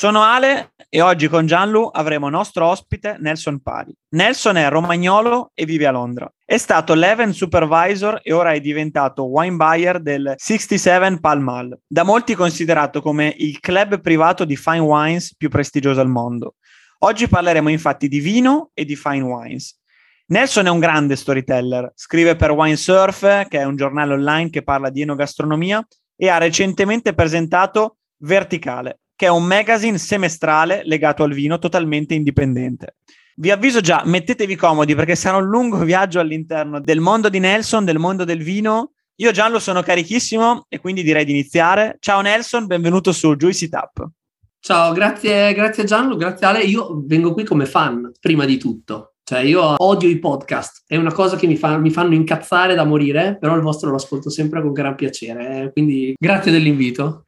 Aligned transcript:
Sono 0.00 0.22
Ale 0.22 0.72
e 0.88 1.02
oggi 1.02 1.28
con 1.28 1.44
Gianlu 1.44 1.90
avremo 1.92 2.30
nostro 2.30 2.66
ospite 2.66 3.18
Nelson 3.20 3.60
Pari. 3.60 3.94
Nelson 4.14 4.56
è 4.56 4.66
romagnolo 4.70 5.50
e 5.52 5.66
vive 5.66 5.86
a 5.86 5.90
Londra. 5.90 6.32
È 6.42 6.56
stato 6.56 6.94
l'event 6.94 7.34
supervisor 7.34 8.18
e 8.22 8.32
ora 8.32 8.52
è 8.52 8.60
diventato 8.60 9.28
wine 9.28 9.56
buyer 9.56 10.00
del 10.00 10.32
67 10.38 11.20
Pall 11.20 11.40
Mall, 11.40 11.78
da 11.86 12.02
molti 12.02 12.34
considerato 12.34 13.02
come 13.02 13.34
il 13.40 13.60
club 13.60 14.00
privato 14.00 14.46
di 14.46 14.56
fine 14.56 14.78
wines 14.78 15.36
più 15.36 15.50
prestigioso 15.50 16.00
al 16.00 16.08
mondo. 16.08 16.54
Oggi 17.00 17.28
parleremo 17.28 17.68
infatti 17.68 18.08
di 18.08 18.20
vino 18.20 18.70
e 18.72 18.86
di 18.86 18.96
fine 18.96 19.20
wines. 19.20 19.78
Nelson 20.28 20.64
è 20.64 20.70
un 20.70 20.78
grande 20.78 21.14
storyteller, 21.14 21.92
scrive 21.94 22.36
per 22.36 22.52
Wine 22.52 22.76
Surf, 22.76 23.48
che 23.48 23.58
è 23.58 23.64
un 23.64 23.76
giornale 23.76 24.14
online 24.14 24.48
che 24.48 24.62
parla 24.62 24.88
di 24.88 25.02
enogastronomia, 25.02 25.86
e 26.16 26.28
ha 26.30 26.38
recentemente 26.38 27.12
presentato 27.12 27.96
Verticale, 28.22 29.00
che 29.20 29.26
è 29.26 29.28
un 29.28 29.44
magazine 29.44 29.98
semestrale 29.98 30.80
legato 30.86 31.24
al 31.24 31.34
vino 31.34 31.58
totalmente 31.58 32.14
indipendente. 32.14 32.96
Vi 33.36 33.50
avviso 33.50 33.82
già, 33.82 34.00
mettetevi 34.02 34.56
comodi 34.56 34.94
perché 34.94 35.14
sarà 35.14 35.36
un 35.36 35.44
lungo 35.44 35.76
viaggio 35.80 36.20
all'interno 36.20 36.80
del 36.80 37.00
mondo 37.00 37.28
di 37.28 37.38
Nelson, 37.38 37.84
del 37.84 37.98
mondo 37.98 38.24
del 38.24 38.42
vino. 38.42 38.92
Io 39.16 39.30
Gianlo 39.30 39.58
sono 39.58 39.82
carichissimo 39.82 40.64
e 40.70 40.78
quindi 40.78 41.02
direi 41.02 41.26
di 41.26 41.32
iniziare. 41.32 41.98
Ciao 42.00 42.22
Nelson, 42.22 42.64
benvenuto 42.64 43.12
su 43.12 43.36
Juicy 43.36 43.68
Tap. 43.68 44.08
Ciao, 44.58 44.94
grazie, 44.94 45.52
grazie 45.52 45.84
Gianlo, 45.84 46.16
grazie 46.16 46.46
Ale. 46.46 46.60
Io 46.62 47.02
vengo 47.04 47.34
qui 47.34 47.44
come 47.44 47.66
fan, 47.66 48.10
prima 48.18 48.46
di 48.46 48.56
tutto. 48.56 49.16
Cioè, 49.22 49.40
io 49.40 49.74
odio 49.76 50.08
i 50.08 50.18
podcast, 50.18 50.84
è 50.86 50.96
una 50.96 51.12
cosa 51.12 51.36
che 51.36 51.46
mi, 51.46 51.56
fa, 51.56 51.76
mi 51.76 51.90
fanno 51.90 52.14
incazzare 52.14 52.74
da 52.74 52.84
morire, 52.84 53.36
però 53.38 53.54
il 53.54 53.60
vostro 53.60 53.90
lo 53.90 53.96
ascolto 53.96 54.30
sempre 54.30 54.62
con 54.62 54.72
gran 54.72 54.94
piacere. 54.94 55.64
Eh. 55.64 55.72
Quindi 55.72 56.14
grazie 56.18 56.50
dell'invito. 56.50 57.24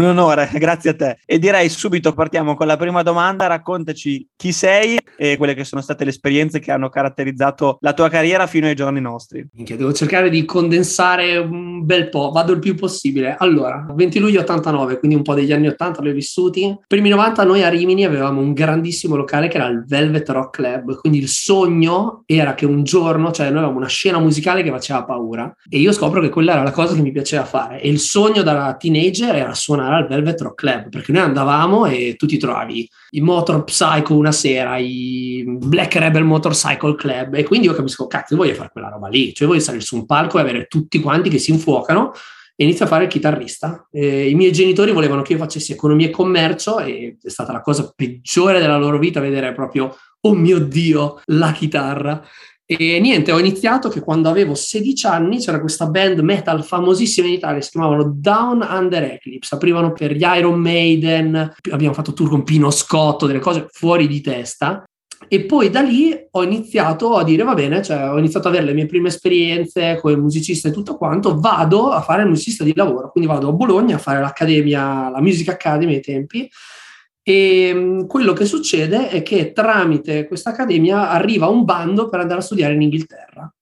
Un 0.00 0.06
onore, 0.06 0.48
grazie 0.56 0.90
a 0.90 0.94
te. 0.94 1.18
E 1.26 1.38
direi 1.38 1.68
subito 1.68 2.14
partiamo 2.14 2.54
con 2.54 2.66
la 2.66 2.78
prima 2.78 3.02
domanda. 3.02 3.46
Raccontaci 3.46 4.26
chi 4.34 4.50
sei 4.50 4.98
e 5.14 5.36
quelle 5.36 5.52
che 5.52 5.64
sono 5.64 5.82
state 5.82 6.04
le 6.04 6.10
esperienze 6.10 6.58
che 6.58 6.72
hanno 6.72 6.88
caratterizzato 6.88 7.76
la 7.82 7.92
tua 7.92 8.08
carriera 8.08 8.46
fino 8.46 8.66
ai 8.66 8.74
giorni 8.74 9.02
nostri. 9.02 9.46
Minchia, 9.52 9.76
devo 9.76 9.92
cercare 9.92 10.30
di 10.30 10.46
condensare 10.46 11.36
un 11.36 11.84
bel 11.84 12.08
po', 12.08 12.30
vado 12.30 12.52
il 12.52 12.60
più 12.60 12.74
possibile. 12.74 13.36
Allora, 13.38 13.84
20 13.94 14.18
luglio 14.20 14.40
89, 14.40 14.98
quindi 14.98 15.18
un 15.18 15.22
po' 15.22 15.34
degli 15.34 15.52
anni 15.52 15.66
80 15.66 16.00
li 16.00 16.08
ho 16.08 16.14
vissuti. 16.14 16.74
Primi 16.86 17.10
90 17.10 17.44
noi 17.44 17.62
a 17.62 17.68
Rimini 17.68 18.06
avevamo 18.06 18.40
un 18.40 18.54
grandissimo 18.54 19.16
locale 19.16 19.48
che 19.48 19.58
era 19.58 19.66
il 19.66 19.84
Velvet 19.86 20.30
Rock 20.30 20.56
Club, 20.56 20.98
quindi 20.98 21.18
il 21.18 21.28
sogno 21.28 22.22
era 22.24 22.54
che 22.54 22.64
un 22.64 22.84
giorno, 22.84 23.32
cioè 23.32 23.48
noi 23.48 23.58
avevamo 23.58 23.76
una 23.76 23.88
scena 23.88 24.18
musicale 24.18 24.62
che 24.62 24.70
faceva 24.70 25.04
paura 25.04 25.54
e 25.68 25.78
io 25.78 25.92
scopro 25.92 26.22
che 26.22 26.30
quella 26.30 26.52
era 26.52 26.62
la 26.62 26.70
cosa 26.70 26.94
che 26.94 27.02
mi 27.02 27.12
piaceva 27.12 27.44
fare 27.44 27.82
e 27.82 27.90
il 27.90 27.98
sogno 27.98 28.42
da 28.42 28.74
teenager 28.78 29.34
era 29.34 29.52
suonare 29.52 29.89
al 29.96 30.06
Velvet 30.06 30.40
Rock 30.40 30.54
Club, 30.54 30.88
perché 30.88 31.12
noi 31.12 31.22
andavamo 31.22 31.86
e 31.86 32.14
tu 32.16 32.26
ti 32.26 32.38
trovavi 32.38 32.88
i 33.10 33.20
Motor 33.20 33.64
Psycho 33.64 34.16
una 34.16 34.32
sera, 34.32 34.76
i 34.78 35.44
Black 35.46 35.94
Rebel 35.96 36.24
Motorcycle 36.24 36.94
Club, 36.94 37.34
e 37.34 37.44
quindi 37.44 37.66
io 37.66 37.74
capisco, 37.74 38.06
cazzo, 38.06 38.34
io 38.34 38.40
voglio 38.40 38.54
fare 38.54 38.70
quella 38.72 38.88
roba 38.88 39.08
lì, 39.08 39.34
cioè 39.34 39.48
voglio 39.48 39.60
salire 39.60 39.82
su 39.82 39.96
un 39.96 40.06
palco 40.06 40.38
e 40.38 40.42
avere 40.42 40.66
tutti 40.66 41.00
quanti 41.00 41.28
che 41.28 41.38
si 41.38 41.50
infuocano 41.50 42.12
e 42.54 42.64
inizio 42.64 42.84
a 42.84 42.88
fare 42.88 43.04
il 43.04 43.10
chitarrista. 43.10 43.88
E 43.90 44.28
I 44.28 44.34
miei 44.34 44.52
genitori 44.52 44.92
volevano 44.92 45.22
che 45.22 45.32
io 45.32 45.38
facessi 45.38 45.72
economia 45.72 46.08
e 46.08 46.10
commercio 46.10 46.78
e 46.78 47.16
è 47.22 47.28
stata 47.28 47.52
la 47.52 47.62
cosa 47.62 47.92
peggiore 47.96 48.60
della 48.60 48.76
loro 48.76 48.98
vita 48.98 49.18
vedere 49.18 49.52
proprio, 49.54 49.96
oh 50.20 50.34
mio 50.34 50.58
Dio, 50.58 51.20
la 51.26 51.52
chitarra. 51.52 52.22
E 52.72 53.00
niente, 53.00 53.32
ho 53.32 53.38
iniziato 53.40 53.88
che 53.88 53.98
quando 53.98 54.28
avevo 54.28 54.54
16 54.54 55.06
anni 55.08 55.38
c'era 55.38 55.58
questa 55.58 55.88
band 55.88 56.20
metal 56.20 56.62
famosissima 56.62 57.26
in 57.26 57.32
Italia, 57.32 57.60
si 57.60 57.70
chiamavano 57.72 58.12
Down 58.14 58.64
Under 58.64 59.02
Eclipse, 59.02 59.56
aprivano 59.56 59.90
per 59.92 60.12
gli 60.12 60.22
Iron 60.22 60.60
Maiden, 60.60 61.52
abbiamo 61.72 61.94
fatto 61.94 62.12
tour 62.12 62.28
con 62.28 62.44
Pino 62.44 62.70
Scotto, 62.70 63.26
delle 63.26 63.40
cose 63.40 63.66
fuori 63.72 64.06
di 64.06 64.20
testa. 64.20 64.84
E 65.26 65.46
poi 65.46 65.68
da 65.68 65.80
lì 65.80 66.16
ho 66.30 66.44
iniziato 66.44 67.16
a 67.16 67.24
dire, 67.24 67.42
va 67.42 67.54
bene, 67.54 67.82
cioè 67.82 68.08
ho 68.08 68.18
iniziato 68.18 68.46
ad 68.46 68.54
avere 68.54 68.70
le 68.70 68.76
mie 68.76 68.86
prime 68.86 69.08
esperienze 69.08 69.98
come 70.00 70.16
musicista 70.16 70.68
e 70.68 70.70
tutto 70.70 70.96
quanto, 70.96 71.40
vado 71.40 71.90
a 71.90 72.00
fare 72.02 72.22
il 72.22 72.28
musicista 72.28 72.62
di 72.62 72.72
lavoro, 72.72 73.10
quindi 73.10 73.28
vado 73.28 73.48
a 73.48 73.52
Bologna 73.52 73.96
a 73.96 73.98
fare 73.98 74.20
l'accademia, 74.20 75.10
la 75.10 75.20
Music 75.20 75.48
Academy 75.48 75.94
ai 75.94 76.00
tempi, 76.00 76.48
e 77.22 77.72
mm, 77.74 78.06
quello 78.06 78.32
che 78.32 78.44
succede 78.44 79.08
è 79.08 79.22
che 79.22 79.52
tramite 79.52 80.26
questa 80.26 80.50
accademia 80.50 81.10
arriva 81.10 81.48
un 81.48 81.64
bando 81.64 82.08
per 82.08 82.20
andare 82.20 82.40
a 82.40 82.44
studiare 82.44 82.74
in 82.74 82.82
Inghilterra. 82.82 83.52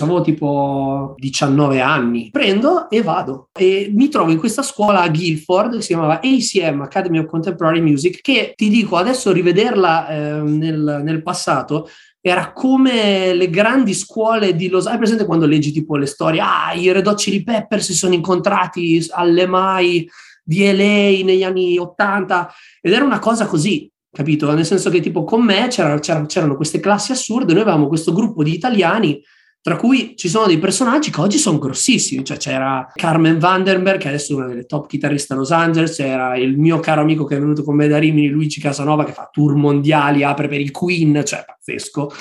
Avevo 0.00 0.22
tipo 0.22 1.14
19 1.18 1.80
anni, 1.80 2.28
prendo 2.32 2.90
e 2.90 3.00
vado 3.00 3.50
e 3.56 3.92
mi 3.94 4.08
trovo 4.08 4.32
in 4.32 4.38
questa 4.38 4.62
scuola 4.62 5.02
a 5.02 5.08
Guildford 5.08 5.76
che 5.76 5.82
si 5.82 5.88
chiamava 5.88 6.20
ACM 6.20 6.80
Academy 6.80 7.18
of 7.18 7.26
Contemporary 7.26 7.80
Music 7.80 8.20
che 8.20 8.54
ti 8.56 8.68
dico 8.70 8.96
adesso 8.96 9.30
rivederla 9.30 10.08
eh, 10.08 10.40
nel, 10.40 11.00
nel 11.04 11.22
passato 11.22 11.88
era 12.26 12.52
come 12.52 13.34
le 13.34 13.50
grandi 13.50 13.92
scuole 13.92 14.56
di 14.56 14.68
Los 14.68 14.86
Angeles. 14.86 14.92
Hai 14.92 14.96
presente 14.96 15.26
quando 15.26 15.44
leggi 15.44 15.72
tipo 15.72 15.96
le 15.96 16.06
storie? 16.06 16.40
Ah, 16.40 16.72
i 16.72 16.90
Red 16.90 17.06
Hot 17.06 17.18
Chili 17.18 17.44
Pepper 17.44 17.82
si 17.82 17.92
sono 17.92 18.14
incontrati 18.14 19.06
alle 19.10 19.46
mai 19.46 20.08
di 20.44 20.64
LA 20.64 21.24
negli 21.24 21.42
anni 21.42 21.78
80 21.78 22.52
ed 22.80 22.92
era 22.92 23.04
una 23.04 23.18
cosa 23.18 23.46
così, 23.46 23.90
capito? 24.12 24.52
Nel 24.52 24.66
senso 24.66 24.90
che 24.90 25.00
tipo 25.00 25.24
con 25.24 25.42
me 25.42 25.66
c'era, 25.68 25.98
c'era, 25.98 26.24
c'erano 26.26 26.56
queste 26.56 26.80
classi 26.80 27.12
assurde, 27.12 27.52
noi 27.52 27.62
avevamo 27.62 27.88
questo 27.88 28.12
gruppo 28.12 28.42
di 28.42 28.52
italiani 28.52 29.20
tra 29.64 29.76
cui 29.76 30.12
ci 30.14 30.28
sono 30.28 30.46
dei 30.46 30.58
personaggi 30.58 31.10
che 31.10 31.22
oggi 31.22 31.38
sono 31.38 31.56
grossissimi, 31.56 32.22
cioè 32.22 32.36
c'era 32.36 32.86
Carmen 32.92 33.38
Vandenberg, 33.38 33.98
che 33.98 34.08
adesso 34.08 34.34
è 34.34 34.36
una 34.36 34.46
delle 34.48 34.66
top 34.66 34.86
chitarriste 34.86 35.32
a 35.32 35.36
Los 35.36 35.52
Angeles, 35.52 35.96
c'era 35.96 36.36
il 36.36 36.58
mio 36.58 36.80
caro 36.80 37.00
amico 37.00 37.24
che 37.24 37.36
è 37.36 37.40
venuto 37.40 37.62
con 37.64 37.74
me 37.74 37.88
da 37.88 37.96
Rimini, 37.96 38.28
Luigi 38.28 38.60
Casanova, 38.60 39.06
che 39.06 39.12
fa 39.12 39.30
tour 39.32 39.54
mondiali, 39.54 40.22
apre 40.22 40.48
per 40.48 40.60
i 40.60 40.70
Queen, 40.70 41.22
cioè 41.24 41.46
pazzesco. 41.46 42.12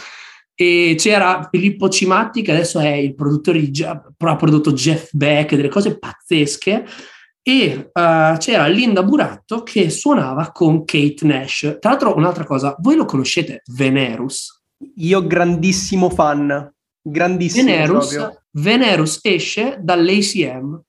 E 0.56 0.96
c'era 0.98 1.50
Filippo 1.52 1.90
Cimatti, 1.90 2.44
che 2.44 2.54
adesso 2.54 2.80
è 2.80 2.94
il 2.94 3.14
produttore 3.14 3.60
di, 3.70 3.84
ha 3.84 4.02
prodotto 4.16 4.72
Jeff 4.72 5.10
Beck, 5.12 5.56
delle 5.56 5.68
cose 5.68 6.00
pazzesche 6.00 6.86
e 7.44 7.92
uh, 7.92 8.38
c'era 8.38 8.68
Linda 8.68 9.04
Buratto 9.04 9.64
che 9.64 9.90
suonava 9.90 10.52
con 10.52 10.86
Kate 10.86 11.26
Nash. 11.26 11.78
Tra 11.80 11.92
l'altro, 11.92 12.16
un'altra 12.16 12.46
cosa, 12.46 12.76
voi 12.80 12.96
lo 12.96 13.06
conoscete, 13.06 13.62
Venerus? 13.68 14.64
Io 14.96 15.28
grandissimo 15.28 16.10
fan, 16.10 16.74
grandissimo 17.02 17.66
Venerus, 17.66 18.18
Venerus 18.52 19.20
esce 19.22 19.78
dall'ACM. 19.82 20.82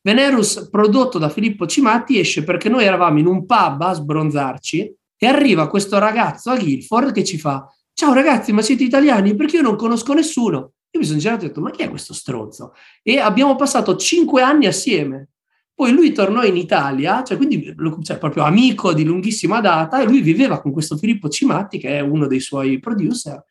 Venerus, 0.00 0.68
prodotto 0.70 1.18
da 1.18 1.28
Filippo 1.28 1.66
Cimatti, 1.66 2.18
esce 2.18 2.42
perché 2.42 2.68
noi 2.68 2.84
eravamo 2.84 3.18
in 3.18 3.26
un 3.26 3.44
pub 3.44 3.82
a 3.82 3.92
sbronzarci 3.92 4.96
e 5.16 5.26
arriva 5.26 5.68
questo 5.68 5.98
ragazzo 5.98 6.50
a 6.50 6.56
Guilford 6.56 7.12
che 7.12 7.24
ci 7.24 7.38
fa 7.38 7.70
Ciao 7.98 8.12
ragazzi, 8.12 8.52
ma 8.52 8.62
siete 8.62 8.84
italiani? 8.84 9.34
Perché 9.34 9.56
io 9.56 9.62
non 9.62 9.74
conosco 9.74 10.12
nessuno. 10.12 10.74
Io 10.92 11.00
mi 11.00 11.04
sono 11.04 11.18
girato 11.18 11.42
e 11.42 11.44
ho 11.46 11.48
detto, 11.48 11.60
ma 11.60 11.72
chi 11.72 11.82
è 11.82 11.90
questo 11.90 12.14
stronzo? 12.14 12.72
E 13.02 13.18
abbiamo 13.18 13.56
passato 13.56 13.96
cinque 13.96 14.40
anni 14.40 14.66
assieme 14.66 15.30
poi 15.78 15.92
lui 15.92 16.10
tornò 16.10 16.42
in 16.42 16.56
Italia, 16.56 17.22
cioè 17.22 17.36
quindi 17.36 17.72
cioè, 18.02 18.18
proprio 18.18 18.42
amico 18.42 18.92
di 18.92 19.04
lunghissima 19.04 19.60
data, 19.60 20.00
e 20.00 20.06
lui 20.06 20.22
viveva 20.22 20.60
con 20.60 20.72
questo 20.72 20.96
Filippo 20.96 21.28
Cimatti, 21.28 21.78
che 21.78 21.98
è 21.98 22.00
uno 22.00 22.26
dei 22.26 22.40
suoi 22.40 22.80
producer, 22.80 23.44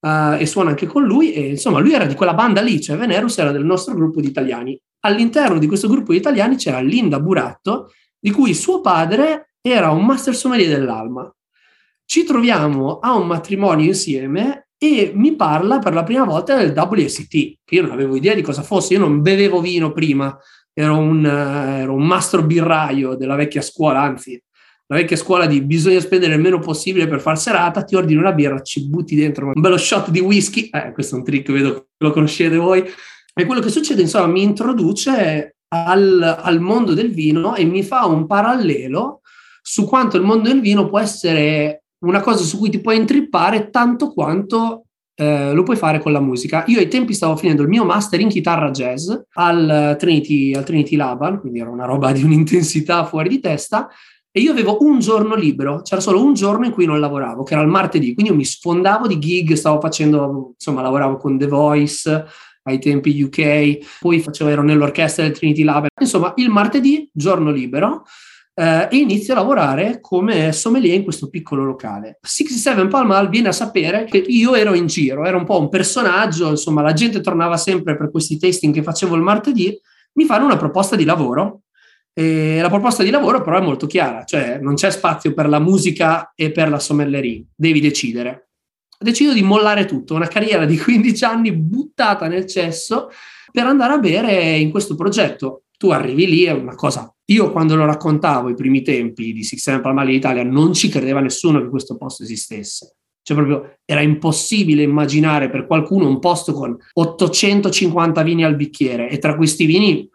uh, 0.00 0.34
e 0.38 0.44
suona 0.44 0.68
anche 0.68 0.84
con 0.84 1.02
lui. 1.02 1.32
E 1.32 1.48
insomma, 1.48 1.78
lui 1.78 1.94
era 1.94 2.04
di 2.04 2.14
quella 2.14 2.34
banda 2.34 2.60
lì, 2.60 2.78
cioè 2.78 2.98
Venerus 2.98 3.38
era 3.38 3.52
del 3.52 3.64
nostro 3.64 3.94
gruppo 3.94 4.20
di 4.20 4.28
italiani. 4.28 4.78
All'interno 5.00 5.58
di 5.58 5.66
questo 5.66 5.88
gruppo 5.88 6.12
di 6.12 6.18
italiani 6.18 6.56
c'era 6.56 6.78
Linda 6.80 7.18
Buratto, 7.20 7.90
di 8.18 8.30
cui 8.30 8.52
suo 8.52 8.82
padre 8.82 9.54
era 9.62 9.92
un 9.92 10.04
master 10.04 10.34
sommelier 10.34 10.78
dell'Alma. 10.78 11.34
Ci 12.04 12.24
troviamo 12.24 12.98
a 12.98 13.14
un 13.14 13.26
matrimonio 13.26 13.86
insieme 13.86 14.68
e 14.76 15.12
mi 15.14 15.34
parla 15.36 15.78
per 15.78 15.94
la 15.94 16.02
prima 16.02 16.24
volta 16.24 16.54
del 16.54 16.76
WST, 16.76 17.30
che 17.64 17.74
io 17.74 17.80
non 17.80 17.92
avevo 17.92 18.14
idea 18.14 18.34
di 18.34 18.42
cosa 18.42 18.60
fosse, 18.60 18.92
io 18.92 19.00
non 19.00 19.22
bevevo 19.22 19.62
vino 19.62 19.90
prima, 19.90 20.38
ero 20.72 20.98
un, 20.98 21.24
ero 21.24 21.94
un 21.94 22.06
mastro 22.06 22.42
birraio 22.42 23.14
della 23.14 23.34
vecchia 23.34 23.60
scuola, 23.60 24.00
anzi 24.00 24.40
la 24.86 24.96
vecchia 24.96 25.16
scuola 25.16 25.46
di 25.46 25.62
bisogna 25.62 26.00
spendere 26.00 26.34
il 26.34 26.40
meno 26.40 26.58
possibile 26.58 27.06
per 27.06 27.20
far 27.20 27.38
serata, 27.38 27.82
ti 27.82 27.94
ordini 27.94 28.18
una 28.18 28.32
birra, 28.32 28.60
ci 28.60 28.88
butti 28.88 29.14
dentro 29.14 29.46
un 29.46 29.60
bello 29.60 29.78
shot 29.78 30.10
di 30.10 30.20
whisky, 30.20 30.68
eh, 30.70 30.92
questo 30.92 31.14
è 31.14 31.18
un 31.18 31.24
trick, 31.24 31.50
vedo 31.50 31.74
che 31.74 31.86
lo 31.98 32.10
conoscete 32.10 32.56
voi, 32.56 32.84
e 33.34 33.46
quello 33.46 33.62
che 33.62 33.70
succede, 33.70 34.02
insomma, 34.02 34.26
mi 34.26 34.42
introduce 34.42 35.56
al, 35.68 36.38
al 36.42 36.60
mondo 36.60 36.92
del 36.92 37.10
vino 37.10 37.54
e 37.54 37.64
mi 37.64 37.82
fa 37.82 38.04
un 38.04 38.26
parallelo 38.26 39.22
su 39.62 39.86
quanto 39.86 40.18
il 40.18 40.24
mondo 40.24 40.48
del 40.48 40.60
vino 40.60 40.88
può 40.88 40.98
essere 40.98 41.84
una 42.04 42.20
cosa 42.20 42.44
su 42.44 42.58
cui 42.58 42.68
ti 42.68 42.80
puoi 42.80 42.96
intrippare 42.96 43.70
tanto 43.70 44.12
quanto 44.12 44.86
eh, 45.14 45.52
lo 45.52 45.62
puoi 45.62 45.76
fare 45.76 46.00
con 46.00 46.12
la 46.12 46.20
musica. 46.20 46.64
Io 46.66 46.78
ai 46.78 46.88
tempi 46.88 47.12
stavo 47.12 47.36
finendo 47.36 47.62
il 47.62 47.68
mio 47.68 47.84
master 47.84 48.20
in 48.20 48.28
chitarra 48.28 48.70
jazz 48.70 49.10
al 49.34 49.96
Trinity, 49.98 50.54
al 50.54 50.64
Trinity 50.64 50.96
Laban, 50.96 51.40
quindi 51.40 51.60
era 51.60 51.70
una 51.70 51.84
roba 51.84 52.10
di 52.12 52.22
un'intensità 52.22 53.04
fuori 53.04 53.28
di 53.28 53.40
testa, 53.40 53.88
e 54.34 54.40
io 54.40 54.52
avevo 54.52 54.78
un 54.80 54.98
giorno 54.98 55.34
libero, 55.34 55.82
c'era 55.82 56.00
solo 56.00 56.24
un 56.24 56.32
giorno 56.32 56.64
in 56.64 56.72
cui 56.72 56.86
non 56.86 56.98
lavoravo, 56.98 57.42
che 57.42 57.52
era 57.52 57.62
il 57.62 57.68
martedì, 57.68 58.14
quindi 58.14 58.32
io 58.32 58.38
mi 58.38 58.46
sfondavo 58.46 59.06
di 59.06 59.18
gig, 59.18 59.52
stavo 59.52 59.78
facendo, 59.78 60.52
insomma, 60.54 60.80
lavoravo 60.80 61.18
con 61.18 61.36
The 61.36 61.46
Voice 61.46 62.24
ai 62.62 62.78
tempi 62.78 63.20
UK, 63.20 63.98
poi 64.00 64.20
facevo, 64.20 64.48
ero 64.48 64.62
nell'orchestra 64.62 65.24
del 65.24 65.32
Trinity 65.32 65.64
Lab, 65.64 65.86
insomma, 66.00 66.32
il 66.36 66.48
martedì, 66.48 67.10
giorno 67.12 67.50
libero, 67.50 68.04
eh, 68.54 68.88
e 68.90 68.96
inizio 68.96 69.32
a 69.32 69.36
lavorare 69.36 70.00
come 70.00 70.52
sommelier 70.52 70.94
in 70.94 71.04
questo 71.04 71.28
piccolo 71.28 71.64
locale. 71.64 72.18
67 72.20 72.88
Pall 72.88 73.06
Mall 73.06 73.28
viene 73.28 73.48
a 73.48 73.52
sapere 73.52 74.04
che 74.04 74.18
io 74.18 74.54
ero 74.54 74.74
in 74.74 74.86
giro, 74.86 75.24
ero 75.24 75.38
un 75.38 75.44
po' 75.44 75.58
un 75.58 75.68
personaggio, 75.68 76.50
insomma, 76.50 76.82
la 76.82 76.92
gente 76.92 77.20
tornava 77.20 77.56
sempre 77.56 77.96
per 77.96 78.10
questi 78.10 78.38
tasting 78.38 78.74
che 78.74 78.82
facevo 78.82 79.14
il 79.14 79.22
martedì, 79.22 79.78
mi 80.14 80.24
fanno 80.24 80.44
una 80.44 80.56
proposta 80.56 80.96
di 80.96 81.04
lavoro 81.04 81.62
e 82.14 82.60
la 82.60 82.68
proposta 82.68 83.02
di 83.02 83.08
lavoro 83.08 83.40
però 83.40 83.58
è 83.58 83.62
molto 83.62 83.86
chiara, 83.86 84.24
cioè 84.24 84.58
non 84.60 84.74
c'è 84.74 84.90
spazio 84.90 85.32
per 85.32 85.48
la 85.48 85.58
musica 85.58 86.32
e 86.34 86.52
per 86.52 86.68
la 86.68 86.78
sommellerie, 86.78 87.46
devi 87.54 87.80
decidere. 87.80 88.48
Decido 88.98 89.32
di 89.32 89.42
mollare 89.42 89.86
tutto, 89.86 90.14
una 90.14 90.28
carriera 90.28 90.64
di 90.64 90.78
15 90.78 91.24
anni 91.24 91.52
buttata 91.52 92.28
nel 92.28 92.46
cesso 92.46 93.08
per 93.50 93.66
andare 93.66 93.94
a 93.94 93.98
bere 93.98 94.56
in 94.56 94.70
questo 94.70 94.94
progetto. 94.94 95.61
Tu 95.82 95.90
arrivi 95.90 96.28
lì, 96.28 96.44
è 96.44 96.52
una 96.52 96.76
cosa. 96.76 97.12
Io 97.32 97.50
quando 97.50 97.74
lo 97.74 97.84
raccontavo 97.84 98.48
i 98.48 98.54
primi 98.54 98.82
tempi 98.82 99.32
di 99.32 99.42
Six 99.42 99.62
Seven 99.62 99.80
Palmali 99.80 100.12
in 100.12 100.18
Italia 100.18 100.44
non 100.44 100.74
ci 100.74 100.88
credeva 100.88 101.18
nessuno 101.18 101.60
che 101.60 101.68
questo 101.68 101.96
posto 101.96 102.22
esistesse. 102.22 102.98
Cioè 103.20 103.36
proprio 103.36 103.78
era 103.84 104.00
impossibile 104.00 104.84
immaginare 104.84 105.50
per 105.50 105.66
qualcuno 105.66 106.06
un 106.06 106.20
posto 106.20 106.52
con 106.52 106.76
850 106.92 108.22
vini 108.22 108.44
al 108.44 108.54
bicchiere 108.54 109.10
e 109.10 109.18
tra 109.18 109.34
questi 109.34 109.64
vini 109.66 110.08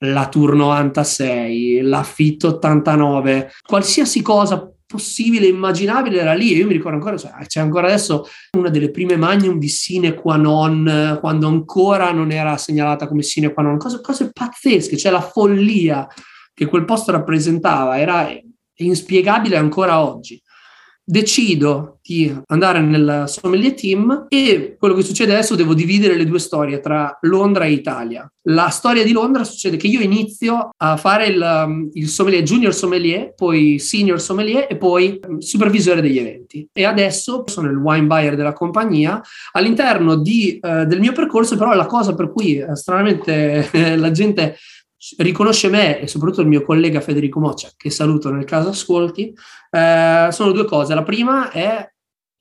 la 0.00 0.28
Tour 0.28 0.56
96, 0.56 1.80
l'affitto 1.80 2.48
89, 2.48 3.50
qualsiasi 3.66 4.20
cosa 4.20 4.70
possibile, 4.94 5.48
immaginabile 5.48 6.20
era 6.20 6.34
lì. 6.34 6.52
E 6.52 6.58
io 6.58 6.66
mi 6.66 6.74
ricordo 6.74 6.96
ancora, 6.98 7.16
cioè, 7.16 7.32
c'è 7.46 7.60
ancora 7.60 7.88
adesso 7.88 8.26
una 8.56 8.68
delle 8.68 8.92
prime 8.92 9.16
magnum 9.16 9.58
di 9.58 9.68
sine 9.68 10.14
qua 10.14 10.36
non, 10.36 11.18
quando 11.20 11.48
ancora 11.48 12.12
non 12.12 12.30
era 12.30 12.56
segnalata 12.56 13.08
come 13.08 13.22
sine 13.22 13.52
qua 13.52 13.64
non, 13.64 13.76
cose, 13.76 14.00
cose 14.00 14.30
pazzesche, 14.32 14.96
cioè 14.96 15.10
la 15.10 15.20
follia 15.20 16.06
che 16.54 16.66
quel 16.66 16.84
posto 16.84 17.10
rappresentava 17.10 17.98
era 17.98 18.28
inspiegabile 18.76 19.56
ancora 19.56 20.04
oggi 20.04 20.40
decido 21.04 21.98
di 22.02 22.34
andare 22.46 22.80
nel 22.80 23.24
sommelier 23.26 23.74
team 23.74 24.26
e 24.28 24.76
quello 24.78 24.94
che 24.94 25.02
succede 25.02 25.32
adesso 25.32 25.54
devo 25.54 25.74
dividere 25.74 26.16
le 26.16 26.24
due 26.24 26.38
storie 26.38 26.80
tra 26.80 27.16
Londra 27.22 27.64
e 27.64 27.72
Italia. 27.72 28.26
La 28.46 28.68
storia 28.68 29.02
di 29.04 29.12
Londra 29.12 29.44
succede 29.44 29.76
che 29.76 29.86
io 29.86 30.00
inizio 30.00 30.70
a 30.76 30.96
fare 30.96 31.26
il, 31.26 31.64
um, 31.66 31.88
il 31.94 32.08
sommelier, 32.08 32.42
junior 32.42 32.74
sommelier, 32.74 33.32
poi 33.34 33.78
senior 33.78 34.20
sommelier 34.20 34.66
e 34.68 34.76
poi 34.76 35.18
um, 35.26 35.38
supervisore 35.38 36.02
degli 36.02 36.18
eventi. 36.18 36.68
E 36.70 36.84
adesso 36.84 37.44
sono 37.46 37.70
il 37.70 37.76
wine 37.76 38.06
buyer 38.06 38.36
della 38.36 38.52
compagnia. 38.52 39.22
All'interno 39.52 40.16
di, 40.16 40.58
uh, 40.60 40.84
del 40.84 41.00
mio 41.00 41.12
percorso 41.12 41.56
però 41.56 41.72
la 41.72 41.86
cosa 41.86 42.14
per 42.14 42.30
cui 42.32 42.60
uh, 42.60 42.74
stranamente 42.74 43.68
la 43.96 44.10
gente 44.10 44.56
riconosce 45.18 45.68
me 45.68 46.00
e 46.00 46.06
soprattutto 46.06 46.40
il 46.40 46.48
mio 46.48 46.62
collega 46.62 47.00
Federico 47.00 47.40
Moccia, 47.40 47.70
che 47.76 47.90
saluto 47.90 48.30
nel 48.30 48.44
caso 48.44 48.70
ascolti, 48.70 49.34
eh, 49.70 50.28
sono 50.30 50.52
due 50.52 50.64
cose. 50.64 50.94
La 50.94 51.02
prima 51.02 51.50
è 51.50 51.88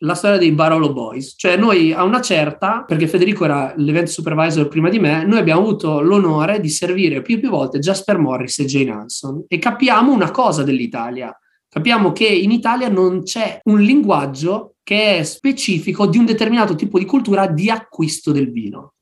la 0.04 0.16
storia 0.16 0.38
dei 0.38 0.52
Barolo 0.52 0.92
Boys, 0.92 1.36
cioè 1.38 1.56
noi 1.56 1.94
a 1.94 2.04
una 2.04 2.22
certa, 2.22 2.84
perché 2.86 3.08
Federico 3.08 3.46
era 3.46 3.74
l'event 3.78 4.08
supervisor 4.08 4.68
prima 4.68 4.90
di 4.90 5.00
me, 5.00 5.26
noi 5.26 5.40
abbiamo 5.40 5.62
avuto 5.62 6.02
l'onore 6.02 6.60
di 6.60 6.70
servire 6.70 7.22
più 7.22 7.36
e 7.36 7.40
più 7.40 7.50
volte 7.50 7.80
Jasper 7.80 8.18
Morris 8.18 8.60
e 8.60 8.66
Jane 8.66 8.92
Hanson 8.92 9.46
e 9.48 9.58
capiamo 9.60 10.12
una 10.12 10.32
cosa 10.32 10.64
dell'Italia, 10.64 11.34
capiamo 11.70 12.12
che 12.12 12.26
in 12.26 12.52
Italia 12.52 12.90
non 12.90 13.24
c'è 13.24 13.62
un 13.64 13.80
linguaggio 13.80 14.76
che 14.84 15.20
è 15.20 15.24
specifico 15.24 16.06
di 16.06 16.18
un 16.18 16.26
determinato 16.26 16.76
tipo 16.76 17.00
di 17.00 17.06
cultura 17.06 17.48
di 17.48 17.70
acquisto 17.70 18.34
del 18.34 18.52
vino. 18.52 18.93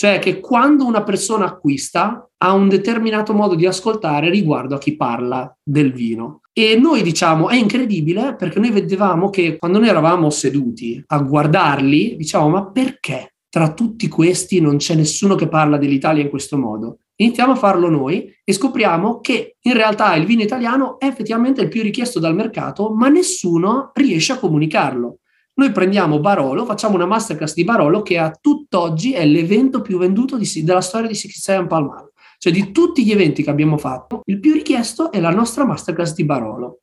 Cioè 0.00 0.18
che 0.18 0.40
quando 0.40 0.86
una 0.86 1.02
persona 1.02 1.44
acquista 1.44 2.26
ha 2.38 2.52
un 2.54 2.70
determinato 2.70 3.34
modo 3.34 3.54
di 3.54 3.66
ascoltare 3.66 4.30
riguardo 4.30 4.74
a 4.74 4.78
chi 4.78 4.96
parla 4.96 5.54
del 5.62 5.92
vino. 5.92 6.40
E 6.54 6.74
noi 6.76 7.02
diciamo 7.02 7.50
è 7.50 7.56
incredibile 7.56 8.34
perché 8.34 8.58
noi 8.60 8.70
vedevamo 8.70 9.28
che 9.28 9.58
quando 9.58 9.78
noi 9.78 9.88
eravamo 9.88 10.30
seduti 10.30 11.04
a 11.06 11.18
guardarli, 11.18 12.16
diciamo 12.16 12.48
ma 12.48 12.70
perché 12.70 13.34
tra 13.50 13.74
tutti 13.74 14.08
questi 14.08 14.58
non 14.58 14.78
c'è 14.78 14.94
nessuno 14.94 15.34
che 15.34 15.48
parla 15.48 15.76
dell'Italia 15.76 16.22
in 16.22 16.30
questo 16.30 16.56
modo? 16.56 17.00
Iniziamo 17.16 17.52
a 17.52 17.56
farlo 17.56 17.90
noi 17.90 18.34
e 18.42 18.52
scopriamo 18.54 19.20
che 19.20 19.56
in 19.60 19.74
realtà 19.74 20.14
il 20.14 20.24
vino 20.24 20.40
italiano 20.40 20.98
è 20.98 21.04
effettivamente 21.04 21.60
il 21.60 21.68
più 21.68 21.82
richiesto 21.82 22.18
dal 22.18 22.34
mercato, 22.34 22.88
ma 22.94 23.10
nessuno 23.10 23.90
riesce 23.92 24.32
a 24.32 24.38
comunicarlo. 24.38 25.18
Noi 25.60 25.72
prendiamo 25.72 26.20
Barolo, 26.20 26.64
facciamo 26.64 26.94
una 26.94 27.04
masterclass 27.04 27.52
di 27.52 27.64
Barolo 27.64 28.00
che 28.00 28.16
a 28.16 28.30
tutt'oggi 28.30 29.12
è 29.12 29.26
l'evento 29.26 29.82
più 29.82 29.98
venduto 29.98 30.38
di, 30.38 30.48
della 30.64 30.80
storia 30.80 31.06
di 31.06 31.14
67 31.14 31.66
Palmano. 31.66 32.12
Cioè 32.38 32.50
di 32.50 32.72
tutti 32.72 33.04
gli 33.04 33.12
eventi 33.12 33.42
che 33.42 33.50
abbiamo 33.50 33.76
fatto, 33.76 34.22
il 34.24 34.40
più 34.40 34.54
richiesto 34.54 35.12
è 35.12 35.20
la 35.20 35.28
nostra 35.28 35.66
masterclass 35.66 36.14
di 36.14 36.24
Barolo, 36.24 36.78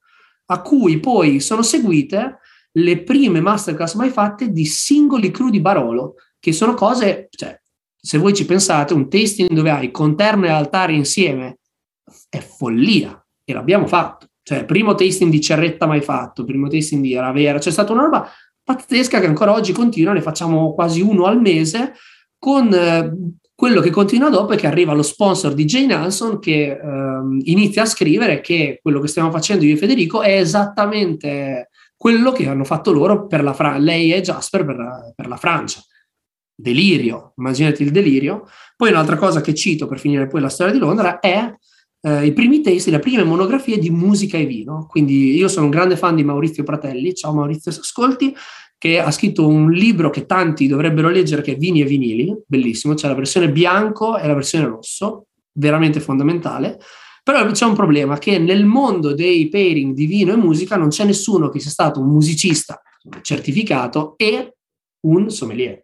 a 0.46 0.62
cui 0.62 1.00
poi 1.00 1.40
sono 1.40 1.64
seguite 1.64 2.38
le 2.74 3.02
prime 3.02 3.40
masterclass 3.40 3.96
mai 3.96 4.12
fatte 4.12 4.52
di 4.52 4.66
singoli 4.66 5.32
cru 5.32 5.50
di 5.50 5.60
Barolo, 5.60 6.14
che 6.40 6.52
sono 6.52 6.76
cose, 6.76 7.30
cioè, 7.32 7.60
se 8.00 8.20
voi 8.20 8.36
ci 8.36 8.46
pensate, 8.46 8.94
un 8.94 9.10
tasting 9.10 9.50
dove 9.50 9.72
hai 9.72 9.90
conterno 9.90 10.46
e 10.46 10.50
altare 10.50 10.94
insieme 10.94 11.58
è 12.30 12.38
follia 12.38 13.20
e 13.44 13.54
l'abbiamo 13.54 13.88
fatto. 13.88 14.28
Cioè, 14.44 14.66
primo 14.66 14.94
tasting 14.94 15.32
di 15.32 15.42
Cerretta 15.42 15.88
mai 15.88 16.02
fatto, 16.02 16.46
primo 16.46 16.68
tasting 16.70 17.02
di 17.02 17.16
Ravera, 17.16 17.58
c'è 17.58 17.72
stata 17.72 17.92
una 17.92 18.04
roba 18.04 18.32
pazzesca 18.68 19.22
che 19.22 19.28
ancora 19.28 19.54
oggi 19.54 19.72
continua, 19.72 20.12
ne 20.12 20.22
facciamo 20.22 20.74
quasi 20.74 21.00
uno 21.00 21.24
al 21.24 21.40
mese, 21.40 21.94
con 22.38 22.74
eh, 22.74 23.12
quello 23.56 23.80
che 23.80 23.92
continua 23.92 24.30
dopo 24.30 24.52
è 24.52 24.58
che 24.58 24.68
arriva 24.68 24.92
lo 24.92 25.04
sponsor 25.04 25.54
di 25.54 25.64
Jane 25.64 25.94
Hanson 25.94 26.40
che 26.40 26.78
ehm, 26.78 27.40
inizia 27.46 27.84
a 27.84 27.86
scrivere 27.86 28.42
che 28.42 28.80
quello 28.82 29.00
che 29.00 29.08
stiamo 29.08 29.32
facendo 29.32 29.64
io 29.64 29.76
e 29.76 29.78
Federico 29.78 30.22
è 30.22 30.38
esattamente 30.38 31.70
quello 31.96 32.34
che 32.34 32.46
hanno 32.46 32.66
fatto 32.66 32.92
loro 32.92 33.26
per 33.26 33.42
la 33.42 33.54
Francia, 33.54 33.80
lei 33.80 34.12
e 34.12 34.22
Jasper 34.22 34.66
per 34.66 35.14
per 35.16 35.28
la 35.28 35.38
Francia. 35.38 35.82
Delirio, 36.54 37.34
immaginate 37.38 37.84
il 37.84 37.92
delirio. 37.92 38.50
Poi 38.76 38.90
un'altra 38.90 39.16
cosa 39.16 39.40
che 39.40 39.54
cito 39.54 39.88
per 39.88 40.00
finire 40.00 40.28
poi 40.28 40.42
la 40.42 40.50
storia 40.50 40.74
di 40.74 40.80
Londra 40.80 41.20
è 41.20 41.52
eh, 42.02 42.26
i 42.26 42.34
primi 42.34 42.62
testi, 42.62 42.92
le 42.92 43.00
prime 43.00 43.24
monografie 43.24 43.78
di 43.78 43.90
musica 43.90 44.38
e 44.38 44.46
vino. 44.46 44.86
Quindi 44.88 45.36
io 45.36 45.48
sono 45.48 45.66
un 45.66 45.72
grande 45.72 45.98
fan 45.98 46.16
di 46.16 46.24
Maurizio 46.24 46.64
Pratelli, 46.64 47.14
ciao 47.14 47.34
Maurizio 47.34 47.72
ascolti, 47.72 48.36
che 48.78 49.00
ha 49.00 49.12
scritto 49.12 49.48
un 49.48 49.72
libro 49.72 50.10
che 50.10 50.26
tanti 50.26 50.68
dovrebbero 50.68 51.10
leggere 51.10 51.42
che 51.42 51.54
è 51.54 51.58
Vini 51.58 51.82
e 51.82 51.86
vinili, 51.86 52.36
bellissimo, 52.46 52.94
c'è 52.94 53.08
la 53.08 53.16
versione 53.16 53.52
bianco 53.52 54.18
e 54.18 54.28
la 54.28 54.36
versione 54.36 54.66
rosso, 54.66 55.28
veramente 55.54 56.00
fondamentale. 56.00 56.80
Però 57.24 57.46
c'è 57.52 57.66
un 57.66 57.76
problema 57.76 58.18
che 58.20 58.38
nel 58.38 58.66
mondo 58.66 59.14
dei 59.14 59.50
pairing 59.50 59.94
di 59.94 60.06
vino 60.06 60.32
e 60.32 60.38
musica 60.38 60.78
non 60.78 60.90
c'è 60.90 61.04
nessuno 61.04 61.50
che 61.50 61.60
sia 61.60 61.72
stato 61.72 62.00
un 62.00 62.08
musicista 62.08 62.82
certificato 63.22 64.14
e 64.16 64.56
un 65.02 65.30
sommelier. 65.30 65.82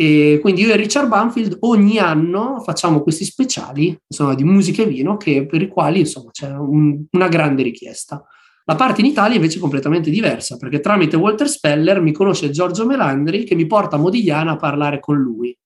E 0.00 0.38
quindi 0.40 0.60
io 0.60 0.72
e 0.72 0.76
Richard 0.76 1.08
Banfield 1.08 1.56
ogni 1.62 1.98
anno 1.98 2.60
facciamo 2.60 3.02
questi 3.02 3.24
speciali 3.24 3.98
insomma, 4.06 4.36
di 4.36 4.44
musica 4.44 4.82
e 4.82 4.86
vino 4.86 5.16
che, 5.16 5.44
per 5.44 5.60
i 5.60 5.66
quali 5.66 5.98
insomma, 5.98 6.30
c'è 6.30 6.52
un, 6.52 7.04
una 7.10 7.26
grande 7.26 7.64
richiesta. 7.64 8.24
La 8.66 8.76
parte 8.76 9.00
in 9.00 9.08
Italia 9.08 9.34
invece 9.34 9.56
è 9.56 9.60
completamente 9.60 10.08
diversa, 10.08 10.56
perché 10.56 10.78
tramite 10.78 11.16
Walter 11.16 11.48
Speller 11.48 12.00
mi 12.00 12.12
conosce 12.12 12.50
Giorgio 12.50 12.86
Melandri 12.86 13.42
che 13.42 13.56
mi 13.56 13.66
porta 13.66 13.96
a 13.96 13.98
Modigliana 13.98 14.52
a 14.52 14.56
parlare 14.56 15.00
con 15.00 15.16
lui. 15.16 15.58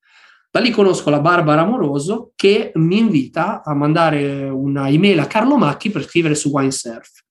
Da 0.51 0.61
lì 0.61 0.71
conosco 0.71 1.11
la 1.11 1.21
Barbara 1.21 1.61
Amoroso 1.61 2.33
che 2.35 2.73
mi 2.77 2.97
invita 2.97 3.62
a 3.62 3.75
mandare 3.75 4.49
una 4.49 4.89
email 4.89 5.19
a 5.19 5.27
Carlo 5.27 5.59
Macchi 5.59 5.91
per 5.91 6.05
scrivere 6.05 6.35
su 6.35 6.49
Winesurf. 6.49 7.22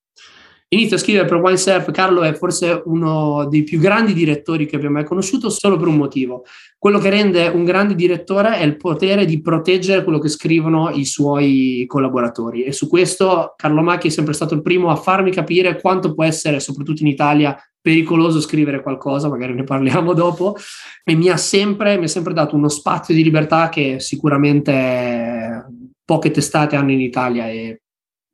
Inizio 0.74 0.96
a 0.96 1.00
scrivere 1.00 1.28
per 1.28 1.36
Wine 1.36 1.58
Surf, 1.58 1.92
Carlo 1.92 2.22
è 2.22 2.32
forse 2.34 2.82
uno 2.86 3.46
dei 3.50 3.64
più 3.64 3.78
grandi 3.78 4.14
direttori 4.14 4.66
che 4.66 4.78
abbia 4.78 4.90
mai 4.90 5.04
conosciuto 5.04 5.50
solo 5.50 5.76
per 5.76 5.90
un 5.90 5.98
motivo. 5.98 6.46
Quello 6.78 6.98
che 6.98 7.10
rende 7.10 7.50
un 7.50 7.66
grande 7.66 7.94
direttore 7.94 8.56
è 8.56 8.64
il 8.64 8.78
potere 8.78 9.26
di 9.26 9.42
proteggere 9.42 10.02
quello 10.02 10.18
che 10.18 10.30
scrivono 10.30 10.90
i 10.90 11.04
suoi 11.04 11.84
collaboratori 11.88 12.64
e 12.64 12.72
su 12.72 12.88
questo 12.88 13.54
Carlo 13.58 13.82
Macchi 13.82 14.08
è 14.08 14.12
sempre 14.12 14.32
stato 14.32 14.54
il 14.54 14.62
primo 14.62 14.90
a 14.90 14.96
farmi 14.96 15.30
capire 15.32 15.78
quanto 15.82 16.14
può 16.14 16.24
essere, 16.24 16.62
soprattutto 16.62 17.02
in 17.02 17.10
Italia, 17.10 17.54
pericoloso 17.82 18.40
scrivere 18.40 18.82
qualcosa, 18.82 19.28
magari 19.28 19.54
ne 19.54 19.66
parliamo 19.66 20.14
dopo, 20.14 20.56
e 21.04 21.16
mi 21.16 21.28
ha 21.28 21.36
sempre, 21.36 21.98
mi 21.98 22.06
ha 22.06 22.08
sempre 22.08 22.32
dato 22.32 22.56
uno 22.56 22.70
spazio 22.70 23.14
di 23.14 23.24
libertà 23.24 23.68
che 23.68 24.00
sicuramente 24.00 25.66
poche 26.06 26.32
testate 26.32 26.78
hanno 26.78 26.94
in 26.94 27.02
Italia 27.02 27.50
e 27.50 27.82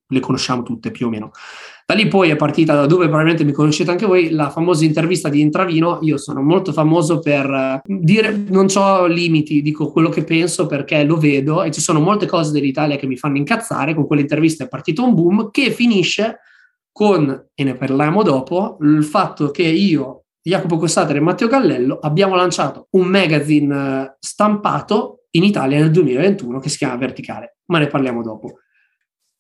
le 0.09 0.19
conosciamo 0.19 0.61
tutte 0.61 0.91
più 0.91 1.07
o 1.07 1.09
meno. 1.09 1.31
Da 1.89 1.93
lì 1.93 2.09
poi 2.09 2.29
è 2.29 2.35
partita, 2.35 2.75
da 2.75 2.85
dove 2.85 3.05
probabilmente 3.05 3.45
mi 3.45 3.53
conoscete 3.53 3.91
anche 3.91 4.05
voi, 4.05 4.31
la 4.31 4.49
famosa 4.49 4.83
intervista 4.83 5.29
di 5.29 5.39
Intravino. 5.39 5.99
Io 6.01 6.17
sono 6.17 6.41
molto 6.41 6.73
famoso 6.73 7.19
per 7.19 7.49
eh, 7.49 7.81
dire, 7.85 8.43
non 8.49 8.65
ho 8.75 9.05
limiti, 9.05 9.61
dico 9.61 9.89
quello 9.93 10.09
che 10.09 10.25
penso 10.25 10.65
perché 10.65 11.05
lo 11.05 11.15
vedo 11.15 11.63
e 11.63 11.71
ci 11.71 11.79
sono 11.79 12.01
molte 12.01 12.25
cose 12.25 12.51
dell'Italia 12.51 12.97
che 12.97 13.07
mi 13.07 13.15
fanno 13.15 13.37
incazzare. 13.37 13.93
Con 13.93 14.05
quell'intervista 14.05 14.65
è 14.65 14.67
partito 14.67 15.01
un 15.05 15.13
boom 15.13 15.49
che 15.49 15.71
finisce 15.71 16.39
con, 16.91 17.47
e 17.55 17.63
ne 17.63 17.75
parliamo 17.75 18.21
dopo, 18.21 18.77
il 18.81 19.05
fatto 19.05 19.49
che 19.51 19.63
io, 19.63 20.25
Jacopo 20.41 20.75
Cossatere 20.75 21.19
e 21.19 21.21
Matteo 21.21 21.47
Gallello 21.47 21.99
abbiamo 22.01 22.35
lanciato 22.35 22.87
un 22.91 23.07
magazine 23.07 24.01
eh, 24.01 24.15
stampato 24.19 25.27
in 25.31 25.45
Italia 25.45 25.79
nel 25.79 25.91
2021 25.91 26.59
che 26.59 26.67
si 26.67 26.79
chiama 26.79 26.97
Verticale, 26.97 27.59
ma 27.67 27.79
ne 27.79 27.87
parliamo 27.87 28.21
dopo. 28.21 28.55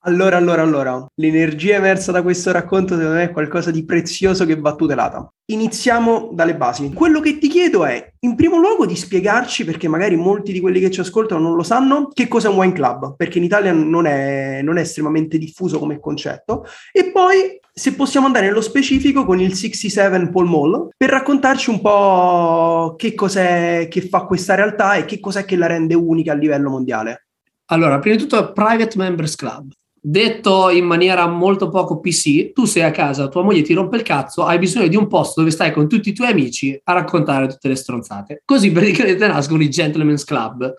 Allora, 0.07 0.37
allora, 0.37 0.61
allora, 0.61 1.05
l'energia 1.15 1.75
emersa 1.75 2.13
da 2.13 2.21
questo 2.21 2.53
racconto 2.53 2.95
secondo 2.95 3.17
me 3.17 3.23
è 3.23 3.31
qualcosa 3.31 3.71
di 3.71 3.83
prezioso 3.83 4.45
che 4.45 4.55
va 4.55 4.73
tutelata. 4.73 5.29
Iniziamo 5.47 6.29
dalle 6.31 6.55
basi. 6.55 6.93
Quello 6.93 7.19
che 7.19 7.37
ti 7.37 7.49
chiedo 7.49 7.83
è, 7.83 8.13
in 8.19 8.35
primo 8.35 8.55
luogo, 8.57 8.85
di 8.85 8.95
spiegarci, 8.95 9.65
perché 9.65 9.89
magari 9.89 10.15
molti 10.15 10.53
di 10.53 10.61
quelli 10.61 10.79
che 10.79 10.91
ci 10.91 11.01
ascoltano 11.01 11.41
non 11.41 11.57
lo 11.57 11.63
sanno, 11.63 12.07
che 12.13 12.29
cosa 12.29 12.47
è 12.47 12.51
un 12.51 12.57
wine 12.57 12.71
club, 12.71 13.17
perché 13.17 13.39
in 13.39 13.43
Italia 13.43 13.73
non 13.73 14.05
è, 14.05 14.61
non 14.61 14.77
è 14.77 14.81
estremamente 14.81 15.37
diffuso 15.37 15.77
come 15.77 15.99
concetto, 15.99 16.63
e 16.93 17.11
poi 17.11 17.59
se 17.69 17.93
possiamo 17.93 18.27
andare 18.27 18.45
nello 18.45 18.61
specifico 18.61 19.25
con 19.25 19.41
il 19.41 19.55
67 19.55 20.29
Paul 20.29 20.47
Mall 20.47 20.89
per 20.95 21.09
raccontarci 21.09 21.69
un 21.69 21.81
po' 21.81 22.95
che 22.97 23.13
cos'è 23.13 23.89
che 23.89 24.01
fa 24.07 24.21
questa 24.21 24.55
realtà 24.55 24.93
e 24.93 25.03
che 25.03 25.19
cos'è 25.19 25.43
che 25.43 25.57
la 25.57 25.67
rende 25.67 25.95
unica 25.95 26.31
a 26.31 26.35
livello 26.35 26.69
mondiale. 26.69 27.27
Allora, 27.65 27.99
prima 27.99 28.15
di 28.15 28.21
tutto 28.21 28.53
Private 28.53 28.97
Members 28.97 29.35
Club. 29.35 29.69
Detto 29.99 30.69
in 30.69 30.85
maniera 30.85 31.27
molto 31.27 31.69
poco 31.69 31.99
PC, 31.99 32.53
tu 32.53 32.65
sei 32.65 32.83
a 32.83 32.91
casa, 32.91 33.27
tua 33.27 33.43
moglie 33.43 33.61
ti 33.61 33.73
rompe 33.73 33.97
il 33.97 34.03
cazzo, 34.03 34.45
hai 34.45 34.59
bisogno 34.59 34.87
di 34.87 34.95
un 34.95 35.07
posto 35.07 35.41
dove 35.41 35.51
stai 35.51 35.71
con 35.73 35.89
tutti 35.89 36.09
i 36.09 36.13
tuoi 36.13 36.29
amici 36.29 36.79
a 36.83 36.93
raccontare 36.93 37.47
tutte 37.47 37.67
le 37.67 37.75
stronzate. 37.75 38.41
Così 38.45 38.71
praticamente 38.71 39.27
nascono 39.27 39.63
i 39.63 39.69
Gentleman's 39.69 40.23
Club. 40.23 40.73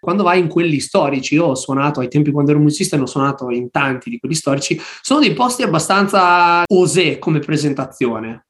Quando 0.00 0.22
vai 0.22 0.38
in 0.38 0.48
quelli 0.48 0.80
storici, 0.80 1.34
io 1.34 1.46
ho 1.46 1.54
suonato 1.54 2.00
ai 2.00 2.08
tempi 2.08 2.30
quando 2.30 2.50
ero 2.50 2.60
musicista, 2.60 2.96
ne 2.96 3.04
ho 3.04 3.06
suonato 3.06 3.50
in 3.50 3.70
tanti 3.70 4.10
di 4.10 4.18
quelli 4.18 4.34
storici, 4.34 4.78
sono 5.00 5.20
dei 5.20 5.32
posti 5.32 5.62
abbastanza 5.62 6.62
osè 6.66 7.18
come 7.18 7.38
presentazione. 7.38 8.43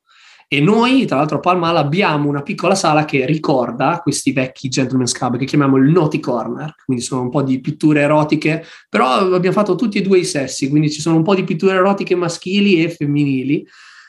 E 0.48 0.60
noi, 0.60 1.06
tra 1.06 1.16
l'altro 1.16 1.38
a 1.38 1.40
Palmal, 1.40 1.76
abbiamo 1.76 2.28
una 2.28 2.42
piccola 2.42 2.74
sala 2.74 3.04
che 3.04 3.24
ricorda 3.26 4.00
questi 4.02 4.32
vecchi 4.32 4.68
gentleman's 4.68 5.12
club 5.12 5.36
che 5.36 5.44
chiamiamo 5.44 5.76
il 5.76 5.90
Naughty 5.90 6.20
Corner, 6.20 6.74
quindi 6.84 7.02
sono 7.02 7.22
un 7.22 7.30
po' 7.30 7.42
di 7.42 7.60
pitture 7.60 8.02
erotiche, 8.02 8.64
però 8.88 9.34
abbiamo 9.34 9.56
fatto 9.56 9.74
tutti 9.74 9.98
e 9.98 10.02
due 10.02 10.18
i 10.18 10.24
sessi, 10.24 10.68
quindi 10.68 10.90
ci 10.90 11.00
sono 11.00 11.16
un 11.16 11.22
po' 11.22 11.34
di 11.34 11.44
pitture 11.44 11.74
erotiche 11.74 12.14
maschili 12.14 12.82
e 12.82 12.90
femminili. 12.90 13.66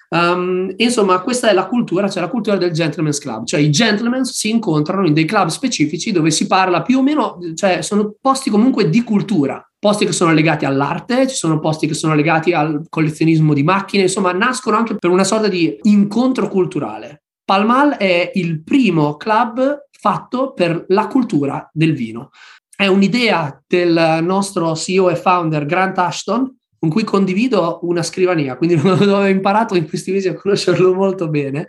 Um, 0.08 0.72
insomma, 0.78 1.20
questa 1.22 1.50
è 1.50 1.54
la 1.54 1.66
cultura, 1.66 2.08
cioè 2.08 2.22
la 2.22 2.30
cultura 2.30 2.58
del 2.58 2.72
gentleman's 2.72 3.20
club, 3.20 3.46
cioè 3.46 3.60
i 3.60 3.72
gentlemen 3.72 4.24
si 4.24 4.50
incontrano 4.50 5.08
in 5.08 5.14
dei 5.14 5.26
club 5.26 5.48
specifici 5.48 6.12
dove 6.12 6.32
si 6.32 6.48
parla 6.48 6.84
più 6.84 7.00
o 7.00 7.02
meno, 7.02 7.40
cioè 7.56 7.82
sono 7.82 8.14
posti 8.22 8.50
comunque 8.50 8.90
di 8.90 9.04
cultura, 9.04 9.68
posti 9.86 10.08
che 10.08 10.14
sono 10.14 10.34
legati 10.34 10.66
all'arte, 10.66 11.28
ci 11.28 11.36
sono 11.36 11.60
posti 11.60 11.86
che 11.86 11.94
sono 11.94 12.16
legati 12.16 12.54
al 12.54 12.88
collezionismo 12.90 13.54
di 13.54 13.62
macchine, 13.62 14.02
insomma 14.02 14.32
nascono 14.32 14.78
anche 14.78 14.96
per 14.96 15.12
una 15.12 15.24
sorta 15.24 15.48
di 15.48 15.78
incontro 15.84 16.50
culturale. 16.50 17.26
Palmal 17.46 17.92
è 17.98 18.32
il 18.34 18.64
primo 18.64 19.16
club 19.16 19.86
fatto 19.92 20.54
per 20.54 20.86
la 20.88 21.06
cultura 21.06 21.70
del 21.72 21.94
vino. 21.94 22.32
È 22.76 22.88
un'idea 22.88 23.62
del 23.68 24.24
nostro 24.24 24.74
CEO 24.74 25.12
e 25.12 25.16
founder 25.16 25.68
Grant 25.68 26.00
Ashton, 26.00 26.58
con 26.80 26.90
cui 26.90 27.04
condivido 27.04 27.78
una 27.84 28.02
scrivania, 28.02 28.58
quindi 28.58 28.74
ho 28.90 29.28
imparato 29.28 29.76
in 29.76 29.88
questi 29.88 30.12
mesi 30.12 30.28
a 30.28 30.34
conoscerlo 30.34 30.96
molto 30.96 31.30
bene. 31.30 31.68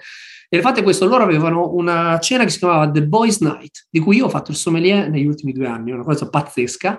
E 0.49 0.57
il 0.57 0.63
fatto 0.63 0.81
è 0.81 0.83
questo, 0.83 1.05
loro 1.05 1.23
avevano 1.23 1.75
una 1.75 2.19
cena 2.19 2.45
che 2.45 2.51
si 2.51 2.61
chiamava 2.61 2.91
The 2.91 3.03
Boys 3.03 3.41
Night, 3.41 3.89
di 3.91 4.01
cui 4.01 4.17
io 4.17 4.25
ho 4.25 4.31
fatto 4.31 4.53
il 4.53 4.57
sommelier 4.57 5.11
negli 5.11 5.27
ultimi 5.27 5.53
due 5.53 5.67
anni, 5.67 5.91
una 5.91 6.03
cosa 6.03 6.31
pazzesca, 6.31 6.99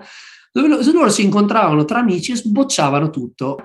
dove 0.62 0.92
loro 0.92 1.10
si 1.10 1.24
incontravano 1.24 1.86
tra 1.86 2.00
amici 2.00 2.32
e 2.32 2.36
sbocciavano 2.36 3.10
tutto. 3.10 3.60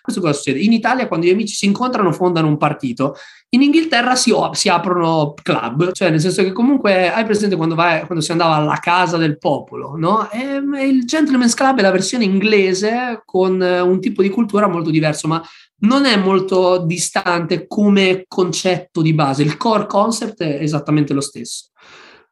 Questo 0.00 0.22
cosa 0.22 0.32
succede? 0.32 0.60
In 0.60 0.72
Italia, 0.72 1.06
quando 1.06 1.26
gli 1.26 1.30
amici 1.30 1.54
si 1.54 1.66
incontrano, 1.66 2.12
fondano 2.12 2.48
un 2.48 2.56
partito. 2.56 3.14
In 3.50 3.62
Inghilterra 3.62 4.14
si, 4.14 4.32
si 4.52 4.70
aprono 4.70 5.34
club, 5.42 5.92
cioè 5.92 6.08
nel 6.08 6.20
senso 6.20 6.42
che 6.42 6.52
comunque 6.52 7.12
hai 7.12 7.24
presente 7.24 7.56
quando, 7.56 7.74
vai, 7.74 8.04
quando 8.06 8.24
si 8.24 8.32
andava 8.32 8.54
alla 8.54 8.78
casa 8.78 9.18
del 9.18 9.36
popolo, 9.38 9.96
no? 9.96 10.30
E, 10.30 10.62
il 10.86 11.04
Gentleman's 11.04 11.54
Club 11.54 11.78
è 11.78 11.82
la 11.82 11.90
versione 11.90 12.24
inglese 12.24 13.22
con 13.24 13.60
un 13.60 14.00
tipo 14.00 14.22
di 14.22 14.30
cultura 14.30 14.66
molto 14.66 14.88
diverso, 14.88 15.28
ma 15.28 15.42
non 15.80 16.06
è 16.06 16.16
molto 16.16 16.78
distante 16.78 17.66
come 17.66 18.24
concetto 18.26 19.02
di 19.02 19.12
base. 19.12 19.42
Il 19.42 19.58
core 19.58 19.86
concept 19.86 20.42
è 20.42 20.62
esattamente 20.62 21.12
lo 21.12 21.20
stesso. 21.20 21.67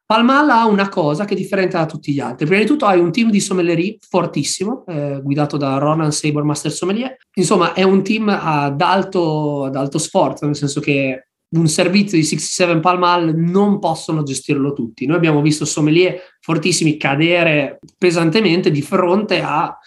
Palmal 0.07 0.49
ha 0.49 0.65
una 0.65 0.87
cosa 0.87 1.25
che 1.25 1.33
è 1.33 1.37
differente 1.37 1.75
da 1.75 1.85
tutti 1.85 2.13
gli 2.13 2.21
altri. 2.21 2.45
Prima 2.45 2.61
di 2.61 2.67
tutto 2.67 2.85
hai 2.85 2.97
un 2.97 3.11
team 3.11 3.29
di 3.29 3.41
sommellerie 3.41 3.97
fortissimo, 3.99 4.85
eh, 4.87 5.19
guidato 5.21 5.57
da 5.57 5.77
Ronan 5.79 6.13
Saber 6.13 6.43
Master 6.43 6.71
Sommelier. 6.71 7.17
Insomma, 7.33 7.73
è 7.73 7.83
un 7.83 8.01
team 8.03 8.29
ad 8.29 8.79
alto, 8.79 9.65
ad 9.65 9.75
alto 9.75 9.97
sforzo, 9.97 10.45
nel 10.45 10.55
senso 10.55 10.79
che 10.79 11.27
un 11.49 11.67
servizio 11.67 12.17
di 12.17 12.23
67 12.23 12.79
Palmal 12.79 13.35
non 13.35 13.79
possono 13.79 14.23
gestirlo 14.23 14.71
tutti. 14.71 15.05
Noi 15.05 15.17
abbiamo 15.17 15.41
visto 15.41 15.65
sommelier 15.65 16.17
fortissimi 16.39 16.95
cadere 16.95 17.79
pesantemente 17.97 18.71
di 18.71 18.81
fronte, 18.81 19.41
a, 19.41 19.77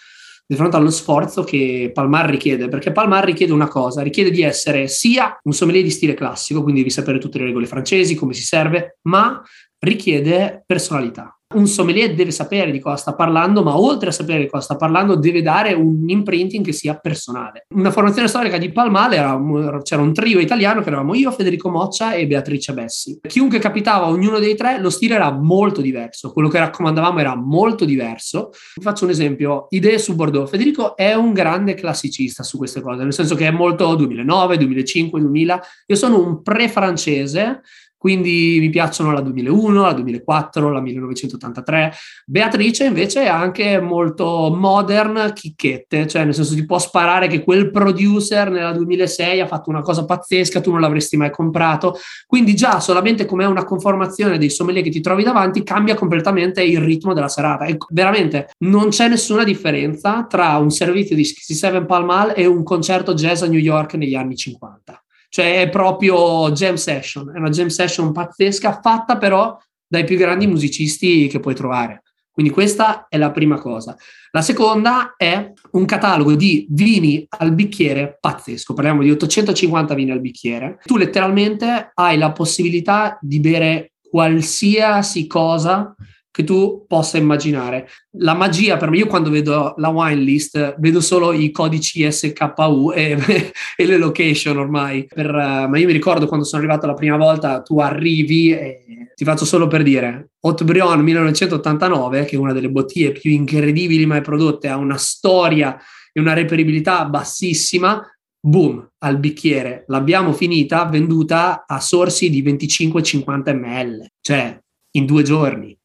di 0.46 0.54
fronte 0.54 0.76
allo 0.76 0.90
sforzo 0.90 1.44
che 1.44 1.92
Palmar 1.94 2.28
richiede, 2.28 2.68
perché 2.68 2.92
Palmar 2.92 3.24
richiede 3.24 3.54
una 3.54 3.68
cosa, 3.68 4.02
richiede 4.02 4.30
di 4.30 4.42
essere 4.42 4.86
sia 4.86 5.38
un 5.44 5.54
sommelier 5.54 5.82
di 5.82 5.90
stile 5.90 6.12
classico, 6.12 6.62
quindi 6.62 6.80
devi 6.80 6.92
sapere 6.92 7.18
tutte 7.18 7.38
le 7.38 7.44
regole 7.44 7.66
francesi, 7.66 8.14
come 8.14 8.34
si 8.34 8.42
serve, 8.42 8.98
ma 9.02 9.42
richiede 9.80 10.62
personalità. 10.66 11.34
Un 11.52 11.66
sommelier 11.66 12.14
deve 12.14 12.30
sapere 12.30 12.70
di 12.70 12.78
cosa 12.78 12.94
sta 12.94 13.12
parlando, 13.12 13.64
ma 13.64 13.76
oltre 13.76 14.10
a 14.10 14.12
sapere 14.12 14.38
di 14.38 14.49
cosa 14.49 14.62
sta 14.62 14.76
parlando, 14.76 15.16
deve 15.16 15.42
dare 15.42 15.72
un 15.72 16.08
imprinting 16.08 16.64
che 16.64 16.70
sia 16.70 16.94
personale. 16.94 17.66
Una 17.75 17.90
formazione 17.90 18.28
storica 18.28 18.56
di 18.56 18.70
Palmale 18.70 19.16
era, 19.16 19.37
c'era 19.82 20.00
un 20.00 20.14
trio 20.14 20.38
italiano 20.38 20.80
che 20.80 20.87
eravamo 20.87 21.14
io, 21.14 21.32
Federico 21.32 21.68
Moccia 21.68 22.12
e 22.12 22.28
Beatrice 22.28 22.72
Bessi. 22.72 23.18
Chiunque 23.26 23.58
capitava 23.58 24.06
ognuno 24.06 24.38
dei 24.38 24.54
tre, 24.54 24.78
lo 24.78 24.90
stile 24.90 25.16
era 25.16 25.32
molto 25.32 25.80
diverso, 25.80 26.30
quello 26.30 26.46
che 26.46 26.60
raccomandavamo 26.60 27.18
era 27.18 27.34
molto 27.34 27.84
diverso. 27.84 28.50
Vi 28.76 28.82
faccio 28.82 29.02
un 29.02 29.10
esempio, 29.10 29.66
idee 29.70 29.99
su 29.99 30.14
Bordeaux. 30.14 30.49
Federico 30.49 30.94
è 30.94 31.14
un 31.14 31.32
grande 31.32 31.75
classicista 31.75 32.44
su 32.44 32.58
queste 32.58 32.80
cose, 32.80 33.02
nel 33.02 33.12
senso 33.12 33.34
che 33.34 33.49
è 33.49 33.50
molto 33.50 33.92
2009, 33.96 34.56
2005, 34.56 35.18
2000. 35.20 35.60
Io 35.87 35.96
sono 35.96 36.25
un 36.25 36.42
pre-francese, 36.42 37.62
quindi 38.00 38.57
mi 38.61 38.71
piacciono 38.71 39.12
la 39.12 39.21
2001, 39.21 39.83
la 39.83 39.92
2004, 39.92 40.71
la 40.71 40.80
1983. 40.80 41.92
Beatrice 42.25 42.85
invece 42.87 43.25
è 43.25 43.28
anche 43.28 43.78
molto 43.78 44.50
modern 44.57 45.33
chicchette, 45.35 46.07
cioè 46.07 46.25
nel 46.25 46.33
senso 46.33 46.54
ti 46.54 46.64
può 46.64 46.78
sparare 46.78 47.26
che 47.26 47.45
quel 47.45 47.71
producer 47.71 48.50
nella 48.50 48.73
2006 48.73 49.40
ha 49.40 49.47
fatto 49.47 49.69
una 49.69 49.83
cosa 49.83 50.07
pazzesca, 50.07 50.62
tu 50.62 50.71
non 50.71 50.80
l'avresti 50.80 51.19
mai 51.19 51.30
comprato. 51.30 51.99
Quindi 52.26 52.54
già 52.54 52.80
solamente 52.80 53.26
come 53.26 53.45
una 53.45 53.64
conformazione 53.64 54.38
dei 54.38 54.49
sommelier 54.49 54.83
che 54.83 54.88
ti 54.88 55.02
trovi 55.02 55.23
davanti 55.23 55.62
cambia 55.62 55.95
completamente 55.95 56.62
il 56.62 56.80
ritmo 56.80 57.12
della 57.12 57.28
serata. 57.28 57.66
E 57.66 57.76
veramente 57.90 58.49
non 58.61 58.88
c'è 58.88 59.09
nessuna 59.09 59.45
differenza 59.45 60.25
tra 60.26 60.57
un 60.57 60.71
servizio 60.71 61.14
di 61.14 61.25
67 61.26 61.85
Palmal 61.85 62.33
e 62.35 62.47
un 62.47 62.62
concerto 62.62 63.12
jazz 63.12 63.42
a 63.42 63.47
New 63.47 63.61
York 63.61 63.92
negli 63.92 64.14
anni 64.14 64.37
50 64.37 65.00
cioè 65.30 65.60
è 65.62 65.68
proprio 65.70 66.50
jam 66.50 66.75
session, 66.75 67.32
è 67.34 67.38
una 67.38 67.49
jam 67.49 67.68
session 67.68 68.12
pazzesca 68.12 68.80
fatta 68.82 69.16
però 69.16 69.56
dai 69.87 70.04
più 70.04 70.16
grandi 70.16 70.46
musicisti 70.46 71.28
che 71.28 71.40
puoi 71.40 71.54
trovare. 71.54 72.02
Quindi 72.32 72.52
questa 72.52 73.06
è 73.08 73.16
la 73.16 73.30
prima 73.30 73.58
cosa. 73.58 73.96
La 74.30 74.42
seconda 74.42 75.14
è 75.16 75.52
un 75.72 75.84
catalogo 75.84 76.34
di 76.34 76.66
vini 76.70 77.25
al 77.28 77.52
bicchiere 77.54 78.16
pazzesco, 78.20 78.75
parliamo 78.75 79.02
di 79.02 79.10
850 79.10 79.94
vini 79.94 80.10
al 80.10 80.20
bicchiere. 80.20 80.78
Tu 80.84 80.96
letteralmente 80.96 81.90
hai 81.94 82.18
la 82.18 82.32
possibilità 82.32 83.18
di 83.20 83.40
bere 83.40 83.92
qualsiasi 84.08 85.26
cosa 85.26 85.94
che 86.30 86.44
tu 86.44 86.84
possa 86.87 87.18
immaginare. 87.18 87.88
La 88.18 88.34
magia 88.34 88.76
per 88.76 88.90
me, 88.90 88.99
io 88.99 89.06
quando 89.06 89.30
vedo 89.30 89.75
la 89.76 89.88
wine 89.88 90.20
list 90.20 90.76
vedo 90.78 91.00
solo 91.00 91.32
i 91.32 91.50
codici 91.50 92.10
SKU 92.10 92.92
e, 92.94 93.18
e 93.76 93.87
le 93.87 93.96
location 93.96 94.56
ormai. 94.56 95.06
Per, 95.06 95.26
uh, 95.26 95.68
ma 95.68 95.78
io 95.78 95.87
mi 95.87 95.92
ricordo 95.92 96.26
quando 96.26 96.46
sono 96.46 96.62
arrivato 96.62 96.87
la 96.87 96.94
prima 96.94 97.16
volta, 97.16 97.62
tu 97.62 97.80
arrivi 97.80 98.52
e 98.52 98.84
ti 99.14 99.25
faccio 99.25 99.44
solo 99.44 99.66
per 99.66 99.82
dire, 99.82 100.30
Haute 100.40 100.64
Brion 100.64 101.00
1989, 101.00 102.25
che 102.25 102.37
è 102.37 102.38
una 102.38 102.52
delle 102.52 102.70
bottiglie 102.70 103.12
più 103.12 103.30
incredibili 103.30 104.06
mai 104.06 104.22
prodotte, 104.22 104.68
ha 104.68 104.76
una 104.76 104.96
storia 104.96 105.78
e 106.12 106.20
una 106.20 106.32
reperibilità 106.32 107.04
bassissima, 107.04 108.02
boom, 108.40 108.92
al 109.00 109.18
bicchiere, 109.18 109.84
l'abbiamo 109.88 110.32
finita, 110.32 110.87
venduta 110.87 111.64
a 111.66 111.80
sorsi 111.80 112.30
di 112.30 112.42
25-50 112.42 113.54
ml, 113.54 114.06
cioè 114.20 114.58
in 114.92 115.04
due 115.04 115.22
giorni. 115.22 115.76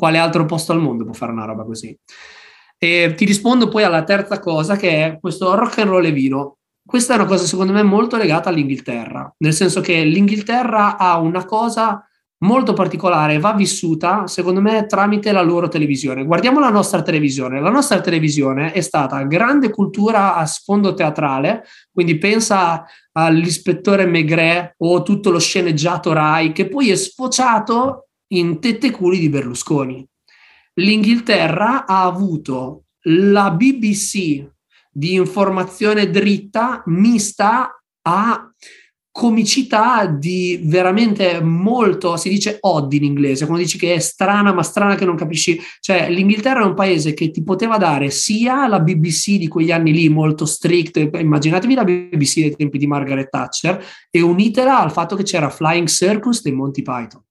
Quale 0.00 0.16
altro 0.16 0.46
posto 0.46 0.72
al 0.72 0.80
mondo 0.80 1.04
può 1.04 1.12
fare 1.12 1.30
una 1.30 1.44
roba 1.44 1.62
così? 1.62 1.94
E 2.78 3.12
ti 3.14 3.26
rispondo 3.26 3.68
poi 3.68 3.82
alla 3.82 4.02
terza 4.02 4.38
cosa 4.38 4.74
che 4.74 5.04
è 5.04 5.18
questo 5.20 5.54
rock 5.54 5.80
and 5.80 5.90
roll 5.90 6.06
e 6.06 6.10
vino. 6.10 6.56
Questa 6.82 7.12
è 7.12 7.16
una 7.16 7.26
cosa 7.26 7.44
secondo 7.44 7.74
me 7.74 7.82
molto 7.82 8.16
legata 8.16 8.48
all'Inghilterra, 8.48 9.30
nel 9.40 9.52
senso 9.52 9.82
che 9.82 10.02
l'Inghilterra 10.02 10.96
ha 10.96 11.18
una 11.18 11.44
cosa 11.44 12.02
molto 12.38 12.72
particolare, 12.72 13.38
va 13.38 13.52
vissuta, 13.52 14.26
secondo 14.26 14.62
me, 14.62 14.86
tramite 14.86 15.32
la 15.32 15.42
loro 15.42 15.68
televisione. 15.68 16.24
Guardiamo 16.24 16.60
la 16.60 16.70
nostra 16.70 17.02
televisione. 17.02 17.60
La 17.60 17.68
nostra 17.68 18.00
televisione 18.00 18.72
è 18.72 18.80
stata 18.80 19.22
grande 19.24 19.68
cultura 19.68 20.34
a 20.34 20.46
sfondo 20.46 20.94
teatrale, 20.94 21.64
quindi 21.92 22.16
pensa 22.16 22.86
all'ispettore 23.12 24.06
Maigret 24.06 24.76
o 24.78 25.02
tutto 25.02 25.30
lo 25.30 25.38
sceneggiato 25.38 26.14
Rai, 26.14 26.52
che 26.52 26.70
poi 26.70 26.90
è 26.90 26.96
sfociato 26.96 28.06
in 28.32 28.60
tette 28.60 28.90
culi 28.90 29.18
di 29.18 29.28
Berlusconi. 29.28 30.06
L'Inghilterra 30.74 31.86
ha 31.86 32.04
avuto 32.04 32.84
la 33.04 33.50
BBC 33.50 34.48
di 34.92 35.14
informazione 35.14 36.10
dritta 36.10 36.82
mista 36.86 37.82
a 38.02 38.52
comicità 39.12 40.06
di 40.06 40.60
veramente 40.62 41.40
molto, 41.42 42.16
si 42.16 42.28
dice 42.28 42.58
odd 42.60 42.92
in 42.92 43.04
inglese, 43.04 43.44
quando 43.44 43.62
dici 43.62 43.76
che 43.76 43.94
è 43.94 43.98
strana 43.98 44.52
ma 44.52 44.62
strana 44.62 44.94
che 44.94 45.04
non 45.04 45.16
capisci, 45.16 45.60
cioè 45.80 46.08
l'Inghilterra 46.10 46.60
è 46.60 46.64
un 46.64 46.74
paese 46.74 47.12
che 47.12 47.30
ti 47.30 47.42
poteva 47.42 47.76
dare 47.76 48.10
sia 48.10 48.68
la 48.68 48.80
BBC 48.80 49.36
di 49.36 49.48
quegli 49.48 49.72
anni 49.72 49.92
lì 49.92 50.08
molto 50.08 50.46
strict, 50.46 50.96
immaginatevi 50.96 51.74
la 51.74 51.84
BBC 51.84 52.34
dei 52.36 52.56
tempi 52.56 52.78
di 52.78 52.86
Margaret 52.86 53.28
Thatcher 53.28 53.84
e 54.10 54.20
unitela 54.20 54.80
al 54.80 54.92
fatto 54.92 55.16
che 55.16 55.24
c'era 55.24 55.50
Flying 55.50 55.88
Circus 55.88 56.42
dei 56.42 56.52
Monty 56.52 56.82
Python. 56.82 57.22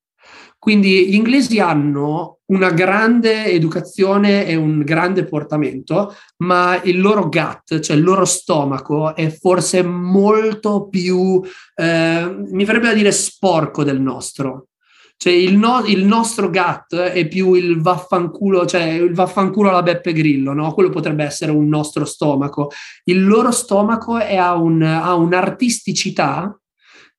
Quindi 0.60 1.08
gli 1.08 1.16
inglesi 1.16 1.60
hanno 1.60 2.40
una 2.48 2.70
grande 2.72 3.46
educazione 3.46 4.46
e 4.46 4.56
un 4.56 4.82
grande 4.84 5.24
portamento, 5.24 6.14
ma 6.40 6.80
il 6.84 7.00
loro 7.00 7.30
gut, 7.30 7.80
cioè 7.80 7.96
il 7.96 8.04
loro 8.04 8.26
stomaco, 8.26 9.16
è 9.16 9.30
forse 9.30 9.84
molto 9.84 10.90
più, 10.90 11.42
eh, 11.76 12.36
mi 12.52 12.66
verrebbe 12.66 12.88
da 12.88 12.94
dire, 12.94 13.12
sporco 13.14 13.86
del 13.86 14.02
nostro. 14.02 14.66
Cioè 15.16 15.34
il, 15.34 15.58
no, 15.58 15.84
il, 15.86 16.06
nostro 16.06 16.50
gut 16.50 16.96
è 16.96 17.28
più 17.28 17.54
il 17.54 17.82
vaffanculo, 17.82 18.66
cioè 18.66 18.84
il 18.84 19.14
vaffanculo 19.14 19.70
alla 19.70 19.82
Beppe 19.82 20.14
Grillo, 20.14 20.54
no? 20.54 20.74
Quello 20.74 20.90
potrebbe 20.90 21.24
essere 21.24 21.52
un 21.52 21.68
nostro 21.68 22.06
stomaco. 22.06 22.72
Il 23.04 23.26
loro 23.26 23.52
stomaco 23.52 24.18
è, 24.18 24.36
ha, 24.36 24.56
un, 24.56 24.82
ha 24.82 25.14
un'artisticità 25.16 26.59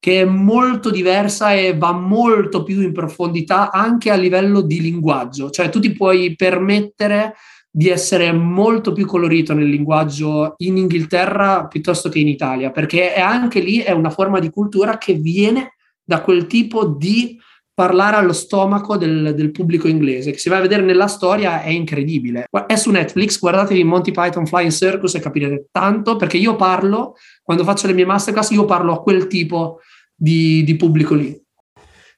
che 0.00 0.23
è 0.23 0.25
molto 0.25 0.90
diversa 0.90 1.52
e 1.52 1.76
va 1.76 1.92
molto 1.92 2.62
più 2.62 2.80
in 2.80 2.92
profondità 2.92 3.71
anche 3.71 4.11
a 4.11 4.16
livello 4.16 4.62
di 4.62 4.80
linguaggio, 4.80 5.50
cioè 5.50 5.69
tu 5.69 5.78
ti 5.78 5.92
puoi 5.92 6.35
permettere 6.35 7.35
di 7.71 7.88
essere 7.88 8.33
molto 8.33 8.92
più 8.92 9.07
colorito 9.07 9.52
nel 9.52 9.69
linguaggio 9.69 10.54
in 10.57 10.78
Inghilterra 10.78 11.69
piuttosto 11.69 12.09
che 12.09 12.19
in 12.19 12.28
Italia, 12.28 12.71
perché 12.71 13.14
anche 13.14 13.61
lì 13.61 13.78
è 13.78 13.92
una 13.92 14.11
forma 14.11 14.40
di 14.40 14.50
cultura 14.50 14.97
che 14.99 15.12
viene 15.14 15.75
da 16.02 16.23
quel 16.23 16.47
tipo 16.47 16.87
di 16.87 17.38
parlare 17.80 18.16
allo 18.16 18.34
stomaco 18.34 18.99
del, 18.99 19.32
del, 19.34 19.50
pubblico 19.52 19.88
inglese, 19.88 20.32
che 20.32 20.38
si 20.38 20.50
va 20.50 20.58
a 20.58 20.60
vedere 20.60 20.82
nella 20.82 21.06
storia 21.06 21.62
è 21.62 21.70
incredibile. 21.70 22.44
È 22.66 22.76
su 22.76 22.90
Netflix, 22.90 23.38
guardatevi 23.38 23.82
Monty 23.84 24.10
Python 24.10 24.45
Flying 24.45 24.71
Circus 24.71 25.14
e 25.14 25.21
capirete 25.21 25.69
tanto, 25.73 26.16
perché 26.16 26.36
io 26.36 26.56
parlo, 26.56 27.14
quando 27.43 27.64
faccio 27.64 27.86
le 27.86 27.95
mie 27.95 28.04
masterclass, 28.04 28.50
io 28.50 28.66
parlo 28.66 28.93
a 28.93 29.00
quel 29.00 29.28
tipo 29.28 29.78
di, 30.14 30.62
di 30.62 30.76
pubblico 30.76 31.14
lì. 31.14 31.34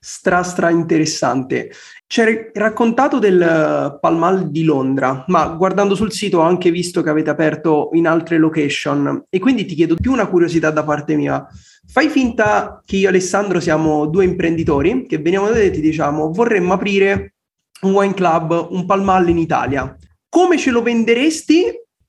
Stra 0.04 0.42
stra 0.42 0.68
interessante. 0.68 1.70
Ci 2.08 2.20
hai 2.22 2.50
raccontato 2.54 3.20
del 3.20 3.40
eh, 3.40 3.98
Palmal 4.00 4.50
di 4.50 4.64
Londra, 4.64 5.24
ma 5.28 5.46
guardando 5.50 5.94
sul 5.94 6.10
sito 6.10 6.38
ho 6.38 6.42
anche 6.42 6.72
visto 6.72 7.02
che 7.02 7.08
avete 7.08 7.30
aperto 7.30 7.90
in 7.92 8.08
altre 8.08 8.38
location 8.38 9.26
e 9.30 9.38
quindi 9.38 9.64
ti 9.64 9.76
chiedo 9.76 9.94
più 9.94 10.10
una 10.10 10.26
curiosità 10.26 10.72
da 10.72 10.82
parte 10.82 11.14
mia. 11.14 11.46
Fai 11.86 12.08
finta 12.08 12.82
che 12.84 12.96
io 12.96 13.06
e 13.06 13.10
Alessandro 13.10 13.60
siamo 13.60 14.06
due 14.06 14.24
imprenditori 14.24 15.06
che 15.06 15.18
veniamo 15.18 15.46
da 15.46 15.52
te 15.52 15.66
e 15.66 15.70
ti 15.70 15.80
diciamo 15.80 16.32
vorremmo 16.32 16.72
aprire 16.72 17.34
un 17.82 17.92
wine 17.92 18.14
club, 18.14 18.70
un 18.70 18.84
Palmal 18.84 19.28
in 19.28 19.38
Italia. 19.38 19.96
Come 20.28 20.58
ce 20.58 20.72
lo 20.72 20.82
venderesti 20.82 21.66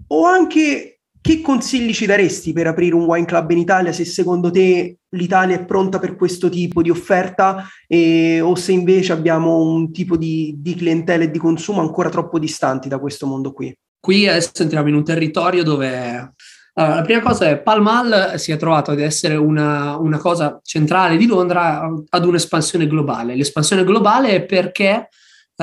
o 0.08 0.26
anche 0.26 0.93
che 1.24 1.40
consigli 1.40 1.94
ci 1.94 2.06
daresti 2.06 2.52
per 2.52 2.68
aprire 2.68 2.96
un 2.96 3.06
wine 3.06 3.26
club 3.26 3.50
in 3.52 3.60
Italia 3.60 3.94
se 3.94 4.04
secondo 4.04 4.52
te 4.52 4.98
l'Italia 5.12 5.56
è 5.56 5.64
pronta 5.64 5.98
per 5.98 6.18
questo 6.18 6.50
tipo 6.50 6.82
di 6.82 6.90
offerta 6.90 7.66
e, 7.88 8.42
o 8.42 8.54
se 8.56 8.74
invece 8.74 9.14
abbiamo 9.14 9.62
un 9.62 9.94
tipo 9.94 10.18
di, 10.18 10.56
di 10.58 10.76
clientela 10.76 11.24
e 11.24 11.32
di 11.32 11.40
consumo 11.40 11.80
ancora 11.80 12.10
troppo 12.10 12.40
distanti 12.40 12.90
da 12.90 13.00
questo 13.00 13.26
mondo 13.26 13.54
qui? 13.54 13.74
Qui 14.02 14.28
adesso 14.28 14.52
entriamo 14.64 14.90
in 14.90 14.96
un 14.96 15.04
territorio 15.06 15.64
dove 15.64 16.34
allora, 16.74 16.96
la 16.96 17.02
prima 17.04 17.22
cosa 17.22 17.48
è 17.48 17.58
Palmal 17.58 18.34
si 18.38 18.52
è 18.52 18.58
trovato 18.58 18.92
ad 18.92 19.00
essere 19.00 19.36
una, 19.36 19.96
una 19.96 20.18
cosa 20.18 20.60
centrale 20.62 21.16
di 21.16 21.26
Londra 21.26 21.90
ad 22.10 22.26
un'espansione 22.26 22.86
globale. 22.86 23.36
L'espansione 23.36 23.86
globale 23.86 24.32
è 24.32 24.44
perché 24.44 25.08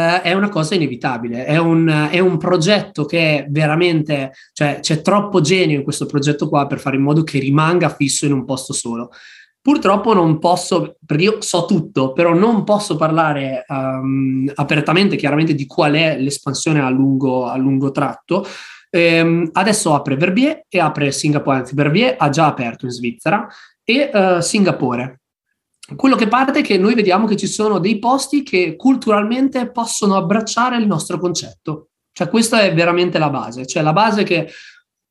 eh, 0.01 0.23
è 0.23 0.33
una 0.33 0.49
cosa 0.49 0.75
inevitabile, 0.75 1.45
è 1.45 1.59
un, 1.59 2.09
è 2.11 2.19
un, 2.19 2.39
progetto 2.39 3.05
che 3.05 3.47
veramente, 3.51 4.33
cioè 4.53 4.79
c'è 4.81 5.03
troppo 5.03 5.41
genio 5.41 5.77
in 5.77 5.85
questo 5.85 6.07
progetto 6.07 6.49
qua 6.49 6.67
per 6.67 6.81
fare 6.81 6.97
in 6.97 7.03
modo 7.03 7.23
che 7.23 7.39
rimanga 7.39 7.89
fisso 7.91 8.25
in 8.25 8.33
un 8.33 8.45
posto 8.45 8.73
solo. 8.73 9.11
Purtroppo 9.63 10.15
non 10.15 10.39
posso, 10.39 10.97
perché 11.05 11.23
io 11.23 11.43
so 11.43 11.67
tutto, 11.67 12.13
però 12.15 12.33
non 12.33 12.65
posso 12.65 12.97
parlare 12.97 13.65
um, 13.69 14.51
apertamente, 14.55 15.17
chiaramente, 15.17 15.55
di 15.55 15.67
qual 15.67 15.93
è 15.93 16.17
l'espansione 16.19 16.81
a 16.81 16.89
lungo, 16.89 17.45
a 17.45 17.57
lungo 17.59 17.91
tratto. 17.91 18.47
Ehm, 18.89 19.51
adesso 19.53 19.95
apre 19.95 20.17
Verbier 20.17 20.65
e 20.67 20.81
apre 20.81 21.13
Singapore, 21.13 21.59
anzi 21.59 21.75
Verbier 21.75 22.17
ha 22.19 22.31
già 22.31 22.47
aperto 22.47 22.87
in 22.87 22.91
Svizzera 22.91 23.47
e 23.85 24.11
uh, 24.13 24.41
Singapore 24.41 25.20
quello 25.97 26.17
che 26.17 26.29
parte 26.29 26.61
è 26.61 26.63
che 26.63 26.79
noi 26.79 26.95
vediamo 26.95 27.27
che 27.27 27.37
ci 27.37 27.47
sono 27.47 27.79
dei 27.79 27.99
posti 27.99 28.43
che 28.43 28.77
culturalmente 28.77 29.71
possono 29.71 30.17
abbracciare 30.17 30.77
il 30.77 30.87
nostro 30.87 31.19
concetto. 31.19 31.89
Cioè 32.13 32.29
questa 32.29 32.63
è 32.63 32.75
veramente 32.75 33.19
la 33.19 33.31
base, 33.31 33.67
cioè 33.67 33.83
la 33.83 33.93
base 33.93 34.25
che 34.25 34.49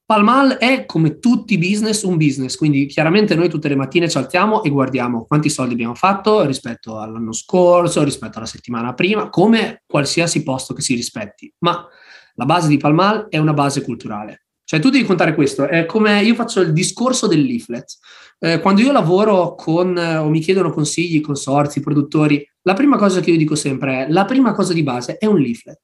Palmal 0.09 0.57
è 0.57 0.85
come 0.87 1.19
tutti 1.19 1.53
i 1.53 1.57
business 1.59 2.01
un 2.01 2.17
business, 2.17 2.55
quindi 2.55 2.87
chiaramente 2.87 3.35
noi 3.35 3.47
tutte 3.47 3.67
le 3.67 3.75
mattine 3.75 4.09
ci 4.09 4.17
alziamo 4.17 4.63
e 4.63 4.69
guardiamo 4.69 5.23
quanti 5.25 5.49
soldi 5.49 5.73
abbiamo 5.73 5.93
fatto 5.93 6.43
rispetto 6.45 6.99
all'anno 6.99 7.31
scorso, 7.31 8.03
rispetto 8.03 8.39
alla 8.39 8.47
settimana 8.47 8.95
prima, 8.95 9.29
come 9.29 9.83
qualsiasi 9.85 10.41
posto 10.41 10.73
che 10.73 10.81
si 10.81 10.95
rispetti. 10.95 11.53
Ma 11.59 11.85
la 12.33 12.45
base 12.45 12.67
di 12.67 12.77
Palmal 12.77 13.27
è 13.29 13.37
una 13.37 13.53
base 13.53 13.83
culturale. 13.83 14.45
Cioè 14.63 14.79
tu 14.79 14.89
devi 14.89 15.05
contare 15.05 15.35
questo, 15.35 15.67
è 15.67 15.85
come 15.85 16.23
io 16.23 16.33
faccio 16.33 16.61
il 16.61 16.73
discorso 16.73 17.27
del 17.27 17.41
leaflet. 17.41 17.97
Eh, 18.39 18.59
quando 18.59 18.81
io 18.81 18.91
lavoro 18.91 19.55
con 19.55 19.97
eh, 19.97 20.17
o 20.17 20.29
mi 20.29 20.39
chiedono 20.39 20.71
consigli, 20.71 21.21
consorzi, 21.21 21.81
produttori, 21.81 22.47
la 22.63 22.73
prima 22.73 22.97
cosa 22.97 23.19
che 23.19 23.31
io 23.31 23.37
dico 23.37 23.55
sempre 23.55 24.05
è 24.05 24.09
la 24.09 24.25
prima 24.25 24.53
cosa 24.53 24.73
di 24.73 24.83
base 24.83 25.17
è 25.17 25.25
un 25.25 25.39
leaflet. 25.39 25.79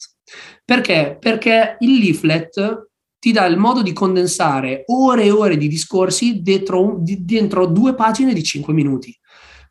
Perché? 0.63 1.17
Perché 1.19 1.77
il 1.79 1.99
leaflet 1.99 2.89
ti 3.19 3.31
dà 3.31 3.45
il 3.45 3.57
modo 3.57 3.81
di 3.81 3.93
condensare 3.93 4.83
ore 4.87 5.23
e 5.23 5.31
ore 5.31 5.57
di 5.57 5.67
discorsi 5.67 6.41
dentro, 6.41 6.97
dentro 6.99 7.65
due 7.65 7.95
pagine 7.95 8.33
di 8.33 8.43
cinque 8.43 8.73
minuti 8.73 9.17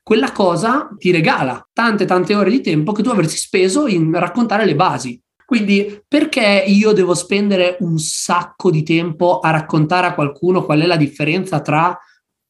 quella 0.04 0.32
cosa 0.32 0.90
ti 0.98 1.10
regala 1.10 1.66
tante 1.72 2.04
tante 2.04 2.34
ore 2.34 2.50
di 2.50 2.60
tempo 2.60 2.92
che 2.92 3.02
tu 3.02 3.08
avresti 3.08 3.38
speso 3.38 3.86
in 3.86 4.12
raccontare 4.12 4.66
le 4.66 4.76
basi. 4.76 5.18
Quindi 5.46 6.02
perché 6.06 6.64
io 6.66 6.92
devo 6.92 7.14
spendere 7.14 7.78
un 7.80 7.98
sacco 7.98 8.70
di 8.70 8.82
tempo 8.82 9.38
a 9.38 9.50
raccontare 9.50 10.06
a 10.06 10.14
qualcuno 10.14 10.64
qual 10.64 10.80
è 10.80 10.86
la 10.86 10.96
differenza 10.96 11.60
tra 11.60 11.98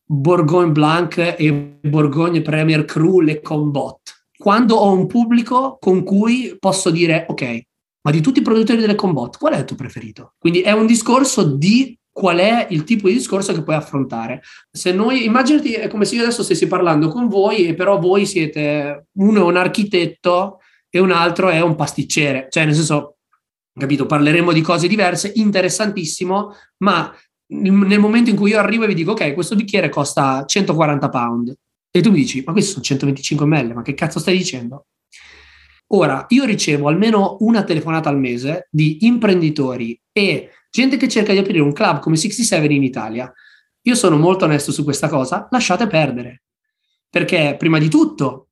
Bourgogne 0.07 0.73
Blanc 0.73 1.17
e 1.39 1.79
Bourgogne 1.81 2.43
Premier 2.43 2.85
Cru 2.85 3.21
Le 3.21 3.41
Combat? 3.41 4.01
Quando 4.37 4.77
ho 4.77 4.93
un 4.93 5.07
pubblico 5.07 5.79
con 5.81 6.03
cui 6.05 6.57
posso 6.59 6.91
dire 6.91 7.25
ok, 7.29 7.63
ma 8.03 8.11
di 8.11 8.21
tutti 8.21 8.41
i 8.41 8.43
produttori 8.43 8.81
delle 8.81 8.95
Combat, 8.95 9.39
qual 9.39 9.55
è 9.55 9.59
il 9.59 9.65
tuo 9.65 9.77
preferito? 9.77 10.35
Quindi 10.39 10.61
è 10.61 10.73
un 10.73 10.87
discorso 10.87 11.43
di 11.43 11.99
qual 12.15 12.39
è 12.39 12.69
il 12.71 12.85
tipo 12.85 13.09
di 13.09 13.15
discorso 13.15 13.53
che 13.53 13.63
puoi 13.63 13.75
affrontare. 13.75 14.43
Se 14.71 14.93
noi, 14.93 15.25
immaginati, 15.25 15.73
è 15.73 15.89
come 15.89 16.05
se 16.05 16.15
io 16.15 16.23
adesso 16.23 16.45
stessi 16.45 16.69
parlando 16.69 17.09
con 17.09 17.29
voi 17.29 17.75
però 17.75 17.99
voi 17.99 18.25
siete, 18.27 19.07
uno 19.19 19.41
è 19.41 19.45
un 19.45 19.57
architetto 19.57 20.61
e 20.89 21.01
un 21.01 21.11
altro 21.11 21.49
è 21.49 21.61
un 21.61 21.75
pasticcere, 21.75 22.47
cioè 22.51 22.67
nel 22.67 22.75
senso, 22.75 23.17
capito, 23.77 24.07
parleremo 24.07 24.53
di 24.53 24.61
cose 24.61 24.87
diverse, 24.87 25.33
interessantissimo, 25.35 26.55
ma 26.85 27.13
nel 27.47 27.99
momento 27.99 28.31
in 28.31 28.37
cui 28.37 28.51
io 28.51 28.59
arrivo 28.59 28.85
e 28.85 28.89
vi 28.89 28.95
dico 28.95 29.13
ok, 29.13 29.35
questo 29.35 29.55
bicchiere 29.55 29.89
costa 29.89 30.45
140 30.45 31.09
pound 31.09 31.55
e 31.91 32.01
tu 32.01 32.11
mi 32.11 32.17
dici 32.17 32.43
ma 32.45 32.53
questo 32.53 32.73
sono 32.73 32.85
125 32.85 33.47
ml, 33.47 33.73
ma 33.75 33.83
che 33.83 33.95
cazzo 33.95 34.19
stai 34.19 34.37
dicendo? 34.37 34.87
Ora, 35.89 36.25
io 36.31 36.45
ricevo 36.45 36.89
almeno 36.89 37.37
una 37.41 37.63
telefonata 37.63 38.09
al 38.09 38.19
mese 38.19 38.69
di 38.71 39.05
imprenditori 39.07 40.01
e 40.11 40.51
gente 40.71 40.97
che 40.97 41.09
cerca 41.09 41.33
di 41.33 41.39
aprire 41.39 41.61
un 41.61 41.73
club 41.73 42.01
come 42.01 42.17
67 42.17 42.73
in 42.73 42.83
Italia. 42.83 43.33
Io 43.83 43.95
sono 43.95 44.17
molto 44.17 44.47
onesto 44.47 44.73
su 44.73 44.83
questa 44.83 45.09
cosa, 45.09 45.47
lasciate 45.51 45.87
perdere. 45.87 46.43
Perché 47.09 47.55
prima 47.59 47.79
di 47.79 47.89
tutto 47.89 48.49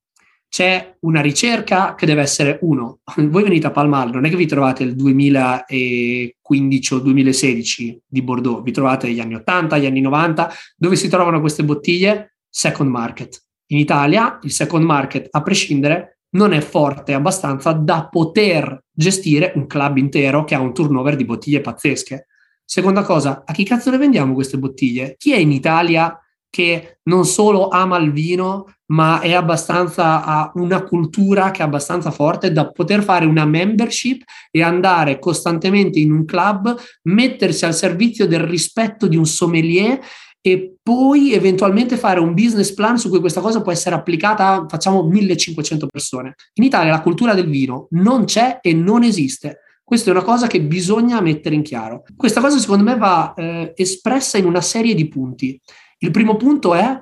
c'è 0.53 0.97
una 0.99 1.19
ricerca 1.19 1.95
che 1.95 2.05
deve 2.05 2.21
essere 2.21 2.59
uno. 2.61 2.99
Voi 3.17 3.41
venite 3.41 3.65
a 3.65 3.71
Palmal, 3.71 4.11
non 4.11 4.25
è 4.25 4.29
che 4.29 4.35
vi 4.35 4.45
trovate 4.45 4.83
il 4.83 4.93
2015 4.93 6.93
o 6.93 6.99
2016 6.99 8.01
di 8.05 8.21
Bordeaux, 8.21 8.61
vi 8.61 8.71
trovate 8.71 9.09
gli 9.09 9.19
anni 9.19 9.33
80, 9.33 9.79
gli 9.79 9.87
anni 9.87 10.01
90, 10.01 10.53
dove 10.77 10.95
si 10.95 11.09
trovano 11.09 11.39
queste 11.39 11.63
bottiglie? 11.63 12.35
Second 12.47 12.91
market. 12.91 13.43
In 13.71 13.79
Italia 13.79 14.37
il 14.43 14.51
second 14.51 14.85
market, 14.85 15.27
a 15.31 15.41
prescindere, 15.41 16.19
non 16.35 16.53
è 16.53 16.61
forte 16.61 17.15
abbastanza 17.15 17.71
da 17.71 18.07
poter 18.07 18.83
gestire 18.91 19.53
un 19.55 19.65
club 19.65 19.97
intero 19.97 20.43
che 20.43 20.53
ha 20.53 20.59
un 20.59 20.71
turnover 20.71 21.15
di 21.15 21.25
bottiglie 21.25 21.61
pazzesche. 21.61 22.27
Seconda 22.63 23.01
cosa, 23.01 23.41
a 23.43 23.53
chi 23.53 23.63
cazzo 23.63 23.89
le 23.89 23.97
vendiamo 23.97 24.35
queste 24.35 24.59
bottiglie? 24.59 25.15
Chi 25.17 25.33
è 25.33 25.37
in 25.37 25.51
Italia 25.51 26.15
che 26.53 26.99
non 27.05 27.25
solo 27.25 27.69
ama 27.69 27.97
il 27.97 28.11
vino, 28.11 28.75
ma 28.93 29.19
è 29.21 29.33
abbastanza, 29.33 30.23
ha 30.23 30.51
una 30.55 30.83
cultura 30.83 31.51
che 31.51 31.61
è 31.61 31.65
abbastanza 31.65 32.11
forte 32.11 32.51
da 32.51 32.69
poter 32.71 33.03
fare 33.03 33.25
una 33.25 33.45
membership 33.45 34.23
e 34.51 34.61
andare 34.61 35.19
costantemente 35.19 35.99
in 35.99 36.11
un 36.11 36.25
club, 36.25 36.75
mettersi 37.03 37.65
al 37.65 37.73
servizio 37.73 38.27
del 38.27 38.41
rispetto 38.41 39.07
di 39.07 39.17
un 39.17 39.25
sommelier 39.25 39.99
e 40.39 40.75
poi 40.83 41.33
eventualmente 41.33 41.97
fare 41.97 42.19
un 42.19 42.33
business 42.33 42.73
plan 42.73 42.97
su 42.99 43.09
cui 43.09 43.19
questa 43.19 43.41
cosa 43.41 43.61
può 43.61 43.71
essere 43.71 43.95
applicata 43.95 44.47
a, 44.49 44.65
facciamo, 44.67 45.07
1500 45.07 45.87
persone. 45.87 46.35
In 46.55 46.63
Italia 46.63 46.91
la 46.91 47.01
cultura 47.01 47.33
del 47.33 47.49
vino 47.49 47.87
non 47.91 48.25
c'è 48.25 48.59
e 48.61 48.73
non 48.73 49.03
esiste. 49.03 49.59
Questa 49.83 50.09
è 50.09 50.13
una 50.13 50.23
cosa 50.23 50.47
che 50.47 50.61
bisogna 50.61 51.19
mettere 51.19 51.55
in 51.55 51.63
chiaro. 51.63 52.03
Questa 52.15 52.41
cosa 52.41 52.59
secondo 52.59 52.83
me 52.83 52.95
va 52.95 53.33
eh, 53.35 53.73
espressa 53.75 54.37
in 54.37 54.45
una 54.45 54.61
serie 54.61 54.93
di 54.93 55.07
punti. 55.07 55.59
Il 55.99 56.11
primo 56.11 56.35
punto 56.35 56.73
è 56.73 57.01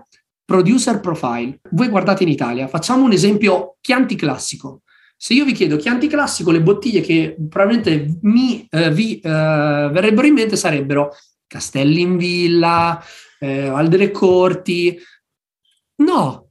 producer 0.51 0.99
profile. 0.99 1.61
Voi 1.71 1.87
guardate 1.87 2.23
in 2.23 2.29
Italia, 2.29 2.67
facciamo 2.67 3.05
un 3.05 3.13
esempio 3.13 3.77
Chianti 3.79 4.15
classico. 4.15 4.81
Se 5.15 5.33
io 5.33 5.45
vi 5.45 5.53
chiedo 5.53 5.77
Chianti 5.77 6.07
classico, 6.07 6.51
le 6.51 6.61
bottiglie 6.61 6.99
che 6.99 7.37
probabilmente 7.47 8.17
mi, 8.23 8.67
eh, 8.69 8.91
vi 8.91 9.17
eh, 9.19 9.29
verrebbero 9.29 10.27
in 10.27 10.33
mente 10.33 10.57
sarebbero 10.57 11.13
Castelli 11.47 12.01
in 12.01 12.17
Villa, 12.17 13.01
eh, 13.39 13.67
Aldere 13.67 14.11
Corti. 14.11 14.99
No, 16.01 16.49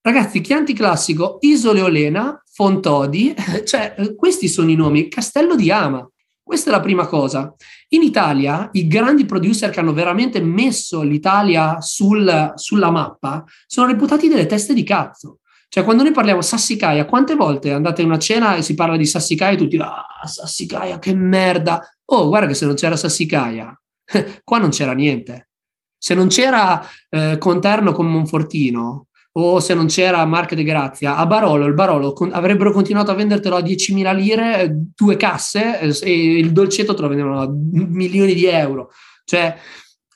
ragazzi, 0.00 0.40
Chianti 0.40 0.72
classico, 0.72 1.38
Isole 1.40 1.80
Olena, 1.80 2.40
Fontodi, 2.52 3.34
cioè 3.66 3.96
questi 4.14 4.46
sono 4.46 4.70
i 4.70 4.76
nomi, 4.76 5.08
Castello 5.08 5.56
di 5.56 5.72
Ama. 5.72 6.08
Questa 6.50 6.70
è 6.70 6.72
la 6.72 6.80
prima 6.80 7.06
cosa. 7.06 7.54
In 7.90 8.02
Italia, 8.02 8.70
i 8.72 8.88
grandi 8.88 9.24
producer 9.24 9.70
che 9.70 9.78
hanno 9.78 9.92
veramente 9.92 10.40
messo 10.40 11.00
l'Italia 11.02 11.80
sul, 11.80 12.54
sulla 12.56 12.90
mappa 12.90 13.44
sono 13.68 13.86
reputati 13.86 14.26
delle 14.26 14.46
teste 14.46 14.74
di 14.74 14.82
cazzo. 14.82 15.38
Cioè, 15.68 15.84
quando 15.84 16.02
noi 16.02 16.10
parliamo 16.10 16.42
Sassicaia, 16.42 17.04
quante 17.04 17.36
volte 17.36 17.70
andate 17.70 18.02
in 18.02 18.08
una 18.08 18.18
cena 18.18 18.56
e 18.56 18.62
si 18.62 18.74
parla 18.74 18.96
di 18.96 19.06
Sassicaia 19.06 19.52
e 19.52 19.58
tutti, 19.58 19.76
ah, 19.76 20.04
Sassicaia, 20.24 20.98
che 20.98 21.14
merda. 21.14 21.88
Oh, 22.06 22.26
guarda 22.26 22.48
che 22.48 22.54
se 22.54 22.66
non 22.66 22.74
c'era 22.74 22.96
Sassicaia, 22.96 23.72
qua 24.42 24.58
non 24.58 24.70
c'era 24.70 24.92
niente. 24.92 25.50
Se 25.96 26.14
non 26.14 26.26
c'era 26.26 26.84
eh, 27.10 27.38
Conterno 27.38 27.92
con 27.92 28.10
Monfortino, 28.10 29.06
o 29.32 29.60
se 29.60 29.74
non 29.74 29.86
c'era 29.86 30.24
Marche 30.24 30.56
de 30.56 30.64
Grazia, 30.64 31.16
a 31.16 31.26
Barolo, 31.26 31.66
il 31.66 31.74
Barolo 31.74 32.12
con, 32.12 32.32
avrebbero 32.32 32.72
continuato 32.72 33.10
a 33.10 33.14
vendertelo 33.14 33.56
a 33.56 33.60
10.000 33.60 34.14
lire, 34.14 34.70
due 34.94 35.16
casse, 35.16 35.80
eh, 35.80 35.96
e 36.02 36.38
il 36.38 36.52
dolcetto 36.52 36.94
te 36.94 37.02
lo 37.02 37.08
vendevano 37.08 37.40
a 37.40 37.48
milioni 37.50 38.34
di 38.34 38.46
euro. 38.46 38.90
Cioè, 39.24 39.56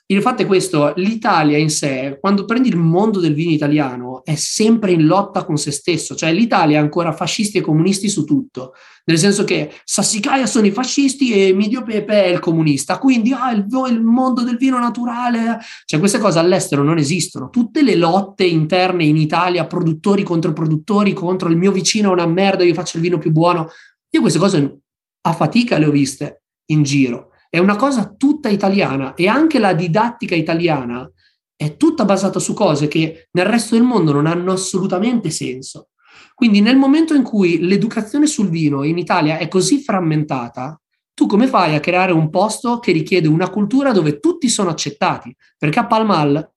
il 0.07 0.21
fatto 0.21 0.43
è 0.43 0.45
questo, 0.45 0.93
l'Italia 0.97 1.57
in 1.57 1.71
sé, 1.71 2.19
quando 2.21 2.45
prendi 2.45 2.69
il 2.69 2.77
mondo 2.77 3.19
del 3.19 3.33
vino 3.33 3.49
italiano, 3.49 4.23
è 4.23 4.35
sempre 4.35 4.91
in 4.91 5.07
lotta 5.07 5.43
con 5.43 5.57
se 5.57 5.71
stesso, 5.71 6.13
cioè 6.13 6.31
l'Italia 6.31 6.77
è 6.77 6.81
ancora 6.81 7.11
fascisti 7.11 7.57
e 7.57 7.61
comunisti 7.61 8.07
su 8.07 8.23
tutto, 8.23 8.73
nel 9.05 9.17
senso 9.17 9.43
che 9.45 9.71
Sassicaia 9.83 10.45
sono 10.45 10.67
i 10.67 10.71
fascisti 10.71 11.31
e 11.31 11.53
Midio 11.53 11.81
Pepe 11.81 12.25
è 12.25 12.27
il 12.27 12.39
comunista, 12.39 12.99
quindi 12.99 13.33
ah, 13.33 13.49
il, 13.51 13.65
il 13.89 14.01
mondo 14.03 14.43
del 14.43 14.57
vino 14.57 14.77
naturale, 14.77 15.57
cioè 15.85 15.99
queste 15.99 16.19
cose 16.19 16.37
all'estero 16.37 16.83
non 16.83 16.99
esistono, 16.99 17.49
tutte 17.49 17.81
le 17.81 17.95
lotte 17.95 18.43
interne 18.43 19.05
in 19.05 19.17
Italia, 19.17 19.65
produttori 19.65 20.21
contro 20.21 20.53
produttori, 20.53 21.13
contro 21.13 21.49
il 21.49 21.57
mio 21.57 21.71
vicino 21.71 22.09
è 22.09 22.13
una 22.13 22.27
merda, 22.27 22.63
io 22.63 22.75
faccio 22.75 22.97
il 22.97 23.03
vino 23.03 23.17
più 23.17 23.31
buono, 23.31 23.69
io 24.11 24.21
queste 24.21 24.37
cose 24.37 24.81
a 25.21 25.33
fatica 25.33 25.79
le 25.79 25.87
ho 25.87 25.91
viste 25.91 26.43
in 26.65 26.83
giro 26.83 27.31
è 27.55 27.59
una 27.59 27.77
cosa 27.77 28.13
tutta 28.17 28.49
italiana 28.49 29.13
e 29.13 29.29
anche 29.29 29.59
la 29.59 29.73
didattica 29.73 30.35
italiana 30.35 31.09
è 31.55 31.77
tutta 31.77 32.03
basata 32.03 32.37
su 32.37 32.53
cose 32.53 32.89
che 32.89 33.29
nel 33.31 33.45
resto 33.45 33.75
del 33.75 33.85
mondo 33.85 34.11
non 34.11 34.25
hanno 34.25 34.51
assolutamente 34.51 35.29
senso. 35.29 35.91
Quindi 36.33 36.59
nel 36.59 36.75
momento 36.75 37.13
in 37.13 37.23
cui 37.23 37.65
l'educazione 37.65 38.27
sul 38.27 38.49
vino 38.49 38.83
in 38.83 38.97
Italia 38.97 39.37
è 39.37 39.47
così 39.47 39.79
frammentata, 39.79 40.77
tu 41.13 41.27
come 41.27 41.47
fai 41.47 41.75
a 41.75 41.79
creare 41.79 42.11
un 42.11 42.29
posto 42.29 42.79
che 42.79 42.91
richiede 42.91 43.29
una 43.29 43.49
cultura 43.49 43.93
dove 43.93 44.19
tutti 44.19 44.49
sono 44.49 44.69
accettati? 44.69 45.33
Perché 45.57 45.79
a 45.79 45.85
Palmal 45.85 46.51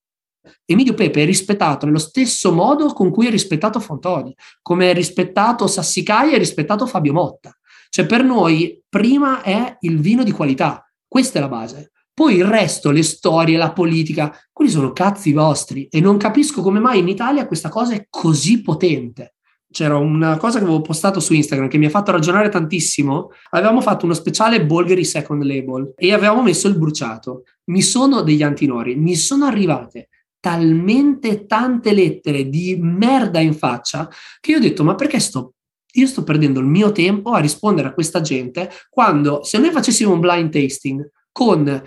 Emilio 0.64 0.94
Pepe 0.94 1.22
è 1.22 1.26
rispettato 1.26 1.86
nello 1.86 1.98
stesso 1.98 2.52
modo 2.52 2.92
con 2.92 3.12
cui 3.12 3.28
è 3.28 3.30
rispettato 3.30 3.78
Fontodi, 3.78 4.34
come 4.62 4.90
è 4.90 4.94
rispettato 4.94 5.68
Sassicaia 5.68 6.34
e 6.34 6.38
rispettato 6.38 6.86
Fabio 6.86 7.12
Motta. 7.12 7.56
Cioè 7.88 8.04
per 8.04 8.24
noi 8.24 8.82
prima 8.88 9.42
è 9.42 9.76
il 9.80 10.00
vino 10.00 10.24
di 10.24 10.32
qualità, 10.32 10.87
questa 11.08 11.38
è 11.38 11.40
la 11.40 11.48
base. 11.48 11.92
Poi 12.12 12.34
il 12.34 12.44
resto, 12.44 12.90
le 12.90 13.02
storie, 13.02 13.56
la 13.56 13.72
politica, 13.72 14.36
quelli 14.52 14.70
sono 14.70 14.92
cazzi 14.92 15.32
vostri 15.32 15.86
e 15.86 16.00
non 16.00 16.16
capisco 16.16 16.62
come 16.62 16.80
mai 16.80 16.98
in 16.98 17.08
Italia 17.08 17.46
questa 17.46 17.68
cosa 17.68 17.94
è 17.94 18.06
così 18.10 18.60
potente. 18.60 19.36
C'era 19.70 19.96
una 19.98 20.36
cosa 20.36 20.58
che 20.58 20.64
avevo 20.64 20.80
postato 20.80 21.20
su 21.20 21.34
Instagram 21.34 21.68
che 21.68 21.78
mi 21.78 21.86
ha 21.86 21.90
fatto 21.90 22.10
ragionare 22.10 22.48
tantissimo. 22.48 23.30
Avevamo 23.50 23.80
fatto 23.80 24.04
uno 24.04 24.14
speciale 24.14 24.64
Bulgari 24.64 25.04
Second 25.04 25.42
Label 25.44 25.92
e 25.94 26.12
avevamo 26.12 26.42
messo 26.42 26.68
il 26.68 26.76
bruciato. 26.76 27.44
Mi 27.66 27.82
sono 27.82 28.22
degli 28.22 28.42
antinori, 28.42 28.96
mi 28.96 29.14
sono 29.14 29.44
arrivate 29.44 30.08
talmente 30.40 31.46
tante 31.46 31.92
lettere 31.92 32.48
di 32.48 32.78
merda 32.80 33.40
in 33.40 33.54
faccia 33.54 34.08
che 34.40 34.52
io 34.52 34.58
ho 34.58 34.60
detto 34.60 34.84
ma 34.84 34.94
perché 34.94 35.18
sto 35.18 35.54
io 35.92 36.06
sto 36.06 36.22
perdendo 36.22 36.60
il 36.60 36.66
mio 36.66 36.92
tempo 36.92 37.30
a 37.30 37.38
rispondere 37.38 37.88
a 37.88 37.92
questa 37.92 38.20
gente 38.20 38.70
quando 38.90 39.42
se 39.42 39.58
noi 39.58 39.70
facessimo 39.70 40.12
un 40.12 40.20
blind 40.20 40.50
tasting 40.50 41.10
con 41.32 41.82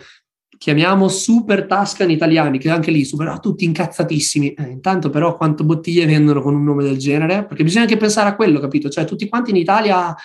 chiamiamo 0.61 1.07
super 1.07 1.65
Tascan 1.65 2.11
italiani, 2.11 2.59
che 2.59 2.69
anche 2.69 2.91
lì 2.91 3.03
super, 3.03 3.29
ah, 3.29 3.39
tutti 3.39 3.65
incazzatissimi. 3.65 4.53
Eh, 4.53 4.69
intanto, 4.69 5.09
però, 5.09 5.35
quante 5.35 5.63
bottiglie 5.63 6.05
vendono 6.05 6.39
con 6.39 6.53
un 6.53 6.63
nome 6.63 6.83
del 6.83 6.99
genere? 6.99 7.47
Perché 7.47 7.63
bisogna 7.63 7.85
anche 7.85 7.97
pensare 7.97 8.29
a 8.29 8.35
quello, 8.35 8.59
capito? 8.59 8.87
Cioè, 8.87 9.05
tutti 9.05 9.27
quanti 9.27 9.49
in 9.49 9.55
Italia, 9.55 10.15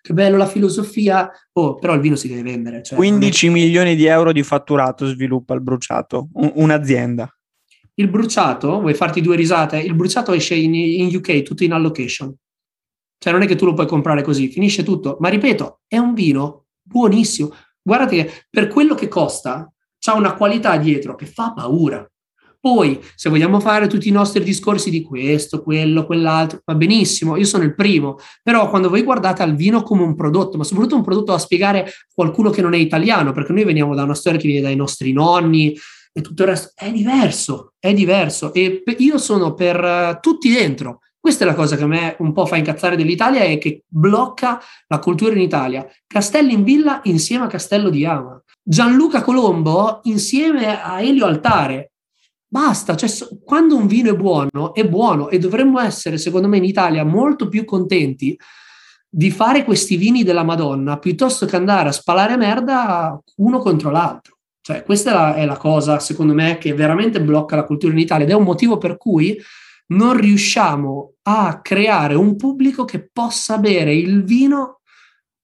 che 0.00 0.12
bello 0.14 0.38
la 0.38 0.46
filosofia, 0.46 1.30
oh, 1.52 1.74
però 1.74 1.92
il 1.92 2.00
vino 2.00 2.16
si 2.16 2.26
deve 2.26 2.42
vendere. 2.42 2.82
Cioè, 2.82 2.96
15 2.96 3.50
milioni 3.50 3.96
di 3.96 4.06
euro 4.06 4.32
di 4.32 4.42
fatturato 4.42 5.06
sviluppa 5.08 5.52
il 5.52 5.60
bruciato, 5.60 6.28
un- 6.32 6.52
un'azienda. 6.54 7.30
Il 7.96 8.08
bruciato, 8.08 8.80
vuoi 8.80 8.94
farti 8.94 9.20
due 9.20 9.36
risate? 9.36 9.78
Il 9.78 9.94
bruciato 9.94 10.32
esce 10.32 10.54
in, 10.54 10.74
in 10.74 11.14
UK 11.14 11.42
tutto 11.42 11.64
in 11.64 11.72
allocation. 11.72 12.34
Cioè 13.18 13.32
non 13.32 13.42
è 13.42 13.46
che 13.46 13.56
tu 13.56 13.64
lo 13.64 13.74
puoi 13.74 13.86
comprare 13.86 14.22
così, 14.22 14.48
finisce 14.48 14.82
tutto. 14.82 15.16
Ma 15.20 15.28
ripeto, 15.28 15.80
è 15.86 15.98
un 15.98 16.14
vino 16.14 16.66
buonissimo. 16.82 17.52
Guardate 17.82 18.16
che 18.16 18.32
per 18.50 18.68
quello 18.68 18.94
che 18.94 19.08
costa, 19.08 19.70
c'ha 19.98 20.14
una 20.14 20.34
qualità 20.34 20.76
dietro 20.76 21.14
che 21.14 21.26
fa 21.26 21.52
paura. 21.52 22.08
Poi, 22.58 23.00
se 23.14 23.28
vogliamo 23.28 23.60
fare 23.60 23.86
tutti 23.86 24.08
i 24.08 24.12
nostri 24.12 24.42
discorsi 24.42 24.90
di 24.90 25.02
questo, 25.02 25.62
quello, 25.62 26.04
quell'altro, 26.04 26.62
va 26.64 26.74
benissimo, 26.74 27.36
io 27.36 27.44
sono 27.44 27.62
il 27.62 27.76
primo, 27.76 28.18
però 28.42 28.68
quando 28.68 28.88
voi 28.88 29.02
guardate 29.02 29.44
al 29.44 29.54
vino 29.54 29.82
come 29.82 30.02
un 30.02 30.16
prodotto, 30.16 30.56
ma 30.56 30.64
soprattutto 30.64 30.96
un 30.96 31.04
prodotto 31.04 31.30
da 31.30 31.38
spiegare 31.38 31.84
a 31.84 31.90
qualcuno 32.12 32.50
che 32.50 32.62
non 32.62 32.74
è 32.74 32.78
italiano, 32.78 33.30
perché 33.30 33.52
noi 33.52 33.62
veniamo 33.62 33.94
da 33.94 34.02
una 34.02 34.14
storia 34.14 34.40
che 34.40 34.48
viene 34.48 34.62
dai 34.62 34.74
nostri 34.74 35.12
nonni 35.12 35.76
e 36.12 36.20
tutto 36.22 36.42
il 36.42 36.48
resto, 36.48 36.72
è 36.74 36.90
diverso, 36.90 37.74
è 37.78 37.94
diverso. 37.94 38.52
E 38.52 38.82
io 38.98 39.18
sono 39.18 39.54
per 39.54 39.80
uh, 39.80 40.18
tutti 40.20 40.50
dentro, 40.50 41.00
questa 41.26 41.42
è 41.42 41.48
la 41.48 41.54
cosa 41.54 41.74
che 41.74 41.82
a 41.82 41.88
me 41.88 42.14
un 42.20 42.32
po' 42.32 42.46
fa 42.46 42.54
incazzare 42.54 42.94
dell'Italia 42.94 43.42
e 43.42 43.58
che 43.58 43.82
blocca 43.88 44.60
la 44.86 45.00
cultura 45.00 45.32
in 45.32 45.40
Italia. 45.40 45.84
Castelli 46.06 46.52
in 46.52 46.62
Villa 46.62 47.00
insieme 47.02 47.46
a 47.46 47.48
Castello 47.48 47.90
di 47.90 48.06
Ama. 48.06 48.40
Gianluca 48.62 49.22
Colombo 49.22 50.02
insieme 50.04 50.80
a 50.80 51.00
Elio 51.00 51.26
Altare. 51.26 51.94
Basta, 52.46 52.94
cioè, 52.94 53.10
quando 53.44 53.74
un 53.74 53.88
vino 53.88 54.12
è 54.12 54.14
buono, 54.14 54.72
è 54.72 54.86
buono 54.86 55.28
e 55.28 55.40
dovremmo 55.40 55.80
essere, 55.80 56.16
secondo 56.16 56.46
me, 56.46 56.58
in 56.58 56.64
Italia 56.64 57.02
molto 57.02 57.48
più 57.48 57.64
contenti 57.64 58.38
di 59.10 59.32
fare 59.32 59.64
questi 59.64 59.96
vini 59.96 60.22
della 60.22 60.44
Madonna 60.44 60.96
piuttosto 61.00 61.44
che 61.44 61.56
andare 61.56 61.88
a 61.88 61.92
spalare 61.92 62.36
merda 62.36 63.20
uno 63.38 63.58
contro 63.58 63.90
l'altro. 63.90 64.36
Cioè, 64.60 64.84
questa 64.84 65.10
è 65.10 65.12
la, 65.12 65.34
è 65.34 65.44
la 65.44 65.56
cosa, 65.56 65.98
secondo 65.98 66.34
me, 66.34 66.56
che 66.58 66.72
veramente 66.72 67.20
blocca 67.20 67.56
la 67.56 67.64
cultura 67.64 67.92
in 67.94 67.98
Italia 67.98 68.26
ed 68.26 68.30
è 68.30 68.34
un 68.34 68.44
motivo 68.44 68.78
per 68.78 68.96
cui 68.96 69.36
non 69.88 70.16
riusciamo 70.16 71.14
a 71.22 71.60
creare 71.60 72.14
un 72.14 72.36
pubblico 72.36 72.84
che 72.84 73.08
possa 73.12 73.58
bere 73.58 73.94
il 73.94 74.24
vino 74.24 74.80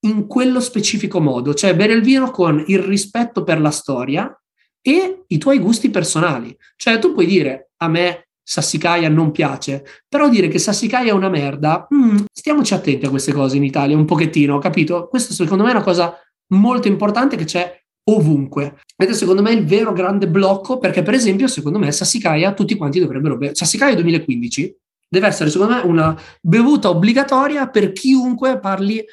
in 0.04 0.26
quello 0.26 0.60
specifico 0.60 1.20
modo, 1.20 1.54
cioè 1.54 1.76
bere 1.76 1.92
il 1.92 2.02
vino 2.02 2.30
con 2.30 2.62
il 2.66 2.80
rispetto 2.80 3.44
per 3.44 3.60
la 3.60 3.70
storia 3.70 4.34
e 4.80 5.24
i 5.26 5.38
tuoi 5.38 5.58
gusti 5.58 5.90
personali. 5.90 6.56
Cioè 6.76 6.98
tu 6.98 7.12
puoi 7.12 7.26
dire 7.26 7.70
a 7.78 7.88
me 7.88 8.28
Sassicaia 8.42 9.08
non 9.08 9.30
piace, 9.30 9.84
però 10.08 10.28
dire 10.28 10.48
che 10.48 10.58
Sassicaia 10.58 11.10
è 11.10 11.14
una 11.14 11.28
merda, 11.28 11.86
mm, 11.94 12.24
stiamoci 12.32 12.74
attenti 12.74 13.06
a 13.06 13.10
queste 13.10 13.32
cose 13.32 13.56
in 13.56 13.64
Italia 13.64 13.96
un 13.96 14.04
pochettino, 14.04 14.58
capito? 14.58 15.06
Questo 15.08 15.32
secondo 15.32 15.62
me 15.62 15.70
è 15.70 15.74
una 15.74 15.84
cosa 15.84 16.18
molto 16.48 16.88
importante 16.88 17.36
che 17.36 17.44
c'è 17.44 17.81
ovunque. 18.04 18.80
Ed 18.96 19.08
è 19.08 19.12
secondo 19.14 19.42
me 19.42 19.52
il 19.52 19.64
vero 19.64 19.92
grande 19.92 20.28
blocco 20.28 20.78
perché 20.78 21.02
per 21.02 21.14
esempio 21.14 21.46
secondo 21.46 21.78
me 21.78 21.92
Sassicaia 21.92 22.52
tutti 22.54 22.76
quanti 22.76 23.00
dovrebbero 23.00 23.36
bere. 23.36 23.54
Sassicaia 23.54 23.94
2015 23.94 24.76
deve 25.08 25.26
essere 25.26 25.50
secondo 25.50 25.74
me 25.74 25.80
una 25.84 26.18
bevuta 26.40 26.88
obbligatoria 26.88 27.68
per 27.68 27.92
chiunque 27.92 28.58
parli 28.58 29.04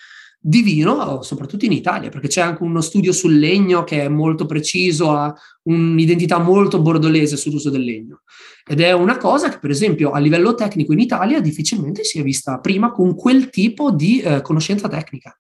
di 0.41 0.61
vino, 0.61 1.21
soprattutto 1.21 1.65
in 1.65 1.73
Italia, 1.73 2.07
perché 2.07 2.29
c'è 2.29 2.39
anche 2.39 2.63
uno 2.63 2.79
studio 2.79 3.11
sul 3.11 3.37
legno 3.37 3.83
che 3.83 4.03
è 4.03 4.07
molto 4.07 4.45
preciso, 4.45 5.11
ha 5.11 5.35
un'identità 5.63 6.39
molto 6.39 6.81
bordolese 6.81 7.35
sull'uso 7.35 7.69
del 7.69 7.83
legno. 7.83 8.21
Ed 8.65 8.79
è 8.79 8.93
una 8.93 9.17
cosa 9.17 9.49
che, 9.49 9.59
per 9.59 9.69
esempio, 9.69 10.11
a 10.11 10.19
livello 10.19 10.55
tecnico 10.55 10.93
in 10.93 10.99
Italia 10.99 11.41
difficilmente 11.41 12.05
si 12.05 12.19
è 12.19 12.23
vista 12.23 12.59
prima 12.59 12.91
con 12.91 13.15
quel 13.15 13.49
tipo 13.49 13.91
di 13.91 14.21
eh, 14.21 14.41
conoscenza 14.41 14.87
tecnica. 14.87 15.37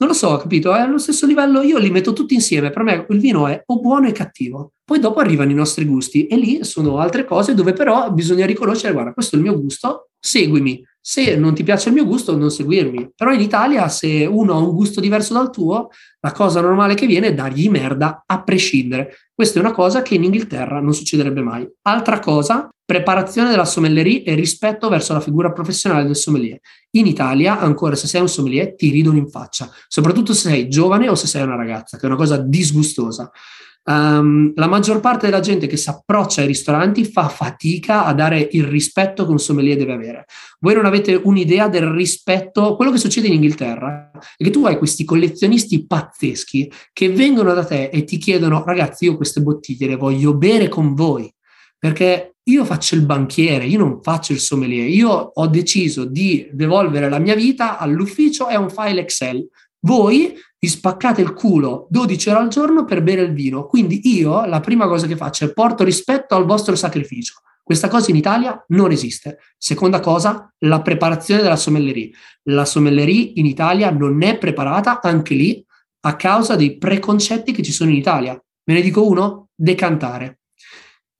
Non 0.00 0.08
lo 0.08 0.14
so, 0.14 0.34
capito? 0.38 0.74
È 0.74 0.80
allo 0.80 0.96
stesso 0.96 1.26
livello, 1.26 1.60
io 1.60 1.76
li 1.76 1.90
metto 1.90 2.14
tutti 2.14 2.32
insieme. 2.32 2.70
Per 2.70 2.82
me 2.82 3.04
il 3.06 3.20
vino 3.20 3.46
è 3.46 3.62
o 3.66 3.80
buono 3.80 4.08
o 4.08 4.12
cattivo. 4.12 4.72
Poi 4.82 4.98
dopo 4.98 5.20
arrivano 5.20 5.50
i 5.50 5.54
nostri 5.54 5.84
gusti 5.84 6.26
e 6.26 6.36
lì 6.36 6.64
sono 6.64 6.98
altre 6.98 7.26
cose 7.26 7.52
dove 7.52 7.74
però 7.74 8.10
bisogna 8.10 8.46
riconoscere, 8.46 8.94
guarda, 8.94 9.12
questo 9.12 9.36
è 9.36 9.38
il 9.38 9.44
mio 9.44 9.60
gusto, 9.60 10.08
seguimi. 10.18 10.82
Se 11.12 11.34
non 11.34 11.56
ti 11.56 11.64
piace 11.64 11.88
il 11.88 11.96
mio 11.96 12.04
gusto, 12.04 12.36
non 12.36 12.52
seguirmi. 12.52 13.14
Però 13.16 13.32
in 13.32 13.40
Italia, 13.40 13.88
se 13.88 14.26
uno 14.26 14.52
ha 14.52 14.58
un 14.58 14.70
gusto 14.70 15.00
diverso 15.00 15.32
dal 15.34 15.50
tuo, 15.50 15.88
la 16.20 16.30
cosa 16.30 16.60
normale 16.60 16.94
che 16.94 17.04
viene 17.04 17.26
è 17.26 17.34
dargli 17.34 17.68
merda 17.68 18.22
a 18.24 18.44
prescindere. 18.44 19.16
Questa 19.34 19.58
è 19.58 19.60
una 19.60 19.72
cosa 19.72 20.02
che 20.02 20.14
in 20.14 20.22
Inghilterra 20.22 20.78
non 20.78 20.94
succederebbe 20.94 21.42
mai. 21.42 21.68
Altra 21.82 22.20
cosa, 22.20 22.68
preparazione 22.84 23.50
della 23.50 23.64
sommellerie 23.64 24.22
e 24.22 24.36
rispetto 24.36 24.88
verso 24.88 25.12
la 25.12 25.18
figura 25.18 25.50
professionale 25.50 26.04
del 26.04 26.14
sommelier. 26.14 26.60
In 26.90 27.06
Italia, 27.06 27.58
ancora, 27.58 27.96
se 27.96 28.06
sei 28.06 28.20
un 28.20 28.28
sommelier, 28.28 28.76
ti 28.76 28.90
ridono 28.90 29.18
in 29.18 29.28
faccia, 29.28 29.68
soprattutto 29.88 30.32
se 30.32 30.48
sei 30.48 30.68
giovane 30.68 31.08
o 31.08 31.16
se 31.16 31.26
sei 31.26 31.42
una 31.42 31.56
ragazza, 31.56 31.96
che 31.96 32.04
è 32.04 32.06
una 32.06 32.14
cosa 32.14 32.36
disgustosa. 32.36 33.32
Um, 33.82 34.52
la 34.56 34.66
maggior 34.68 35.00
parte 35.00 35.26
della 35.26 35.40
gente 35.40 35.66
che 35.66 35.78
si 35.78 35.88
approccia 35.88 36.42
ai 36.42 36.46
ristoranti 36.46 37.04
fa 37.06 37.28
fatica 37.28 38.04
a 38.04 38.12
dare 38.12 38.46
il 38.52 38.64
rispetto 38.64 39.24
che 39.24 39.30
un 39.30 39.38
sommelier 39.38 39.76
deve 39.76 39.94
avere. 39.94 40.24
Voi 40.60 40.74
non 40.74 40.84
avete 40.84 41.14
un'idea 41.14 41.66
del 41.68 41.86
rispetto. 41.86 42.76
Quello 42.76 42.90
che 42.90 42.98
succede 42.98 43.28
in 43.28 43.34
Inghilterra 43.34 44.10
è 44.36 44.44
che 44.44 44.50
tu 44.50 44.66
hai 44.66 44.76
questi 44.76 45.04
collezionisti 45.04 45.86
pazzeschi 45.86 46.70
che 46.92 47.08
vengono 47.08 47.54
da 47.54 47.64
te 47.64 47.88
e 47.88 48.04
ti 48.04 48.18
chiedono: 48.18 48.64
ragazzi, 48.64 49.06
io 49.06 49.16
queste 49.16 49.40
bottiglie 49.40 49.86
le 49.86 49.96
voglio 49.96 50.34
bere 50.36 50.68
con 50.68 50.94
voi 50.94 51.32
perché 51.78 52.34
io 52.50 52.64
faccio 52.66 52.94
il 52.94 53.06
banchiere, 53.06 53.64
io 53.64 53.78
non 53.78 54.02
faccio 54.02 54.32
il 54.32 54.40
sommelier. 54.40 54.88
Io 54.88 55.10
ho 55.10 55.46
deciso 55.46 56.04
di 56.04 56.48
devolvere 56.52 57.08
la 57.08 57.18
mia 57.18 57.34
vita 57.34 57.78
all'ufficio 57.78 58.48
e 58.48 58.54
a 58.54 58.60
un 58.60 58.68
file 58.68 59.00
Excel. 59.00 59.48
Voi 59.82 60.34
vi 60.62 60.68
spaccate 60.68 61.22
il 61.22 61.32
culo 61.32 61.86
12 61.88 62.28
ore 62.28 62.38
al 62.38 62.48
giorno 62.48 62.84
per 62.84 63.02
bere 63.02 63.22
il 63.22 63.32
vino. 63.32 63.64
Quindi 63.66 64.00
io 64.14 64.44
la 64.44 64.60
prima 64.60 64.86
cosa 64.86 65.06
che 65.06 65.16
faccio 65.16 65.46
è 65.46 65.52
porto 65.54 65.84
rispetto 65.84 66.34
al 66.34 66.44
vostro 66.44 66.76
sacrificio. 66.76 67.40
Questa 67.62 67.88
cosa 67.88 68.10
in 68.10 68.16
Italia 68.16 68.62
non 68.68 68.90
esiste. 68.90 69.38
Seconda 69.56 70.00
cosa, 70.00 70.52
la 70.58 70.82
preparazione 70.82 71.40
della 71.40 71.56
sommellerie. 71.56 72.10
La 72.44 72.66
sommellerie 72.66 73.32
in 73.36 73.46
Italia 73.46 73.90
non 73.90 74.22
è 74.22 74.36
preparata 74.36 75.00
anche 75.02 75.34
lì 75.34 75.64
a 76.00 76.16
causa 76.16 76.56
dei 76.56 76.76
preconcetti 76.76 77.52
che 77.52 77.62
ci 77.62 77.72
sono 77.72 77.90
in 77.90 77.96
Italia. 77.96 78.32
Me 78.64 78.74
ne 78.74 78.82
dico 78.82 79.06
uno? 79.06 79.48
Decantare. 79.54 80.39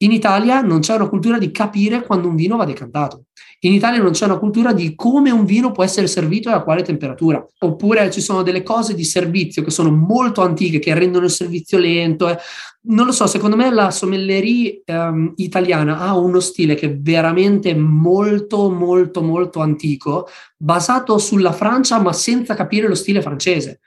In 0.03 0.13
Italia 0.13 0.63
non 0.63 0.81
c'è 0.81 0.95
una 0.95 1.09
cultura 1.09 1.37
di 1.37 1.51
capire 1.51 2.03
quando 2.07 2.27
un 2.27 2.35
vino 2.35 2.57
va 2.57 2.65
decantato. 2.65 3.25
In 3.61 3.75
Italia 3.75 4.01
non 4.01 4.13
c'è 4.13 4.25
una 4.25 4.39
cultura 4.39 4.73
di 4.73 4.95
come 4.95 5.31
un 5.31 5.45
vino 5.45 5.73
può 5.73 5.85
essere 5.85 6.07
servito 6.07 6.49
e 6.49 6.53
a 6.53 6.63
quale 6.63 6.83
temperatura. 6.83 7.47
Oppure 7.59 8.11
ci 8.11 8.23
sono 8.23 8.43
delle 8.43 8.63
cose 8.63 8.95
di 8.95 9.05
servizio 9.05 9.63
che 9.63 9.71
sono 9.71 9.91
molto 9.91 10.41
antiche, 10.41 10.79
che 10.79 10.95
rendono 10.95 11.27
il 11.27 11.31
servizio 11.31 11.77
lento. 11.77 12.31
Eh. 12.31 12.39
Non 12.85 13.05
lo 13.05 13.13
so, 13.13 13.27
secondo 13.27 13.57
me 13.57 13.71
la 13.71 13.91
sommellerie 13.91 14.81
ehm, 14.87 15.35
italiana 15.37 15.99
ha 15.99 16.17
uno 16.17 16.41
stile 16.41 16.75
che 16.75 16.87
è 16.87 16.97
veramente 16.97 17.75
molto, 17.75 18.71
molto, 18.71 19.21
molto 19.21 19.61
antico, 19.61 20.29
basato 20.57 21.19
sulla 21.19 21.53
Francia, 21.53 22.01
ma 22.01 22.15
senza 22.15 22.55
capire 22.55 22.89
lo 22.89 22.95
stile 22.95 23.21
francese 23.21 23.81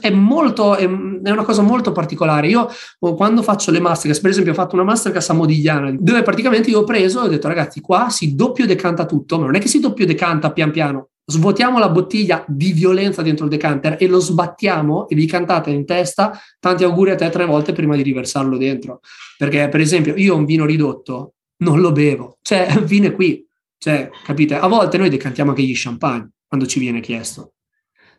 è 0.00 0.10
molto, 0.10 0.76
è, 0.76 0.84
una 0.84 1.44
cosa 1.44 1.62
molto 1.62 1.92
particolare. 1.92 2.48
Io 2.48 2.68
quando 2.98 3.42
faccio 3.42 3.70
le 3.70 3.80
masterclass, 3.80 4.20
per 4.20 4.30
esempio 4.30 4.52
ho 4.52 4.56
fatto 4.56 4.74
una 4.74 4.84
masterclass 4.84 5.30
a 5.30 5.34
Modigliana, 5.34 5.94
dove 5.98 6.22
praticamente 6.22 6.70
io 6.70 6.80
ho 6.80 6.84
preso 6.84 7.22
e 7.22 7.26
ho 7.26 7.28
detto 7.28 7.48
ragazzi 7.48 7.80
qua 7.80 8.08
si 8.10 8.34
doppio 8.34 8.66
decanta 8.66 9.06
tutto, 9.06 9.38
ma 9.38 9.46
non 9.46 9.54
è 9.54 9.58
che 9.58 9.68
si 9.68 9.80
doppio 9.80 10.06
decanta 10.06 10.52
pian 10.52 10.70
piano, 10.70 11.08
svuotiamo 11.26 11.78
la 11.78 11.88
bottiglia 11.88 12.44
di 12.46 12.72
violenza 12.72 13.22
dentro 13.22 13.44
il 13.44 13.50
decanter 13.50 13.96
e 13.98 14.06
lo 14.06 14.20
sbattiamo 14.20 15.08
e 15.08 15.14
vi 15.14 15.26
cantate 15.26 15.70
in 15.70 15.86
testa 15.86 16.38
tanti 16.60 16.84
auguri 16.84 17.10
a 17.10 17.14
te 17.14 17.30
tre 17.30 17.46
volte 17.46 17.72
prima 17.72 17.96
di 17.96 18.02
riversarlo 18.02 18.56
dentro. 18.56 19.00
Perché 19.38 19.68
per 19.68 19.80
esempio 19.80 20.14
io 20.16 20.36
un 20.36 20.44
vino 20.44 20.64
ridotto 20.64 21.34
non 21.58 21.80
lo 21.80 21.92
bevo, 21.92 22.38
cioè 22.42 22.66
vino 22.84 23.06
è 23.06 23.12
qui, 23.12 23.46
cioè 23.78 24.10
capite? 24.24 24.56
A 24.56 24.66
volte 24.66 24.98
noi 24.98 25.08
decantiamo 25.08 25.50
anche 25.50 25.62
gli 25.62 25.72
champagne 25.74 26.30
quando 26.46 26.66
ci 26.66 26.78
viene 26.78 27.00
chiesto. 27.00 27.52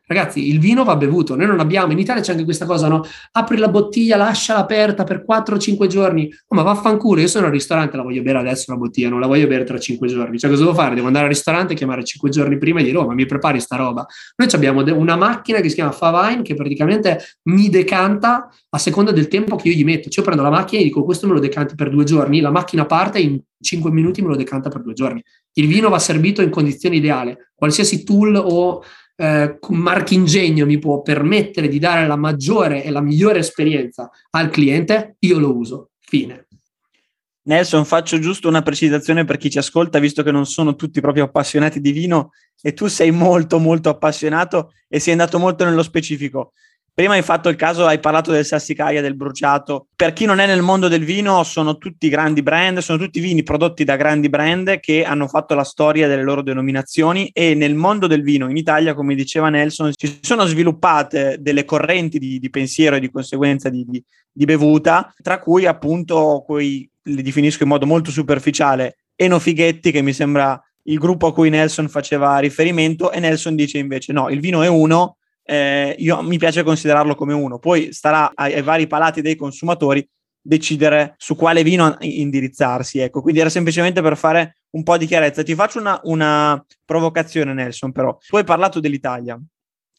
Ragazzi, 0.07 0.49
il 0.49 0.59
vino 0.59 0.83
va 0.83 0.95
bevuto. 0.95 1.35
Noi 1.35 1.47
non 1.47 1.59
abbiamo, 1.59 1.91
in 1.91 1.97
Italia 1.97 2.21
c'è 2.21 2.33
anche 2.33 2.43
questa 2.43 2.67
cosa, 2.67 2.87
no? 2.87 3.03
Apri 3.31 3.57
la 3.57 3.69
bottiglia, 3.69 4.17
lasciala 4.17 4.59
aperta 4.59 5.03
per 5.03 5.25
4-5 5.27 5.87
giorni. 5.87 6.31
Oh, 6.47 6.55
ma 6.55 6.61
vaffanculo, 6.61 7.21
io 7.21 7.27
sono 7.27 7.47
al 7.47 7.51
ristorante, 7.51 7.97
la 7.97 8.03
voglio 8.03 8.21
bere 8.21 8.37
adesso 8.37 8.71
la 8.71 8.77
bottiglia, 8.77 9.09
non 9.09 9.19
la 9.19 9.25
voglio 9.25 9.47
bere 9.47 9.63
tra 9.63 9.79
5 9.79 10.07
giorni. 10.07 10.37
Cioè, 10.37 10.51
cosa 10.51 10.61
devo 10.61 10.75
fare? 10.75 10.93
Devo 10.93 11.07
andare 11.07 11.25
al 11.25 11.31
ristorante, 11.31 11.73
chiamare 11.73 12.03
5 12.03 12.29
giorni 12.29 12.59
prima 12.59 12.81
e 12.81 12.83
dire, 12.83 12.97
oh, 12.97 13.07
ma 13.07 13.15
mi 13.15 13.25
prepari 13.25 13.59
sta 13.59 13.77
roba. 13.77 14.05
Noi 14.35 14.47
abbiamo 14.51 14.83
una 14.95 15.15
macchina 15.15 15.59
che 15.59 15.69
si 15.69 15.75
chiama 15.75 15.91
Favine 15.91 16.43
che 16.43 16.53
praticamente 16.53 17.19
mi 17.45 17.69
decanta 17.69 18.47
a 18.69 18.77
seconda 18.77 19.11
del 19.11 19.27
tempo 19.27 19.55
che 19.55 19.69
io 19.69 19.75
gli 19.75 19.83
metto. 19.83 20.09
Cioè, 20.09 20.19
io 20.19 20.23
prendo 20.23 20.43
la 20.43 20.51
macchina 20.55 20.81
e 20.81 20.83
dico, 20.83 21.03
questo 21.03 21.25
me 21.25 21.33
lo 21.33 21.39
decanti 21.39 21.73
per 21.73 21.89
due 21.89 22.03
giorni, 22.03 22.41
la 22.41 22.51
macchina 22.51 22.85
parte 22.85 23.17
in 23.17 23.39
5 23.59 23.89
minuti 23.89 24.21
me 24.21 24.27
lo 24.27 24.35
decanta 24.35 24.69
per 24.69 24.83
due 24.83 24.93
giorni. 24.93 25.23
Il 25.53 25.67
vino 25.67 25.89
va 25.89 25.97
servito 25.97 26.43
in 26.43 26.51
condizioni 26.51 26.97
ideali. 26.97 27.35
Qualsiasi 27.55 28.03
tool 28.03 28.35
o 28.35 28.83
eh, 29.15 29.57
marchingegno 29.69 30.65
mi 30.65 30.79
può 30.79 31.01
permettere 31.01 31.67
di 31.67 31.79
dare 31.79 32.05
la 32.07 32.15
maggiore 32.15 32.83
e 32.83 32.89
la 32.89 33.01
migliore 33.01 33.39
esperienza 33.39 34.09
al 34.31 34.49
cliente, 34.49 35.15
io 35.19 35.39
lo 35.39 35.55
uso. 35.55 35.91
Fine. 35.99 36.47
Nelson, 37.47 37.85
faccio 37.85 38.17
giusto 38.17 38.47
una 38.47 38.63
precisazione 38.63 39.23
per 39.23 39.37
chi 39.37 39.51
ci 39.51 39.59
ascolta, 39.59 39.99
visto 39.99 40.23
che 40.23 40.31
non 40.31 40.45
sono 40.45 40.75
tutti 40.75 40.99
proprio 40.99 41.25
appassionati 41.25 41.79
di 41.79 41.91
vino 41.91 42.31
e 42.59 42.73
tu 42.73 42.87
sei 42.87 43.11
molto 43.11 43.59
molto 43.59 43.89
appassionato 43.89 44.73
e 44.87 44.99
sei 44.99 45.13
andato 45.13 45.37
molto 45.37 45.63
nello 45.63 45.83
specifico. 45.83 46.53
Prima 46.95 47.15
hai 47.15 47.23
fatto 47.23 47.49
il 47.49 47.57
caso, 47.57 47.85
hai 47.85 47.99
parlato 47.99 48.31
del 48.31 48.45
Sassicaia, 48.45 49.01
del 49.01 49.17
bruciato. 49.17 49.87
Per 49.97 50.13
chi 50.13 50.23
non 50.23 50.39
è 50.39 50.45
nel 50.47 50.61
mondo 50.61 50.87
del 50.87 51.03
vino, 51.03 51.43
sono 51.43 51.77
tutti 51.77 52.07
grandi 52.07 52.41
brand, 52.41 52.77
sono 52.77 52.97
tutti 52.97 53.19
vini 53.19 53.43
prodotti 53.43 53.83
da 53.83 53.97
grandi 53.97 54.29
brand 54.29 54.79
che 54.79 55.03
hanno 55.03 55.27
fatto 55.27 55.55
la 55.55 55.65
storia 55.65 56.07
delle 56.07 56.23
loro 56.23 56.41
denominazioni 56.41 57.29
e 57.33 57.53
nel 57.53 57.75
mondo 57.75 58.07
del 58.07 58.21
vino 58.21 58.49
in 58.49 58.55
Italia, 58.55 58.93
come 58.93 59.13
diceva 59.13 59.49
Nelson, 59.49 59.91
si 59.93 60.19
sono 60.21 60.45
sviluppate 60.45 61.35
delle 61.41 61.65
correnti 61.65 62.17
di, 62.17 62.39
di 62.39 62.49
pensiero 62.49 62.95
e 62.95 63.01
di 63.01 63.11
conseguenza 63.11 63.67
di, 63.67 63.83
di, 63.85 64.01
di 64.31 64.45
bevuta, 64.45 65.13
tra 65.21 65.39
cui 65.39 65.65
appunto 65.65 66.45
quei, 66.45 66.89
li 67.03 67.21
definisco 67.21 67.63
in 67.63 67.69
modo 67.69 67.85
molto 67.85 68.09
superficiale, 68.09 68.99
Enofighetti, 69.17 69.91
che 69.91 70.01
mi 70.01 70.13
sembra 70.13 70.57
il 70.83 70.97
gruppo 70.97 71.27
a 71.27 71.33
cui 71.33 71.49
Nelson 71.49 71.89
faceva 71.89 72.37
riferimento, 72.39 73.11
e 73.11 73.19
Nelson 73.19 73.53
dice 73.53 73.79
invece 73.79 74.13
no, 74.13 74.29
il 74.29 74.39
vino 74.39 74.61
è 74.61 74.69
uno, 74.69 75.17
eh, 75.47 75.95
io, 75.99 76.21
mi 76.23 76.37
piace 76.37 76.63
considerarlo 76.63 77.13
come 77.13 77.33
uno. 77.33 77.59
Poi 77.59 77.93
starà 77.93 78.31
ai, 78.33 78.55
ai, 78.55 78.63
vari 78.63 78.87
palati 78.87 79.21
dei 79.21 79.35
consumatori 79.35 80.07
decidere 80.41 81.13
su 81.17 81.35
quale 81.35 81.63
vino 81.63 81.95
indirizzarsi. 81.99 82.99
Ecco, 82.99 83.21
quindi 83.21 83.41
era 83.41 83.49
semplicemente 83.49 84.01
per 84.01 84.17
fare 84.17 84.57
un 84.71 84.83
po' 84.83 84.97
di 84.97 85.05
chiarezza. 85.05 85.43
Ti 85.43 85.53
faccio 85.53 85.79
una, 85.79 85.99
una 86.03 86.63
provocazione, 86.83 87.53
Nelson, 87.53 87.91
però. 87.91 88.17
Tu 88.27 88.37
hai 88.37 88.43
parlato 88.43 88.79
dell'Italia, 88.79 89.39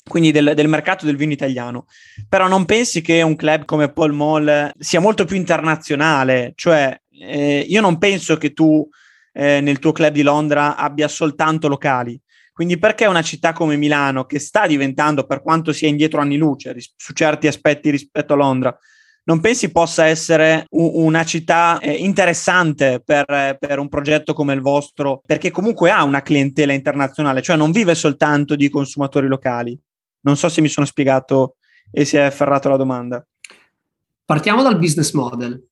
quindi 0.02 0.32
del, 0.32 0.52
del, 0.54 0.68
mercato 0.68 1.06
del 1.06 1.16
vino 1.16 1.32
italiano. 1.32 1.86
Però 2.28 2.48
non 2.48 2.64
pensi 2.64 3.00
che 3.00 3.22
un 3.22 3.36
club 3.36 3.64
come 3.64 3.92
Paul 3.92 4.14
Mall 4.14 4.72
sia 4.78 5.00
molto 5.00 5.24
più 5.24 5.36
internazionale? 5.36 6.52
Cioè, 6.56 7.00
eh, 7.08 7.64
io 7.68 7.80
non 7.80 7.98
penso 7.98 8.36
che 8.36 8.52
tu 8.52 8.86
eh, 9.32 9.60
nel 9.60 9.78
tuo 9.78 9.92
club 9.92 10.12
di 10.12 10.22
Londra 10.22 10.74
abbia 10.74 11.06
soltanto 11.06 11.68
locali 11.68 12.20
Quindi 12.56 12.78
perché 12.78 13.04
una 13.04 13.20
città 13.20 13.52
come 13.52 13.76
Milano, 13.76 14.24
che 14.24 14.38
sta 14.38 14.66
diventando, 14.66 15.26
per 15.26 15.42
quanto 15.42 15.74
sia 15.74 15.88
indietro 15.88 16.22
anni 16.22 16.38
luce 16.38 16.72
ris- 16.72 16.94
su 16.96 17.12
certi 17.12 17.46
aspetti 17.46 17.90
rispetto 17.90 18.32
a 18.32 18.36
Londra, 18.36 18.74
non 19.24 19.40
pensi 19.40 19.70
possa 19.70 20.06
essere 20.06 20.64
una 20.70 21.22
città 21.26 21.78
eh, 21.80 21.92
interessante 21.92 23.02
per, 23.04 23.58
per, 23.60 23.78
un 23.78 23.90
progetto 23.90 24.32
come 24.32 24.54
il 24.54 24.62
vostro, 24.62 25.20
perché 25.26 25.50
comunque 25.50 25.90
ha 25.90 26.02
una 26.02 26.22
clientela 26.22 26.72
internazionale, 26.72 27.42
cioè 27.42 27.56
non 27.56 27.72
vive 27.72 27.94
soltanto 27.94 28.56
di 28.56 28.70
consumatori 28.70 29.26
locali? 29.26 29.78
Non 30.20 30.38
so 30.38 30.48
se 30.48 30.62
mi 30.62 30.68
sono 30.68 30.86
spiegato 30.86 31.56
e 31.90 32.06
si 32.06 32.16
è 32.16 32.22
afferrato 32.22 32.70
la 32.70 32.78
domanda. 32.78 33.22
Partiamo 34.24 34.62
dal 34.62 34.78
business 34.78 35.12
model. 35.12 35.62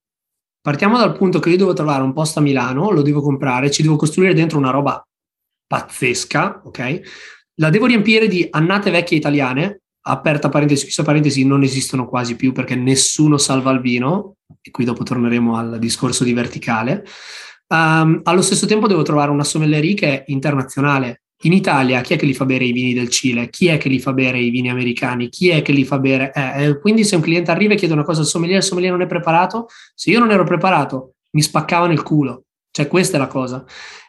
Partiamo 0.61 0.99
dal 0.99 1.16
punto 1.16 1.38
che 1.38 1.49
io 1.49 1.57
devo 1.57 1.73
trovare 1.73 2.03
un 2.03 2.12
posto 2.12 2.40
a 2.40 2.42
Milano, 2.42 2.90
lo 2.90 3.01
devo 3.01 3.23
comprare, 3.23 3.70
ci 3.70 3.83
devo 3.83 3.97
costruire 3.97 4.35
dentro 4.35 4.59
una 4.59 4.70
roba 4.70 5.03
pazzesca, 5.74 6.62
ok? 6.64 7.00
La 7.56 7.70
devo 7.70 7.87
riempire 7.87 8.28
di 8.28 8.46
annate 8.48 8.92
vecchie 8.92 9.16
italiane, 9.16 9.80
aperta 10.02 10.48
parentesi, 10.48 10.84
chiusa 10.84 11.02
parentesi, 11.02 11.44
non 11.44 11.64
esistono 11.64 12.06
quasi 12.06 12.37
più 12.37 12.52
perché 12.52 12.76
nessuno 12.76 13.38
salva 13.38 13.72
il 13.72 13.80
vino, 13.80 14.37
e 14.60 14.70
qui 14.70 14.84
dopo 14.84 15.02
torneremo 15.02 15.56
al 15.56 15.78
discorso 15.80 16.22
di 16.22 16.32
verticale. 16.32 17.04
Um, 17.66 18.20
allo 18.22 18.42
stesso 18.42 18.66
tempo 18.66 18.87
devo 18.87 19.02
trovare 19.02 19.32
una 19.32 19.42
sommellerie 19.42 19.94
che 19.94 20.06
è 20.06 20.24
internazionale. 20.28 21.22
In 21.42 21.52
Italia 21.52 22.00
chi 22.02 22.14
è 22.14 22.16
che 22.16 22.26
li 22.26 22.34
fa 22.34 22.44
bere 22.44 22.64
i 22.64 22.72
vini 22.72 22.94
del 22.94 23.08
Cile? 23.08 23.50
Chi 23.50 23.66
è 23.66 23.76
che 23.76 23.88
li 23.88 23.98
fa 23.98 24.12
bere 24.12 24.38
i 24.38 24.50
vini 24.50 24.70
americani? 24.70 25.28
Chi 25.28 25.48
è 25.48 25.60
che 25.62 25.72
li 25.72 25.84
fa 25.84 25.98
bere? 25.98 26.32
Eh, 26.32 26.66
eh, 26.66 26.78
quindi 26.78 27.02
se 27.04 27.16
un 27.16 27.22
cliente 27.22 27.50
arriva 27.50 27.74
e 27.74 27.76
chiede 27.76 27.94
una 27.94 28.04
cosa 28.04 28.20
al 28.20 28.26
sommelier, 28.26 28.58
il 28.58 28.62
sommelier 28.62 28.92
non 28.92 29.02
è 29.02 29.06
preparato, 29.06 29.66
se 29.94 30.10
io 30.10 30.20
non 30.20 30.30
ero 30.30 30.44
preparato 30.44 31.14
mi 31.32 31.42
spaccavano 31.42 31.92
il 31.92 32.02
culo. 32.02 32.44
Cioè 32.70 32.87
questa 32.87 33.16
è 33.16 33.20
la 33.20 33.26
cosa. 33.26 33.64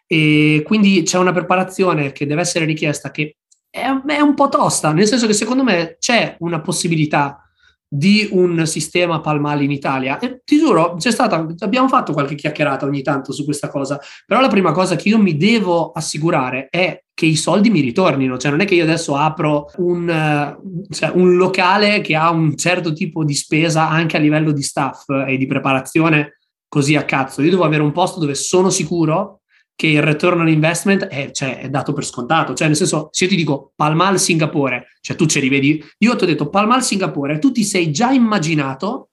E 0.08 0.62
quindi 0.66 1.04
c'è 1.04 1.18
una 1.18 1.34
preparazione 1.34 2.12
che 2.12 2.26
deve 2.26 2.42
essere 2.42 2.66
richiesta 2.66 3.12
che 3.12 3.38
è, 3.70 3.88
è 3.88 4.20
un 4.20 4.34
po' 4.36 4.50
tosta, 4.50 4.92
nel 4.92 5.08
senso 5.08 5.28
che 5.28 5.34
secondo 5.34 5.64
me 5.64 5.98
c'è 6.00 6.36
una 6.40 6.62
possibilità 6.62 7.40
di 7.88 8.28
un 8.32 8.66
sistema 8.66 9.22
palmale 9.22 9.64
in 9.64 9.72
Italia. 9.72 10.20
E 10.20 10.42
ti 10.44 10.58
giuro, 10.58 10.96
c'è 10.96 11.12
stata, 11.12 11.48
abbiamo 11.60 11.88
fatto 11.88 12.14
qualche 12.14 12.36
chiacchierata 12.36 12.86
ogni 12.86 13.02
tanto 13.02 13.32
su 13.32 13.44
questa 13.46 13.70
cosa, 13.70 14.00
però 14.26 14.42
la 14.42 14.48
prima 14.48 14.72
cosa 14.72 14.96
che 14.96 15.10
io 15.10 15.18
mi 15.18 15.38
devo 15.38 15.92
assicurare 15.92 16.68
è 16.70 17.04
che 17.14 17.26
i 17.26 17.36
soldi 17.36 17.70
mi 17.70 17.80
ritornino, 17.80 18.38
cioè 18.38 18.52
non 18.52 18.60
è 18.60 18.66
che 18.66 18.76
io 18.76 18.84
adesso 18.84 19.16
apro 19.16 19.72
un, 19.78 20.58
cioè 20.90 21.12
un 21.14 21.36
locale 21.36 22.02
che 22.02 22.16
ha 22.16 22.30
un 22.30 22.58
certo 22.58 22.92
tipo 22.92 23.24
di 23.24 23.34
spesa 23.34 23.88
anche 23.88 24.18
a 24.18 24.20
livello 24.20 24.52
di 24.52 24.62
staff 24.62 25.06
e 25.26 25.38
di 25.38 25.46
preparazione 25.46 26.40
così 26.68 26.96
a 26.98 27.06
cazzo, 27.06 27.42
io 27.42 27.52
devo 27.52 27.64
avere 27.64 27.84
un 27.84 27.94
posto 27.94 28.20
dove 28.20 28.36
sono 28.36 28.70
sicuro 28.70 29.42
che 29.76 29.88
il 29.88 30.02
return 30.02 30.40
on 30.40 30.48
investment 30.48 31.06
è, 31.06 31.32
cioè, 31.32 31.60
è, 31.60 31.70
dato 31.70 31.92
per 31.92 32.06
scontato. 32.06 32.54
Cioè, 32.54 32.68
nel 32.68 32.78
senso, 32.78 33.10
se 33.12 33.26
io 33.26 33.30
ti 33.30 33.36
dico 33.36 33.74
Palmal 33.76 34.20
Singapore, 34.20 34.88
cioè 35.02 35.18
tu 35.18 35.26
ce 35.26 35.42
li 35.42 35.50
vedi, 35.50 35.84
io 36.00 36.16
ti 36.16 36.24
ho 36.24 36.28
detto 36.28 36.50
Palmal 36.50 36.84
Singapore, 36.84 37.40
tu 37.40 37.52
ti 37.52 37.64
sei 37.64 37.92
già 37.92 38.12
immaginato 38.12 39.10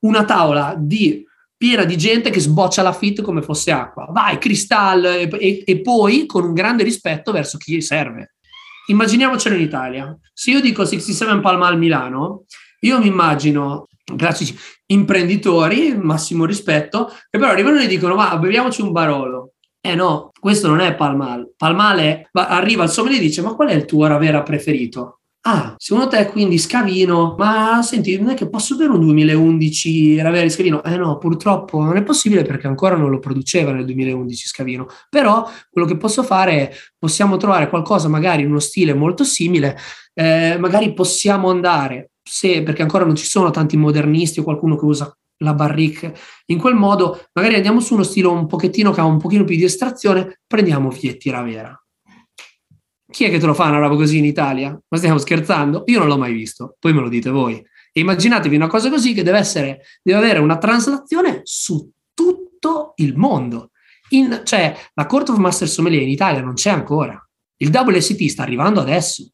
una 0.00 0.24
tavola 0.24 0.74
di, 0.78 1.22
piena 1.56 1.84
di 1.84 1.98
gente 1.98 2.30
che 2.30 2.40
sboccia 2.40 2.82
la 2.82 2.94
fit 2.94 3.20
come 3.20 3.42
fosse 3.42 3.70
acqua. 3.70 4.08
Vai, 4.10 4.38
cristal, 4.38 5.04
e, 5.04 5.28
e, 5.38 5.62
e 5.66 5.80
poi 5.80 6.24
con 6.24 6.44
un 6.44 6.54
grande 6.54 6.82
rispetto 6.82 7.30
verso 7.30 7.58
chi 7.58 7.80
serve. 7.82 8.36
Immaginiamocelo 8.86 9.54
in 9.54 9.62
Italia. 9.62 10.18
Se 10.32 10.50
io 10.50 10.60
dico 10.60 10.84
67 10.84 11.40
Palmal 11.40 11.76
Milano, 11.76 12.44
io 12.80 12.98
mi 12.98 13.08
immagino 13.08 13.88
classici 14.16 14.56
imprenditori, 14.86 15.96
massimo 15.96 16.44
rispetto, 16.44 17.06
che 17.28 17.38
però 17.38 17.50
arrivano 17.50 17.80
e 17.80 17.88
dicono 17.88 18.14
ma 18.14 18.38
beviamoci 18.38 18.80
un 18.80 18.92
barolo 18.92 19.45
eh 19.90 19.94
no, 19.94 20.30
questo 20.38 20.68
non 20.68 20.80
è 20.80 20.94
Palmal. 20.94 21.52
Palmal 21.56 21.98
è, 21.98 22.28
arriva 22.32 22.84
il 22.84 22.90
sommelier 22.90 23.20
e 23.20 23.24
dice, 23.24 23.42
ma 23.42 23.54
qual 23.54 23.68
è 23.68 23.74
il 23.74 23.84
tuo 23.84 24.06
Ravera 24.06 24.42
preferito? 24.42 25.20
Ah, 25.48 25.76
secondo 25.78 26.08
te 26.08 26.26
quindi 26.26 26.58
Scavino, 26.58 27.36
ma 27.38 27.80
senti, 27.80 28.18
non 28.18 28.30
è 28.30 28.34
che 28.34 28.48
posso 28.48 28.74
bere 28.74 28.90
un 28.90 28.98
2011 28.98 30.20
Ravera 30.20 30.48
Scavino? 30.48 30.82
Eh 30.82 30.96
no, 30.96 31.18
purtroppo 31.18 31.80
non 31.84 31.96
è 31.96 32.02
possibile 32.02 32.42
perché 32.42 32.66
ancora 32.66 32.96
non 32.96 33.10
lo 33.10 33.20
produceva 33.20 33.70
nel 33.70 33.84
2011 33.84 34.46
Scavino, 34.46 34.88
però 35.08 35.48
quello 35.70 35.86
che 35.86 35.96
posso 35.96 36.24
fare 36.24 36.68
è, 36.68 36.76
possiamo 36.98 37.36
trovare 37.36 37.68
qualcosa 37.68 38.08
magari 38.08 38.42
in 38.42 38.48
uno 38.48 38.58
stile 38.58 38.92
molto 38.92 39.22
simile, 39.22 39.78
eh, 40.14 40.56
magari 40.58 40.92
possiamo 40.94 41.48
andare, 41.48 42.10
se, 42.24 42.64
perché 42.64 42.82
ancora 42.82 43.04
non 43.04 43.14
ci 43.14 43.26
sono 43.26 43.52
tanti 43.52 43.76
modernisti 43.76 44.40
o 44.40 44.42
qualcuno 44.42 44.76
che 44.76 44.84
usa 44.84 45.16
la 45.38 45.54
barrique 45.54 46.14
in 46.46 46.58
quel 46.58 46.74
modo, 46.74 47.26
magari 47.32 47.56
andiamo 47.56 47.80
su 47.80 47.94
uno 47.94 48.02
stile 48.02 48.28
un 48.28 48.46
pochettino 48.46 48.92
che 48.92 49.00
ha 49.00 49.04
un 49.04 49.18
pochino 49.18 49.44
più 49.44 49.56
di 49.56 49.64
estrazione, 49.64 50.40
prendiamo 50.46 50.90
Vietti 50.90 51.30
Ravera. 51.30 51.78
Chi 53.08 53.24
è 53.24 53.30
che 53.30 53.38
te 53.38 53.46
lo 53.46 53.54
fa 53.54 53.68
una 53.68 53.78
roba 53.78 53.96
così 53.96 54.18
in 54.18 54.24
Italia? 54.24 54.70
Ma 54.70 54.98
stiamo 54.98 55.18
scherzando? 55.18 55.84
Io 55.86 55.98
non 55.98 56.08
l'ho 56.08 56.18
mai 56.18 56.32
visto, 56.32 56.76
poi 56.78 56.92
me 56.92 57.00
lo 57.00 57.08
dite 57.08 57.30
voi. 57.30 57.54
E 57.54 58.00
immaginatevi 58.00 58.56
una 58.56 58.66
cosa 58.66 58.90
così 58.90 59.14
che 59.14 59.22
deve, 59.22 59.38
essere, 59.38 59.82
deve 60.02 60.18
avere 60.18 60.38
una 60.38 60.58
traslazione 60.58 61.40
su 61.44 61.90
tutto 62.12 62.92
il 62.96 63.16
mondo. 63.16 63.70
In, 64.10 64.42
cioè, 64.44 64.76
la 64.94 65.06
Court 65.06 65.30
of 65.30 65.38
Master 65.38 65.68
Sommelier 65.68 66.02
in 66.02 66.10
Italia 66.10 66.42
non 66.42 66.54
c'è 66.54 66.70
ancora. 66.70 67.18
Il 67.58 67.70
WST 67.72 68.26
sta 68.26 68.42
arrivando 68.42 68.80
adesso. 68.80 69.26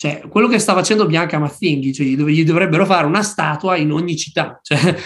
Cioè, 0.00 0.22
quello 0.30 0.48
che 0.48 0.58
sta 0.58 0.72
facendo 0.72 1.04
Bianca 1.04 1.38
Mazzinghi, 1.38 1.92
cioè 1.92 2.06
gli, 2.06 2.42
dovrebbero 2.42 2.86
fare 2.86 3.04
una 3.04 3.22
statua 3.22 3.76
in 3.76 3.92
ogni 3.92 4.16
città, 4.16 4.58
cioè, 4.64 4.96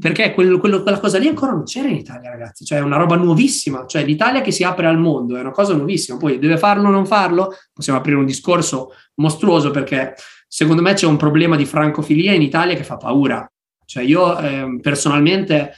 perché 0.00 0.32
quello, 0.32 0.60
quello, 0.60 0.80
quella 0.84 1.00
cosa 1.00 1.18
lì 1.18 1.26
ancora 1.26 1.50
non 1.50 1.64
c'era 1.64 1.88
in 1.88 1.96
Italia, 1.96 2.30
ragazzi, 2.30 2.64
cioè 2.64 2.78
è 2.78 2.80
una 2.80 2.96
roba 2.96 3.16
nuovissima, 3.16 3.84
cioè 3.88 4.04
l'Italia 4.04 4.42
che 4.42 4.52
si 4.52 4.62
apre 4.62 4.86
al 4.86 4.96
mondo, 4.96 5.36
è 5.36 5.40
una 5.40 5.50
cosa 5.50 5.74
nuovissima, 5.74 6.18
poi 6.18 6.38
deve 6.38 6.56
farlo 6.56 6.86
o 6.86 6.92
non 6.92 7.04
farlo, 7.04 7.52
possiamo 7.72 7.98
aprire 7.98 8.16
un 8.16 8.26
discorso 8.26 8.92
mostruoso 9.16 9.72
perché 9.72 10.14
secondo 10.46 10.82
me 10.82 10.92
c'è 10.92 11.06
un 11.06 11.16
problema 11.16 11.56
di 11.56 11.66
francofilia 11.66 12.32
in 12.32 12.42
Italia 12.42 12.76
che 12.76 12.84
fa 12.84 12.96
paura, 12.96 13.52
cioè 13.86 14.04
io 14.04 14.38
eh, 14.38 14.78
personalmente 14.80 15.74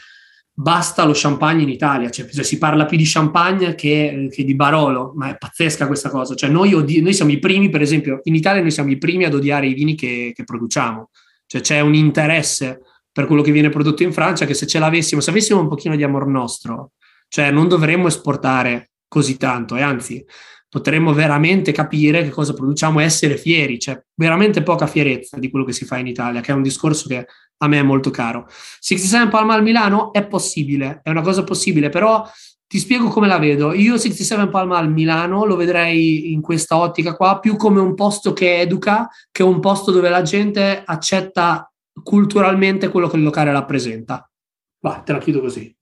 basta 0.59 1.05
lo 1.05 1.13
champagne 1.15 1.63
in 1.63 1.69
Italia, 1.69 2.09
cioè, 2.09 2.27
cioè, 2.31 2.43
si 2.43 2.57
parla 2.57 2.87
più 2.87 2.97
di 2.97 3.05
champagne 3.05 3.75
che, 3.75 4.29
che, 4.33 4.43
di 4.43 4.55
Barolo, 4.55 5.13
ma 5.15 5.29
è 5.29 5.37
pazzesca 5.37 5.87
questa 5.87 6.09
cosa. 6.09 6.35
Cioè, 6.35 6.49
noi, 6.49 6.73
odi- 6.73 7.03
noi, 7.03 7.13
siamo 7.13 7.31
i 7.31 7.39
primi, 7.39 7.69
per 7.69 7.83
esempio, 7.83 8.21
in 8.23 8.35
Italia 8.35 8.63
noi 8.63 8.71
siamo 8.71 8.91
i 8.91 8.97
primi 8.97 9.25
ad 9.25 9.35
odiare 9.35 9.67
i 9.67 9.75
vini 9.75 9.95
che, 9.95 10.33
che, 10.35 10.45
produciamo, 10.45 11.11
cioè 11.47 11.61
c'è 11.61 11.81
un 11.81 11.95
interesse 11.95 12.81
per 13.13 13.27
quello 13.27 13.43
che 13.43 13.53
viene 13.53 13.69
prodotto 13.69 14.03
in 14.03 14.13
Francia 14.13 14.47
che 14.47 14.55
se 14.55 14.67
ce 14.67 14.79
l'avessimo, 14.79 15.21
se 15.21 15.29
avessimo 15.31 15.61
un 15.61 15.69
pochino 15.69 15.95
di 15.95 16.03
amor 16.03 16.27
nostro, 16.27 16.93
cioè 17.29 17.51
non 17.51 17.69
dovremmo 17.69 18.07
esportare 18.07 18.93
così 19.09 19.37
tanto 19.37 19.77
e 19.77 19.83
anzi 19.83 20.25
potremmo 20.69 21.13
veramente 21.13 21.73
capire 21.73 22.23
che 22.23 22.31
cosa 22.31 22.53
produciamo 22.53 23.01
e 23.01 23.05
essere 23.05 23.37
fieri, 23.37 23.79
c'è 23.79 24.01
veramente 24.15 24.63
poca 24.63 24.87
fierezza 24.87 25.39
di 25.39 25.51
quello 25.51 25.65
che 25.65 25.73
si 25.73 25.85
fa 25.85 25.99
in 25.99 26.07
Italia, 26.07 26.41
che 26.41 26.53
è 26.53 26.55
un 26.55 26.63
discorso 26.63 27.09
che 27.09 27.27
a 27.59 27.69
me 27.69 27.79
è 27.79 27.83
molto 27.83 28.11
caro. 28.11 28.47
67 28.49 29.29
Palma 29.29 29.55
al 29.55 29.63
Milano 29.63 30.13
è 30.13 30.27
possibile, 30.27 31.01
è 31.03 31.11
una 31.11 31.23
cosa 31.23 31.45
possibile, 31.45 31.89
però 31.89 32.29
ti 32.67 32.79
spiego 32.79 33.09
come 33.09 33.29
la 33.29 33.39
vedo. 33.39 33.73
Io 33.73 33.97
67 33.97 34.49
Palma 34.49 34.79
al 34.79 34.91
Milano 34.91 35.45
lo 35.45 35.57
vedrei 35.57 36.33
in 36.33 36.41
questa 36.41 36.77
ottica 36.77 37.15
qua 37.15 37.39
più 37.39 37.57
come 37.57 37.81
un 37.81 37.95
posto 37.95 38.33
che 38.33 38.61
educa 38.61 39.09
che 39.31 39.43
un 39.43 39.61
posto 39.61 39.93
dove 39.93 40.09
la 40.09 40.23
gente 40.23 40.83
accetta 40.85 41.71
culturalmente 42.03 42.89
quello 42.89 43.09
che 43.09 43.17
il 43.17 43.23
locale 43.23 43.53
rappresenta. 43.53 44.29
Va, 44.81 45.01
te 45.01 45.13
la 45.13 45.19
chiudo 45.19 45.41
così. 45.41 45.75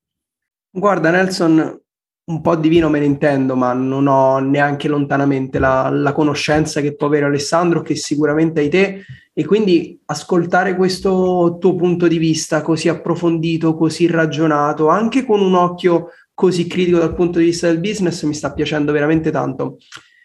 Guarda 0.71 1.11
Nelson, 1.11 1.84
un 2.27 2.41
po' 2.41 2.57
di 2.57 2.69
vino 2.69 2.89
me 2.89 3.01
ne 3.01 3.05
intendo, 3.05 3.55
ma 3.55 3.75
non 3.75 4.07
ho 4.07 4.39
neanche 4.39 4.89
lontanamente 4.89 5.59
la, 5.59 5.91
la, 5.91 6.13
conoscenza 6.13 6.81
che 6.81 6.95
può 6.95 7.07
avere 7.09 7.27
Alessandro, 7.27 7.83
che 7.83 7.97
sicuramente 7.97 8.61
hai 8.61 8.71
te, 8.71 9.05
e 9.33 9.45
quindi 9.45 10.01
ascoltare 10.07 10.75
questo 10.75 11.59
tuo 11.61 11.75
punto 11.75 12.09
di 12.09 12.17
vista 12.17 12.63
così 12.63 12.89
approfondito, 12.89 13.75
così 13.75 14.07
ragionato, 14.07 14.89
anche 14.89 15.27
con 15.27 15.41
un 15.41 15.55
occhio 15.55 16.09
così 16.33 16.67
critico 16.67 16.99
dal 16.99 17.15
punto 17.15 17.39
di 17.39 17.47
vista 17.47 17.67
del 17.67 17.81
business, 17.81 18.23
mi 18.23 18.35
sta 18.35 18.53
piacendo 18.55 18.93
veramente 18.93 19.31
tanto. 19.31 19.77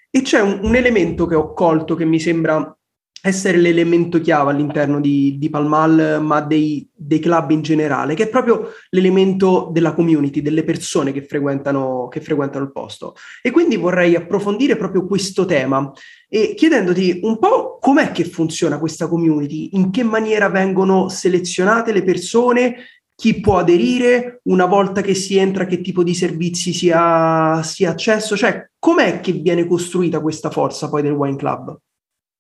E 0.10 0.22
c'è 0.22 0.40
un, 0.40 0.60
un 0.64 0.76
elemento 0.76 1.26
che 1.26 1.36
ho 1.36 1.54
colto 1.54 1.96
che 1.96 2.06
mi 2.06 2.20
sembra 2.20 2.78
essere 3.22 3.58
l'elemento 3.58 4.22
chiave 4.22 4.52
all'interno 4.52 5.00
di, 5.00 5.38
di 5.38 5.50
Palmal, 5.50 6.20
ma 6.22 6.42
dei, 6.42 6.88
dei, 6.94 7.20
club 7.20 7.52
in 7.52 7.62
generale, 7.62 8.14
che 8.14 8.24
è 8.24 8.30
proprio 8.30 8.72
l'elemento 8.90 9.70
della 9.72 9.94
community, 9.94 10.42
delle 10.42 10.64
persone 10.64 11.12
che 11.12 11.24
frequentano, 11.24 12.08
che 12.10 12.22
frequentano 12.22 12.66
il 12.66 12.72
posto. 12.72 13.16
E 13.42 13.52
quindi 13.52 13.76
vorrei 13.76 14.16
approfondire 14.16 14.78
proprio 14.78 15.06
questo 15.06 15.46
tema 15.46 15.92
e 16.30 16.54
chiedendoti 16.56 17.20
un 17.24 17.40
po' 17.40 17.78
com'è 17.80 18.12
che 18.12 18.24
funziona 18.24 18.80
questa 18.80 19.08
community, 19.08 19.72
in 19.74 19.92
che 19.92 20.04
maniera 20.04 20.48
vengono 20.48 21.10
selezionate 21.10 21.92
le 21.92 22.04
persone, 22.04 22.76
chi 23.16 23.42
può 23.42 23.58
aderire, 23.58 24.40
una 24.44 24.66
volta 24.66 25.02
che 25.02 25.14
si 25.14 25.36
entra, 25.36 25.66
che 25.66 25.82
tipo 25.82 26.04
di 26.04 26.14
servizi 26.14 26.72
si 26.72 26.90
ha, 26.94 27.62
si 27.64 27.84
ha 27.84 27.90
accesso, 27.90 28.38
cioè 28.38 28.70
com'è 28.80 29.20
che 29.20 29.34
viene 29.34 29.68
costruita 29.68 30.22
questa 30.22 30.50
forza 30.50 30.88
poi 30.88 31.02
del 31.02 31.12
Wine 31.12 31.36
Club? 31.36 31.78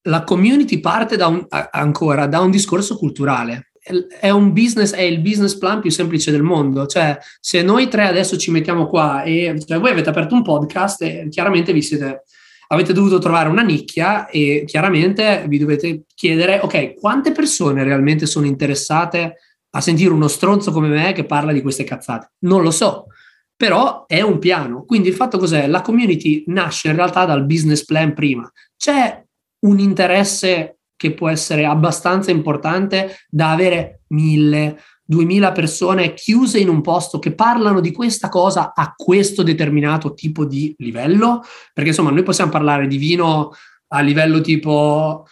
La 0.04 0.24
community 0.24 0.80
parte 0.80 1.16
da 1.18 1.28
un, 1.28 1.45
ancora 1.72 2.28
da 2.28 2.39
un 2.39 2.52
discorso 2.52 2.97
culturale. 2.97 3.72
È 4.20 4.30
un 4.30 4.54
business, 4.54 4.93
è 4.93 5.02
il 5.02 5.20
business 5.20 5.58
plan 5.58 5.82
più 5.82 5.89
semplice 5.89 6.32
del 6.32 6.43
mondo. 6.43 6.86
Cioè, 6.86 7.18
se 7.39 7.62
noi 7.62 7.88
tre 7.88 8.08
adesso 8.08 8.38
ci 8.38 8.52
mettiamo 8.52 8.88
qua 8.88 9.24
e 9.24 9.56
cioè, 9.66 9.80
voi 9.80 9.91
avete 9.91 10.10
aperto 10.10 10.36
un 10.36 10.43
podcast 10.43 11.02
e 11.02 11.28
chiaramente 11.30 11.74
vi 11.74 11.82
siete 11.82 12.24
avete 12.72 12.93
dovuto 12.93 13.18
trovare 13.18 13.50
una 13.50 13.64
nicchia 13.64 14.28
e 14.28 14.64
chiaramente 14.66 15.45
vi 15.47 15.58
dovete 15.58 16.04
chiedere, 16.14 16.60
ok, 16.62 16.93
quante 16.93 17.32
persone 17.32 17.84
realmente 17.84 18.26
sono 18.26 18.45
interessate 18.45 19.38
a 19.72 19.82
sentire 19.82 20.12
uno 20.12 20.28
stronzo 20.28 20.72
come 20.72 20.88
me 20.88 21.14
che 21.14 21.26
parla 21.26 21.52
di 21.52 21.62
queste 21.62 21.84
cazzate? 21.84 22.34
Non 22.39 22.62
lo 22.62 22.72
so, 22.72 23.06
però 23.56 24.06
è 24.06 24.22
un 24.22 24.39
piano. 24.39 24.84
Quindi 24.86 25.10
il 25.10 25.16
fatto 25.16 25.38
cos'è? 25.38 25.68
La 25.68 25.82
community 25.82 26.43
nasce 26.47 26.89
in 26.89 26.95
realtà 26.95 27.26
dal 27.26 27.45
business 27.45 27.84
plan 27.86 28.14
prima. 28.14 28.50
C'è 28.78 29.24
un 29.62 29.80
interesse 29.80 30.80
che 30.95 31.14
può 31.14 31.30
essere 31.30 31.66
abbastanza 31.66 32.32
importante 32.32 33.20
da 33.30 33.51
avere 33.51 34.01
mille, 34.07 34.80
duemila 35.03 35.51
persone 35.51 36.14
chiuse 36.14 36.60
in 36.60 36.70
un 36.70 36.82
posto 36.82 37.18
che 37.18 37.34
parlano 37.34 37.80
di 37.80 37.91
questa 37.91 38.30
cosa 38.30 38.74
a 38.76 38.93
questo 38.95 39.41
determinato 39.41 40.14
tipo 40.14 40.45
di 40.45 40.74
livello? 40.78 41.43
Perché 41.74 41.89
insomma 41.89 42.12
noi 42.12 42.24
possiamo 42.24 42.51
parlare 42.51 42.86
di 42.86 42.97
vino 42.97 43.53
a 43.88 44.01
livello 44.01 44.41
tipo, 44.41 45.26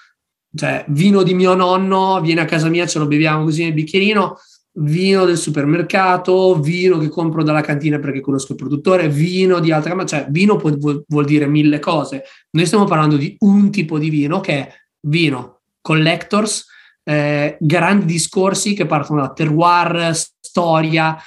cioè 0.56 0.84
vino 0.88 1.22
di 1.22 1.34
mio 1.34 1.54
nonno, 1.54 2.22
viene 2.22 2.42
a 2.42 2.46
casa 2.46 2.70
mia, 2.70 2.88
ce 2.88 2.98
lo 2.98 3.06
beviamo 3.06 3.44
così 3.44 3.64
nel 3.64 3.74
bicchierino, 3.74 4.38
vino 4.80 5.26
del 5.26 5.38
supermercato, 5.38 6.60
vino 6.60 6.98
che 6.98 7.10
compro 7.10 7.44
dalla 7.44 7.62
cantina 7.62 8.00
perché 8.00 8.22
conosco 8.22 8.52
il 8.52 8.58
produttore, 8.58 9.10
vino 9.10 9.60
di 9.60 9.72
altra 9.72 10.06
cioè 10.06 10.28
vino 10.30 10.56
può, 10.58 10.70
vuol, 10.78 11.04
vuol, 11.08 11.26
dire 11.26 11.48
mille 11.48 11.80
cose. 11.80 12.24
Noi 12.52 12.66
stiamo 12.66 12.86
parlando 12.86 13.18
di 13.18 13.36
un 13.40 13.72
tipo 13.72 13.98
di 13.98 14.10
vino 14.10 14.40
che 14.40 14.54
è 14.54 14.74
vino 15.08 15.62
collectors, 15.82 16.68
eh, 17.04 17.58
grandi 17.60 18.06
discorsi 18.06 18.74
che 18.74 18.86
partono 18.86 19.22
da 19.22 19.32
terroir, 19.32 20.14
storia, 20.14 21.18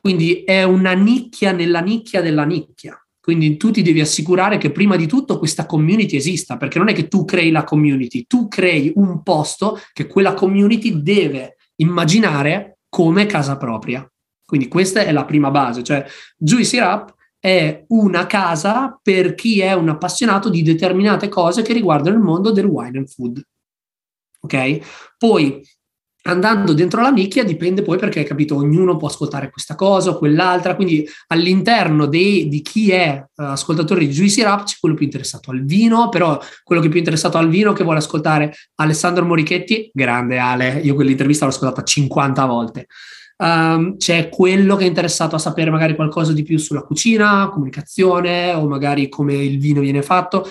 quindi 0.00 0.44
è 0.44 0.62
una 0.62 0.92
nicchia 0.92 1.52
nella 1.52 1.80
nicchia 1.80 2.22
della 2.22 2.44
nicchia. 2.44 3.00
Quindi 3.20 3.58
tu 3.58 3.70
ti 3.70 3.82
devi 3.82 4.00
assicurare 4.00 4.56
che 4.56 4.70
prima 4.70 4.96
di 4.96 5.06
tutto 5.06 5.36
questa 5.38 5.66
community 5.66 6.16
esista, 6.16 6.56
perché 6.56 6.78
non 6.78 6.88
è 6.88 6.94
che 6.94 7.08
tu 7.08 7.26
crei 7.26 7.50
la 7.50 7.64
community, 7.64 8.24
tu 8.26 8.48
crei 8.48 8.90
un 8.94 9.22
posto 9.22 9.78
che 9.92 10.06
quella 10.06 10.32
community 10.32 11.02
deve 11.02 11.56
immaginare 11.76 12.77
come 12.88 13.26
casa 13.26 13.56
propria. 13.56 14.08
Quindi 14.44 14.68
questa 14.68 15.00
è 15.00 15.12
la 15.12 15.24
prima 15.24 15.50
base, 15.50 15.82
cioè 15.82 16.06
Juicy 16.36 16.78
Rap 16.78 17.14
è 17.38 17.84
una 17.88 18.26
casa 18.26 18.98
per 19.00 19.34
chi 19.34 19.60
è 19.60 19.72
un 19.74 19.90
appassionato 19.90 20.48
di 20.48 20.62
determinate 20.62 21.28
cose 21.28 21.62
che 21.62 21.72
riguardano 21.72 22.16
il 22.16 22.22
mondo 22.22 22.50
del 22.50 22.64
wine 22.64 22.98
and 22.98 23.08
food. 23.08 23.42
Ok? 24.40 24.80
Poi 25.18 25.62
andando 26.22 26.72
dentro 26.72 27.00
la 27.00 27.10
nicchia 27.10 27.44
dipende 27.44 27.82
poi 27.82 27.98
perché, 27.98 28.22
capito, 28.24 28.56
ognuno 28.56 28.96
può 28.96 29.08
ascoltare 29.08 29.50
questa 29.50 29.74
cosa 29.74 30.10
o 30.10 30.18
quell'altra, 30.18 30.74
quindi 30.74 31.08
all'interno 31.28 32.06
dei, 32.06 32.48
di 32.48 32.60
chi 32.60 32.90
è 32.90 33.24
uh, 33.24 33.42
ascoltatore 33.42 34.00
di 34.00 34.12
Juicy 34.12 34.42
Rap 34.42 34.64
c'è 34.64 34.76
quello 34.80 34.94
più 34.94 35.04
interessato 35.04 35.50
al 35.50 35.64
vino, 35.64 36.08
però 36.08 36.38
quello 36.64 36.80
che 36.80 36.88
è 36.88 36.90
più 36.90 36.98
interessato 36.98 37.38
al 37.38 37.48
vino 37.48 37.72
che 37.72 37.84
vuole 37.84 37.98
ascoltare 37.98 38.54
Alessandro 38.76 39.24
Morichetti, 39.24 39.90
grande 39.92 40.38
Ale, 40.38 40.80
io 40.82 40.94
quell'intervista 40.94 41.44
l'ho 41.44 41.52
ascoltata 41.52 41.82
50 41.82 42.44
volte. 42.44 42.86
Um, 43.40 43.96
c'è 43.96 44.28
quello 44.30 44.74
che 44.74 44.82
è 44.82 44.88
interessato 44.88 45.36
a 45.36 45.38
sapere 45.38 45.70
magari 45.70 45.94
qualcosa 45.94 46.32
di 46.32 46.42
più 46.42 46.58
sulla 46.58 46.82
cucina, 46.82 47.48
comunicazione 47.50 48.52
o 48.52 48.66
magari 48.66 49.08
come 49.08 49.34
il 49.34 49.58
vino 49.58 49.80
viene 49.80 50.02
fatto. 50.02 50.50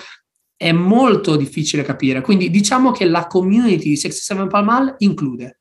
È 0.56 0.72
molto 0.72 1.36
difficile 1.36 1.84
capire. 1.84 2.22
Quindi 2.22 2.50
diciamo 2.50 2.90
che 2.90 3.04
la 3.04 3.26
community 3.26 3.90
di 3.90 3.96
67 3.96 4.46
Palmal 4.48 4.94
include 4.98 5.57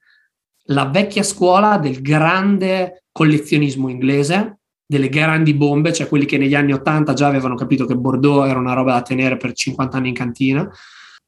la 0.68 0.86
vecchia 0.86 1.24
scuola 1.24 1.78
del 1.78 2.02
grande 2.02 3.04
collezionismo 3.12 3.90
inglese, 3.90 4.60
delle 4.86 5.10
grandi 5.10 5.54
bombe, 5.54 5.94
cioè 5.94 6.08
quelli 6.08 6.26
che 6.26 6.38
negli 6.38 6.56
anni 6.56 6.74
80 6.74 7.14
già 7.14 7.28
avevano 7.28 7.56
capito 7.56 7.86
che 7.86 7.96
Bordeaux 7.96 8.48
era 8.48 8.60
una 8.60 8.74
roba 8.74 8.94
da 8.94 9.02
tenere 9.02 9.38
per 9.38 9.54
50 9.54 9.98
anni 9.98 10.10
in 10.10 10.14
cantina. 10.14 10.70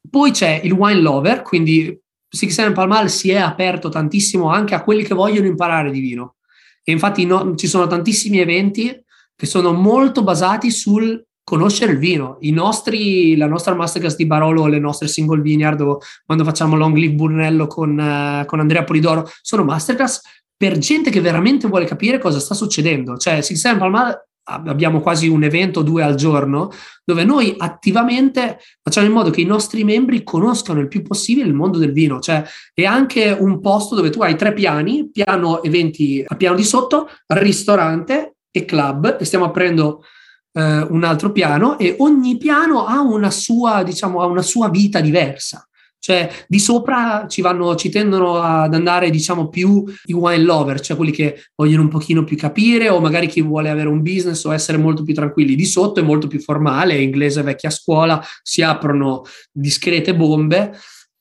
Poi 0.08 0.30
c'è 0.30 0.60
il 0.64 0.72
wine 0.72 1.00
lover, 1.00 1.42
quindi 1.42 1.98
Six 2.28 2.52
Seven 2.52 2.72
Palmal 2.72 3.10
si 3.10 3.30
è 3.30 3.36
aperto 3.36 3.88
tantissimo 3.88 4.50
anche 4.50 4.74
a 4.74 4.82
quelli 4.82 5.02
che 5.02 5.14
vogliono 5.14 5.46
imparare 5.46 5.90
di 5.90 6.00
vino. 6.00 6.36
E 6.82 6.92
infatti 6.92 7.26
no, 7.26 7.54
ci 7.54 7.66
sono 7.66 7.86
tantissimi 7.86 8.38
eventi 8.38 9.04
che 9.36 9.46
sono 9.46 9.72
molto 9.72 10.22
basati 10.22 10.70
sul 10.70 11.22
conoscere 11.42 11.92
il 11.92 11.98
vino. 11.98 12.38
Nostri, 12.40 13.36
la 13.36 13.46
nostra 13.46 13.74
masterclass 13.74 14.16
di 14.16 14.26
Barolo, 14.26 14.66
le 14.66 14.78
nostre 14.78 15.08
single 15.08 15.40
vineyard, 15.40 15.80
o 15.80 15.98
quando 16.24 16.44
facciamo 16.44 16.76
Long 16.76 16.96
Live 16.96 17.14
Brunello 17.14 17.66
con, 17.66 17.90
uh, 17.98 18.44
con 18.44 18.60
Andrea 18.60 18.84
Polidoro, 18.84 19.28
sono 19.42 19.64
masterclass 19.64 20.20
per 20.56 20.78
gente 20.78 21.10
che 21.10 21.20
veramente 21.20 21.68
vuole 21.68 21.86
capire 21.86 22.18
cosa 22.18 22.38
sta 22.38 22.54
succedendo. 22.54 23.16
Cioè, 23.16 23.40
Six 23.40 23.76
Palmal 23.78 24.28
abbiamo 24.44 25.00
quasi 25.00 25.28
un 25.28 25.44
evento 25.44 25.80
o 25.80 25.82
due 25.82 26.02
al 26.02 26.16
giorno 26.16 26.70
dove 27.04 27.24
noi 27.24 27.54
attivamente 27.56 28.58
facciamo 28.82 29.06
in 29.06 29.12
modo 29.12 29.30
che 29.30 29.40
i 29.40 29.44
nostri 29.44 29.84
membri 29.84 30.24
conoscano 30.24 30.80
il 30.80 30.88
più 30.88 31.02
possibile 31.02 31.46
il 31.46 31.54
mondo 31.54 31.78
del 31.78 31.92
vino, 31.92 32.20
cioè 32.20 32.42
è 32.74 32.84
anche 32.84 33.30
un 33.38 33.60
posto 33.60 33.94
dove 33.94 34.10
tu 34.10 34.22
hai 34.22 34.36
tre 34.36 34.52
piani, 34.52 35.08
piano 35.10 35.62
eventi 35.62 36.24
al 36.26 36.36
piano 36.36 36.56
di 36.56 36.64
sotto, 36.64 37.08
ristorante 37.28 38.36
e 38.50 38.64
club 38.64 39.16
e 39.20 39.24
stiamo 39.24 39.44
aprendo 39.44 40.04
eh, 40.52 40.80
un 40.88 41.04
altro 41.04 41.32
piano 41.32 41.78
e 41.78 41.96
ogni 41.98 42.36
piano 42.36 42.86
ha 42.86 43.00
una 43.00 43.30
sua, 43.30 43.82
diciamo, 43.82 44.20
ha 44.20 44.26
una 44.26 44.42
sua 44.42 44.68
vita 44.68 45.00
diversa. 45.00 45.64
Cioè, 46.02 46.30
di 46.48 46.58
sopra 46.58 47.26
ci, 47.28 47.42
vanno, 47.42 47.74
ci 47.74 47.90
tendono 47.90 48.40
ad 48.40 48.72
andare, 48.72 49.10
diciamo, 49.10 49.50
più 49.50 49.84
i 50.04 50.14
wine 50.14 50.42
lover, 50.42 50.80
cioè 50.80 50.96
quelli 50.96 51.12
che 51.12 51.42
vogliono 51.54 51.82
un 51.82 51.88
pochino 51.88 52.24
più 52.24 52.38
capire 52.38 52.88
o 52.88 53.00
magari 53.00 53.26
chi 53.26 53.42
vuole 53.42 53.68
avere 53.68 53.88
un 53.88 54.00
business 54.00 54.42
o 54.44 54.54
essere 54.54 54.78
molto 54.78 55.02
più 55.02 55.12
tranquilli. 55.12 55.54
Di 55.54 55.66
sotto 55.66 56.00
è 56.00 56.02
molto 56.02 56.26
più 56.26 56.40
formale, 56.40 56.96
inglese 56.96 57.42
vecchia 57.42 57.68
scuola, 57.68 58.24
si 58.42 58.62
aprono 58.62 59.24
discrete 59.52 60.16
bombe 60.16 60.72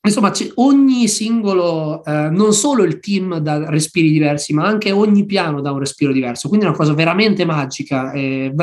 Insomma, 0.01 0.31
ogni 0.55 1.09
singolo, 1.09 2.03
eh, 2.05 2.29
non 2.29 2.53
solo 2.53 2.83
il 2.83 2.99
team 2.99 3.37
dà 3.39 3.69
respiri 3.69 4.09
diversi, 4.09 4.53
ma 4.53 4.65
anche 4.65 4.91
ogni 4.91 5.25
piano 5.25 5.59
dà 5.59 5.71
un 5.71 5.79
respiro 5.79 6.13
diverso. 6.13 6.47
Quindi 6.47 6.65
è 6.65 6.69
una 6.69 6.77
cosa 6.77 6.93
veramente 6.93 7.43
magica 7.43 8.11
e 8.13 8.53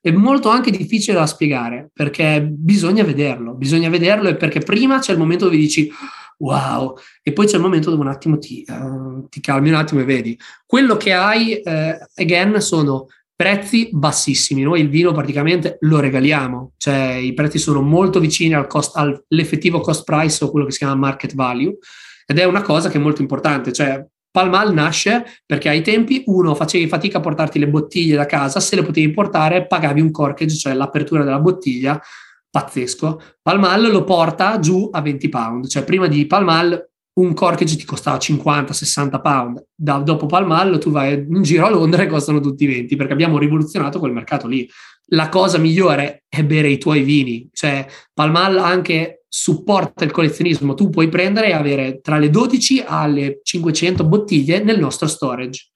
è 0.00 0.10
molto 0.12 0.50
anche 0.50 0.70
difficile 0.70 1.18
da 1.18 1.26
spiegare 1.26 1.90
perché 1.92 2.46
bisogna 2.48 3.02
vederlo, 3.02 3.54
bisogna 3.54 3.88
vederlo 3.88 4.28
e 4.28 4.36
perché 4.36 4.60
prima 4.60 5.00
c'è 5.00 5.12
il 5.12 5.18
momento 5.18 5.46
dove 5.46 5.56
dici 5.56 5.90
wow, 6.38 6.96
e 7.22 7.32
poi 7.32 7.46
c'è 7.46 7.56
il 7.56 7.62
momento 7.62 7.90
dove 7.90 8.02
un 8.02 8.08
attimo 8.08 8.38
ti, 8.38 8.64
uh, 8.68 9.26
ti 9.28 9.40
calmi 9.40 9.70
un 9.70 9.76
attimo 9.76 10.00
e 10.00 10.04
vedi. 10.04 10.38
Quello 10.64 10.96
che 10.96 11.12
hai, 11.12 11.60
uh, 11.62 11.70
again, 12.14 12.60
sono 12.60 13.06
prezzi 13.36 13.88
bassissimi. 13.92 14.62
Noi 14.62 14.80
il 14.80 14.88
vino 14.88 15.12
praticamente 15.12 15.76
lo 15.80 16.00
regaliamo, 16.00 16.72
cioè 16.76 17.14
i 17.14 17.34
prezzi 17.34 17.58
sono 17.58 17.80
molto 17.82 18.20
vicini 18.20 18.54
al 18.54 18.66
cost, 18.66 18.96
all'effettivo 18.96 19.80
cost 19.80 20.04
price 20.04 20.44
o 20.44 20.50
quello 20.50 20.66
che 20.66 20.72
si 20.72 20.78
chiama 20.78 20.94
market 20.94 21.34
value. 21.34 21.76
Ed 22.26 22.38
è 22.38 22.44
una 22.44 22.62
cosa 22.62 22.88
che 22.88 22.98
è 22.98 23.00
molto 23.00 23.20
importante, 23.20 23.72
cioè 23.72 24.04
Palmal 24.30 24.72
nasce 24.72 25.24
perché 25.46 25.68
ai 25.68 25.82
tempi 25.82 26.24
uno 26.26 26.54
facevi 26.54 26.88
fatica 26.88 27.18
a 27.18 27.20
portarti 27.20 27.58
le 27.58 27.68
bottiglie 27.68 28.16
da 28.16 28.26
casa, 28.26 28.58
se 28.60 28.74
le 28.76 28.82
potevi 28.82 29.12
portare 29.12 29.66
pagavi 29.66 30.00
un 30.00 30.10
corkage, 30.10 30.56
cioè 30.56 30.74
l'apertura 30.74 31.22
della 31.22 31.38
bottiglia, 31.38 32.00
pazzesco. 32.50 33.20
Palmal 33.42 33.90
lo 33.90 34.04
porta 34.04 34.58
giù 34.58 34.88
a 34.92 35.00
20 35.00 35.28
pound, 35.28 35.66
cioè 35.68 35.84
prima 35.84 36.08
di 36.08 36.26
Palmal 36.26 36.90
un 37.14 37.32
corkage 37.32 37.76
ti 37.76 37.84
costava 37.84 38.16
50-60 38.16 39.20
pound, 39.20 39.66
da, 39.74 39.98
dopo 39.98 40.26
Palmallo 40.26 40.78
tu 40.78 40.90
vai 40.90 41.14
in 41.14 41.42
giro 41.42 41.66
a 41.66 41.70
Londra 41.70 42.02
e 42.02 42.06
costano 42.06 42.40
tutti 42.40 42.66
20 42.66 42.96
perché 42.96 43.12
abbiamo 43.12 43.38
rivoluzionato 43.38 43.98
quel 43.98 44.12
mercato 44.12 44.46
lì. 44.46 44.68
La 45.08 45.28
cosa 45.28 45.58
migliore 45.58 46.24
è 46.28 46.42
bere 46.42 46.68
i 46.68 46.78
tuoi 46.78 47.02
vini, 47.02 47.48
cioè 47.52 47.86
Palmal 48.12 48.58
anche 48.58 49.24
supporta 49.28 50.04
il 50.04 50.10
collezionismo, 50.10 50.74
tu 50.74 50.90
puoi 50.90 51.08
prendere 51.08 51.48
e 51.48 51.52
avere 51.52 52.00
tra 52.00 52.18
le 52.18 52.30
12 52.30 52.84
alle 52.86 53.40
500 53.42 54.04
bottiglie 54.04 54.62
nel 54.62 54.78
nostro 54.78 55.06
storage. 55.06 55.70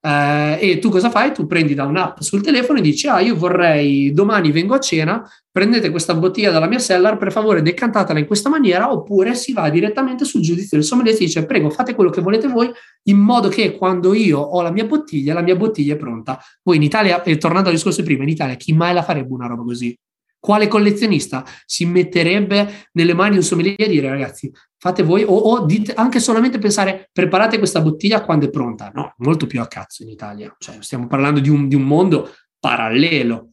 Eh, 0.00 0.58
e 0.60 0.78
tu 0.78 0.90
cosa 0.90 1.10
fai? 1.10 1.32
Tu 1.32 1.46
prendi 1.46 1.74
da 1.74 1.84
un'app 1.84 2.20
sul 2.20 2.42
telefono 2.42 2.78
e 2.78 2.82
dici: 2.82 3.08
Ah, 3.08 3.20
io 3.20 3.34
vorrei 3.34 4.12
domani 4.12 4.52
vengo 4.52 4.74
a 4.74 4.78
cena, 4.78 5.28
prendete 5.58 5.90
questa 5.90 6.14
bottiglia 6.14 6.52
dalla 6.52 6.68
mia 6.68 6.78
cellar, 6.78 7.16
per 7.16 7.32
favore 7.32 7.62
decantatela 7.62 8.20
in 8.20 8.26
questa 8.26 8.48
maniera, 8.48 8.92
oppure 8.92 9.34
si 9.34 9.52
va 9.52 9.68
direttamente 9.70 10.24
sul 10.24 10.40
giudizio 10.40 10.76
del 10.76 10.86
sommelier 10.86 11.16
e 11.16 11.18
dice: 11.18 11.44
Prego, 11.46 11.68
fate 11.68 11.96
quello 11.96 12.10
che 12.10 12.20
volete 12.20 12.46
voi, 12.46 12.70
in 13.08 13.18
modo 13.18 13.48
che 13.48 13.76
quando 13.76 14.14
io 14.14 14.38
ho 14.38 14.62
la 14.62 14.70
mia 14.70 14.84
bottiglia, 14.84 15.34
la 15.34 15.42
mia 15.42 15.56
bottiglia 15.56 15.94
è 15.94 15.96
pronta. 15.96 16.38
Voi 16.62 16.76
in 16.76 16.84
Italia, 16.84 17.24
e 17.24 17.36
tornando 17.38 17.70
al 17.70 17.74
discorso 17.74 18.04
prima, 18.04 18.22
in 18.22 18.28
Italia 18.28 18.54
chi 18.54 18.72
mai 18.72 18.94
la 18.94 19.02
farebbe 19.02 19.32
una 19.32 19.48
roba 19.48 19.64
così? 19.64 19.98
Quale 20.38 20.68
collezionista 20.68 21.44
si 21.64 21.84
metterebbe 21.86 22.86
nelle 22.92 23.12
mani 23.12 23.30
di 23.30 23.36
un 23.38 23.42
sommelier 23.42 23.74
e 23.80 23.88
dire 23.88 24.08
ragazzi 24.08 24.52
fate 24.80 25.02
voi 25.02 25.24
o, 25.24 25.34
o 25.34 25.66
dite, 25.66 25.92
anche 25.94 26.20
solamente 26.20 26.58
pensare 26.58 27.10
preparate 27.12 27.58
questa 27.58 27.80
bottiglia 27.80 28.22
quando 28.22 28.46
è 28.46 28.50
pronta? 28.50 28.92
No, 28.94 29.12
molto 29.16 29.48
più 29.48 29.60
a 29.60 29.66
cazzo 29.66 30.04
in 30.04 30.10
Italia. 30.10 30.54
Cioè, 30.56 30.76
stiamo 30.78 31.08
parlando 31.08 31.40
di 31.40 31.48
un, 31.48 31.66
di 31.66 31.74
un 31.74 31.82
mondo 31.82 32.30
parallelo. 32.60 33.48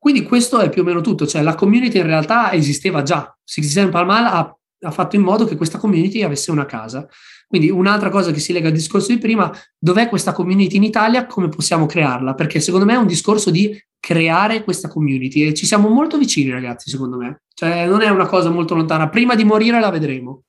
Quindi 0.00 0.22
questo 0.22 0.60
è 0.60 0.70
più 0.70 0.80
o 0.80 0.84
meno 0.86 1.02
tutto, 1.02 1.26
cioè 1.26 1.42
la 1.42 1.54
community 1.54 1.98
in 1.98 2.06
realtà 2.06 2.52
esisteva 2.52 3.02
già. 3.02 3.36
Sixty 3.44 3.86
Palmal 3.90 4.24
ha, 4.24 4.56
ha 4.86 4.90
fatto 4.90 5.16
in 5.16 5.20
modo 5.20 5.44
che 5.44 5.56
questa 5.56 5.76
community 5.76 6.22
avesse 6.22 6.50
una 6.50 6.64
casa. 6.64 7.06
Quindi 7.46 7.68
un'altra 7.68 8.08
cosa 8.08 8.30
che 8.30 8.38
si 8.38 8.54
lega 8.54 8.68
al 8.68 8.72
discorso 8.72 9.12
di 9.12 9.18
prima, 9.18 9.52
dov'è 9.76 10.08
questa 10.08 10.32
community 10.32 10.76
in 10.76 10.84
Italia, 10.84 11.26
come 11.26 11.50
possiamo 11.50 11.84
crearla? 11.84 12.32
Perché 12.32 12.60
secondo 12.60 12.86
me 12.86 12.94
è 12.94 12.96
un 12.96 13.06
discorso 13.06 13.50
di 13.50 13.78
creare 13.98 14.64
questa 14.64 14.88
community 14.88 15.42
e 15.42 15.52
ci 15.52 15.66
siamo 15.66 15.88
molto 15.88 16.16
vicini 16.16 16.50
ragazzi 16.50 16.88
secondo 16.88 17.18
me, 17.18 17.42
cioè 17.52 17.86
non 17.86 18.00
è 18.00 18.08
una 18.08 18.26
cosa 18.26 18.48
molto 18.48 18.74
lontana, 18.74 19.10
prima 19.10 19.34
di 19.34 19.44
morire 19.44 19.80
la 19.80 19.90
vedremo. 19.90 20.44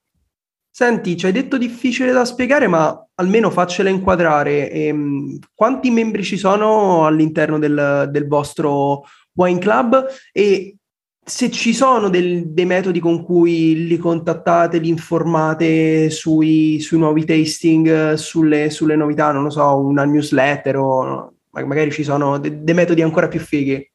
Senti, 0.74 1.18
ci 1.18 1.26
hai 1.26 1.34
detto 1.34 1.58
difficile 1.58 2.14
da 2.14 2.24
spiegare, 2.24 2.68
ma 2.68 3.06
almeno 3.16 3.50
faccela 3.50 3.90
inquadrare. 3.90 4.72
Ehm, 4.72 5.38
quanti 5.54 5.92
membri 5.92 6.24
ci 6.24 6.38
sono 6.38 7.06
all'interno 7.06 7.60
del, 7.60 8.08
del 8.10 8.26
vostro 8.26 9.04
Wine 9.34 9.60
Club 9.60 10.06
e 10.32 10.76
se 11.24 11.52
ci 11.52 11.74
sono 11.74 12.10
del, 12.10 12.48
dei 12.48 12.66
metodi 12.66 13.00
con 13.00 13.24
cui 13.24 13.86
li 13.88 13.98
contattate, 13.98 14.80
li 14.80 14.90
informate 14.90 16.10
sui, 16.10 16.80
sui 16.80 16.98
nuovi 16.98 17.24
tasting, 17.26 18.14
sulle, 18.14 18.70
sulle, 18.70 18.96
novità, 18.96 19.32
non 19.32 19.44
lo 19.44 19.50
so, 19.50 19.78
una 19.78 20.04
newsletter 20.04 20.78
o 20.78 21.34
magari 21.52 21.92
ci 21.92 22.04
sono 22.04 22.40
de, 22.40 22.64
dei 22.64 22.74
metodi 22.74 23.02
ancora 23.02 23.28
più 23.28 23.40
fighi. 23.40 23.90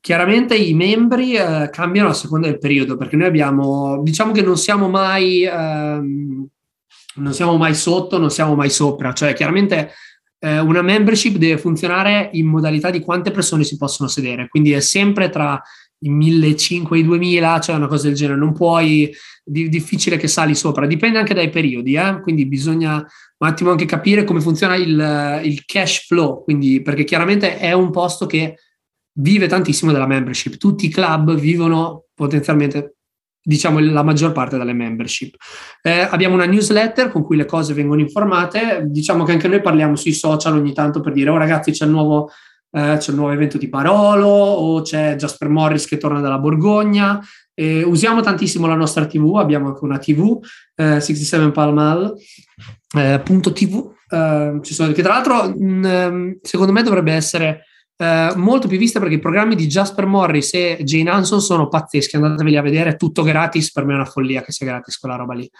Chiaramente 0.00 0.54
i 0.54 0.74
membri 0.74 1.34
eh, 1.34 1.70
cambiano 1.72 2.10
a 2.10 2.14
seconda 2.14 2.46
del 2.46 2.58
periodo, 2.58 2.96
perché 2.96 3.16
noi 3.16 3.26
abbiamo, 3.26 4.02
diciamo 4.02 4.32
che 4.32 4.42
non 4.42 4.58
siamo 4.58 4.88
mai, 4.88 5.44
ehm, 5.44 6.46
non 7.16 7.32
siamo 7.32 7.56
mai 7.56 7.74
sotto, 7.74 8.18
non 8.18 8.30
siamo 8.30 8.54
mai 8.54 8.68
sopra, 8.68 9.14
cioè 9.14 9.32
chiaramente 9.32 9.92
eh, 10.44 10.58
una 10.58 10.82
membership 10.82 11.36
deve 11.36 11.56
funzionare 11.56 12.28
in 12.34 12.46
modalità 12.46 12.90
di 12.90 13.00
quante 13.00 13.30
persone 13.30 13.64
si 13.64 13.78
possono 13.78 14.10
sedere, 14.10 14.48
quindi 14.48 14.72
è 14.72 14.80
sempre 14.80 15.30
tra 15.30 15.60
i 16.00 16.10
1500 16.10 16.94
e 16.94 16.98
i 16.98 17.04
2000, 17.04 17.60
cioè 17.60 17.76
una 17.76 17.86
cosa 17.86 18.08
del 18.08 18.16
genere, 18.16 18.38
non 18.38 18.52
puoi, 18.52 19.10
di, 19.42 19.70
difficile 19.70 20.18
che 20.18 20.28
sali 20.28 20.54
sopra, 20.54 20.86
dipende 20.86 21.18
anche 21.18 21.32
dai 21.32 21.48
periodi, 21.48 21.94
eh? 21.94 22.20
quindi 22.20 22.44
bisogna 22.44 22.96
un 22.96 23.48
attimo 23.48 23.70
anche 23.70 23.86
capire 23.86 24.24
come 24.24 24.42
funziona 24.42 24.76
il, 24.76 25.40
il 25.44 25.64
cash 25.64 26.06
flow, 26.06 26.44
quindi, 26.44 26.82
perché 26.82 27.04
chiaramente 27.04 27.56
è 27.56 27.72
un 27.72 27.90
posto 27.90 28.26
che 28.26 28.56
vive 29.16 29.46
tantissimo 29.46 29.92
della 29.92 30.06
membership, 30.06 30.58
tutti 30.58 30.84
i 30.84 30.90
club 30.90 31.34
vivono 31.36 32.04
potenzialmente 32.12 32.93
diciamo 33.44 33.78
la 33.78 34.02
maggior 34.02 34.32
parte 34.32 34.56
delle 34.56 34.72
membership. 34.72 35.36
Eh, 35.82 36.00
abbiamo 36.00 36.34
una 36.34 36.46
newsletter 36.46 37.10
con 37.10 37.22
cui 37.22 37.36
le 37.36 37.44
cose 37.44 37.74
vengono 37.74 38.00
informate, 38.00 38.84
diciamo 38.86 39.24
che 39.24 39.32
anche 39.32 39.48
noi 39.48 39.60
parliamo 39.60 39.96
sui 39.96 40.12
social 40.12 40.54
ogni 40.54 40.72
tanto 40.72 41.00
per 41.00 41.12
dire 41.12 41.28
oh 41.28 41.36
ragazzi 41.36 41.70
c'è 41.70 41.84
il 41.84 41.90
nuovo, 41.90 42.30
eh, 42.70 42.96
c'è 42.98 43.10
il 43.10 43.16
nuovo 43.16 43.32
evento 43.32 43.58
di 43.58 43.68
Parolo 43.68 44.28
o 44.28 44.80
c'è 44.80 45.14
Jasper 45.16 45.48
Morris 45.48 45.86
che 45.86 45.98
torna 45.98 46.20
dalla 46.20 46.38
Borgogna. 46.38 47.20
Eh, 47.52 47.84
usiamo 47.84 48.20
tantissimo 48.20 48.66
la 48.66 48.74
nostra 48.74 49.06
TV, 49.06 49.36
abbiamo 49.36 49.68
anche 49.68 49.84
una 49.84 49.98
TV, 49.98 50.38
67 50.74 51.52
Palmal, 51.52 52.14
eh, 52.96 53.22
.tv, 53.22 53.92
eh, 54.08 54.58
che 54.62 55.02
tra 55.02 55.12
l'altro 55.12 55.54
mh, 55.56 55.86
mm, 55.86 56.30
secondo 56.42 56.72
me 56.72 56.82
dovrebbe 56.82 57.12
essere 57.12 57.66
eh, 57.96 58.32
molto 58.36 58.68
più 58.68 58.78
vista 58.78 58.98
perché 58.98 59.14
i 59.14 59.20
programmi 59.20 59.54
di 59.54 59.66
Jasper 59.66 60.06
Morris 60.06 60.54
e 60.54 60.78
Jane 60.82 61.10
Hanson 61.10 61.40
sono 61.40 61.68
pazzeschi, 61.68 62.16
andateveli 62.16 62.56
a 62.56 62.62
vedere, 62.62 62.90
è 62.90 62.96
tutto 62.96 63.22
gratis, 63.22 63.70
per 63.70 63.84
me 63.84 63.92
è 63.92 63.96
una 63.96 64.04
follia 64.04 64.42
che 64.42 64.52
sia 64.52 64.66
gratis 64.66 64.98
quella 64.98 65.16
roba 65.16 65.34
lì. 65.34 65.50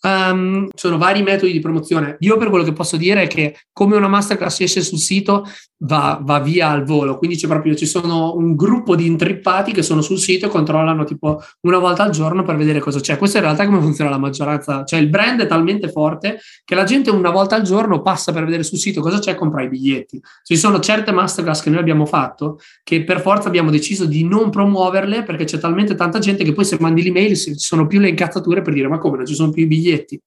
Um, 0.00 0.68
sono 0.76 0.96
vari 0.96 1.22
metodi 1.24 1.50
di 1.50 1.58
promozione. 1.58 2.16
Io 2.20 2.36
per 2.36 2.50
quello 2.50 2.62
che 2.62 2.72
posso 2.72 2.96
dire 2.96 3.22
è 3.22 3.26
che 3.26 3.56
come 3.72 3.96
una 3.96 4.06
masterclass 4.06 4.60
esce 4.60 4.80
sul 4.80 4.98
sito 4.98 5.44
va, 5.78 6.20
va, 6.22 6.38
via 6.38 6.68
al 6.68 6.84
volo, 6.84 7.18
quindi 7.18 7.36
c'è 7.36 7.48
proprio 7.48 7.74
ci 7.74 7.86
sono 7.86 8.36
un 8.36 8.54
gruppo 8.54 8.94
di 8.94 9.06
intrippati 9.06 9.72
che 9.72 9.82
sono 9.82 10.00
sul 10.00 10.18
sito 10.18 10.46
e 10.46 10.48
controllano 10.48 11.02
tipo 11.02 11.42
una 11.62 11.78
volta 11.78 12.04
al 12.04 12.10
giorno 12.10 12.44
per 12.44 12.56
vedere 12.56 12.78
cosa 12.78 13.00
c'è. 13.00 13.18
Questo 13.18 13.38
in 13.38 13.42
realtà 13.42 13.64
è 13.64 13.66
come 13.66 13.80
funziona 13.80 14.10
la 14.10 14.18
maggioranza, 14.18 14.84
cioè 14.84 15.00
il 15.00 15.08
brand 15.08 15.40
è 15.40 15.46
talmente 15.48 15.88
forte 15.88 16.38
che 16.64 16.76
la 16.76 16.84
gente 16.84 17.10
una 17.10 17.30
volta 17.30 17.56
al 17.56 17.62
giorno 17.62 18.00
passa 18.00 18.32
per 18.32 18.44
vedere 18.44 18.62
sul 18.62 18.78
sito 18.78 19.00
cosa 19.00 19.18
c'è 19.18 19.32
e 19.32 19.34
compra 19.34 19.62
i 19.62 19.68
biglietti. 19.68 20.20
Ci 20.44 20.56
sono 20.56 20.78
certe 20.78 21.10
masterclass 21.10 21.60
che 21.60 21.70
noi 21.70 21.80
abbiamo 21.80 22.06
fatto 22.06 22.60
che 22.84 23.02
per 23.02 23.20
forza 23.20 23.48
abbiamo 23.48 23.70
deciso 23.70 24.04
di 24.04 24.22
non 24.22 24.50
promuoverle 24.50 25.24
perché 25.24 25.42
c'è 25.42 25.58
talmente 25.58 25.96
tanta 25.96 26.20
gente 26.20 26.44
che 26.44 26.52
poi 26.52 26.64
se 26.64 26.76
mandi 26.78 27.02
l'email 27.02 27.36
ci 27.36 27.54
sono 27.56 27.88
più 27.88 27.98
le 27.98 28.08
incazzature 28.08 28.62
per 28.62 28.72
dire 28.72 28.86
ma 28.86 28.98
come 28.98 29.16
non 29.16 29.26
ci 29.26 29.34
sono 29.34 29.50
più 29.50 29.64
i 29.64 29.66
biglietti 29.66 29.86
biglietti. 29.88 30.20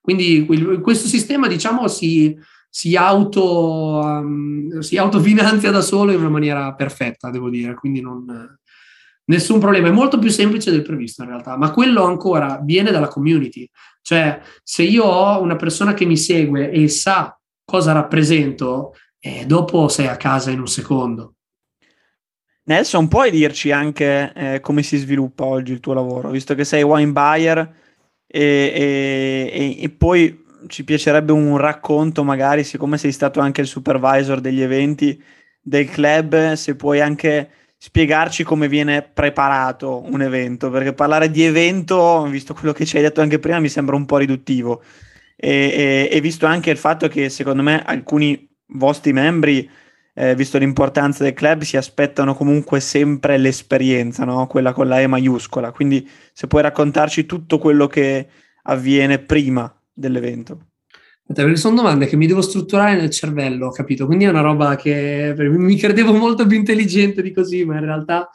Quindi 0.00 0.46
questo 0.82 1.08
sistema, 1.08 1.48
diciamo, 1.48 1.88
si, 1.88 2.36
si, 2.68 2.94
auto, 2.94 4.00
um, 4.02 4.78
si 4.78 4.96
autofinanzia 4.96 5.72
da 5.72 5.80
solo 5.80 6.12
in 6.12 6.20
una 6.20 6.28
maniera 6.28 6.74
perfetta, 6.74 7.30
devo 7.30 7.50
dire, 7.50 7.74
quindi 7.74 8.00
non, 8.00 8.24
nessun 9.24 9.58
problema. 9.58 9.88
È 9.88 9.92
molto 9.92 10.18
più 10.20 10.30
semplice 10.30 10.70
del 10.70 10.82
previsto 10.82 11.22
in 11.22 11.30
realtà, 11.30 11.56
ma 11.56 11.72
quello 11.72 12.04
ancora 12.04 12.60
viene 12.62 12.92
dalla 12.92 13.08
community. 13.08 13.68
Cioè, 14.00 14.40
se 14.62 14.84
io 14.84 15.02
ho 15.02 15.40
una 15.42 15.56
persona 15.56 15.92
che 15.92 16.04
mi 16.04 16.16
segue 16.16 16.70
e 16.70 16.86
sa 16.88 17.36
cosa 17.64 17.90
rappresento, 17.90 18.94
eh, 19.18 19.44
dopo 19.44 19.88
sei 19.88 20.06
a 20.06 20.16
casa 20.16 20.52
in 20.52 20.60
un 20.60 20.68
secondo. 20.68 21.34
Nelson, 22.68 23.08
puoi 23.08 23.32
dirci 23.32 23.72
anche 23.72 24.32
eh, 24.34 24.60
come 24.60 24.82
si 24.82 24.96
sviluppa 24.96 25.44
oggi 25.44 25.72
il 25.72 25.80
tuo 25.80 25.94
lavoro, 25.94 26.30
visto 26.30 26.54
che 26.54 26.64
sei 26.64 26.82
wine 26.82 27.12
buyer? 27.12 27.85
E, 28.26 29.52
e, 29.52 29.82
e 29.82 29.88
poi 29.90 30.44
ci 30.68 30.84
piacerebbe 30.84 31.32
un 31.32 31.56
racconto, 31.56 32.24
magari, 32.24 32.64
siccome 32.64 32.98
sei 32.98 33.12
stato 33.12 33.40
anche 33.40 33.60
il 33.60 33.66
supervisor 33.66 34.40
degli 34.40 34.60
eventi 34.60 35.22
del 35.60 35.88
club, 35.88 36.54
se 36.54 36.76
puoi 36.76 37.00
anche 37.00 37.50
spiegarci 37.78 38.42
come 38.42 38.68
viene 38.68 39.02
preparato 39.02 40.02
un 40.10 40.22
evento, 40.22 40.70
perché 40.70 40.92
parlare 40.92 41.30
di 41.30 41.44
evento, 41.44 42.24
visto 42.24 42.54
quello 42.54 42.72
che 42.72 42.84
ci 42.86 42.96
hai 42.96 43.02
detto 43.02 43.20
anche 43.20 43.38
prima, 43.38 43.60
mi 43.60 43.68
sembra 43.68 43.96
un 43.96 44.06
po' 44.06 44.18
riduttivo. 44.18 44.82
E, 45.36 45.50
e, 45.50 46.08
e 46.10 46.20
visto 46.20 46.46
anche 46.46 46.70
il 46.70 46.78
fatto 46.78 47.08
che 47.08 47.28
secondo 47.28 47.62
me 47.62 47.82
alcuni 47.84 48.48
vostri 48.68 49.12
membri 49.12 49.68
eh, 50.18 50.34
visto 50.34 50.56
l'importanza 50.56 51.22
del 51.22 51.34
club, 51.34 51.60
si 51.60 51.76
aspettano 51.76 52.34
comunque 52.34 52.80
sempre 52.80 53.36
l'esperienza, 53.36 54.24
no? 54.24 54.46
quella 54.46 54.72
con 54.72 54.88
la 54.88 55.00
E 55.00 55.06
maiuscola. 55.06 55.72
Quindi 55.72 56.08
se 56.32 56.46
puoi 56.46 56.62
raccontarci 56.62 57.26
tutto 57.26 57.58
quello 57.58 57.86
che 57.86 58.26
avviene 58.62 59.18
prima 59.18 59.70
dell'evento. 59.92 60.68
Perché 61.26 61.56
sono 61.56 61.76
domande 61.76 62.06
che 62.06 62.16
mi 62.16 62.26
devo 62.26 62.40
strutturare 62.40 62.96
nel 62.96 63.10
cervello, 63.10 63.70
capito? 63.70 64.06
Quindi 64.06 64.24
è 64.24 64.28
una 64.28 64.40
roba 64.40 64.76
che 64.76 65.34
mi 65.36 65.76
credevo 65.76 66.14
molto 66.14 66.46
più 66.46 66.56
intelligente 66.56 67.20
di 67.20 67.32
così, 67.32 67.64
ma 67.64 67.74
in 67.74 67.84
realtà... 67.84 68.30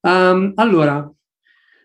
Um, 0.00 0.52
allora, 0.54 1.12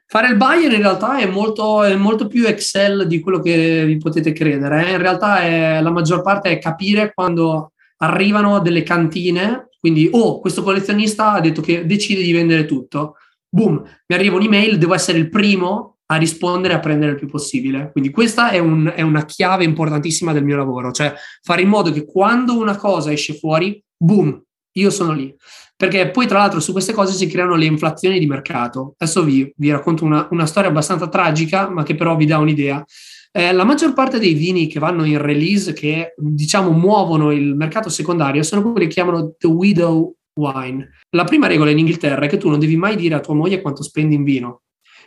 fare 0.06 0.28
il 0.28 0.38
buyer 0.38 0.72
in 0.72 0.82
realtà 0.82 1.18
è 1.18 1.26
molto, 1.26 1.84
è 1.84 1.96
molto, 1.96 2.28
più 2.28 2.46
Excel 2.46 3.08
di 3.08 3.20
quello 3.20 3.40
che 3.40 3.84
vi 3.86 3.98
potete 3.98 4.32
credere. 4.32 4.88
Eh? 4.88 4.92
In 4.92 5.00
realtà 5.00 5.42
è, 5.42 5.82
la 5.82 5.92
maggior 5.92 6.22
parte 6.22 6.52
è 6.52 6.60
capire 6.60 7.12
quando 7.14 7.73
arrivano 8.04 8.60
delle 8.60 8.84
cantine, 8.84 9.70
quindi 9.80 10.10
oh, 10.12 10.40
questo 10.40 10.64
collezionista 10.64 11.34
ha 11.34 11.40
detto 11.40 11.62
che 11.62 11.86
decide 11.86 12.22
di 12.22 12.32
vendere 12.32 12.66
tutto. 12.66 13.16
Boom, 13.50 13.82
mi 14.08 14.16
arriva 14.16 14.36
un'email, 14.36 14.78
devo 14.78 14.94
essere 14.94 15.18
il 15.18 15.30
primo 15.30 15.98
a 16.08 16.16
rispondere 16.16 16.74
e 16.74 16.78
a 16.78 16.80
prendere 16.80 17.12
il 17.12 17.18
più 17.18 17.28
possibile. 17.28 17.92
Quindi 17.92 18.12
questa 18.12 18.50
è, 18.50 18.60
un, 18.60 18.92
è 18.94 19.02
una 19.02 19.26
chiave 19.26 19.64
importantissima 19.64 20.34
del 20.34 20.44
mio 20.44 20.58
lavoro, 20.58 20.92
cioè 20.92 21.14
fare 21.42 21.62
in 21.62 21.70
modo 21.70 21.92
che 21.92 22.06
quando 22.06 22.58
una 22.58 22.76
cosa 22.76 23.12
esce 23.12 23.36
fuori, 23.36 23.82
boom, 23.96 24.42
io 24.74 24.90
sono 24.90 25.14
lì. 25.14 25.34
Perché 25.76 26.12
poi, 26.12 26.28
tra 26.28 26.40
l'altro, 26.40 26.60
su 26.60 26.72
queste 26.72 26.94
cose 26.94 27.14
si 27.14 27.28
creano 27.28 27.56
le 27.56 27.66
inflazioni 27.66 28.20
di 28.20 28.28
mercato. 28.28 28.96
Adesso 28.98 29.24
vi, 29.24 29.52
vi 29.58 29.72
racconto 29.72 30.06
una, 30.06 30.28
una, 30.32 30.46
storia 30.46 30.70
abbastanza 30.70 31.10
tragica, 31.10 31.70
ma 31.70 31.84
che 31.84 31.96
però 31.96 32.16
vi 32.16 32.26
dà 32.26 32.38
un'idea. 32.38 32.84
Eh, 33.36 33.52
la 33.52 33.64
maggior 33.64 33.94
parte 33.94 34.20
dei 34.20 34.36
vini 34.36 34.68
che 34.68 34.78
vanno 34.78 35.06
in 35.06 35.18
release, 35.18 35.74
che 35.74 36.14
diciamo 36.18 36.70
muovono 36.70 37.32
il 37.32 37.56
mercato 37.56 37.90
secondario, 37.90 38.44
sono 38.44 38.62
quelli 38.62 38.86
che 38.86 38.94
chiamano 38.94 39.34
The 39.36 39.48
Widow 39.48 40.16
Wine. 40.36 40.88
La 41.10 41.24
prima 41.24 41.48
regola 41.48 41.72
in 41.72 41.80
Inghilterra 41.80 42.26
è 42.26 42.30
che 42.30 42.38
tu 42.38 42.50
non 42.50 42.60
devi 42.60 42.78
mai 42.78 42.96
dire 42.96 43.16
a 43.16 43.22
tua 43.22 43.34
moglie 43.34 43.60
quanto 43.60 43.82
spendi 43.82 44.14
in 44.14 44.24
vino. 44.24 44.62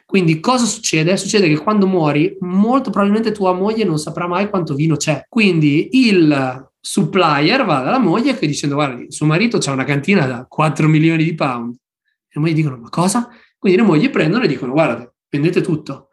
Quindi 0.04 0.40
cosa 0.40 0.64
succede? 0.64 1.16
Succede 1.16 1.46
che 1.46 1.56
quando 1.56 1.86
muori, 1.86 2.36
molto 2.40 2.90
probabilmente 2.90 3.30
tua 3.30 3.52
moglie 3.52 3.84
non 3.84 3.98
saprà 3.98 4.26
mai 4.26 4.48
quanto 4.48 4.74
vino 4.74 4.96
c'è. 4.96 5.24
Quindi 5.28 5.90
il 5.92 6.68
supplier 6.80 7.64
va 7.64 7.82
dalla 7.82 7.98
moglie 7.98 8.36
che 8.36 8.48
dicendo 8.48 8.74
guarda, 8.74 9.04
suo 9.08 9.26
marito 9.26 9.58
ha 9.64 9.72
una 9.72 9.84
cantina 9.84 10.26
da 10.26 10.46
4 10.48 10.88
milioni 10.88 11.22
di 11.22 11.34
pound. 11.36 11.74
E 11.74 12.32
le 12.34 12.40
mogli 12.40 12.54
dicono 12.54 12.76
ma 12.76 12.88
cosa? 12.88 13.28
Quindi 13.56 13.78
le 13.80 13.86
mogli 13.86 14.10
prendono 14.10 14.42
e 14.42 14.48
dicono 14.48 14.72
guarda, 14.72 15.12
vendete 15.28 15.60
tutto. 15.60 16.08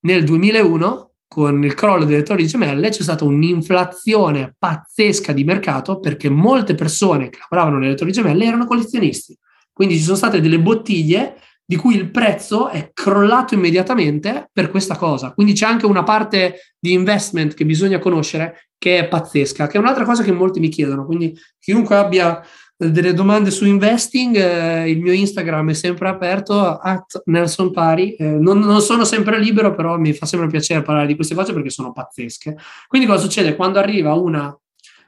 Nel 0.00 0.22
2001 0.22 1.07
con 1.28 1.62
il 1.62 1.74
crollo 1.74 2.06
delle 2.06 2.22
torri 2.22 2.46
gemelle 2.46 2.88
c'è 2.88 3.02
stata 3.02 3.24
un'inflazione 3.24 4.54
pazzesca 4.58 5.32
di 5.32 5.44
mercato 5.44 6.00
perché 6.00 6.30
molte 6.30 6.74
persone 6.74 7.28
che 7.28 7.38
lavoravano 7.48 7.78
nelle 7.78 7.94
torri 7.94 8.12
gemelle 8.12 8.46
erano 8.46 8.64
collezionisti. 8.64 9.36
Quindi 9.70 9.96
ci 9.96 10.02
sono 10.02 10.16
state 10.16 10.40
delle 10.40 10.58
bottiglie 10.58 11.36
di 11.64 11.76
cui 11.76 11.94
il 11.94 12.10
prezzo 12.10 12.70
è 12.70 12.92
crollato 12.94 13.52
immediatamente 13.52 14.48
per 14.50 14.70
questa 14.70 14.96
cosa. 14.96 15.32
Quindi 15.34 15.52
c'è 15.52 15.66
anche 15.66 15.84
una 15.84 16.02
parte 16.02 16.74
di 16.78 16.94
investment 16.94 17.52
che 17.52 17.66
bisogna 17.66 17.98
conoscere 17.98 18.70
che 18.78 18.98
è 18.98 19.06
pazzesca, 19.06 19.66
che 19.66 19.76
è 19.76 19.80
un'altra 19.80 20.04
cosa 20.04 20.22
che 20.22 20.32
molti 20.32 20.60
mi 20.60 20.70
chiedono. 20.70 21.04
Quindi 21.04 21.38
chiunque 21.58 21.94
abbia 21.96 22.42
delle 22.80 23.12
domande 23.12 23.50
su 23.50 23.66
investing, 23.66 24.36
eh, 24.36 24.88
il 24.88 25.00
mio 25.00 25.12
Instagram 25.12 25.70
è 25.70 25.74
sempre 25.74 26.08
aperto, 26.08 26.78
at 26.78 27.22
Nelson 27.24 27.72
Pari. 27.72 28.14
Eh, 28.14 28.24
non, 28.24 28.60
non, 28.60 28.80
sono 28.80 29.04
sempre 29.04 29.40
libero, 29.40 29.74
però 29.74 29.98
mi 29.98 30.12
fa 30.12 30.26
sempre 30.26 30.46
piacere 30.46 30.82
parlare 30.82 31.08
di 31.08 31.16
queste 31.16 31.34
cose 31.34 31.52
perché 31.52 31.70
sono 31.70 31.92
pazzesche. 31.92 32.56
Quindi 32.86 33.08
cosa 33.08 33.22
succede? 33.22 33.56
Quando 33.56 33.80
arriva 33.80 34.14
una, 34.14 34.56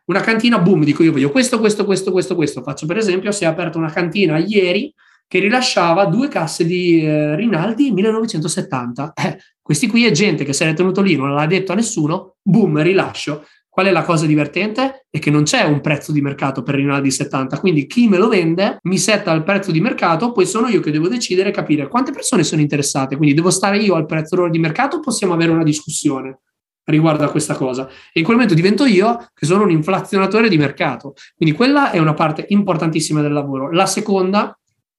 Una 0.07 0.21
cantina, 0.21 0.59
boom, 0.59 0.83
dico 0.83 1.05
io 1.05 1.13
voglio 1.13 1.31
questo, 1.31 1.61
questo, 1.61 1.85
questo, 1.85 2.11
questo, 2.11 2.35
questo. 2.35 2.63
Faccio 2.63 2.87
per 2.87 2.97
esempio, 2.97 3.31
si 3.31 3.45
è 3.45 3.47
aperta 3.47 3.79
una 3.79 3.93
cantina 3.93 4.39
ieri 4.39 4.93
che 5.29 5.39
rilasciava 5.39 6.07
due 6.07 6.27
casse 6.27 6.67
di 6.67 7.05
eh, 7.05 7.37
Rinaldi 7.37 7.93
1970. 7.93 9.13
Eh, 9.15 9.39
questi 9.63 9.87
qui 9.87 10.05
è 10.05 10.11
gente 10.11 10.45
che 10.45 10.53
se 10.53 10.65
l'è 10.65 10.75
tenuto 10.75 11.01
lì, 11.01 11.15
non 11.15 11.33
l'ha 11.33 11.47
detto 11.47 11.71
a 11.71 11.77
nessuno, 11.77 12.35
boom, 12.43 12.83
rilascio. 12.83 13.45
Qual 13.81 13.91
è 13.91 13.95
la 13.95 14.05
cosa 14.05 14.27
divertente? 14.27 15.07
È 15.09 15.19
che 15.19 15.31
non 15.31 15.45
c'è 15.45 15.63
un 15.63 15.81
prezzo 15.81 16.13
di 16.13 16.21
mercato 16.21 16.63
per 16.63 16.75
Rinaldi 16.75 17.11
70, 17.11 17.59
quindi 17.61 17.87
chi 17.87 18.09
me 18.09 18.19
lo 18.19 18.29
vende 18.29 18.77
mi 18.83 18.99
setta 18.99 19.33
il 19.33 19.43
prezzo 19.43 19.73
di 19.73 19.81
mercato, 19.81 20.33
poi 20.33 20.45
sono 20.45 20.69
io 20.69 20.81
che 20.81 20.91
devo 20.91 21.09
decidere 21.09 21.49
e 21.49 21.53
capire 21.53 21.89
quante 21.89 22.13
persone 22.13 22.45
sono 22.45 22.61
interessate, 22.61 23.17
quindi 23.17 23.35
devo 23.35 23.49
stare 23.49 23.79
io 23.79 23.95
al 23.95 24.05
prezzo 24.05 24.37
loro 24.37 24.51
di 24.51 24.59
mercato 24.59 25.01
possiamo 25.01 25.33
avere 25.33 25.53
una 25.53 25.63
discussione 25.63 26.41
riguardo 26.85 27.25
a 27.25 27.31
questa 27.31 27.55
cosa. 27.55 27.89
E 28.13 28.19
in 28.21 28.25
quel 28.25 28.37
momento 28.37 28.55
divento 28.55 28.85
io 28.85 29.31
che 29.33 29.47
sono 29.47 29.63
un 29.63 29.71
inflazionatore 29.71 30.51
di 30.51 30.59
mercato. 30.59 31.15
Quindi 31.35 31.57
quella 31.57 31.91
è 31.91 31.97
una 31.97 32.13
parte 32.13 32.45
importantissima 32.49 33.23
del 33.23 33.33
lavoro. 33.33 33.73
La 33.73 33.87
seconda 33.87 34.55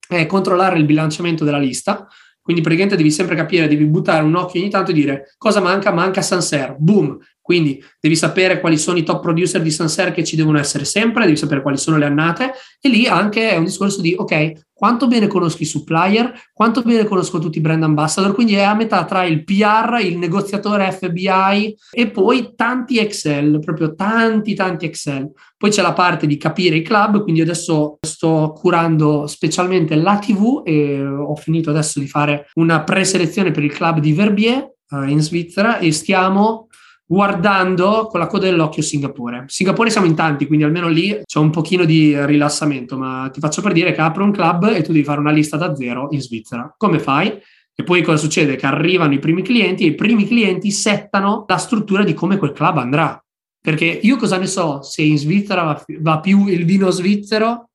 è 0.07 0.25
controllare 0.25 0.79
il 0.79 0.85
bilanciamento 0.85 1.43
della 1.43 1.59
lista. 1.59 2.07
Quindi 2.41 2.63
praticamente 2.63 2.97
devi 2.97 3.11
sempre 3.11 3.35
capire, 3.35 3.67
devi 3.67 3.85
buttare 3.85 4.23
un 4.23 4.33
occhio 4.33 4.59
ogni 4.59 4.71
tanto 4.71 4.89
e 4.89 4.95
dire 4.95 5.35
cosa 5.37 5.59
manca? 5.59 5.91
Manca 5.91 6.23
Sanser. 6.23 6.75
Boom, 6.79 7.19
quindi 7.51 7.83
devi 7.99 8.15
sapere 8.15 8.61
quali 8.61 8.77
sono 8.77 8.97
i 8.97 9.03
top 9.03 9.21
producer 9.21 9.61
di 9.61 9.71
Sanser 9.71 10.13
che 10.13 10.23
ci 10.23 10.37
devono 10.37 10.57
essere 10.57 10.85
sempre, 10.85 11.25
devi 11.25 11.35
sapere 11.35 11.61
quali 11.61 11.75
sono 11.75 11.97
le 11.97 12.05
annate 12.05 12.53
e 12.79 12.87
lì 12.87 13.07
anche 13.07 13.49
è 13.49 13.57
un 13.57 13.65
discorso 13.65 13.99
di 13.99 14.15
ok, 14.17 14.69
quanto 14.73 15.05
bene 15.05 15.27
conosco 15.27 15.61
i 15.61 15.65
supplier, 15.65 16.31
quanto 16.53 16.81
bene 16.81 17.03
conosco 17.03 17.39
tutti 17.39 17.57
i 17.57 17.61
brand 17.61 17.83
ambassador, 17.83 18.33
quindi 18.33 18.53
è 18.53 18.61
a 18.61 18.73
metà 18.73 19.03
tra 19.03 19.25
il 19.25 19.43
PR, 19.43 19.99
il 20.01 20.17
negoziatore 20.17 20.93
FBI 20.93 21.75
e 21.91 22.09
poi 22.09 22.53
tanti 22.55 22.99
Excel, 22.99 23.59
proprio 23.59 23.95
tanti 23.95 24.53
tanti 24.53 24.85
Excel. 24.85 25.29
Poi 25.57 25.71
c'è 25.71 25.81
la 25.81 25.91
parte 25.91 26.27
di 26.27 26.37
capire 26.37 26.77
i 26.77 26.81
club, 26.81 27.21
quindi 27.21 27.41
adesso 27.41 27.97
sto 27.99 28.53
curando 28.55 29.27
specialmente 29.27 29.95
la 29.95 30.17
TV 30.19 30.61
e 30.63 31.05
ho 31.05 31.35
finito 31.35 31.69
adesso 31.69 31.99
di 31.99 32.07
fare 32.07 32.49
una 32.53 32.81
preselezione 32.83 33.51
per 33.51 33.65
il 33.65 33.73
club 33.73 33.99
di 33.99 34.13
Verbier 34.13 34.71
uh, 34.91 35.03
in 35.03 35.19
Svizzera 35.21 35.79
e 35.79 35.91
stiamo 35.91 36.69
guardando 37.11 38.07
con 38.09 38.21
la 38.21 38.27
coda 38.27 38.45
dell'occhio 38.45 38.81
Singapore. 38.81 39.43
Singapore 39.47 39.89
siamo 39.89 40.07
in 40.07 40.15
tanti, 40.15 40.47
quindi 40.47 40.63
almeno 40.63 40.87
lì 40.87 41.19
c'è 41.25 41.39
un 41.39 41.49
pochino 41.49 41.83
di 41.83 42.15
rilassamento, 42.25 42.97
ma 42.97 43.29
ti 43.33 43.41
faccio 43.41 43.61
per 43.61 43.73
dire 43.73 43.91
che 43.91 43.99
apro 43.99 44.23
un 44.23 44.31
club 44.31 44.71
e 44.73 44.81
tu 44.81 44.93
devi 44.93 45.03
fare 45.03 45.19
una 45.19 45.33
lista 45.33 45.57
da 45.57 45.75
zero 45.75 46.07
in 46.11 46.21
Svizzera. 46.21 46.73
Come 46.77 46.99
fai? 46.99 47.37
E 47.75 47.83
poi 47.83 48.01
cosa 48.01 48.15
succede? 48.15 48.55
Che 48.55 48.65
arrivano 48.65 49.13
i 49.13 49.19
primi 49.19 49.41
clienti 49.41 49.83
e 49.83 49.87
i 49.87 49.95
primi 49.95 50.25
clienti 50.25 50.71
settano 50.71 51.43
la 51.49 51.57
struttura 51.57 52.05
di 52.05 52.13
come 52.13 52.37
quel 52.37 52.53
club 52.53 52.77
andrà. 52.77 53.21
Perché 53.59 53.99
io 54.01 54.15
cosa 54.15 54.37
ne 54.37 54.47
so 54.47 54.81
se 54.81 55.01
in 55.01 55.17
Svizzera 55.17 55.63
va, 55.63 55.85
va 55.99 56.19
più 56.21 56.47
il 56.47 56.63
vino 56.63 56.89
svizzero 56.91 57.70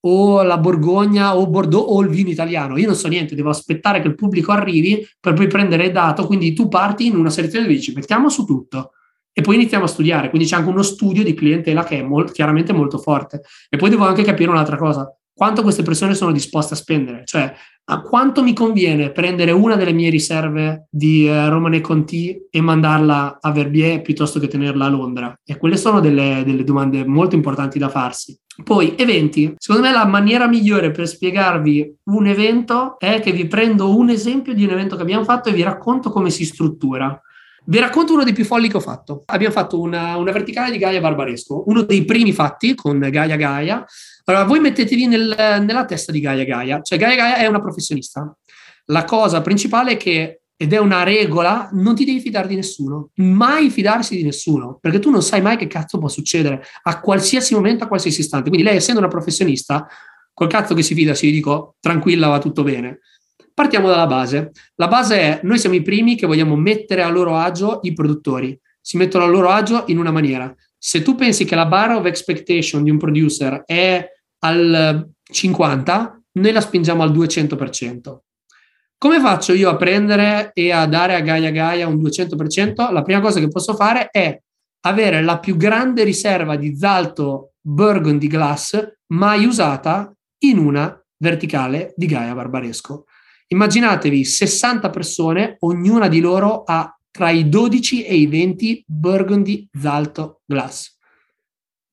o 0.00 0.42
la 0.42 0.58
Borgogna 0.58 1.36
o 1.36 1.46
Bordeaux 1.48 1.86
o 1.88 2.00
il 2.02 2.08
vino 2.08 2.30
italiano. 2.30 2.76
Io 2.76 2.86
non 2.86 2.94
so 2.94 3.08
niente, 3.08 3.34
devo 3.34 3.50
aspettare 3.50 4.00
che 4.00 4.08
il 4.08 4.14
pubblico 4.14 4.52
arrivi 4.52 5.06
per 5.18 5.32
poi 5.32 5.46
prendere 5.46 5.90
dato. 5.90 6.26
Quindi 6.26 6.52
tu 6.52 6.68
parti 6.68 7.06
in 7.06 7.16
una 7.16 7.30
selezione 7.30 7.66
e 7.66 7.68
dici 7.68 7.92
mettiamo 7.92 8.28
su 8.28 8.44
tutto 8.44 8.92
e 9.32 9.40
poi 9.40 9.56
iniziamo 9.56 9.84
a 9.84 9.88
studiare. 9.88 10.28
Quindi 10.28 10.48
c'è 10.48 10.56
anche 10.56 10.70
uno 10.70 10.82
studio 10.82 11.22
di 11.22 11.34
clientela 11.34 11.84
che 11.84 11.98
è 11.98 12.02
molt, 12.02 12.32
chiaramente 12.32 12.72
molto 12.72 12.98
forte. 12.98 13.42
E 13.68 13.76
poi 13.76 13.90
devo 13.90 14.04
anche 14.04 14.22
capire 14.22 14.50
un'altra 14.50 14.76
cosa 14.76 15.15
quanto 15.36 15.62
queste 15.62 15.82
persone 15.82 16.14
sono 16.14 16.32
disposte 16.32 16.72
a 16.72 16.78
spendere, 16.78 17.22
cioè 17.26 17.52
a 17.88 18.00
quanto 18.00 18.42
mi 18.42 18.54
conviene 18.54 19.10
prendere 19.10 19.52
una 19.52 19.76
delle 19.76 19.92
mie 19.92 20.08
riserve 20.08 20.86
di 20.90 21.28
eh, 21.28 21.48
Romane 21.50 21.82
Conti 21.82 22.36
e 22.50 22.60
mandarla 22.62 23.38
a 23.40 23.52
Verbier 23.52 24.00
piuttosto 24.00 24.40
che 24.40 24.48
tenerla 24.48 24.86
a 24.86 24.88
Londra. 24.88 25.38
E 25.44 25.58
quelle 25.58 25.76
sono 25.76 26.00
delle, 26.00 26.42
delle 26.44 26.64
domande 26.64 27.04
molto 27.04 27.34
importanti 27.34 27.78
da 27.78 27.90
farsi. 27.90 28.36
Poi, 28.64 28.94
eventi. 28.96 29.54
Secondo 29.58 29.86
me 29.86 29.92
la 29.92 30.06
maniera 30.06 30.48
migliore 30.48 30.90
per 30.90 31.06
spiegarvi 31.06 31.96
un 32.04 32.26
evento 32.26 32.98
è 32.98 33.20
che 33.20 33.30
vi 33.30 33.46
prendo 33.46 33.94
un 33.94 34.08
esempio 34.08 34.54
di 34.54 34.64
un 34.64 34.70
evento 34.70 34.96
che 34.96 35.02
abbiamo 35.02 35.24
fatto 35.24 35.50
e 35.50 35.52
vi 35.52 35.62
racconto 35.62 36.10
come 36.10 36.30
si 36.30 36.46
struttura. 36.46 37.20
Vi 37.68 37.78
racconto 37.78 38.14
uno 38.14 38.24
dei 38.24 38.32
più 38.32 38.44
folli 38.44 38.68
che 38.68 38.78
ho 38.78 38.80
fatto. 38.80 39.22
Abbiamo 39.26 39.52
fatto 39.52 39.78
una, 39.78 40.16
una 40.16 40.32
verticale 40.32 40.70
di 40.70 40.78
Gaia 40.78 41.00
Barbaresco, 41.00 41.64
uno 41.66 41.82
dei 41.82 42.04
primi 42.04 42.32
fatti 42.32 42.74
con 42.74 42.98
Gaia 42.98 43.36
Gaia, 43.36 43.84
allora, 44.32 44.44
voi 44.44 44.60
mettetevi 44.60 45.06
nel, 45.06 45.62
nella 45.64 45.84
testa 45.84 46.10
di 46.12 46.20
Gaia 46.20 46.44
Gaia, 46.44 46.82
cioè 46.82 46.98
Gaia 46.98 47.14
Gaia 47.14 47.36
è 47.36 47.46
una 47.46 47.60
professionista. 47.60 48.36
La 48.86 49.04
cosa 49.04 49.40
principale 49.40 49.92
è 49.92 49.96
che, 49.96 50.40
ed 50.56 50.72
è 50.72 50.78
una 50.78 51.02
regola, 51.02 51.68
non 51.72 51.94
ti 51.94 52.04
devi 52.04 52.20
fidare 52.20 52.48
di 52.48 52.56
nessuno, 52.56 53.10
mai 53.16 53.70
fidarsi 53.70 54.16
di 54.16 54.22
nessuno, 54.22 54.78
perché 54.80 54.98
tu 54.98 55.10
non 55.10 55.22
sai 55.22 55.42
mai 55.42 55.56
che 55.56 55.66
cazzo 55.66 55.98
può 55.98 56.08
succedere 56.08 56.62
a 56.82 57.00
qualsiasi 57.00 57.54
momento, 57.54 57.84
a 57.84 57.88
qualsiasi 57.88 58.20
istante. 58.20 58.48
Quindi 58.48 58.66
lei, 58.66 58.76
essendo 58.76 59.00
una 59.00 59.08
professionista, 59.08 59.86
col 60.32 60.48
cazzo 60.48 60.74
che 60.74 60.82
si 60.82 60.94
fida, 60.94 61.14
si 61.14 61.30
dico 61.30 61.76
tranquilla, 61.80 62.28
va 62.28 62.38
tutto 62.38 62.62
bene. 62.62 63.00
Partiamo 63.54 63.88
dalla 63.88 64.06
base. 64.06 64.50
La 64.74 64.88
base 64.88 65.18
è, 65.18 65.40
noi 65.44 65.58
siamo 65.58 65.76
i 65.76 65.82
primi 65.82 66.16
che 66.16 66.26
vogliamo 66.26 66.56
mettere 66.56 67.02
a 67.02 67.08
loro 67.08 67.36
agio 67.36 67.78
i 67.82 67.92
produttori. 67.92 68.58
Si 68.80 68.96
mettono 68.96 69.24
a 69.24 69.28
loro 69.28 69.50
agio 69.50 69.84
in 69.86 69.98
una 69.98 70.10
maniera. 70.10 70.54
Se 70.76 71.00
tu 71.02 71.14
pensi 71.14 71.44
che 71.44 71.54
la 71.54 71.66
bar 71.66 71.92
of 71.92 72.04
expectation 72.04 72.82
di 72.82 72.90
un 72.90 72.98
producer 72.98 73.62
è 73.64 74.06
al 74.40 75.08
50, 75.22 76.22
noi 76.32 76.52
la 76.52 76.60
spingiamo 76.60 77.02
al 77.02 77.12
200%. 77.12 78.18
Come 78.98 79.20
faccio 79.20 79.52
io 79.52 79.68
a 79.68 79.76
prendere 79.76 80.52
e 80.54 80.72
a 80.72 80.86
dare 80.86 81.14
a 81.14 81.20
Gaia 81.20 81.50
Gaia 81.50 81.86
un 81.86 81.96
200%? 81.96 82.92
La 82.92 83.02
prima 83.02 83.20
cosa 83.20 83.40
che 83.40 83.48
posso 83.48 83.74
fare 83.74 84.08
è 84.10 84.40
avere 84.86 85.22
la 85.22 85.38
più 85.38 85.56
grande 85.56 86.04
riserva 86.04 86.56
di 86.56 86.76
Zalto 86.76 87.52
Burgundy 87.60 88.26
Glass 88.26 88.80
mai 89.08 89.44
usata 89.44 90.14
in 90.44 90.58
una 90.58 90.98
verticale 91.18 91.92
di 91.96 92.06
Gaia 92.06 92.34
Barbaresco. 92.34 93.04
Immaginatevi 93.48 94.24
60 94.24 94.90
persone, 94.90 95.56
ognuna 95.60 96.08
di 96.08 96.20
loro 96.20 96.62
ha 96.64 96.96
tra 97.10 97.30
i 97.30 97.48
12 97.48 98.04
e 98.04 98.16
i 98.16 98.26
20 98.26 98.84
Burgundy 98.86 99.68
Zalto 99.78 100.40
Glass. 100.44 100.95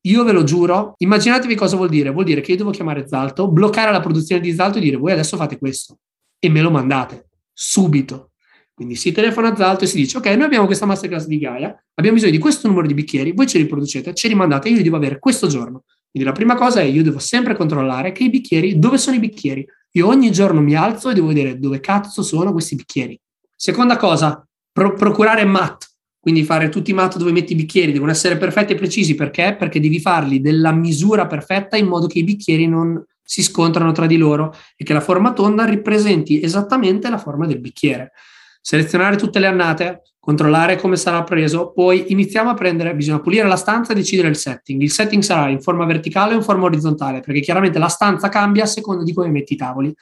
Io 0.06 0.24
ve 0.24 0.32
lo 0.34 0.44
giuro, 0.44 0.96
immaginatevi 0.98 1.56
cosa 1.56 1.78
vuol 1.78 1.90
dire. 1.90 2.10
Vuol 2.10 2.26
dire 2.26 2.42
che 2.42 2.52
io 2.52 2.58
devo 2.58 2.72
chiamare 2.72 3.08
Zalto, 3.08 3.48
bloccare 3.48 3.92
la 3.92 4.02
produzione 4.02 4.42
di 4.42 4.54
Zalto 4.54 4.78
e 4.78 4.82
dire 4.82 4.98
voi 4.98 5.12
adesso 5.14 5.38
fate 5.38 5.58
questo 5.58 5.98
e 6.40 6.50
me 6.50 6.62
lo 6.62 6.72
mandate 6.72 7.28
subito. 7.54 8.32
Quindi 8.74 8.96
si 8.96 9.12
telefona 9.12 9.54
a 9.54 9.56
Zalto 9.56 9.86
e 9.86 9.88
si 9.88 9.96
dice 9.96 10.18
ok, 10.18 10.26
noi 10.26 10.44
abbiamo 10.44 10.66
questa 10.66 10.86
masterclass 10.86 11.26
di 11.26 11.38
Gaia, 11.38 11.68
abbiamo 11.94 12.16
bisogno 12.16 12.34
di 12.34 12.40
questo 12.40 12.68
numero 12.68 12.88
di 12.88 12.94
bicchieri, 12.94 13.32
voi 13.32 13.48
ce 13.48 13.60
li 13.60 13.66
producete, 13.66 14.14
ce 14.14 14.28
li 14.28 14.36
mandate, 14.36 14.70
io 14.70 14.78
li 14.78 14.84
devo 14.84 14.98
avere 14.98 15.20
questo 15.20 15.48
giorno. 15.48 15.84
Quindi 16.10 16.28
la 16.28 16.36
prima 16.36 16.56
cosa 16.56 16.82
è 16.82 16.84
io 16.84 17.02
devo 17.02 17.20
sempre 17.20 17.56
controllare 17.56 18.12
che 18.12 18.24
i 18.24 18.30
bicchieri, 18.30 18.80
dove 18.80 18.98
sono 18.98 19.16
i 19.16 19.20
bicchieri? 19.20 19.66
Io 19.92 20.08
ogni 20.08 20.32
giorno 20.32 20.60
mi 20.60 20.76
alzo 20.76 21.12
e 21.12 21.14
devo 21.14 21.28
vedere 21.28 21.60
dove 21.60 21.80
cazzo 21.80 22.24
sono 22.24 22.52
questi 22.52 22.76
bicchieri. 22.76 23.18
Seconda 23.56 23.96
cosa, 23.96 24.46
pro- 24.72 24.96
procurare 24.96 25.46
mat 25.46 25.93
quindi 26.24 26.46
fare 26.46 26.70
tutti 26.70 26.92
i 26.92 26.94
mat 26.94 27.18
dove 27.18 27.34
metti 27.34 27.52
i 27.52 27.56
bicchieri 27.58 27.92
devono 27.92 28.10
essere 28.10 28.38
perfetti 28.38 28.72
e 28.72 28.76
precisi 28.78 29.14
perché? 29.14 29.58
Perché 29.60 29.82
devi 29.82 30.00
farli 30.00 30.40
della 30.40 30.72
misura 30.72 31.28
perfetta 31.28 31.76
in 31.76 31.86
modo 31.86 32.08
che 32.08 32.20
i 32.20 32.24
bicchieri 32.24 32.66
non 32.66 33.04
si 33.22 33.44
scontrano 33.44 33.92
tra 33.92 34.06
di 34.06 34.16
loro 34.16 34.56
e 34.78 34.86
che 34.86 34.94
la 34.94 35.02
forma 35.02 35.34
tonda 35.34 35.66
ripresenti 35.66 36.42
esattamente 36.42 37.10
la 37.10 37.18
forma 37.18 37.46
del 37.46 37.60
bicchiere. 37.60 38.14
Selezionare 38.62 39.18
tutte 39.18 39.40
le 39.40 39.48
annate, 39.48 40.04
controllare 40.18 40.78
come 40.78 40.96
sarà 40.96 41.24
preso, 41.24 41.74
poi 41.74 42.06
iniziamo 42.14 42.52
a 42.52 42.54
prendere, 42.54 42.96
bisogna 42.96 43.20
pulire 43.20 43.46
la 43.46 43.58
stanza 43.58 43.92
e 43.92 43.96
decidere 43.96 44.30
il 44.30 44.38
setting. 44.38 44.82
Il 44.82 44.92
setting 44.92 45.22
sarà 45.22 45.50
in 45.50 45.60
forma 45.60 45.84
verticale 45.84 46.36
o 46.36 46.38
in 46.38 46.44
forma 46.44 46.64
orizzontale, 46.64 47.20
perché 47.20 47.42
chiaramente 47.42 47.80
la 47.80 47.90
stanza 47.90 48.30
cambia 48.30 48.64
a 48.64 48.68
seconda 48.68 49.04
di 49.04 49.14
come 49.14 49.28
metti 49.28 49.56
i 49.56 49.58
tavoli. 49.58 49.94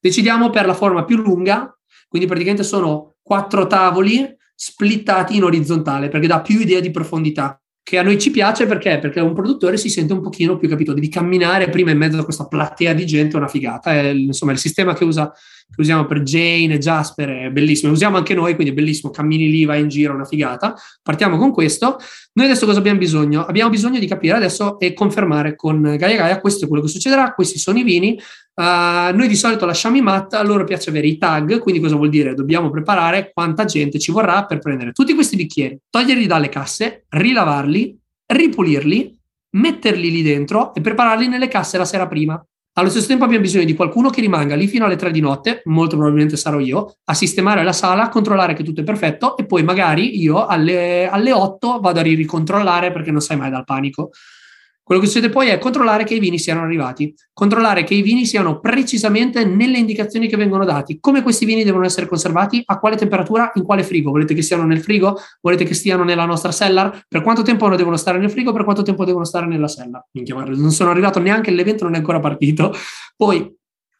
Decidiamo 0.00 0.48
per 0.48 0.64
la 0.64 0.72
forma 0.72 1.04
più 1.04 1.18
lunga, 1.18 1.70
quindi 2.08 2.26
praticamente 2.26 2.62
sono 2.62 3.16
quattro 3.20 3.66
tavoli 3.66 4.35
splittati 4.56 5.36
in 5.36 5.44
orizzontale 5.44 6.08
perché 6.08 6.26
dà 6.26 6.40
più 6.40 6.58
idea 6.58 6.80
di 6.80 6.90
profondità 6.90 7.60
che 7.86 7.98
a 7.98 8.02
noi 8.02 8.18
ci 8.18 8.32
piace 8.32 8.66
perché? 8.66 8.98
Perché 8.98 9.20
un 9.20 9.32
produttore 9.32 9.76
si 9.76 9.88
sente 9.88 10.12
un 10.12 10.20
pochino 10.20 10.56
più 10.56 10.68
capito, 10.68 10.92
devi 10.92 11.08
camminare 11.08 11.70
prima 11.70 11.92
in 11.92 11.98
mezzo 11.98 12.18
a 12.18 12.24
questa 12.24 12.48
platea 12.48 12.92
di 12.92 13.06
gente, 13.06 13.34
è 13.34 13.38
una 13.38 13.46
figata. 13.46 13.92
È, 13.92 14.08
insomma, 14.08 14.50
il 14.50 14.58
sistema 14.58 14.92
che, 14.92 15.04
usa, 15.04 15.32
che 15.74 15.80
usiamo 15.80 16.06
per 16.06 16.22
Jane 16.22 16.74
e 16.74 16.78
Jasper 16.78 17.28
è 17.28 17.50
bellissimo, 17.50 17.92
usiamo 17.92 18.16
anche 18.16 18.34
noi, 18.34 18.54
quindi 18.54 18.72
è 18.72 18.74
bellissimo, 18.74 19.10
cammini 19.10 19.50
lì, 19.50 19.64
vai 19.64 19.80
in 19.80 19.88
giro, 19.88 20.12
è 20.12 20.14
una 20.14 20.24
figata. 20.24 20.74
Partiamo 21.02 21.36
con 21.36 21.52
questo. 21.52 21.98
Noi 22.32 22.46
adesso 22.46 22.66
cosa 22.66 22.78
abbiamo 22.78 22.98
bisogno? 22.98 23.44
Abbiamo 23.44 23.70
bisogno 23.70 23.98
di 23.98 24.06
capire 24.06 24.36
adesso 24.36 24.78
e 24.78 24.92
confermare 24.94 25.54
con 25.56 25.82
Gaia 25.82 26.16
Gaia 26.16 26.40
questo 26.40 26.64
è 26.64 26.68
quello 26.68 26.82
che 26.82 26.88
succederà, 26.88 27.32
questi 27.34 27.58
sono 27.58 27.78
i 27.78 27.82
vini, 27.82 28.18
Uh, 28.56 29.14
noi 29.14 29.28
di 29.28 29.36
solito 29.36 29.66
lasciamo 29.66 29.98
i 29.98 30.00
mat, 30.00 30.32
a 30.32 30.42
loro 30.42 30.64
piace 30.64 30.88
avere 30.88 31.06
i 31.06 31.18
tag, 31.18 31.58
quindi 31.58 31.78
cosa 31.78 31.94
vuol 31.94 32.08
dire? 32.08 32.32
Dobbiamo 32.32 32.70
preparare 32.70 33.30
quanta 33.30 33.66
gente 33.66 33.98
ci 33.98 34.10
vorrà 34.10 34.46
per 34.46 34.60
prendere 34.60 34.92
tutti 34.92 35.12
questi 35.12 35.36
bicchieri, 35.36 35.78
toglierli 35.90 36.26
dalle 36.26 36.48
casse, 36.48 37.04
rilavarli, 37.10 37.98
ripulirli, 38.24 39.14
metterli 39.56 40.10
lì 40.10 40.22
dentro 40.22 40.74
e 40.74 40.80
prepararli 40.80 41.28
nelle 41.28 41.48
casse 41.48 41.76
la 41.76 41.84
sera 41.84 42.08
prima. 42.08 42.42
Allo 42.78 42.90
stesso 42.90 43.06
tempo 43.06 43.24
abbiamo 43.24 43.42
bisogno 43.42 43.64
di 43.64 43.74
qualcuno 43.74 44.10
che 44.10 44.20
rimanga 44.20 44.54
lì 44.54 44.66
fino 44.66 44.84
alle 44.84 44.96
3 44.96 45.10
di 45.10 45.20
notte, 45.20 45.62
molto 45.64 45.96
probabilmente 45.96 46.36
sarò 46.36 46.58
io, 46.58 46.96
a 47.04 47.14
sistemare 47.14 47.62
la 47.62 47.72
sala, 47.72 48.10
controllare 48.10 48.52
che 48.52 48.62
tutto 48.62 48.82
è 48.82 48.84
perfetto 48.84 49.38
e 49.38 49.46
poi 49.46 49.62
magari 49.62 50.20
io 50.20 50.44
alle, 50.44 51.08
8 51.32 51.80
vado 51.80 52.00
a 52.00 52.02
ricontrollare 52.02 52.92
perché 52.92 53.10
non 53.10 53.22
sai 53.22 53.38
mai 53.38 53.48
dal 53.48 53.64
panico. 53.64 54.10
Quello 54.86 55.00
che 55.00 55.08
succede 55.08 55.30
poi 55.30 55.48
è 55.48 55.58
controllare 55.58 56.04
che 56.04 56.14
i 56.14 56.20
vini 56.20 56.38
siano 56.38 56.62
arrivati, 56.62 57.12
controllare 57.32 57.82
che 57.82 57.94
i 57.94 58.02
vini 58.02 58.24
siano 58.24 58.60
precisamente 58.60 59.44
nelle 59.44 59.78
indicazioni 59.78 60.28
che 60.28 60.36
vengono 60.36 60.64
dati, 60.64 61.00
come 61.00 61.22
questi 61.22 61.44
vini 61.44 61.64
devono 61.64 61.84
essere 61.84 62.06
conservati, 62.06 62.62
a 62.64 62.78
quale 62.78 62.94
temperatura, 62.94 63.50
in 63.54 63.64
quale 63.64 63.82
frigo. 63.82 64.12
Volete 64.12 64.32
che 64.32 64.42
stiano 64.42 64.64
nel 64.64 64.80
frigo? 64.80 65.18
Volete 65.40 65.64
che 65.64 65.74
stiano 65.74 66.04
nella 66.04 66.24
nostra 66.24 66.52
cellar? 66.52 67.02
Per 67.08 67.20
quanto 67.22 67.42
tempo 67.42 67.68
devono 67.74 67.96
stare 67.96 68.18
nel 68.18 68.30
frigo? 68.30 68.52
Per 68.52 68.62
quanto 68.62 68.82
tempo 68.82 69.04
devono 69.04 69.24
stare 69.24 69.46
nella? 69.46 69.66
Minchia, 70.12 70.36
non 70.36 70.70
sono 70.70 70.90
arrivato 70.90 71.18
neanche, 71.18 71.50
l'evento 71.50 71.82
non 71.82 71.94
è 71.94 71.96
ancora 71.96 72.20
partito. 72.20 72.72
Poi 73.16 73.52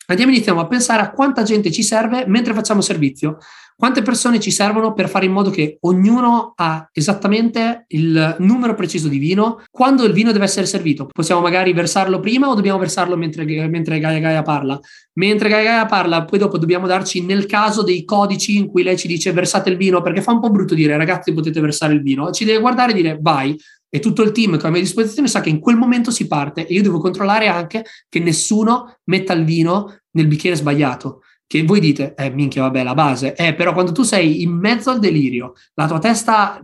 andiamo 0.06 0.30
iniziamo 0.30 0.60
a 0.60 0.68
pensare 0.68 1.02
a 1.02 1.10
quanta 1.10 1.42
gente 1.42 1.72
ci 1.72 1.82
serve 1.82 2.26
mentre 2.28 2.54
facciamo 2.54 2.80
servizio. 2.80 3.38
Quante 3.78 4.00
persone 4.00 4.40
ci 4.40 4.50
servono 4.50 4.94
per 4.94 5.06
fare 5.06 5.26
in 5.26 5.32
modo 5.32 5.50
che 5.50 5.76
ognuno 5.80 6.54
ha 6.56 6.88
esattamente 6.94 7.84
il 7.88 8.36
numero 8.38 8.74
preciso 8.74 9.06
di 9.06 9.18
vino 9.18 9.62
quando 9.70 10.04
il 10.04 10.14
vino 10.14 10.32
deve 10.32 10.46
essere 10.46 10.64
servito? 10.64 11.10
Possiamo 11.12 11.42
magari 11.42 11.74
versarlo 11.74 12.18
prima 12.18 12.48
o 12.48 12.54
dobbiamo 12.54 12.78
versarlo 12.78 13.18
mentre, 13.18 13.44
mentre 13.68 13.98
Gaia 13.98 14.18
Gaia 14.18 14.40
parla? 14.40 14.80
Mentre 15.18 15.50
Gaia 15.50 15.62
Gaia 15.62 15.84
parla, 15.84 16.24
poi 16.24 16.38
dopo 16.38 16.56
dobbiamo 16.56 16.86
darci 16.86 17.22
nel 17.22 17.44
caso 17.44 17.82
dei 17.82 18.06
codici 18.06 18.56
in 18.56 18.66
cui 18.66 18.82
lei 18.82 18.96
ci 18.96 19.08
dice 19.08 19.30
versate 19.32 19.68
il 19.68 19.76
vino, 19.76 20.00
perché 20.00 20.22
fa 20.22 20.32
un 20.32 20.40
po' 20.40 20.48
brutto 20.48 20.74
dire 20.74 20.96
ragazzi 20.96 21.34
potete 21.34 21.60
versare 21.60 21.92
il 21.92 22.00
vino, 22.00 22.30
ci 22.30 22.46
deve 22.46 22.60
guardare 22.60 22.92
e 22.92 22.94
dire 22.94 23.18
vai, 23.20 23.54
e 23.90 23.98
tutto 23.98 24.22
il 24.22 24.32
team 24.32 24.56
che 24.56 24.64
ho 24.64 24.68
a 24.68 24.72
mia 24.72 24.80
disposizione 24.80 25.28
sa 25.28 25.42
che 25.42 25.50
in 25.50 25.60
quel 25.60 25.76
momento 25.76 26.10
si 26.10 26.26
parte 26.26 26.66
e 26.66 26.72
io 26.72 26.82
devo 26.82 26.98
controllare 26.98 27.46
anche 27.48 27.84
che 28.08 28.20
nessuno 28.20 28.96
metta 29.04 29.34
il 29.34 29.44
vino 29.44 29.98
nel 30.12 30.26
bicchiere 30.26 30.56
sbagliato 30.56 31.20
che 31.46 31.62
voi 31.62 31.80
dite, 31.80 32.14
eh 32.16 32.30
minchia, 32.30 32.62
vabbè, 32.62 32.82
la 32.82 32.94
base, 32.94 33.34
eh, 33.34 33.54
però 33.54 33.72
quando 33.72 33.92
tu 33.92 34.02
sei 34.02 34.42
in 34.42 34.52
mezzo 34.52 34.90
al 34.90 34.98
delirio, 34.98 35.54
la 35.74 35.86
tua 35.86 35.98
testa, 35.98 36.60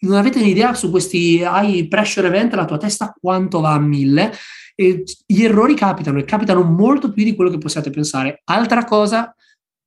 non 0.00 0.16
avete 0.16 0.38
un'idea 0.38 0.74
su 0.74 0.90
questi 0.90 1.40
high 1.42 1.86
pressure 1.88 2.26
event, 2.28 2.54
la 2.54 2.64
tua 2.64 2.78
testa 2.78 3.14
quanto 3.18 3.60
va 3.60 3.72
a 3.72 3.78
mille, 3.78 4.32
e 4.74 5.04
gli 5.26 5.42
errori 5.42 5.74
capitano 5.74 6.18
e 6.18 6.24
capitano 6.24 6.62
molto 6.62 7.12
più 7.12 7.24
di 7.24 7.34
quello 7.34 7.50
che 7.50 7.58
possiate 7.58 7.90
pensare. 7.90 8.40
Altra 8.44 8.84
cosa, 8.84 9.34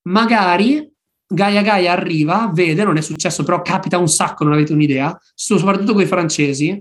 magari 0.04 0.94
Gaia 1.28 1.64
Gaia 1.64 1.92
arriva, 1.92 2.52
vede, 2.54 2.84
non 2.84 2.98
è 2.98 3.02
successo, 3.02 3.44
però 3.44 3.62
capita 3.64 3.98
un 3.98 4.08
sacco, 4.08 4.44
non 4.44 4.54
avete 4.54 4.74
un'idea, 4.74 5.18
soprattutto 5.34 5.94
con 5.94 6.04
i 6.04 6.06
francesi, 6.06 6.80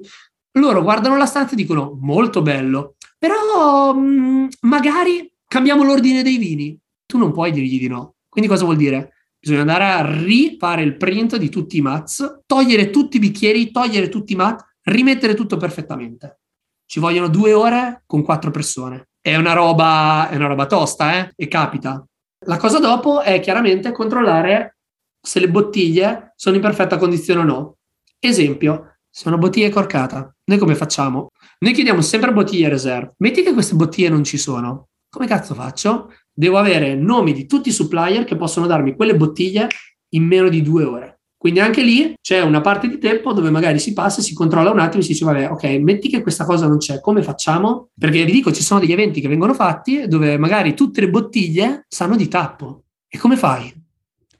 loro 0.58 0.82
guardano 0.82 1.16
la 1.16 1.26
stanza 1.26 1.54
e 1.54 1.56
dicono 1.56 1.96
molto 2.00 2.42
bello, 2.42 2.96
però 3.18 3.94
mh, 3.94 4.00
mm, 4.00 4.46
magari 4.60 5.32
cambiamo 5.48 5.82
l'ordine 5.82 6.22
dei 6.22 6.36
vini 6.36 6.78
tu 7.06 7.18
non 7.18 7.32
puoi 7.32 7.52
dirgli 7.52 7.78
di 7.78 7.88
no. 7.88 8.14
Quindi 8.28 8.48
cosa 8.50 8.64
vuol 8.64 8.76
dire? 8.76 9.12
Bisogna 9.38 9.60
andare 9.60 9.84
a 9.84 10.22
rifare 10.22 10.82
il 10.82 10.96
print 10.96 11.36
di 11.36 11.50
tutti 11.50 11.76
i 11.76 11.82
mats, 11.82 12.40
togliere 12.46 12.90
tutti 12.90 13.16
i 13.16 13.20
bicchieri, 13.20 13.70
togliere 13.70 14.08
tutti 14.08 14.32
i 14.32 14.36
mat, 14.36 14.64
rimettere 14.84 15.34
tutto 15.34 15.56
perfettamente. 15.56 16.40
Ci 16.86 17.00
vogliono 17.00 17.28
due 17.28 17.52
ore 17.52 18.02
con 18.06 18.22
quattro 18.22 18.50
persone. 18.50 19.08
È 19.20 19.36
una 19.36 19.52
roba, 19.52 20.28
è 20.30 20.36
una 20.36 20.46
roba 20.46 20.66
tosta, 20.66 21.18
eh? 21.18 21.32
E 21.36 21.48
capita. 21.48 22.04
La 22.46 22.56
cosa 22.56 22.78
dopo 22.78 23.20
è 23.22 23.40
chiaramente 23.40 23.92
controllare 23.92 24.78
se 25.20 25.40
le 25.40 25.48
bottiglie 25.48 26.32
sono 26.36 26.56
in 26.56 26.62
perfetta 26.62 26.98
condizione 26.98 27.40
o 27.40 27.44
no. 27.44 27.76
Esempio, 28.18 28.96
se 29.08 29.28
una 29.28 29.38
bottiglia 29.38 29.66
è 29.66 29.70
corcata, 29.70 30.34
noi 30.44 30.58
come 30.58 30.74
facciamo? 30.74 31.28
Noi 31.60 31.72
chiediamo 31.72 32.00
sempre 32.00 32.32
bottiglie 32.32 32.68
reserve. 32.68 33.14
Metti 33.18 33.42
che 33.42 33.52
queste 33.52 33.74
bottiglie 33.74 34.08
non 34.08 34.24
ci 34.24 34.36
sono. 34.36 34.88
Come 35.08 35.26
cazzo 35.26 35.54
faccio? 35.54 36.12
Devo 36.34 36.58
avere 36.58 36.94
nomi 36.94 37.32
di 37.32 37.46
tutti 37.46 37.68
i 37.68 37.72
supplier 37.72 38.24
che 38.24 38.36
possono 38.36 38.66
darmi 38.66 38.94
quelle 38.94 39.16
bottiglie 39.16 39.68
in 40.10 40.24
meno 40.24 40.48
di 40.48 40.60
due 40.60 40.84
ore. 40.84 41.20
Quindi 41.44 41.60
anche 41.60 41.82
lì 41.82 42.14
c'è 42.22 42.40
una 42.40 42.62
parte 42.62 42.88
di 42.88 42.96
tempo 42.98 43.34
dove 43.34 43.50
magari 43.50 43.78
si 43.78 43.92
passa, 43.92 44.22
si 44.22 44.32
controlla 44.32 44.70
un 44.70 44.78
attimo 44.78 45.00
e 45.00 45.02
si 45.02 45.12
dice, 45.12 45.26
vabbè, 45.26 45.50
ok, 45.50 45.64
metti 45.78 46.08
che 46.08 46.22
questa 46.22 46.46
cosa 46.46 46.66
non 46.66 46.78
c'è, 46.78 47.00
come 47.00 47.22
facciamo? 47.22 47.90
Perché 47.98 48.24
vi 48.24 48.32
dico, 48.32 48.50
ci 48.50 48.62
sono 48.62 48.80
degli 48.80 48.92
eventi 48.92 49.20
che 49.20 49.28
vengono 49.28 49.52
fatti 49.52 50.08
dove 50.08 50.38
magari 50.38 50.74
tutte 50.74 51.02
le 51.02 51.10
bottiglie 51.10 51.84
sanno 51.86 52.16
di 52.16 52.28
tappo. 52.28 52.84
E 53.06 53.18
come 53.18 53.36
fai? 53.36 53.72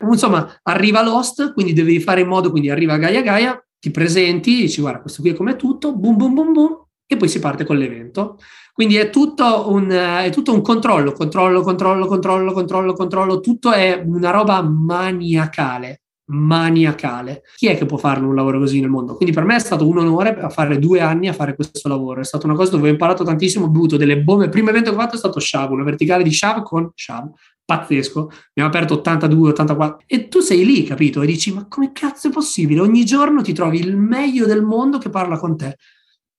Insomma, 0.01 0.61
arriva 0.63 1.03
Lost, 1.03 1.53
quindi 1.53 1.75
devi 1.75 2.01
fare 2.01 2.23
in 2.23 2.29
modo, 2.29 2.51
quindi 2.51 2.71
arriva 2.71 2.97
Gaia 2.97 3.21
Gaia, 3.21 3.63
ti 3.79 3.91
presenti, 3.91 4.57
dici, 4.57 4.81
guarda, 4.81 5.01
questo 5.01 5.21
qui 5.21 5.33
è 5.33 5.35
come 5.35 5.57
tutto, 5.57 5.95
boom, 5.95 6.17
boom, 6.17 6.33
boom, 6.33 6.53
boom, 6.53 6.85
e 7.07 7.19
poi 7.19 7.29
si 7.29 7.39
parte 7.39 7.65
con 7.65 7.77
l'evento. 7.77 8.39
Quindi 8.75 8.97
è 8.97 9.09
tutto, 9.09 9.71
un, 9.71 9.89
è 9.89 10.31
tutto 10.33 10.53
un 10.53 10.61
controllo, 10.61 11.13
controllo, 11.13 11.61
controllo, 11.63 12.07
controllo, 12.07 12.53
controllo, 12.53 12.93
controllo, 12.93 13.39
tutto 13.39 13.71
è 13.71 14.03
una 14.05 14.31
roba 14.31 14.61
maniacale 14.63 16.01
maniacale. 16.27 17.43
Chi 17.57 17.67
è 17.67 17.77
che 17.77 17.87
può 17.87 17.99
fare 17.99 18.21
un 18.21 18.35
lavoro 18.35 18.59
così 18.59 18.81
nel 18.81 18.89
mondo? 18.89 19.15
Quindi 19.15 19.35
per 19.35 19.45
me 19.45 19.57
è 19.57 19.59
stato 19.59 19.87
un 19.87 19.99
onore 19.99 20.49
fare 20.51 20.79
due 20.79 21.01
anni 21.01 21.29
a 21.29 21.33
fare 21.33 21.55
questo 21.55 21.89
lavoro. 21.89 22.21
È 22.21 22.25
stata 22.25 22.47
una 22.47 22.57
cosa 22.57 22.73
dove 22.73 22.89
ho 22.89 22.93
imparato 22.93 23.25
tantissimo, 23.25 23.67
ho 23.67 23.71
bevuto 23.71 23.97
delle 23.97 24.21
bombe. 24.23 24.45
Il 24.45 24.51
primo 24.51 24.71
evento 24.71 24.91
che 24.91 24.97
ho 24.97 25.01
fatto 25.01 25.17
è 25.17 25.19
stato 25.19 25.39
Shav, 25.39 25.71
una 25.71 25.85
verticale 25.85 26.23
di 26.23 26.33
Shav 26.33 26.63
con 26.63 26.91
Shav. 26.95 27.31
Pazzesco, 27.67 28.31
abbiamo 28.51 28.69
aperto 28.69 28.95
82, 28.95 29.51
84 29.51 30.05
e 30.07 30.29
tu 30.29 30.41
sei 30.41 30.67
lì, 30.67 30.83
capito? 30.83 31.23
E 31.23 31.27
dici: 31.27 31.53
Ma 31.53 31.67
come 31.67 31.93
cazzo 31.93 32.29
è 32.29 32.31
possibile? 32.31 32.81
Ogni 32.81 33.05
giorno 33.05 33.41
ti 33.41 33.55
trovi 33.55 33.79
il 33.79 33.97
meglio 33.97 34.45
del 34.47 34.63
mondo 34.63 34.99
che 34.99 35.09
parla 35.09 35.39
con 35.39 35.57
te. 35.57 35.77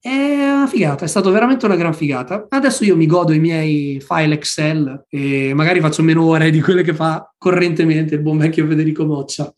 È 0.06 0.52
una 0.52 0.68
figata, 0.68 1.04
è 1.04 1.08
stata 1.08 1.32
veramente 1.32 1.66
una 1.66 1.76
gran 1.76 1.96
figata. 1.96 2.46
Adesso 2.48 2.84
io 2.84 2.96
mi 2.96 3.08
godo 3.08 3.34
i 3.34 3.40
miei 3.40 4.00
file 4.00 4.36
Excel 4.36 5.06
e 5.10 5.52
magari 5.56 5.80
faccio 5.80 6.04
meno 6.04 6.24
ore 6.26 6.52
di 6.52 6.62
quelle 6.62 6.84
che 6.84 6.94
fa 6.94 7.34
correntemente 7.40 8.14
il 8.14 8.22
buon 8.22 8.38
vecchio 8.38 8.68
Federico 8.68 9.04
Moccia. 9.04 9.52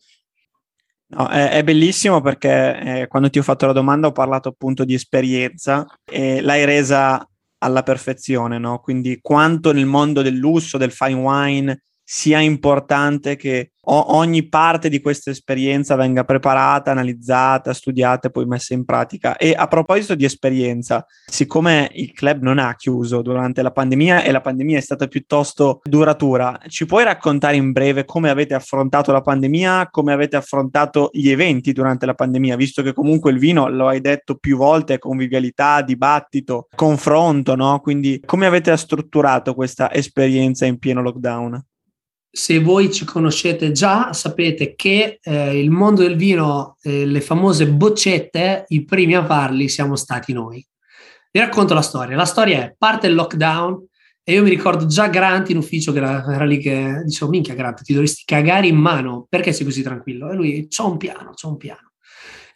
No, 1.08 1.28
è, 1.28 1.50
è, 1.50 1.62
bellissimo 1.62 2.22
perché 2.22 2.80
eh, 2.80 3.06
quando 3.08 3.28
ti 3.28 3.38
ho 3.38 3.42
fatto 3.42 3.66
la 3.66 3.74
domanda 3.74 4.06
ho 4.06 4.12
parlato 4.12 4.48
appunto 4.48 4.86
di 4.86 4.94
esperienza 4.94 5.84
e 6.10 6.40
l'hai 6.40 6.64
resa 6.64 7.28
alla 7.58 7.82
perfezione, 7.82 8.56
no? 8.56 8.78
Quindi 8.78 9.18
quanto 9.20 9.74
nel 9.74 9.84
mondo 9.84 10.22
del 10.22 10.36
lusso, 10.36 10.78
del 10.78 10.92
fine 10.92 11.12
wine, 11.12 11.82
sia 12.10 12.40
importante 12.40 13.36
che 13.36 13.72
o- 13.82 14.16
ogni 14.16 14.48
parte 14.48 14.88
di 14.88 15.02
questa 15.02 15.30
esperienza 15.30 15.94
venga 15.94 16.24
preparata, 16.24 16.90
analizzata, 16.90 17.74
studiata 17.74 18.28
e 18.28 18.30
poi 18.30 18.46
messa 18.46 18.72
in 18.72 18.86
pratica. 18.86 19.36
E 19.36 19.52
a 19.54 19.66
proposito 19.66 20.14
di 20.14 20.24
esperienza, 20.24 21.04
siccome 21.26 21.90
il 21.92 22.14
club 22.14 22.40
non 22.40 22.58
ha 22.58 22.74
chiuso 22.76 23.20
durante 23.20 23.60
la 23.60 23.72
pandemia 23.72 24.22
e 24.22 24.32
la 24.32 24.40
pandemia 24.40 24.78
è 24.78 24.80
stata 24.80 25.06
piuttosto 25.06 25.82
duratura, 25.84 26.58
ci 26.68 26.86
puoi 26.86 27.04
raccontare 27.04 27.56
in 27.56 27.72
breve 27.72 28.06
come 28.06 28.30
avete 28.30 28.54
affrontato 28.54 29.12
la 29.12 29.20
pandemia, 29.20 29.88
come 29.90 30.14
avete 30.14 30.36
affrontato 30.36 31.10
gli 31.12 31.28
eventi 31.28 31.72
durante 31.72 32.06
la 32.06 32.14
pandemia, 32.14 32.56
visto 32.56 32.80
che 32.80 32.94
comunque 32.94 33.32
il 33.32 33.38
vino, 33.38 33.68
lo 33.68 33.86
hai 33.86 34.00
detto 34.00 34.36
più 34.36 34.56
volte, 34.56 34.94
è 34.94 34.98
convivialità, 34.98 35.82
dibattito, 35.82 36.68
confronto, 36.74 37.54
no? 37.54 37.80
Quindi 37.80 38.22
come 38.24 38.46
avete 38.46 38.74
strutturato 38.78 39.52
questa 39.52 39.92
esperienza 39.92 40.64
in 40.64 40.78
pieno 40.78 41.02
lockdown? 41.02 41.62
Se 42.30 42.58
voi 42.60 42.92
ci 42.92 43.04
conoscete 43.04 43.72
già, 43.72 44.12
sapete 44.12 44.74
che 44.74 45.18
eh, 45.22 45.58
il 45.58 45.70
mondo 45.70 46.02
del 46.02 46.16
vino, 46.16 46.76
eh, 46.82 47.06
le 47.06 47.20
famose 47.20 47.68
boccette, 47.68 48.64
i 48.68 48.84
primi 48.84 49.14
a 49.14 49.24
farli 49.24 49.68
siamo 49.68 49.96
stati 49.96 50.32
noi. 50.32 50.64
Vi 51.30 51.40
racconto 51.40 51.74
la 51.74 51.82
storia. 51.82 52.16
La 52.16 52.24
storia 52.24 52.62
è, 52.62 52.74
parte 52.76 53.06
il 53.06 53.14
lockdown 53.14 53.86
e 54.22 54.32
io 54.32 54.42
mi 54.42 54.50
ricordo 54.50 54.86
già 54.86 55.08
Grant 55.08 55.48
in 55.50 55.56
ufficio 55.56 55.90
che 55.92 55.98
era, 55.98 56.24
era 56.32 56.44
lì 56.44 56.58
che 56.58 57.02
dicevo, 57.04 57.30
minchia 57.30 57.54
Grant, 57.54 57.82
ti 57.82 57.94
dovresti 57.94 58.24
cagare 58.26 58.66
in 58.66 58.76
mano, 58.76 59.26
perché 59.28 59.52
sei 59.52 59.64
così 59.64 59.82
tranquillo? 59.82 60.30
E 60.30 60.34
lui, 60.34 60.68
c'ho 60.68 60.90
un 60.90 60.96
piano, 60.98 61.30
c'ho 61.30 61.48
un 61.48 61.56
piano. 61.56 61.87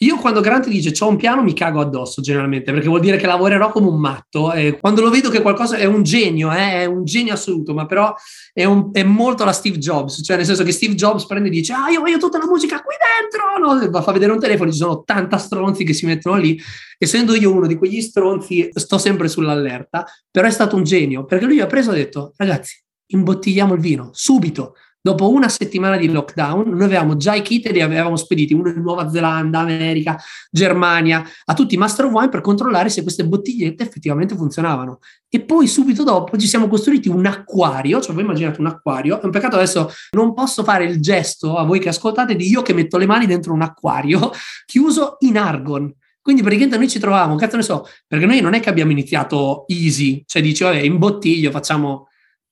Io 0.02 0.16
quando 0.16 0.40
Grant 0.40 0.68
dice 0.68 0.90
c'ho 0.90 1.06
un 1.06 1.16
piano 1.16 1.44
mi 1.44 1.54
cago 1.54 1.80
addosso 1.80 2.20
generalmente 2.20 2.72
perché 2.72 2.88
vuol 2.88 3.00
dire 3.00 3.16
che 3.16 3.26
lavorerò 3.26 3.70
come 3.70 3.86
un 3.86 4.00
matto. 4.00 4.52
E 4.52 4.78
quando 4.80 5.00
lo 5.00 5.10
vedo 5.10 5.30
che 5.30 5.40
qualcosa 5.40 5.76
è 5.76 5.84
un 5.84 6.02
genio, 6.02 6.50
eh, 6.50 6.80
è 6.80 6.84
un 6.86 7.04
genio 7.04 7.34
assoluto, 7.34 7.72
ma 7.72 7.86
però 7.86 8.12
è, 8.52 8.64
un, 8.64 8.90
è, 8.92 9.04
molto 9.04 9.44
la 9.44 9.52
Steve 9.52 9.78
Jobs, 9.78 10.22
cioè 10.24 10.36
nel 10.36 10.44
senso 10.44 10.64
che 10.64 10.72
Steve 10.72 10.94
Jobs 10.94 11.24
prende 11.24 11.48
e 11.48 11.50
dice 11.52 11.72
ah 11.72 11.88
io 11.88 12.00
voglio 12.00 12.18
tutta 12.18 12.38
la 12.38 12.46
musica 12.46 12.82
qui 12.82 12.96
dentro, 13.20 13.58
no? 13.58 13.90
va 13.90 14.02
fa 14.02 14.10
vedere 14.10 14.32
un 14.32 14.40
telefono, 14.40 14.72
ci 14.72 14.78
sono 14.78 14.92
80 14.92 15.36
stronzi 15.36 15.84
che 15.84 15.92
si 15.92 16.04
mettono 16.04 16.36
lì, 16.36 16.60
essendo 16.98 17.36
io 17.36 17.52
uno 17.52 17.68
di 17.68 17.76
quegli 17.76 18.00
stronzi 18.00 18.70
sto 18.72 18.98
sempre 18.98 19.28
sull'allerta, 19.28 20.04
però 20.28 20.48
è 20.48 20.50
stato 20.50 20.74
un 20.74 20.82
genio 20.82 21.24
perché 21.24 21.44
lui 21.44 21.60
ha 21.60 21.66
preso 21.66 21.90
e 21.90 21.94
ha 21.94 21.96
detto 21.96 22.32
ragazzi 22.36 22.82
imbottigliamo 23.06 23.74
il 23.74 23.80
vino 23.80 24.10
subito 24.12 24.74
Dopo 25.04 25.28
una 25.28 25.48
settimana 25.48 25.96
di 25.96 26.08
lockdown, 26.08 26.68
noi 26.68 26.84
avevamo 26.84 27.16
già 27.16 27.34
i 27.34 27.42
kit 27.42 27.66
e 27.66 27.72
li 27.72 27.80
avevamo 27.80 28.14
spediti, 28.14 28.54
uno 28.54 28.68
in 28.68 28.80
Nuova 28.80 29.10
Zelanda, 29.10 29.58
America, 29.58 30.16
Germania, 30.48 31.24
a 31.44 31.54
tutti 31.54 31.74
i 31.74 31.76
Master 31.76 32.04
of 32.04 32.12
Wine 32.12 32.28
per 32.28 32.40
controllare 32.40 32.88
se 32.88 33.02
queste 33.02 33.26
bottigliette 33.26 33.82
effettivamente 33.82 34.36
funzionavano. 34.36 35.00
E 35.28 35.40
poi 35.40 35.66
subito 35.66 36.04
dopo 36.04 36.38
ci 36.38 36.46
siamo 36.46 36.68
costruiti 36.68 37.08
un 37.08 37.26
acquario, 37.26 38.00
cioè 38.00 38.14
voi 38.14 38.22
immaginate 38.22 38.60
un 38.60 38.68
acquario, 38.68 39.20
è 39.20 39.24
un 39.24 39.32
peccato 39.32 39.56
adesso 39.56 39.90
non 40.12 40.34
posso 40.34 40.62
fare 40.62 40.84
il 40.84 41.00
gesto 41.00 41.56
a 41.56 41.64
voi 41.64 41.80
che 41.80 41.88
ascoltate 41.88 42.36
di 42.36 42.48
io 42.48 42.62
che 42.62 42.72
metto 42.72 42.96
le 42.96 43.06
mani 43.06 43.26
dentro 43.26 43.52
un 43.52 43.62
acquario 43.62 44.30
chiuso 44.66 45.16
in 45.20 45.36
argon 45.36 45.92
Quindi 46.20 46.42
praticamente 46.42 46.78
noi 46.78 46.88
ci 46.88 47.00
trovavamo, 47.00 47.34
cazzo 47.34 47.56
ne 47.56 47.62
so, 47.62 47.88
perché 48.06 48.24
noi 48.24 48.40
non 48.40 48.54
è 48.54 48.60
che 48.60 48.68
abbiamo 48.68 48.92
iniziato 48.92 49.64
easy, 49.66 50.22
cioè 50.26 50.40
dici, 50.40 50.62
vabbè, 50.62 50.78
in 50.78 50.98
bottiglio 50.98 51.50
facciamo 51.50 52.06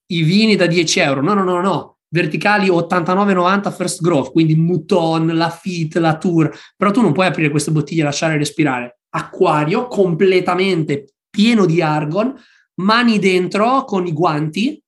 i 0.07 0.23
vini 0.23 0.57
da 0.57 0.67
10 0.67 0.99
euro. 0.99 1.23
No, 1.23 1.35
no, 1.35 1.45
no, 1.45 1.61
no. 1.61 1.99
Verticali 2.13 2.69
89,90 2.69 3.73
first 3.73 4.03
growth, 4.03 4.33
quindi 4.33 4.57
Mouton, 4.57 5.29
la 5.29 5.51
Fit, 5.51 5.97
la 5.97 6.17
Tour. 6.19 6.51
Però 6.77 6.91
tu 6.91 7.01
non 7.01 7.13
puoi 7.13 7.27
aprire 7.27 7.51
queste 7.51 7.71
bottiglie 7.71 8.03
e 8.03 8.05
lasciare 8.05 8.37
respirare. 8.37 9.01
Acquario 9.11 9.87
completamente 9.87 11.15
pieno 11.31 11.67
di 11.67 11.81
argon, 11.81 12.35
mani 12.81 13.19
dentro 13.19 13.85
con 13.85 14.07
i 14.07 14.13
guanti 14.13 14.83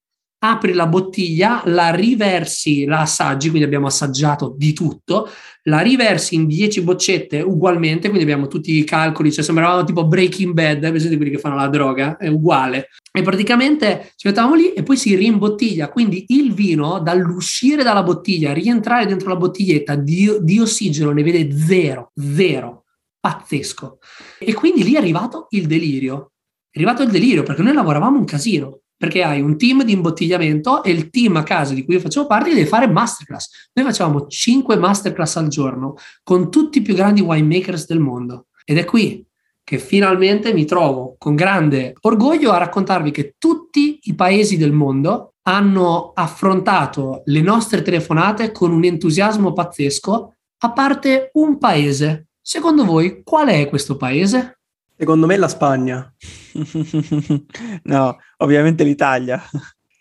apri 0.45 0.73
la 0.73 0.89
bottiglia, 0.89 1.63
la 1.67 1.91
riversi, 1.95 2.85
la 2.85 3.01
assaggi, 3.01 3.49
quindi 3.49 3.65
abbiamo 3.65 3.87
assaggiato 3.87 4.55
di 4.57 4.73
tutto, 4.73 5.29
la 5.65 5.79
riversi 5.79 6.35
in 6.35 6.49
10 6.49 6.83
boccette 6.83 7.41
ugualmente, 7.41 8.09
quindi 8.09 8.25
abbiamo 8.25 8.49
tutti 8.49 8.77
i 8.77 8.83
calcoli, 8.83 9.31
cioè 9.31 9.45
sembravano 9.45 9.85
tipo 9.85 10.05
Breaking 10.05 10.53
Bad, 10.53 10.83
eh, 10.83 10.91
quelli 10.91 11.31
che 11.31 11.39
fanno 11.39 11.55
la 11.55 11.69
droga, 11.69 12.17
è 12.17 12.27
uguale. 12.27 12.89
E 13.13 13.23
praticamente 13.23 14.13
ci 14.17 14.27
mettavamo 14.27 14.57
lì 14.57 14.73
e 14.73 14.83
poi 14.83 14.97
si 14.97 15.15
rimbottiglia, 15.15 15.89
quindi 15.91 16.25
il 16.29 16.53
vino 16.53 16.99
dall'uscire 16.99 17.85
dalla 17.85 18.03
bottiglia, 18.03 18.53
rientrare 18.53 19.07
dentro 19.07 19.29
la 19.29 19.37
bottiglietta 19.37 19.95
di, 19.95 20.29
di 20.41 20.59
ossigeno 20.59 21.13
ne 21.13 21.23
vede 21.23 21.57
zero, 21.57 22.11
zero, 22.17 22.87
pazzesco. 23.21 23.99
E 24.41 24.55
quindi 24.55 24.83
lì 24.83 24.95
è 24.95 24.99
arrivato 24.99 25.47
il 25.51 25.69
delirio, 25.69 26.33
è 26.69 26.79
arrivato 26.79 27.05
il 27.05 27.11
delirio 27.11 27.45
perché 27.45 27.63
noi 27.63 27.75
lavoravamo 27.75 28.19
un 28.19 28.25
casino, 28.25 28.82
perché 29.03 29.25
hai 29.25 29.41
un 29.41 29.59
team 29.59 29.83
di 29.83 29.95
imbottigliamento 29.95 30.85
e 30.85 30.93
il 30.93 31.11
team 31.11 31.35
a 31.35 31.43
casa 31.43 31.75
di 31.75 31.85
cui 31.85 31.95
io 31.95 32.01
facevo 32.01 32.25
parte 32.25 32.51
deve 32.51 32.67
fare 32.67 32.87
masterclass. 32.87 33.71
Noi 33.73 33.87
facevamo 33.87 34.29
5 34.29 34.77
masterclass 34.77 35.37
al 35.39 35.49
giorno 35.49 35.97
con 36.23 36.53
tutti 36.53 36.79
i 36.79 36.83
più 36.83 36.95
grandi 36.95 37.21
winemakers 37.21 37.89
del 37.89 37.99
mondo. 37.99 38.47
Ed 38.65 38.79
è 38.79 38.85
qui 38.85 39.27
che 39.65 39.79
finalmente 39.79 40.53
mi 40.53 40.65
trovo 40.67 41.17
con 41.19 41.35
grande 41.35 41.95
orgoglio 42.03 42.53
a 42.53 42.59
raccontarvi 42.59 43.11
che 43.11 43.35
tutti 43.39 43.99
i 44.03 44.15
paesi 44.15 44.57
del 44.57 44.71
mondo 44.71 45.35
hanno 45.49 46.13
affrontato 46.15 47.23
le 47.25 47.41
nostre 47.41 47.83
telefonate 47.83 48.53
con 48.53 48.71
un 48.71 48.85
entusiasmo 48.85 49.53
pazzesco, 49.53 50.35
a 50.59 50.73
parte 50.73 51.31
un 51.33 51.59
paese. 51.59 52.29
Secondo 52.41 52.85
voi 52.85 53.23
qual 53.25 53.49
è 53.49 53.69
questo 53.69 53.97
paese? 53.97 54.61
Secondo 55.03 55.27
me 55.27 55.37
la 55.37 55.49
Spagna. 55.49 56.15
no, 57.83 58.19
ovviamente 58.37 58.85
l'Italia. 58.85 59.43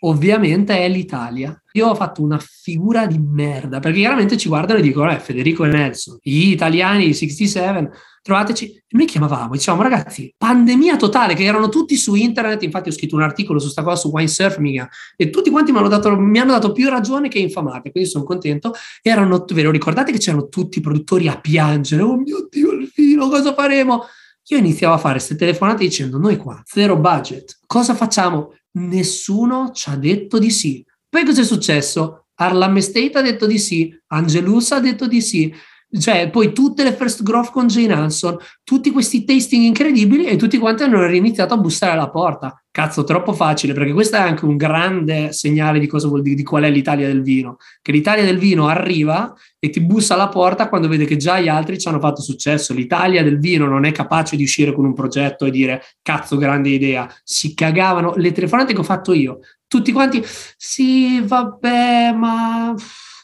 Ovviamente 0.02 0.78
è 0.78 0.88
l'Italia. 0.88 1.60
Io 1.72 1.88
ho 1.88 1.94
fatto 1.96 2.22
una 2.22 2.38
figura 2.38 3.08
di 3.08 3.18
merda 3.18 3.80
perché 3.80 3.98
chiaramente 3.98 4.36
ci 4.36 4.46
guardano 4.46 4.78
e 4.78 4.82
dicono: 4.82 5.10
eh, 5.10 5.18
Federico 5.18 5.64
e 5.64 5.70
Nelson, 5.70 6.18
gli 6.22 6.50
italiani, 6.50 7.08
i 7.08 7.14
67, 7.14 7.90
trovateci. 8.22 8.74
E 8.74 8.82
noi 8.90 9.06
chiamavamo, 9.06 9.54
diciamo, 9.54 9.82
ragazzi, 9.82 10.32
pandemia 10.38 10.94
totale, 10.94 11.34
che 11.34 11.42
erano 11.42 11.68
tutti 11.68 11.96
su 11.96 12.14
internet. 12.14 12.62
Infatti, 12.62 12.90
ho 12.90 12.92
scritto 12.92 13.16
un 13.16 13.22
articolo 13.22 13.58
su 13.58 13.70
sta 13.70 13.82
cosa 13.82 13.96
su 13.96 14.08
Winesurf, 14.08 14.58
mica, 14.58 14.88
e 15.16 15.30
tutti 15.30 15.50
quanti 15.50 15.72
mi 15.72 15.78
hanno, 15.78 15.88
dato, 15.88 16.16
mi 16.16 16.38
hanno 16.38 16.52
dato 16.52 16.70
più 16.70 16.88
ragione 16.88 17.26
che 17.26 17.40
infamate, 17.40 17.90
quindi 17.90 18.08
sono 18.08 18.22
contento. 18.22 18.72
Erano, 19.02 19.44
ve 19.52 19.62
lo 19.62 19.72
ricordate 19.72 20.12
che 20.12 20.18
c'erano 20.18 20.46
tutti 20.46 20.78
i 20.78 20.80
produttori 20.80 21.26
a 21.26 21.40
piangere? 21.40 22.02
Oh 22.02 22.16
mio 22.18 22.46
Dio, 22.48 22.70
il 22.70 22.86
filo, 22.86 23.28
cosa 23.28 23.52
faremo? 23.52 24.04
Io 24.52 24.58
iniziavo 24.58 24.92
a 24.92 24.98
fare 24.98 25.14
queste 25.14 25.34
telefonate 25.34 25.84
dicendo: 25.84 26.18
Noi 26.18 26.36
qua, 26.36 26.60
zero 26.66 26.98
budget, 26.98 27.60
cosa 27.66 27.94
facciamo? 27.94 28.54
Nessuno 28.72 29.70
ci 29.72 29.88
ha 29.88 29.96
detto 29.96 30.38
di 30.38 30.50
sì. 30.50 30.84
Poi 31.08 31.24
cosa 31.24 31.40
è 31.40 31.44
successo? 31.44 32.26
Arlam 32.34 32.76
Estate 32.76 33.12
ha 33.14 33.22
detto 33.22 33.46
di 33.46 33.58
sì, 33.58 33.98
Angelus 34.08 34.72
ha 34.72 34.80
detto 34.80 35.06
di 35.06 35.22
sì, 35.22 35.54
cioè 35.98 36.30
poi 36.30 36.52
tutte 36.52 36.84
le 36.84 36.92
first 36.92 37.22
growth 37.22 37.50
con 37.50 37.66
Jane 37.66 37.92
Hanson, 37.92 38.38
tutti 38.64 38.90
questi 38.90 39.24
tasting 39.24 39.64
incredibili 39.64 40.24
e 40.24 40.36
tutti 40.36 40.56
quanti 40.56 40.84
hanno 40.84 41.04
iniziato 41.06 41.54
a 41.54 41.58
bussare 41.58 41.92
alla 41.92 42.08
porta. 42.08 42.62
Cazzo, 42.70 43.04
troppo 43.04 43.34
facile, 43.34 43.74
perché 43.74 43.92
questo 43.92 44.16
è 44.16 44.20
anche 44.20 44.46
un 44.46 44.56
grande 44.56 45.32
segnale 45.32 45.78
di 45.78 45.86
cosa 45.86 46.08
vuol 46.08 46.22
dire, 46.22 46.36
di 46.36 46.42
qual 46.42 46.62
è 46.62 46.70
l'Italia 46.70 47.06
del 47.06 47.22
vino. 47.22 47.58
Che 47.82 47.92
l'Italia 47.92 48.24
del 48.24 48.38
vino 48.38 48.68
arriva 48.68 49.34
e 49.58 49.68
ti 49.68 49.82
bussa 49.82 50.14
alla 50.14 50.28
porta 50.28 50.70
quando 50.70 50.88
vede 50.88 51.04
che 51.04 51.18
già 51.18 51.38
gli 51.38 51.48
altri 51.48 51.78
ci 51.78 51.88
hanno 51.88 52.00
fatto 52.00 52.22
successo. 52.22 52.72
L'Italia 52.72 53.22
del 53.22 53.38
vino 53.38 53.66
non 53.66 53.84
è 53.84 53.92
capace 53.92 54.36
di 54.36 54.44
uscire 54.44 54.72
con 54.72 54.86
un 54.86 54.94
progetto 54.94 55.44
e 55.44 55.50
dire 55.50 55.82
cazzo, 56.00 56.38
grande 56.38 56.70
idea. 56.70 57.06
Si 57.22 57.52
cagavano. 57.52 58.14
Le 58.16 58.32
telefonate 58.32 58.72
che 58.72 58.80
ho 58.80 58.84
fatto 58.84 59.12
io, 59.12 59.40
tutti 59.66 59.92
quanti, 59.92 60.22
sì, 60.56 61.20
vabbè, 61.20 62.12
ma 62.12 62.74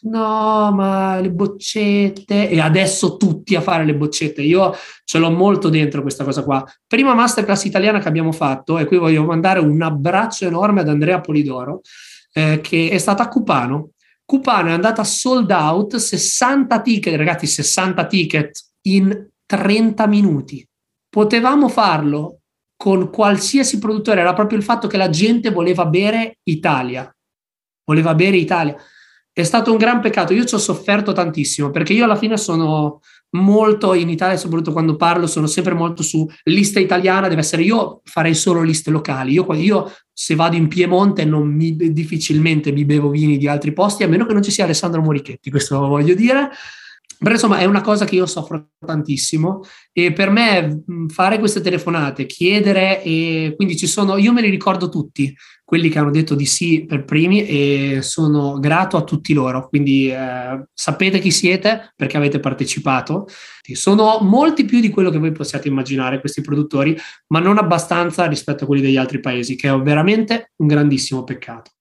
no, 0.03 0.71
ma 0.73 1.19
le 1.21 1.31
boccette, 1.31 2.49
e 2.49 2.61
adesso 2.61 3.17
tutti 3.17 3.55
a 3.55 3.61
fare 3.61 3.85
le 3.85 3.95
boccette. 3.95 4.43
Io 4.43 4.75
ce 5.05 5.19
l'ho 5.19 5.31
molto 5.31 5.69
dentro 5.69 6.03
questa 6.03 6.25
cosa 6.25 6.43
qua. 6.43 6.65
Prima 6.87 7.15
masterclass 7.15 7.65
italiana 7.65 7.99
che 7.99 8.09
abbiamo 8.09 8.33
fatto, 8.33 8.79
e 8.79 8.85
qui 8.85 8.99
voglio 8.99 9.25
mandare 9.25 9.61
un 9.61 9.81
abbraccio 9.83 10.47
enorme 10.47 10.81
ad 10.81 10.89
Andrea 10.89 11.21
Polidoro, 11.21 11.81
eh, 12.33 12.61
che 12.63 12.91
è 12.91 12.99
stata 12.99 13.25
a 13.25 13.29
Cupano. 13.29 13.91
Cupano 14.25 14.69
è 14.69 14.73
andata 14.73 15.05
sold 15.05 15.51
out, 15.51 15.97
60 15.97 16.81
ticket, 16.83 17.17
ragazzi, 17.17 17.47
60 17.47 18.07
ticket 18.07 18.61
in 18.83 19.29
30 19.47 20.07
minuti. 20.07 20.67
Potevamo 21.09 21.69
farlo 21.69 22.41
con 22.77 23.11
qualsiasi 23.11 23.79
produttore, 23.79 24.21
era 24.21 24.35
proprio 24.35 24.59
il 24.59 24.65
fatto 24.65 24.87
che 24.87 24.99
la 24.99 25.09
gente 25.09 25.51
voleva 25.51 25.87
bere 25.87 26.39
Italia. 26.45 27.11
Voleva 27.85 28.15
bere 28.15 28.37
Italia 28.37 28.77
è 29.41 29.45
stato 29.45 29.71
un 29.71 29.79
gran 29.79 30.01
peccato. 30.01 30.33
Io 30.33 30.45
ci 30.45 30.57
ho 30.57 30.59
sofferto 30.59 31.13
tantissimo 31.13 31.71
perché 31.71 31.93
io 31.93 32.03
alla 32.03 32.17
fine 32.17 32.37
sono 32.37 33.01
molto 33.31 33.95
in 33.95 34.09
Italia, 34.09 34.37
soprattutto 34.37 34.73
quando 34.73 34.97
parlo, 34.97 35.29
sono 35.29 35.47
sempre 35.47 35.75
molto 35.75 36.03
su 36.03 36.27
lista 36.45 36.81
italiana. 36.81 37.29
Deve 37.29 37.43
essere 37.43 37.63
io 37.63 38.01
farei 38.03 38.35
solo 38.35 38.63
liste 38.63 38.91
locali. 38.91 39.33
Io, 39.33 39.47
io 39.55 39.93
se 40.13 40.35
vado 40.35 40.57
in 40.57 40.67
Piemonte 40.67 41.25
non 41.25 41.47
mi, 41.47 41.77
difficilmente 41.77 42.73
mi 42.73 42.85
bevo 42.85 43.11
vini 43.11 43.39
di 43.39 43.47
altri 43.47 43.73
posti, 43.73 44.03
a 44.03 44.09
meno 44.09 44.27
che 44.27 44.33
non 44.33 44.43
ci 44.43 44.51
sia 44.51 44.65
Alessandro 44.65 45.03
Morichetti, 45.03 45.51
questo 45.51 45.79
lo 45.79 45.87
voglio 45.87 46.15
dire. 46.15 46.51
Però 47.19 47.33
insomma 47.33 47.59
è 47.59 47.65
una 47.65 47.81
cosa 47.81 48.05
che 48.05 48.15
io 48.15 48.27
soffro 48.27 48.69
tantissimo 48.79 49.63
e 49.93 50.13
per 50.13 50.31
me 50.31 50.85
fare 51.09 51.41
queste 51.41 51.61
telefonate, 51.61 52.27
chiedere 52.27 53.03
e 53.03 53.55
quindi 53.57 53.77
ci 53.77 53.89
sono, 53.89 54.17
io 54.19 54.33
me 54.33 54.41
li 54.41 54.51
ricordo 54.51 54.89
tutti, 54.89 55.35
quelli 55.65 55.89
che 55.89 55.99
hanno 55.99 56.13
detto 56.13 56.35
di 56.37 56.47
sì 56.47 56.87
per 56.87 57.05
primi 57.05 57.45
e 57.45 57.99
sono 58.03 58.59
grato 58.61 58.97
a 58.97 59.03
tutti 59.03 59.35
loro, 59.35 59.69
quindi 59.69 60.11
eh, 60.11 60.65
sapete 60.73 61.19
chi 61.19 61.31
siete 61.31 61.93
perché 61.95 62.17
avete 62.17 62.41
partecipato. 62.41 63.27
Sono 63.73 64.21
molti 64.23 64.65
più 64.65 64.81
di 64.81 64.89
quello 64.89 65.11
che 65.11 65.19
voi 65.19 65.33
possiate 65.33 65.69
immaginare 65.69 66.21
questi 66.21 66.41
produttori, 66.41 66.97
ma 67.27 67.41
non 67.41 67.59
abbastanza 67.59 68.25
rispetto 68.27 68.65
a 68.65 68.67
quelli 68.67 68.81
degli 68.81 68.97
altri 68.97 69.21
paesi, 69.21 69.57
che 69.57 69.69
è 69.69 69.77
veramente 69.77 70.53
un 70.57 70.69
grandissimo 70.69 71.25
peccato. 71.25 71.73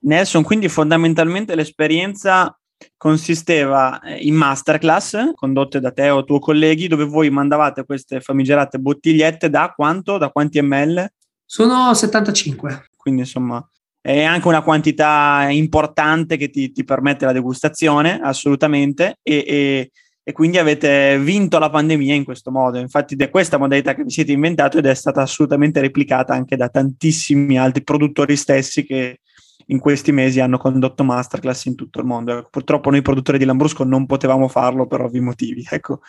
Nelson, 0.00 0.42
quindi 0.44 0.68
fondamentalmente 0.68 1.56
l'esperienza 1.56 2.56
consisteva 2.96 4.00
eh, 4.00 4.16
in 4.18 4.34
masterclass 4.34 5.32
condotte 5.34 5.80
da 5.80 5.90
te 5.90 6.10
o 6.10 6.24
tuoi 6.24 6.40
colleghi 6.40 6.88
dove 6.88 7.04
voi 7.04 7.30
mandavate 7.30 7.84
queste 7.84 8.20
famigerate 8.20 8.78
bottigliette 8.78 9.50
da 9.50 9.72
quanto? 9.74 10.18
Da 10.18 10.30
quanti 10.30 10.60
ml? 10.60 11.06
Sono 11.44 11.92
75. 11.94 12.88
Quindi 12.96 13.22
insomma 13.22 13.66
è 14.04 14.22
anche 14.22 14.48
una 14.48 14.60
quantità 14.62 15.46
importante 15.48 16.36
che 16.36 16.50
ti, 16.50 16.72
ti 16.72 16.84
permette 16.84 17.24
la 17.24 17.32
degustazione, 17.32 18.20
assolutamente, 18.22 19.18
e, 19.22 19.44
e, 19.46 19.90
e, 20.22 20.32
quindi 20.32 20.58
avete 20.58 21.18
vinto 21.18 21.58
la 21.58 21.70
pandemia 21.70 22.14
in 22.14 22.24
questo 22.24 22.50
modo. 22.50 22.78
Infatti 22.78 23.16
è 23.16 23.30
questa 23.30 23.56
modalità 23.56 23.94
che 23.94 24.04
vi 24.04 24.10
siete 24.10 24.32
inventato 24.32 24.76
ed 24.76 24.84
è 24.84 24.94
stata 24.94 25.22
assolutamente 25.22 25.80
replicata 25.80 26.34
anche 26.34 26.54
da 26.54 26.68
tantissimi 26.68 27.58
altri 27.58 27.82
produttori 27.82 28.36
stessi 28.36 28.84
che, 28.84 29.20
in 29.66 29.78
questi 29.78 30.12
mesi 30.12 30.40
hanno 30.40 30.58
condotto 30.58 31.04
masterclass 31.04 31.66
in 31.66 31.74
tutto 31.74 32.00
il 32.00 32.06
mondo. 32.06 32.38
Ecco, 32.38 32.48
purtroppo 32.50 32.90
noi 32.90 33.02
produttori 33.02 33.38
di 33.38 33.44
Lambrusco 33.44 33.84
non 33.84 34.06
potevamo 34.06 34.48
farlo 34.48 34.86
per 34.86 35.00
ovvi 35.00 35.20
motivi. 35.20 35.66
Ecco. 35.68 36.00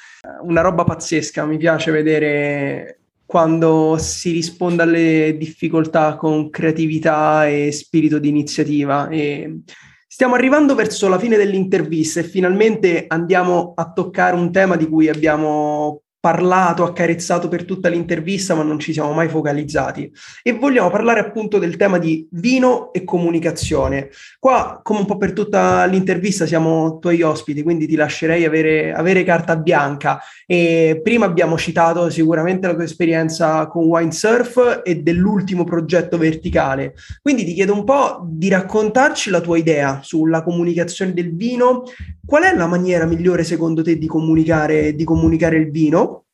Una 0.41 0.61
roba 0.61 0.83
pazzesca, 0.83 1.45
mi 1.45 1.57
piace 1.57 1.91
vedere 1.91 2.99
quando 3.25 3.97
si 3.97 4.31
risponde 4.31 4.83
alle 4.83 5.35
difficoltà 5.37 6.15
con 6.15 6.49
creatività 6.49 7.47
e 7.47 7.71
spirito 7.71 8.19
di 8.19 8.29
iniziativa. 8.29 9.07
E 9.09 9.61
stiamo 10.07 10.35
arrivando 10.35 10.75
verso 10.75 11.07
la 11.07 11.19
fine 11.19 11.37
dell'intervista 11.37 12.19
e 12.19 12.23
finalmente 12.23 13.05
andiamo 13.07 13.73
a 13.75 13.91
toccare 13.91 14.35
un 14.35 14.51
tema 14.51 14.75
di 14.75 14.87
cui 14.87 15.09
abbiamo 15.09 16.03
parlato, 16.25 16.83
accarezzato 16.83 17.47
per 17.47 17.65
tutta 17.65 17.87
l'intervista, 17.87 18.55
ma 18.55 18.63
non 18.63 18.79
ci 18.79 18.91
siamo 18.91 19.13
mai 19.13 19.29
focalizzati. 19.29 20.11
E 20.41 20.53
vogliamo 20.53 20.89
parlare 20.89 21.19
appunto 21.19 21.59
del 21.59 21.75
tema 21.75 21.99
di 21.99 22.27
vino 22.31 22.91
e 22.93 23.03
comunicazione. 23.03 24.09
Qua, 24.39 24.79
come 24.81 25.01
un 25.01 25.05
po' 25.05 25.17
per 25.17 25.33
tutta 25.33 25.85
l'intervista, 25.85 26.47
siamo 26.47 26.97
tuoi 26.97 27.21
ospiti, 27.21 27.61
quindi 27.61 27.85
ti 27.85 27.95
lascerei 27.95 28.43
avere, 28.43 28.91
avere 28.91 29.23
carta 29.23 29.55
bianca. 29.55 30.19
E 30.47 30.99
prima 31.03 31.27
abbiamo 31.27 31.59
citato 31.59 32.09
sicuramente 32.09 32.65
la 32.65 32.73
tua 32.73 32.85
esperienza 32.85 33.67
con 33.67 33.85
Winesurf 33.85 34.81
e 34.83 35.03
dell'ultimo 35.03 35.63
progetto 35.63 36.17
verticale. 36.17 36.95
Quindi 37.21 37.45
ti 37.45 37.53
chiedo 37.53 37.73
un 37.73 37.83
po' 37.83 38.25
di 38.27 38.49
raccontarci 38.49 39.29
la 39.29 39.41
tua 39.41 39.59
idea 39.59 39.99
sulla 40.01 40.41
comunicazione 40.41 41.13
del 41.13 41.35
vino. 41.35 41.83
Qual 42.25 42.43
è 42.43 42.55
la 42.55 42.67
maniera 42.67 43.05
migliore 43.05 43.43
secondo 43.43 43.83
te 43.83 43.97
di 43.97 44.07
comunicare, 44.07 44.95
di 44.95 45.03
comunicare 45.03 45.57
il 45.57 45.69
vino? 45.69 46.25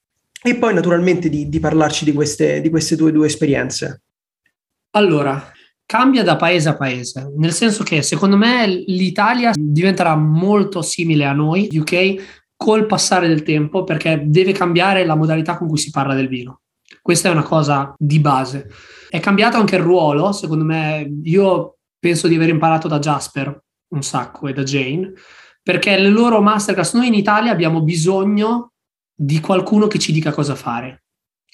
e 0.43 0.55
poi 0.55 0.73
naturalmente 0.73 1.29
di, 1.29 1.49
di 1.49 1.59
parlarci 1.59 2.03
di 2.03 2.13
queste, 2.13 2.61
di 2.61 2.69
queste 2.69 2.95
tue 2.95 3.11
due 3.11 3.27
esperienze. 3.27 4.01
Allora, 4.91 5.51
cambia 5.85 6.23
da 6.23 6.35
paese 6.35 6.69
a 6.69 6.75
paese, 6.75 7.31
nel 7.37 7.53
senso 7.53 7.83
che 7.83 8.01
secondo 8.01 8.37
me 8.37 8.65
l'Italia 8.67 9.51
diventerà 9.55 10.15
molto 10.15 10.81
simile 10.81 11.25
a 11.25 11.33
noi, 11.33 11.69
UK, 11.71 12.39
col 12.55 12.85
passare 12.85 13.27
del 13.27 13.43
tempo, 13.43 13.83
perché 13.83 14.23
deve 14.25 14.51
cambiare 14.51 15.05
la 15.05 15.15
modalità 15.15 15.57
con 15.57 15.67
cui 15.67 15.77
si 15.77 15.91
parla 15.91 16.15
del 16.15 16.27
vino. 16.27 16.61
Questa 17.01 17.29
è 17.29 17.31
una 17.31 17.43
cosa 17.43 17.93
di 17.97 18.19
base. 18.19 18.69
È 19.09 19.19
cambiato 19.19 19.57
anche 19.57 19.75
il 19.75 19.81
ruolo, 19.81 20.31
secondo 20.31 20.63
me, 20.63 21.09
io 21.23 21.77
penso 21.99 22.27
di 22.27 22.35
aver 22.35 22.49
imparato 22.49 22.87
da 22.87 22.99
Jasper 22.99 23.61
un 23.89 24.03
sacco 24.03 24.47
e 24.47 24.53
da 24.53 24.63
Jane, 24.63 25.13
perché 25.63 25.97
le 25.97 26.09
loro 26.09 26.41
masterclass, 26.41 26.93
noi 26.93 27.07
in 27.07 27.13
Italia 27.13 27.51
abbiamo 27.51 27.81
bisogno 27.81 28.71
di 29.13 29.39
qualcuno 29.39 29.87
che 29.87 29.99
ci 29.99 30.11
dica 30.11 30.31
cosa 30.31 30.55
fare. 30.55 31.03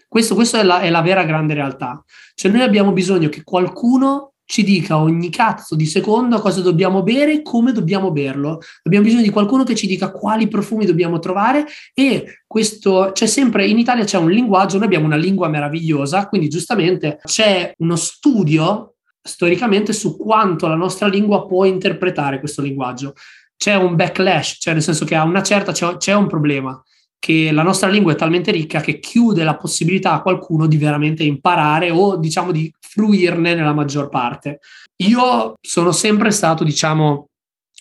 Questo, 0.07 0.35
questo 0.35 0.57
è, 0.57 0.63
la, 0.63 0.79
è 0.79 0.89
la 0.89 1.01
vera 1.01 1.23
grande 1.25 1.53
realtà. 1.53 2.01
Cioè 2.33 2.51
noi 2.51 2.61
abbiamo 2.61 2.93
bisogno 2.93 3.27
che 3.29 3.43
qualcuno 3.43 4.33
ci 4.45 4.63
dica 4.63 4.97
ogni 4.97 5.29
cazzo 5.29 5.75
di 5.75 5.85
secondo 5.85 6.39
cosa 6.39 6.61
dobbiamo 6.61 7.03
bere 7.03 7.33
e 7.33 7.41
come 7.41 7.73
dobbiamo 7.73 8.11
berlo. 8.11 8.61
Abbiamo 8.83 9.03
bisogno 9.03 9.23
di 9.23 9.29
qualcuno 9.29 9.63
che 9.63 9.75
ci 9.75 9.87
dica 9.87 10.09
quali 10.09 10.47
profumi 10.47 10.85
dobbiamo 10.85 11.19
trovare 11.19 11.65
e 11.93 12.43
questo 12.47 13.11
c'è 13.13 13.25
sempre 13.25 13.67
in 13.67 13.77
Italia 13.77 14.05
c'è 14.05 14.17
un 14.17 14.29
linguaggio, 14.29 14.77
noi 14.77 14.85
abbiamo 14.85 15.05
una 15.05 15.17
lingua 15.17 15.49
meravigliosa, 15.49 16.29
quindi 16.29 16.47
giustamente 16.47 17.19
c'è 17.25 17.73
uno 17.79 17.97
studio 17.97 18.93
storicamente 19.21 19.91
su 19.91 20.15
quanto 20.15 20.67
la 20.67 20.75
nostra 20.75 21.07
lingua 21.07 21.45
può 21.45 21.65
interpretare 21.65 22.39
questo 22.39 22.61
linguaggio. 22.61 23.13
C'è 23.57 23.75
un 23.75 23.95
backlash, 23.95 24.57
cioè 24.59 24.73
nel 24.73 24.83
senso 24.83 25.03
che 25.03 25.15
a 25.15 25.23
una 25.23 25.43
certa 25.43 25.71
c'è, 25.71 25.97
c'è 25.97 26.13
un 26.13 26.27
problema 26.27 26.81
che 27.19 27.51
la 27.51 27.63
nostra 27.63 27.89
lingua 27.89 28.13
è 28.13 28.15
talmente 28.15 28.51
ricca 28.51 28.79
che 28.79 28.99
chiude 28.99 29.43
la 29.43 29.57
possibilità 29.57 30.13
a 30.13 30.21
qualcuno 30.21 30.67
di 30.67 30.77
veramente 30.77 31.23
imparare 31.23 31.89
o 31.89 32.17
diciamo 32.17 32.51
di 32.51 32.71
fruirne 32.79 33.55
nella 33.55 33.73
maggior 33.73 34.09
parte. 34.09 34.59
Io 34.97 35.55
sono 35.59 35.91
sempre 35.91 36.31
stato, 36.31 36.63
diciamo, 36.63 37.27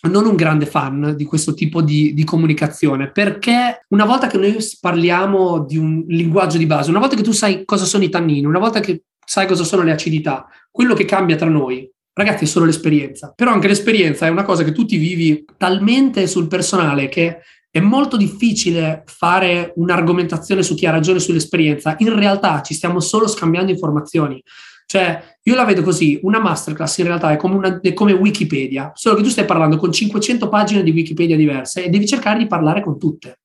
non 0.09 0.25
un 0.25 0.35
grande 0.35 0.65
fan 0.65 1.15
di 1.15 1.25
questo 1.25 1.53
tipo 1.53 1.81
di, 1.81 2.13
di, 2.13 2.23
comunicazione, 2.23 3.11
perché 3.11 3.85
una 3.89 4.05
volta 4.05 4.27
che 4.27 4.37
noi 4.37 4.55
parliamo 4.79 5.65
di 5.65 5.77
un 5.77 6.03
linguaggio 6.07 6.57
di 6.57 6.67
base, 6.67 6.91
una 6.91 6.99
volta 6.99 7.15
che 7.15 7.23
tu 7.23 7.31
sai 7.31 7.65
cosa 7.65 7.85
sono 7.85 8.03
i 8.03 8.09
tannini, 8.09 8.45
una 8.45 8.59
volta 8.59 8.79
che 8.79 9.03
sai 9.25 9.47
cosa 9.47 9.63
sono 9.63 9.81
le 9.81 9.91
acidità, 9.91 10.47
quello 10.69 10.93
che 10.93 11.05
cambia 11.05 11.35
tra 11.35 11.49
noi, 11.49 11.89
ragazzi, 12.17 12.43
è 12.43 12.47
solo 12.47 12.65
l'esperienza. 12.65 13.31
Però 13.35 13.51
anche 13.51 13.67
l'esperienza 13.67 14.25
è 14.25 14.29
una 14.29 14.43
cosa 14.43 14.63
che 14.63 14.71
tu 14.71 14.85
ti 14.85 14.97
vivi 14.97 15.45
talmente 15.57 16.27
sul 16.27 16.47
personale 16.47 17.07
che 17.07 17.39
è 17.69 17.79
molto 17.79 18.17
difficile 18.17 19.03
fare 19.05 19.73
un'argomentazione 19.75 20.63
su 20.63 20.73
chi 20.75 20.85
ha 20.87 20.91
ragione 20.91 21.19
sull'esperienza. 21.19 21.95
In 21.99 22.17
realtà 22.17 22.61
ci 22.61 22.73
stiamo 22.73 22.99
solo 22.99 23.27
scambiando 23.27 23.71
informazioni. 23.71 24.41
Cioè, 24.87 25.37
io 25.43 25.55
la 25.55 25.65
vedo 25.65 25.83
così, 25.83 26.17
una 26.23 26.39
masterclass 26.39 26.97
in 26.99 27.05
realtà 27.07 27.31
è 27.31 27.35
come, 27.35 27.55
una, 27.55 27.79
è 27.81 27.93
come, 27.93 28.13
Wikipedia, 28.13 28.93
solo 28.95 29.15
che 29.15 29.21
tu 29.21 29.29
stai 29.29 29.45
parlando 29.45 29.75
con 29.77 29.91
500 29.91 30.47
pagine 30.47 30.81
di 30.81 30.91
Wikipedia 30.91 31.35
diverse 31.35 31.83
e 31.83 31.89
devi 31.89 32.07
cercare 32.07 32.39
di 32.39 32.47
parlare 32.47 32.81
con 32.81 32.97
tutte. 32.97 33.39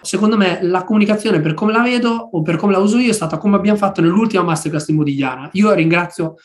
Secondo 0.00 0.36
me 0.36 0.60
la 0.62 0.84
comunicazione 0.84 1.40
per 1.40 1.54
come 1.54 1.72
la 1.72 1.82
vedo 1.82 2.30
o 2.32 2.40
per 2.40 2.56
come 2.56 2.72
la 2.72 2.78
uso 2.78 2.98
io 2.98 3.10
è 3.10 3.14
stata 3.14 3.36
come 3.36 3.56
abbiamo 3.56 3.76
fatto 3.76 4.00
nell'ultima 4.00 4.42
masterclass 4.42 4.86
di 4.86 4.94
Modigliana. 4.94 5.50
Io 5.52 5.72
ringrazio 5.74 6.36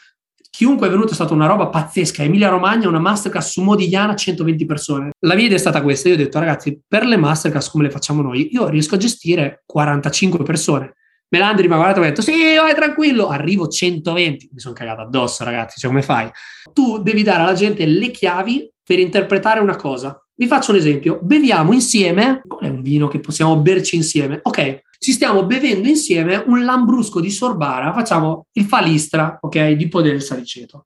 chiunque 0.55 0.85
è 0.85 0.89
venuto 0.91 1.11
è 1.11 1.15
stata 1.15 1.33
una 1.33 1.47
roba 1.47 1.67
pazzesca. 1.67 2.21
Emilia 2.21 2.49
Romagna, 2.49 2.87
una 2.87 2.99
masterclass 2.99 3.53
su 3.53 3.63
Modigliana, 3.63 4.15
120 4.15 4.65
persone. 4.67 5.09
La 5.25 5.33
mia 5.33 5.45
idea 5.45 5.57
è 5.57 5.59
stata 5.59 5.81
questa. 5.81 6.09
Io 6.09 6.13
ho 6.13 6.17
detto, 6.17 6.37
ragazzi, 6.37 6.79
per 6.87 7.05
le 7.05 7.17
masterclass 7.17 7.71
come 7.71 7.85
le 7.85 7.89
facciamo 7.89 8.21
noi, 8.21 8.49
io 8.53 8.67
riesco 8.67 8.93
a 8.93 8.99
gestire 8.99 9.63
45 9.65 10.43
persone. 10.43 10.93
Melandri 11.29 11.67
mi 11.67 11.73
ha 11.73 11.77
guardato 11.77 12.01
e 12.01 12.05
ha 12.05 12.09
detto, 12.09 12.21
sì, 12.21 12.55
vai 12.55 12.75
tranquillo, 12.75 13.29
arrivo 13.29 13.67
120. 13.67 14.49
Mi 14.53 14.59
sono 14.59 14.75
cagato 14.75 15.01
addosso, 15.01 15.43
ragazzi, 15.43 15.79
cioè 15.79 15.89
come 15.89 16.03
fai? 16.03 16.29
Tu 16.71 17.01
devi 17.01 17.23
dare 17.23 17.41
alla 17.41 17.53
gente 17.53 17.83
le 17.87 18.11
chiavi 18.11 18.71
per 18.83 18.99
interpretare 18.99 19.59
una 19.59 19.75
cosa. 19.75 20.23
Vi 20.35 20.45
faccio 20.45 20.69
un 20.69 20.77
esempio. 20.77 21.17
Beviamo 21.23 21.73
insieme, 21.73 22.43
qual 22.47 22.65
è 22.65 22.69
un 22.69 22.83
vino 22.83 23.07
che 23.07 23.19
possiamo 23.19 23.57
berci 23.57 23.95
insieme? 23.95 24.39
Ok, 24.43 24.81
ci 25.03 25.11
stiamo 25.11 25.45
bevendo 25.45 25.89
insieme 25.89 26.41
un 26.47 26.63
lambrusco 26.63 27.19
di 27.19 27.29
sorbara, 27.29 27.91
facciamo 27.91 28.47
il 28.53 28.63
falistra, 28.63 29.37
ok, 29.41 29.71
di 29.71 29.89
Podere 29.89 30.21
Saliceto. 30.21 30.85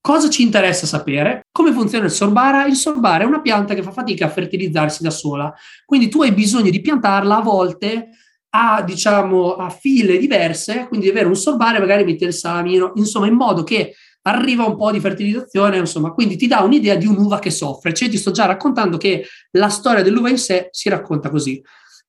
Cosa 0.00 0.28
ci 0.28 0.42
interessa 0.42 0.84
sapere? 0.84 1.46
Come 1.52 1.70
funziona 1.70 2.06
il 2.06 2.10
sorbara? 2.10 2.66
Il 2.66 2.74
sorbara 2.74 3.22
è 3.22 3.26
una 3.26 3.40
pianta 3.40 3.74
che 3.74 3.84
fa 3.84 3.92
fatica 3.92 4.26
a 4.26 4.30
fertilizzarsi 4.30 5.04
da 5.04 5.10
sola, 5.10 5.54
quindi 5.84 6.08
tu 6.08 6.22
hai 6.22 6.32
bisogno 6.32 6.70
di 6.70 6.80
piantarla 6.80 7.36
a 7.36 7.40
volte 7.40 8.08
a, 8.50 8.82
diciamo, 8.82 9.54
a 9.54 9.70
file 9.70 10.18
diverse, 10.18 10.86
quindi 10.88 11.06
di 11.06 11.12
avere 11.12 11.28
un 11.28 11.36
sorbare, 11.36 11.78
magari 11.78 12.02
mettere 12.02 12.30
il 12.30 12.36
salamino, 12.36 12.90
insomma, 12.96 13.28
in 13.28 13.34
modo 13.34 13.62
che 13.62 13.94
arriva 14.22 14.64
un 14.64 14.76
po' 14.76 14.90
di 14.90 14.98
fertilizzazione, 14.98 15.76
insomma, 15.76 16.10
quindi 16.10 16.34
ti 16.34 16.48
dà 16.48 16.62
un'idea 16.62 16.96
di 16.96 17.06
un'uva 17.06 17.38
che 17.38 17.50
soffre. 17.50 17.94
Cioè, 17.94 18.08
ti 18.08 18.18
sto 18.18 18.32
già 18.32 18.44
raccontando 18.44 18.96
che 18.96 19.24
la 19.52 19.68
storia 19.68 20.02
dell'uva 20.02 20.30
in 20.30 20.38
sé 20.38 20.66
si 20.72 20.88
racconta 20.88 21.30
così. 21.30 21.62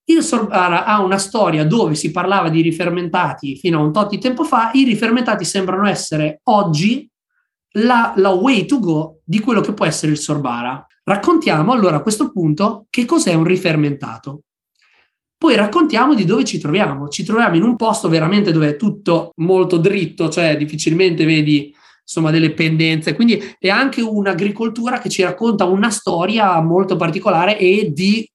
Il 0.05 0.21
Sorbara 0.21 0.85
ha 0.85 1.01
una 1.01 1.17
storia 1.17 1.65
dove 1.65 1.95
si 1.95 2.11
parlava 2.11 2.49
di 2.49 2.61
rifermentati 2.61 3.55
fino 3.55 3.79
a 3.79 3.83
un 3.83 3.93
tot 3.93 4.09
di 4.09 4.19
tempo 4.19 4.43
fa, 4.43 4.71
i 4.73 4.83
rifermentati 4.83 5.45
sembrano 5.45 5.87
essere 5.87 6.41
oggi 6.43 7.09
la, 7.75 8.13
la 8.17 8.29
way 8.29 8.65
to 8.65 8.79
go 8.79 9.21
di 9.23 9.39
quello 9.39 9.61
che 9.61 9.73
può 9.73 9.85
essere 9.85 10.11
il 10.11 10.17
Sorbara. 10.17 10.85
Raccontiamo 11.05 11.71
allora 11.71 11.97
a 11.97 12.01
questo 12.01 12.31
punto 12.31 12.85
che 12.89 13.05
cos'è 13.05 13.33
un 13.33 13.43
rifermentato. 13.43 14.41
Poi 15.37 15.55
raccontiamo 15.55 16.13
di 16.13 16.23
dove 16.23 16.45
ci 16.45 16.57
troviamo. 16.57 17.09
Ci 17.09 17.23
troviamo 17.23 17.55
in 17.55 17.63
un 17.63 17.75
posto 17.75 18.07
veramente 18.07 18.51
dove 18.51 18.69
è 18.69 18.75
tutto 18.77 19.31
molto 19.37 19.77
dritto, 19.77 20.29
cioè 20.29 20.55
difficilmente 20.55 21.25
vedi 21.25 21.73
insomma 22.01 22.31
delle 22.31 22.51
pendenze. 22.51 23.13
Quindi 23.13 23.55
è 23.59 23.69
anche 23.69 24.01
un'agricoltura 24.01 24.99
che 24.99 25.09
ci 25.09 25.21
racconta 25.23 25.65
una 25.65 25.89
storia 25.89 26.61
molto 26.61 26.95
particolare 26.95 27.57
e 27.57 27.91
di 27.93 28.25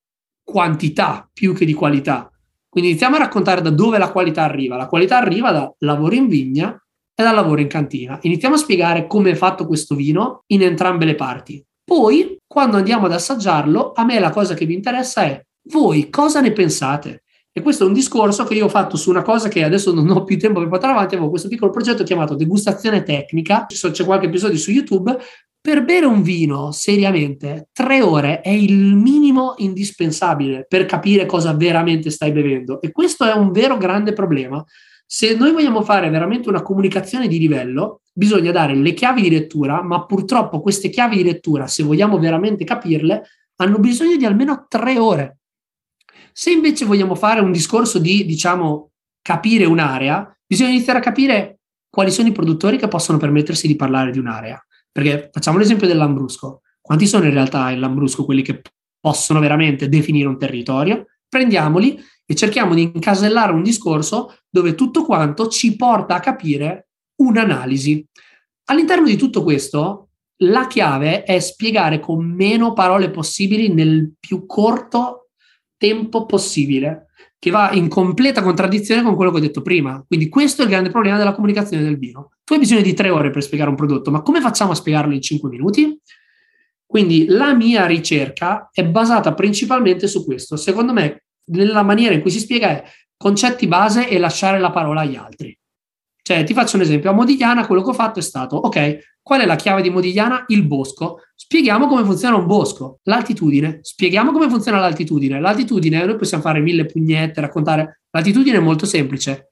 quantità 0.50 1.28
più 1.30 1.52
che 1.52 1.66
di 1.66 1.74
qualità. 1.74 2.30
Quindi 2.70 2.90
iniziamo 2.90 3.16
a 3.16 3.18
raccontare 3.18 3.60
da 3.60 3.68
dove 3.68 3.98
la 3.98 4.10
qualità 4.10 4.44
arriva. 4.44 4.76
La 4.76 4.86
qualità 4.86 5.18
arriva 5.18 5.52
dal 5.52 5.74
lavoro 5.80 6.14
in 6.14 6.26
vigna 6.26 6.72
e 7.14 7.22
dal 7.22 7.34
lavoro 7.34 7.60
in 7.60 7.68
cantina. 7.68 8.18
Iniziamo 8.22 8.54
a 8.54 8.58
spiegare 8.58 9.06
come 9.06 9.32
è 9.32 9.34
fatto 9.34 9.66
questo 9.66 9.94
vino 9.94 10.44
in 10.46 10.62
entrambe 10.62 11.04
le 11.04 11.16
parti. 11.16 11.62
Poi, 11.84 12.38
quando 12.46 12.78
andiamo 12.78 13.04
ad 13.04 13.12
assaggiarlo, 13.12 13.92
a 13.94 14.04
me 14.04 14.18
la 14.18 14.30
cosa 14.30 14.54
che 14.54 14.64
vi 14.64 14.72
interessa 14.72 15.22
è 15.24 15.44
voi 15.70 16.08
cosa 16.08 16.40
ne 16.40 16.52
pensate? 16.52 17.24
E 17.52 17.60
questo 17.60 17.84
è 17.84 17.86
un 17.86 17.92
discorso 17.92 18.44
che 18.44 18.54
io 18.54 18.66
ho 18.66 18.70
fatto 18.70 18.96
su 18.96 19.10
una 19.10 19.20
cosa 19.20 19.48
che 19.48 19.64
adesso 19.64 19.92
non 19.92 20.08
ho 20.08 20.24
più 20.24 20.38
tempo 20.38 20.60
per 20.60 20.68
portare 20.68 20.92
avanti. 20.92 21.14
Avevo 21.14 21.28
questo 21.28 21.48
piccolo 21.48 21.70
progetto 21.70 22.04
chiamato 22.04 22.34
Degustazione 22.34 23.02
Tecnica. 23.02 23.66
C'è 23.66 24.04
qualche 24.04 24.26
episodio 24.26 24.56
su 24.56 24.70
YouTube 24.70 25.18
per 25.68 25.84
bere 25.84 26.06
un 26.06 26.22
vino 26.22 26.72
seriamente, 26.72 27.68
tre 27.74 28.00
ore 28.00 28.40
è 28.40 28.48
il 28.48 28.96
minimo 28.96 29.52
indispensabile 29.58 30.64
per 30.66 30.86
capire 30.86 31.26
cosa 31.26 31.52
veramente 31.52 32.08
stai 32.08 32.32
bevendo 32.32 32.80
e 32.80 32.90
questo 32.90 33.26
è 33.26 33.34
un 33.34 33.52
vero 33.52 33.76
grande 33.76 34.14
problema. 34.14 34.64
Se 35.04 35.36
noi 35.36 35.52
vogliamo 35.52 35.82
fare 35.82 36.08
veramente 36.08 36.48
una 36.48 36.62
comunicazione 36.62 37.28
di 37.28 37.38
livello, 37.38 38.00
bisogna 38.14 38.50
dare 38.50 38.74
le 38.74 38.94
chiavi 38.94 39.20
di 39.20 39.28
lettura, 39.28 39.82
ma 39.82 40.06
purtroppo 40.06 40.62
queste 40.62 40.88
chiavi 40.88 41.18
di 41.18 41.24
lettura, 41.24 41.66
se 41.66 41.82
vogliamo 41.82 42.18
veramente 42.18 42.64
capirle, 42.64 43.24
hanno 43.56 43.78
bisogno 43.78 44.16
di 44.16 44.24
almeno 44.24 44.64
tre 44.70 44.98
ore. 44.98 45.40
Se 46.32 46.50
invece 46.50 46.86
vogliamo 46.86 47.14
fare 47.14 47.40
un 47.40 47.52
discorso 47.52 47.98
di, 47.98 48.24
diciamo, 48.24 48.92
capire 49.20 49.66
un'area, 49.66 50.34
bisogna 50.46 50.70
iniziare 50.70 51.00
a 51.00 51.02
capire 51.02 51.58
quali 51.90 52.10
sono 52.10 52.28
i 52.28 52.32
produttori 52.32 52.78
che 52.78 52.88
possono 52.88 53.18
permettersi 53.18 53.66
di 53.66 53.76
parlare 53.76 54.12
di 54.12 54.18
un'area 54.18 54.58
perché 54.90 55.30
facciamo 55.32 55.58
l'esempio 55.58 55.86
del 55.86 55.96
Lambrusco. 55.96 56.62
Quanti 56.80 57.06
sono 57.06 57.24
in 57.24 57.32
realtà 57.32 57.70
il 57.70 57.80
Lambrusco 57.80 58.24
quelli 58.24 58.42
che 58.42 58.62
possono 59.00 59.40
veramente 59.40 59.88
definire 59.88 60.28
un 60.28 60.38
territorio? 60.38 61.06
Prendiamoli 61.28 61.98
e 62.24 62.34
cerchiamo 62.34 62.74
di 62.74 62.82
incasellare 62.82 63.52
un 63.52 63.62
discorso 63.62 64.38
dove 64.48 64.74
tutto 64.74 65.04
quanto 65.04 65.48
ci 65.48 65.76
porta 65.76 66.14
a 66.14 66.20
capire 66.20 66.88
un'analisi. 67.22 68.04
All'interno 68.70 69.06
di 69.06 69.16
tutto 69.16 69.42
questo, 69.42 70.08
la 70.42 70.66
chiave 70.66 71.24
è 71.24 71.38
spiegare 71.40 72.00
con 72.00 72.24
meno 72.24 72.72
parole 72.72 73.10
possibili 73.10 73.72
nel 73.72 74.12
più 74.18 74.46
corto 74.46 75.30
tempo 75.76 76.26
possibile 76.26 77.06
che 77.38 77.50
va 77.50 77.72
in 77.72 77.88
completa 77.88 78.42
contraddizione 78.42 79.02
con 79.02 79.14
quello 79.14 79.30
che 79.30 79.38
ho 79.38 79.40
detto 79.40 79.62
prima. 79.62 80.04
Quindi 80.06 80.28
questo 80.28 80.62
è 80.62 80.64
il 80.64 80.70
grande 80.70 80.90
problema 80.90 81.16
della 81.18 81.34
comunicazione 81.34 81.82
del 81.82 81.98
vino. 81.98 82.30
Tu 82.48 82.54
hai 82.54 82.60
bisogno 82.60 82.80
di 82.80 82.94
tre 82.94 83.10
ore 83.10 83.28
per 83.28 83.42
spiegare 83.42 83.68
un 83.68 83.76
prodotto, 83.76 84.10
ma 84.10 84.22
come 84.22 84.40
facciamo 84.40 84.72
a 84.72 84.74
spiegarlo 84.74 85.12
in 85.12 85.20
cinque 85.20 85.50
minuti? 85.50 86.00
Quindi 86.86 87.26
la 87.26 87.52
mia 87.52 87.84
ricerca 87.84 88.70
è 88.72 88.86
basata 88.86 89.34
principalmente 89.34 90.06
su 90.06 90.24
questo. 90.24 90.56
Secondo 90.56 90.94
me, 90.94 91.24
nella 91.50 91.82
maniera 91.82 92.14
in 92.14 92.22
cui 92.22 92.30
si 92.30 92.38
spiega 92.38 92.68
è 92.68 92.84
concetti 93.18 93.66
base 93.66 94.08
e 94.08 94.16
lasciare 94.16 94.58
la 94.58 94.70
parola 94.70 95.02
agli 95.02 95.16
altri. 95.16 95.54
Cioè, 96.22 96.42
ti 96.44 96.54
faccio 96.54 96.76
un 96.76 96.82
esempio, 96.82 97.10
a 97.10 97.12
Modigliana 97.12 97.66
quello 97.66 97.82
che 97.82 97.90
ho 97.90 97.92
fatto 97.92 98.18
è 98.18 98.22
stato, 98.22 98.56
ok, 98.56 99.18
qual 99.20 99.42
è 99.42 99.44
la 99.44 99.56
chiave 99.56 99.82
di 99.82 99.90
Modigliana? 99.90 100.44
Il 100.46 100.64
bosco. 100.64 101.18
Spieghiamo 101.34 101.86
come 101.86 102.02
funziona 102.02 102.36
un 102.36 102.46
bosco. 102.46 103.00
L'altitudine. 103.02 103.80
Spieghiamo 103.82 104.32
come 104.32 104.48
funziona 104.48 104.78
l'altitudine. 104.78 105.38
L'altitudine, 105.38 106.02
noi 106.02 106.16
possiamo 106.16 106.42
fare 106.42 106.60
mille 106.60 106.86
pugnette, 106.86 107.42
raccontare. 107.42 108.04
L'altitudine 108.08 108.56
è 108.56 108.60
molto 108.60 108.86
semplice. 108.86 109.50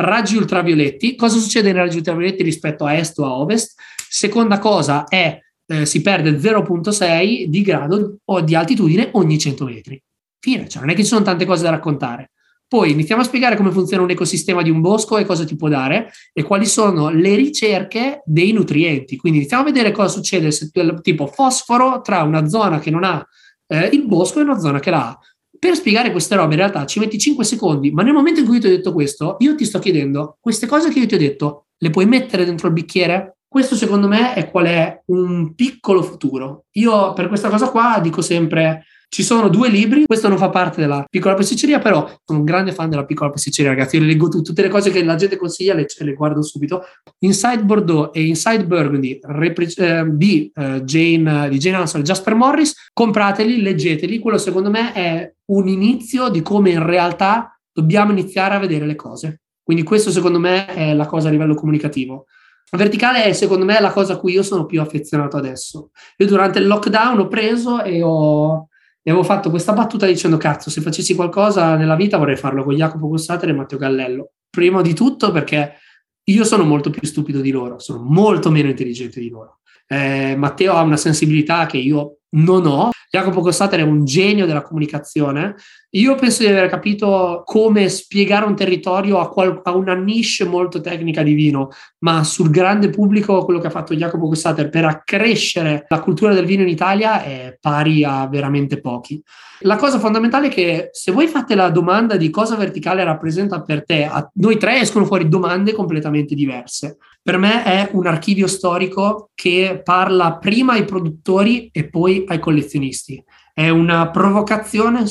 Raggi 0.00 0.36
ultravioletti. 0.36 1.14
Cosa 1.14 1.38
succede 1.38 1.72
nei 1.72 1.82
raggi 1.82 1.98
ultravioletti 1.98 2.42
rispetto 2.42 2.84
a 2.84 2.94
est 2.94 3.18
o 3.18 3.24
a 3.24 3.38
ovest? 3.38 3.78
Seconda 4.08 4.58
cosa 4.58 5.04
è 5.04 5.38
eh, 5.66 5.86
si 5.86 6.00
perde 6.02 6.32
0.6 6.32 7.44
di 7.44 7.62
grado 7.62 8.18
o 8.24 8.40
di 8.40 8.54
altitudine 8.54 9.10
ogni 9.12 9.38
100 9.38 9.64
metri. 9.64 10.02
Fine, 10.40 10.68
cioè 10.68 10.80
non 10.80 10.90
è 10.90 10.94
che 10.94 11.02
ci 11.02 11.08
sono 11.08 11.22
tante 11.22 11.44
cose 11.44 11.62
da 11.62 11.70
raccontare. 11.70 12.32
Poi 12.66 12.92
iniziamo 12.92 13.22
a 13.22 13.24
spiegare 13.24 13.56
come 13.56 13.72
funziona 13.72 14.02
un 14.02 14.10
ecosistema 14.10 14.62
di 14.62 14.70
un 14.70 14.80
bosco 14.80 15.18
e 15.18 15.24
cosa 15.24 15.44
ti 15.44 15.56
può 15.56 15.68
dare 15.68 16.12
e 16.32 16.42
quali 16.44 16.66
sono 16.66 17.10
le 17.10 17.34
ricerche 17.34 18.22
dei 18.24 18.52
nutrienti. 18.52 19.16
Quindi 19.16 19.40
iniziamo 19.40 19.64
a 19.64 19.66
vedere 19.66 19.90
cosa 19.90 20.08
succede 20.08 20.50
se 20.50 20.70
tipo 21.02 21.26
fosforo 21.26 22.00
tra 22.00 22.22
una 22.22 22.46
zona 22.46 22.78
che 22.78 22.90
non 22.90 23.04
ha 23.04 23.26
eh, 23.66 23.86
il 23.92 24.06
bosco 24.06 24.38
e 24.38 24.42
una 24.42 24.58
zona 24.58 24.78
che 24.78 24.90
la 24.90 25.08
ha. 25.08 25.18
Per 25.60 25.74
spiegare 25.74 26.10
queste 26.10 26.36
robe 26.36 26.54
in 26.54 26.60
realtà 26.60 26.86
ci 26.86 26.98
metti 27.00 27.18
5 27.18 27.44
secondi, 27.44 27.90
ma 27.90 28.02
nel 28.02 28.14
momento 28.14 28.40
in 28.40 28.46
cui 28.46 28.58
ti 28.60 28.66
ho 28.66 28.70
detto 28.70 28.94
questo, 28.94 29.36
io 29.40 29.54
ti 29.54 29.66
sto 29.66 29.78
chiedendo, 29.78 30.38
queste 30.40 30.66
cose 30.66 30.88
che 30.88 31.00
io 31.00 31.06
ti 31.06 31.16
ho 31.16 31.18
detto, 31.18 31.66
le 31.76 31.90
puoi 31.90 32.06
mettere 32.06 32.46
dentro 32.46 32.68
il 32.68 32.72
bicchiere? 32.72 33.39
Questo 33.52 33.74
secondo 33.74 34.06
me 34.06 34.34
è 34.34 34.48
qual 34.48 34.66
è 34.66 35.02
un 35.06 35.56
piccolo 35.56 36.04
futuro. 36.04 36.66
Io 36.74 37.12
per 37.14 37.26
questa 37.26 37.48
cosa 37.48 37.68
qua 37.68 37.98
dico 38.00 38.22
sempre 38.22 38.84
ci 39.08 39.24
sono 39.24 39.48
due 39.48 39.68
libri, 39.68 40.06
questo 40.06 40.28
non 40.28 40.38
fa 40.38 40.50
parte 40.50 40.80
della 40.80 41.04
piccola 41.10 41.34
pasticceria, 41.34 41.80
però 41.80 42.08
sono 42.24 42.38
un 42.38 42.44
grande 42.44 42.70
fan 42.70 42.88
della 42.88 43.04
piccola 43.04 43.30
pasticceria, 43.30 43.72
ragazzi. 43.72 43.96
Io 43.96 44.02
le 44.02 44.06
leggo 44.06 44.28
tu, 44.28 44.40
tutte 44.40 44.62
le 44.62 44.68
cose 44.68 44.92
che 44.92 45.02
la 45.02 45.16
gente 45.16 45.36
consiglia, 45.36 45.74
le, 45.74 45.84
le 45.98 46.12
guardo 46.12 46.44
subito. 46.44 46.84
Inside 47.18 47.64
Bordeaux 47.64 48.10
e 48.12 48.24
Inside 48.24 48.66
Burgundy 48.66 49.18
repre- 49.20 49.66
eh, 49.66 50.04
di, 50.12 50.52
eh, 50.54 50.82
Jane, 50.84 51.48
di 51.48 51.58
Jane 51.58 51.76
Ansel 51.78 52.02
e 52.02 52.04
Jasper 52.04 52.36
Morris, 52.36 52.90
comprateli, 52.92 53.60
leggeteli. 53.60 54.20
Quello 54.20 54.38
secondo 54.38 54.70
me 54.70 54.92
è 54.92 55.34
un 55.46 55.66
inizio 55.66 56.28
di 56.28 56.40
come 56.40 56.70
in 56.70 56.86
realtà 56.86 57.60
dobbiamo 57.72 58.12
iniziare 58.12 58.54
a 58.54 58.60
vedere 58.60 58.86
le 58.86 58.94
cose. 58.94 59.40
Quindi 59.60 59.82
questo 59.82 60.12
secondo 60.12 60.38
me 60.38 60.66
è 60.66 60.94
la 60.94 61.06
cosa 61.06 61.26
a 61.26 61.30
livello 61.32 61.56
comunicativo. 61.56 62.26
Verticale 62.70 63.24
è 63.24 63.32
secondo 63.32 63.64
me 63.64 63.80
la 63.80 63.90
cosa 63.90 64.14
a 64.14 64.16
cui 64.16 64.32
io 64.32 64.42
sono 64.42 64.64
più 64.64 64.80
affezionato 64.80 65.36
adesso. 65.36 65.90
Io 66.18 66.26
durante 66.26 66.58
il 66.58 66.66
lockdown 66.66 67.18
ho 67.18 67.28
preso 67.28 67.82
e 67.82 68.02
ho 68.02 68.68
e 69.02 69.10
avevo 69.10 69.24
fatto 69.24 69.48
questa 69.48 69.72
battuta 69.72 70.06
dicendo 70.06 70.36
cazzo 70.36 70.68
se 70.68 70.82
facessi 70.82 71.14
qualcosa 71.14 71.74
nella 71.76 71.96
vita 71.96 72.18
vorrei 72.18 72.36
farlo 72.36 72.64
con 72.64 72.74
Jacopo 72.74 73.08
Gossatere 73.08 73.52
e 73.52 73.54
Matteo 73.54 73.78
Gallello 73.78 74.32
prima 74.50 74.82
di 74.82 74.92
tutto 74.92 75.32
perché 75.32 75.76
io 76.24 76.44
sono 76.44 76.64
molto 76.64 76.90
più 76.90 77.06
stupido 77.06 77.40
di 77.40 77.50
loro 77.50 77.78
sono 77.78 78.02
molto 78.02 78.50
meno 78.50 78.68
intelligente 78.68 79.18
di 79.18 79.30
loro 79.30 79.60
eh, 79.86 80.36
Matteo 80.36 80.74
ha 80.74 80.82
una 80.82 80.98
sensibilità 80.98 81.64
che 81.64 81.78
io 81.78 82.18
non 82.30 82.66
ho 82.66 82.90
Jacopo 83.12 83.40
Cossater 83.40 83.80
è 83.80 83.82
un 83.82 84.04
genio 84.04 84.46
della 84.46 84.62
comunicazione. 84.62 85.56
Io 85.94 86.14
penso 86.14 86.44
di 86.44 86.48
aver 86.48 86.68
capito 86.68 87.42
come 87.44 87.88
spiegare 87.88 88.44
un 88.44 88.54
territorio 88.54 89.18
a, 89.18 89.28
qual- 89.28 89.60
a, 89.64 89.74
una 89.74 89.94
niche 89.94 90.44
molto 90.44 90.80
tecnica 90.80 91.24
di 91.24 91.32
vino, 91.32 91.70
ma 92.04 92.22
sul 92.22 92.50
grande 92.50 92.88
pubblico 92.88 93.44
quello 93.44 93.58
che 93.58 93.66
ha 93.66 93.70
fatto 93.70 93.96
Jacopo 93.96 94.28
Cossater 94.28 94.68
per 94.68 94.84
accrescere 94.84 95.86
la 95.88 95.98
cultura 95.98 96.32
del 96.32 96.44
vino 96.44 96.62
in 96.62 96.68
Italia 96.68 97.20
è 97.24 97.58
pari 97.60 98.04
a 98.04 98.28
veramente 98.28 98.80
pochi. 98.80 99.20
La 99.62 99.74
cosa 99.74 99.98
fondamentale 99.98 100.46
è 100.46 100.50
che 100.50 100.90
se 100.92 101.10
voi 101.10 101.26
fate 101.26 101.56
la 101.56 101.68
domanda 101.70 102.16
di 102.16 102.30
cosa 102.30 102.54
verticale 102.54 103.02
rappresenta 103.02 103.60
per 103.60 103.84
te, 103.84 104.04
a 104.04 104.30
noi 104.34 104.56
tre 104.56 104.78
escono 104.78 105.04
fuori 105.04 105.28
domande 105.28 105.72
completamente 105.72 106.36
diverse. 106.36 106.96
Per 107.22 107.36
me 107.36 107.64
è 107.64 107.90
un 107.92 108.06
archivio 108.06 108.46
storico 108.46 109.30
che 109.34 109.82
parla 109.84 110.38
prima 110.38 110.72
ai 110.72 110.84
produttori 110.84 111.68
e 111.70 111.88
poi 111.88 112.24
ai 112.26 112.38
collezionisti. 112.38 113.22
È 113.52 113.68
una 113.68 114.10
provocazione 114.10 115.06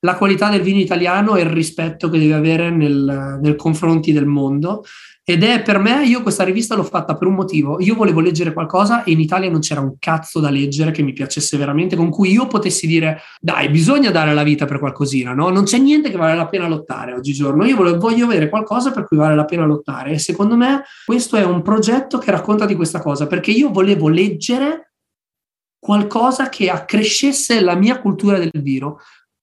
sulla 0.00 0.16
qualità 0.16 0.48
del 0.50 0.62
vino 0.62 0.78
italiano 0.78 1.36
e 1.36 1.42
il 1.42 1.50
rispetto 1.50 2.08
che 2.08 2.18
deve 2.18 2.34
avere 2.34 2.70
nel, 2.70 3.38
nel 3.40 3.56
confronti 3.56 4.12
del 4.12 4.26
mondo 4.26 4.84
ed 5.30 5.42
è 5.42 5.60
per 5.60 5.78
me, 5.78 6.06
io 6.06 6.22
questa 6.22 6.42
rivista 6.42 6.74
l'ho 6.74 6.82
fatta 6.82 7.14
per 7.14 7.28
un 7.28 7.34
motivo. 7.34 7.78
Io 7.82 7.94
volevo 7.94 8.20
leggere 8.20 8.54
qualcosa 8.54 9.04
e 9.04 9.10
in 9.10 9.20
Italia 9.20 9.50
non 9.50 9.60
c'era 9.60 9.82
un 9.82 9.96
cazzo 9.98 10.40
da 10.40 10.48
leggere 10.48 10.90
che 10.90 11.02
mi 11.02 11.12
piacesse 11.12 11.58
veramente, 11.58 11.96
con 11.96 12.08
cui 12.08 12.30
io 12.30 12.46
potessi 12.46 12.86
dire, 12.86 13.20
dai, 13.38 13.68
bisogna 13.68 14.10
dare 14.10 14.32
la 14.32 14.42
vita 14.42 14.64
per 14.64 14.78
qualcosina, 14.78 15.34
no? 15.34 15.50
Non 15.50 15.64
c'è 15.64 15.76
niente 15.76 16.08
che 16.10 16.16
vale 16.16 16.34
la 16.34 16.46
pena 16.46 16.66
lottare 16.66 17.12
oggigiorno. 17.12 17.66
Io 17.66 17.76
volevo, 17.76 17.98
voglio 17.98 18.24
avere 18.24 18.48
qualcosa 18.48 18.90
per 18.90 19.06
cui 19.06 19.18
vale 19.18 19.34
la 19.34 19.44
pena 19.44 19.66
lottare. 19.66 20.12
E 20.12 20.18
secondo 20.18 20.56
me 20.56 20.84
questo 21.04 21.36
è 21.36 21.44
un 21.44 21.60
progetto 21.60 22.16
che 22.16 22.30
racconta 22.30 22.64
di 22.64 22.74
questa 22.74 23.02
cosa, 23.02 23.26
perché 23.26 23.50
io 23.50 23.68
volevo 23.68 24.08
leggere 24.08 24.94
qualcosa 25.78 26.48
che 26.48 26.70
accrescesse 26.70 27.60
la 27.60 27.74
mia 27.74 28.00
cultura 28.00 28.38
del 28.38 28.50
vino. 28.62 28.98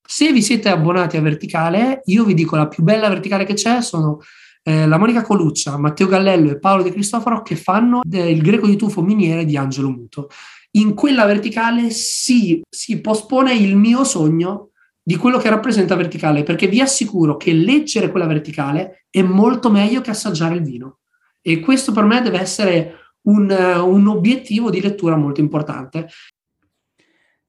Se 0.08 0.32
vi 0.32 0.42
siete 0.42 0.70
abbonati 0.70 1.18
a 1.18 1.22
Verticale, 1.22 2.02
io 2.06 2.24
vi 2.24 2.34
dico 2.34 2.56
la 2.56 2.68
più 2.68 2.84
bella 2.84 3.10
verticale 3.10 3.44
che 3.44 3.56
c'è 3.56 3.82
sono 3.82 4.20
eh, 4.64 4.88
la 4.88 4.98
Monica 4.98 5.24
Coluccia, 5.24 5.78
Matteo 5.78 6.08
Gallello 6.08 6.52
e 6.52 6.60
Paolo 6.60 6.84
De 6.84 6.92
Cristoforo 6.92 7.42
che 7.42 7.56
fanno 7.56 8.02
il 8.04 8.42
greco 8.42 8.68
di 8.68 8.76
tufo 8.76 9.02
miniere 9.02 9.46
di 9.46 9.58
Angelo 9.58 9.90
Muto. 9.90 10.30
In 10.72 10.94
quella 10.94 11.26
verticale 11.26 11.90
si, 11.90 12.62
si 12.70 13.00
pospone 13.02 13.54
il 13.54 13.76
mio 13.76 14.04
sogno 14.04 14.72
di 15.02 15.16
quello 15.18 15.38
che 15.38 15.50
rappresenta 15.50 15.96
verticale, 15.96 16.42
perché 16.42 16.68
vi 16.68 16.82
assicuro 16.82 17.38
che 17.38 17.54
leggere 17.54 18.10
quella 18.10 18.26
verticale 18.26 19.06
è 19.12 19.22
molto 19.22 19.70
meglio 19.70 20.02
che 20.02 20.10
assaggiare 20.10 20.56
il 20.56 20.64
vino. 20.64 21.00
E 21.42 21.60
questo 21.60 21.92
per 21.92 22.04
me 22.06 22.22
deve 22.22 22.40
essere 22.40 23.14
un, 23.28 23.50
un 23.50 24.08
obiettivo 24.08 24.72
di 24.72 24.82
lettura 24.82 25.16
molto 25.16 25.42
importante. 25.42 26.10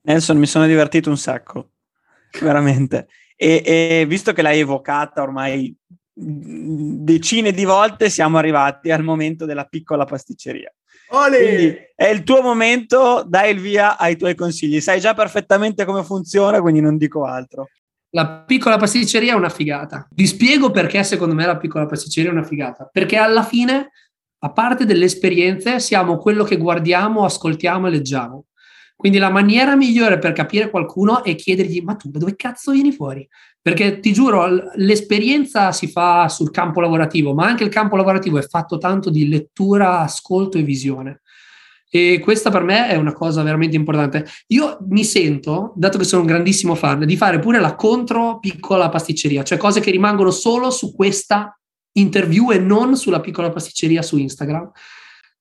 Nelson, 0.03 0.37
mi 0.37 0.47
sono 0.47 0.67
divertito 0.67 1.09
un 1.09 1.17
sacco, 1.17 1.71
veramente. 2.41 3.09
E, 3.37 3.62
e, 3.64 4.07
visto 4.07 4.33
che 4.33 4.43
l'hai 4.43 4.61
evocata 4.61 5.22
ormai 5.22 5.74
decine 6.18 7.53
di 7.53 7.64
volte 7.64 8.09
siamo 8.09 8.39
arrivati 8.39 8.91
al 8.91 9.03
momento 9.03 9.45
della 9.45 9.64
piccola 9.64 10.05
pasticceria. 10.05 10.72
Quindi 11.09 11.77
è 11.95 12.07
il 12.07 12.22
tuo 12.24 12.41
momento, 12.43 13.22
dai 13.27 13.53
il 13.53 13.61
via 13.61 13.99
ai 13.99 14.16
tuoi 14.16 14.35
consigli. 14.35 14.81
Sai 14.81 14.99
già 14.99 15.14
perfettamente 15.14 15.85
come 15.85 16.03
funziona, 16.03 16.61
quindi 16.61 16.81
non 16.81 16.97
dico 16.97 17.24
altro. 17.24 17.68
La 18.11 18.27
piccola 18.27 18.77
pasticceria 18.77 19.33
è 19.33 19.37
una 19.37 19.51
figata. 19.51 20.09
Vi 20.11 20.27
spiego 20.27 20.70
perché 20.70 21.05
secondo 21.05 21.35
me 21.35 21.45
la 21.45 21.59
piccola 21.59 21.87
pasticceria 21.87 22.31
è 22.31 22.33
una 22.33 22.45
figata. 22.45 22.89
Perché 22.91 23.16
alla 23.16 23.43
fine, 23.43 23.91
a 24.39 24.53
parte 24.53 24.85
delle 24.85 25.05
esperienze, 25.05 25.81
siamo 25.81 26.16
quello 26.16 26.43
che 26.43 26.57
guardiamo, 26.57 27.24
ascoltiamo 27.24 27.87
e 27.87 27.91
leggiamo. 27.91 28.47
Quindi 28.97 29.18
la 29.18 29.30
maniera 29.30 29.76
migliore 29.76 30.18
per 30.18 30.32
capire 30.32 30.70
qualcuno 30.70 31.22
è 31.22 31.34
chiedergli: 31.34 31.82
Ma 31.82 31.94
tu 31.94 32.09
da 32.09 32.18
dove 32.18 32.34
cazzo 32.34 32.72
vieni 32.72 32.92
fuori? 32.92 33.28
Perché 33.61 34.01
ti 34.01 34.12
giuro, 34.12 34.47
l'esperienza 34.76 35.72
si 35.72 35.86
fa 35.88 36.28
sul 36.28 36.51
campo 36.51 36.80
lavorativo, 36.80 37.34
ma 37.34 37.47
anche 37.47 37.64
il 37.64 37.68
campo 37.68 37.97
lavorativo 37.97 38.38
è 38.38 38.42
fatto 38.42 38.78
tanto 38.78 39.11
di 39.11 39.28
lettura, 39.28 40.01
ascolto 40.01 40.57
e 40.57 40.62
visione. 40.62 41.20
E 41.88 42.20
questa 42.20 42.51
per 42.51 42.62
me 42.62 42.88
è 42.88 42.97
una 42.97 43.12
cosa 43.12 43.42
veramente 43.42 43.76
importante. 43.76 44.26
Io 44.49 44.78
mi 44.88 45.05
sento, 45.05 45.72
dato 45.76 45.99
che 45.99 46.05
sono 46.05 46.22
un 46.22 46.28
grandissimo 46.28 46.74
fan, 46.74 47.05
di 47.05 47.16
fare 47.16 47.38
pure 47.38 47.61
la 47.61 47.74
contro 47.74 48.38
piccola 48.38 48.88
pasticceria, 48.88 49.42
cioè 49.42 49.59
cose 49.59 49.80
che 49.80 49.90
rimangono 49.90 50.30
solo 50.30 50.70
su 50.70 50.94
questa 50.94 51.59
interview 51.92 52.51
e 52.53 52.59
non 52.59 52.97
sulla 52.97 53.20
piccola 53.20 53.51
pasticceria 53.51 54.03
su 54.03 54.16
Instagram. 54.16 54.70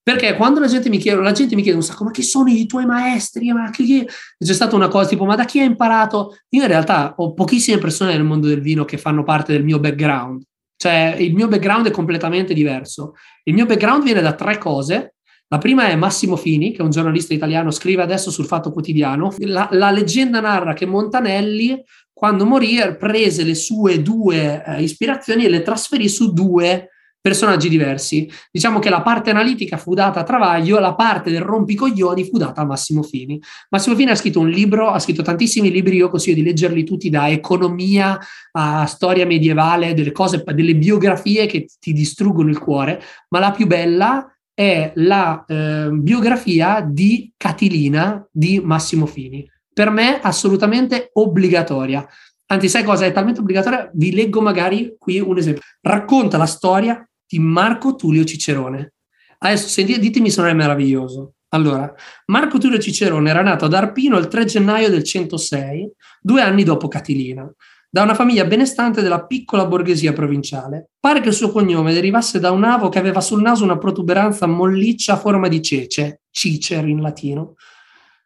Perché 0.05 0.35
quando 0.35 0.59
la 0.59 0.67
gente 0.67 0.87
mi 0.87 0.99
chiede, 0.99 1.19
la 1.19 1.31
gente 1.31 1.55
mi 1.55 1.63
chiede 1.63 1.77
un 1.77 1.83
sacco, 1.83 2.03
ma 2.03 2.11
chi 2.11 2.21
sono 2.21 2.47
i 2.51 2.67
tuoi 2.67 2.85
maestri? 2.85 3.51
Ma 3.51 3.71
chi? 3.71 4.07
C'è 4.37 4.53
stata 4.53 4.75
una 4.75 4.87
cosa 4.87 5.09
tipo, 5.09 5.25
ma 5.25 5.33
da 5.33 5.45
chi 5.45 5.59
hai 5.59 5.65
imparato? 5.65 6.37
Io 6.49 6.61
in 6.61 6.67
realtà 6.67 7.15
ho 7.17 7.33
pochissime 7.33 7.79
persone 7.79 8.11
nel 8.11 8.23
mondo 8.23 8.45
del 8.45 8.61
vino 8.61 8.85
che 8.85 8.99
fanno 8.99 9.23
parte 9.23 9.51
del 9.51 9.63
mio 9.63 9.79
background. 9.79 10.43
Cioè, 10.77 11.15
il 11.17 11.33
mio 11.33 11.47
background 11.47 11.87
è 11.87 11.91
completamente 11.91 12.53
diverso. 12.53 13.13
Il 13.45 13.55
mio 13.55 13.65
background 13.65 14.03
viene 14.03 14.21
da 14.21 14.33
tre 14.33 14.59
cose. 14.59 15.15
La 15.47 15.57
prima 15.57 15.87
è 15.87 15.95
Massimo 15.95 16.35
Fini, 16.35 16.71
che 16.71 16.81
è 16.81 16.83
un 16.83 16.91
giornalista 16.91 17.33
italiano, 17.33 17.71
scrive 17.71 18.03
adesso 18.03 18.29
sul 18.29 18.45
Fatto 18.45 18.71
Quotidiano. 18.71 19.33
La, 19.39 19.67
la 19.71 19.89
leggenda 19.89 20.39
narra 20.39 20.73
che 20.73 20.85
Montanelli, 20.85 21.83
quando 22.13 22.45
morì, 22.45 22.77
prese 22.99 23.41
le 23.41 23.55
sue 23.55 24.03
due 24.03 24.63
eh, 24.63 24.83
ispirazioni 24.83 25.45
e 25.45 25.49
le 25.49 25.63
trasferì 25.63 26.07
su 26.07 26.31
due 26.31 26.91
personaggi 27.25 27.69
diversi. 27.69 28.29
Diciamo 28.51 28.77
che 28.77 28.91
la 28.91 29.01
parte 29.01 29.31
analitica 29.31 29.77
fu 29.77 29.95
data 29.95 30.19
a 30.19 30.23
Travaglio, 30.23 30.77
la 30.77 30.93
parte 30.93 31.31
del 31.31 31.41
rompicoglioni 31.41 32.23
fu 32.23 32.37
data 32.37 32.61
a 32.61 32.65
Massimo 32.65 33.01
Fini. 33.01 33.41
Massimo 33.71 33.95
Fini 33.95 34.11
ha 34.11 34.15
scritto 34.15 34.39
un 34.39 34.47
libro, 34.47 34.89
ha 34.89 34.99
scritto 34.99 35.23
tantissimi 35.23 35.71
libri, 35.71 35.95
io 35.95 36.09
consiglio 36.09 36.35
di 36.35 36.43
leggerli 36.43 36.83
tutti 36.83 37.09
da 37.09 37.27
economia 37.27 38.19
a 38.51 38.85
storia 38.85 39.25
medievale, 39.25 39.95
delle 39.95 40.11
cose, 40.11 40.43
delle 40.53 40.75
biografie 40.75 41.47
che 41.47 41.65
ti 41.79 41.93
distruggono 41.93 42.51
il 42.51 42.59
cuore, 42.59 43.01
ma 43.29 43.39
la 43.39 43.49
più 43.49 43.65
bella 43.65 44.31
è 44.53 44.91
la 44.93 45.43
eh, 45.47 45.89
biografia 45.93 46.87
di 46.87 47.33
Catilina 47.35 48.23
di 48.29 48.61
Massimo 48.63 49.07
Fini. 49.07 49.49
Per 49.73 49.89
me 49.89 50.19
assolutamente 50.21 51.09
obbligatoria. 51.13 52.07
Anzi, 52.51 52.69
sai 52.69 52.83
cosa? 52.83 53.07
È 53.07 53.11
talmente 53.11 53.39
obbligatoria, 53.39 53.89
vi 53.95 54.13
leggo 54.13 54.41
magari 54.41 54.95
qui 54.99 55.19
un 55.19 55.39
esempio. 55.39 55.63
Racconta 55.81 56.37
la 56.37 56.45
storia 56.45 57.03
di 57.27 57.39
Marco 57.39 57.95
Tullio 57.95 58.23
Cicerone. 58.23 58.93
Adesso 59.39 59.67
sentite, 59.67 59.99
ditemi 59.99 60.29
se 60.29 60.41
non 60.41 60.49
è 60.49 60.53
meraviglioso. 60.53 61.33
Allora, 61.49 61.93
Marco 62.27 62.57
Tullio 62.57 62.79
Cicerone 62.79 63.29
era 63.29 63.41
nato 63.41 63.65
ad 63.65 63.73
Arpino 63.73 64.17
il 64.17 64.27
3 64.27 64.45
gennaio 64.45 64.89
del 64.89 65.03
106, 65.03 65.91
due 66.21 66.41
anni 66.41 66.63
dopo 66.63 66.87
Catilina, 66.87 67.49
da 67.89 68.03
una 68.03 68.13
famiglia 68.13 68.43
benestante 68.43 69.01
della 69.01 69.25
piccola 69.25 69.65
borghesia 69.65 70.11
provinciale. 70.11 70.89
Pare 70.99 71.21
che 71.21 71.29
il 71.29 71.33
suo 71.33 71.51
cognome 71.51 71.93
derivasse 71.93 72.39
da 72.39 72.51
un 72.51 72.65
avo 72.65 72.89
che 72.89 72.99
aveva 72.99 73.21
sul 73.21 73.41
naso 73.41 73.63
una 73.63 73.77
protuberanza 73.77 74.47
molliccia 74.47 75.13
a 75.13 75.17
forma 75.17 75.47
di 75.47 75.61
cece, 75.61 76.23
cicer 76.29 76.85
in 76.87 76.99
latino, 76.99 77.53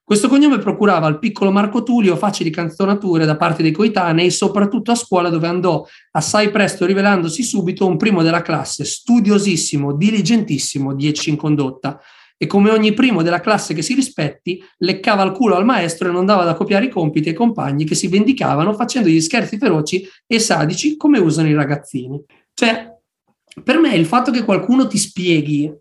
questo 0.09 0.27
cognome 0.27 0.57
procurava 0.57 1.05
al 1.05 1.19
piccolo 1.19 1.51
Marco 1.51 1.83
Tullio 1.83 2.15
facili 2.15 2.49
canzonature 2.49 3.27
da 3.27 3.37
parte 3.37 3.61
dei 3.61 3.71
coetanei, 3.71 4.31
soprattutto 4.31 4.89
a 4.89 4.95
scuola 4.95 5.29
dove 5.29 5.45
andò 5.45 5.85
assai 6.13 6.49
presto 6.49 6.87
rivelandosi 6.87 7.43
subito 7.43 7.85
un 7.85 7.95
primo 7.95 8.23
della 8.23 8.41
classe, 8.41 8.85
studiosissimo, 8.85 9.93
diligentissimo, 9.93 10.95
10 10.95 11.29
in 11.29 11.35
condotta, 11.35 12.01
e 12.37 12.47
come 12.47 12.71
ogni 12.71 12.95
primo 12.95 13.21
della 13.21 13.39
classe 13.39 13.75
che 13.75 13.83
si 13.83 13.93
rispetti, 13.93 14.59
leccava 14.79 15.21
il 15.21 15.31
culo 15.31 15.53
al 15.53 15.63
maestro 15.63 16.09
e 16.09 16.11
non 16.11 16.25
dava 16.25 16.43
da 16.43 16.55
copiare 16.55 16.85
i 16.85 16.89
compiti 16.89 17.29
ai 17.29 17.35
compagni 17.35 17.85
che 17.85 17.93
si 17.93 18.07
vendicavano 18.07 18.73
facendogli 18.73 19.21
scherzi 19.21 19.59
feroci 19.59 20.09
e 20.25 20.39
sadici 20.39 20.97
come 20.97 21.19
usano 21.19 21.49
i 21.49 21.53
ragazzini. 21.53 22.19
Cioè, 22.55 22.97
per 23.63 23.77
me 23.77 23.93
il 23.93 24.07
fatto 24.07 24.31
che 24.31 24.43
qualcuno 24.43 24.87
ti 24.87 24.97
spieghi 24.97 25.71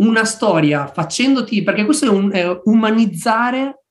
una 0.00 0.24
storia 0.24 0.86
facendoti, 0.86 1.62
perché 1.62 1.84
questo 1.84 2.06
è, 2.06 2.08
un, 2.08 2.30
è 2.32 2.60
umanizzare 2.64 3.84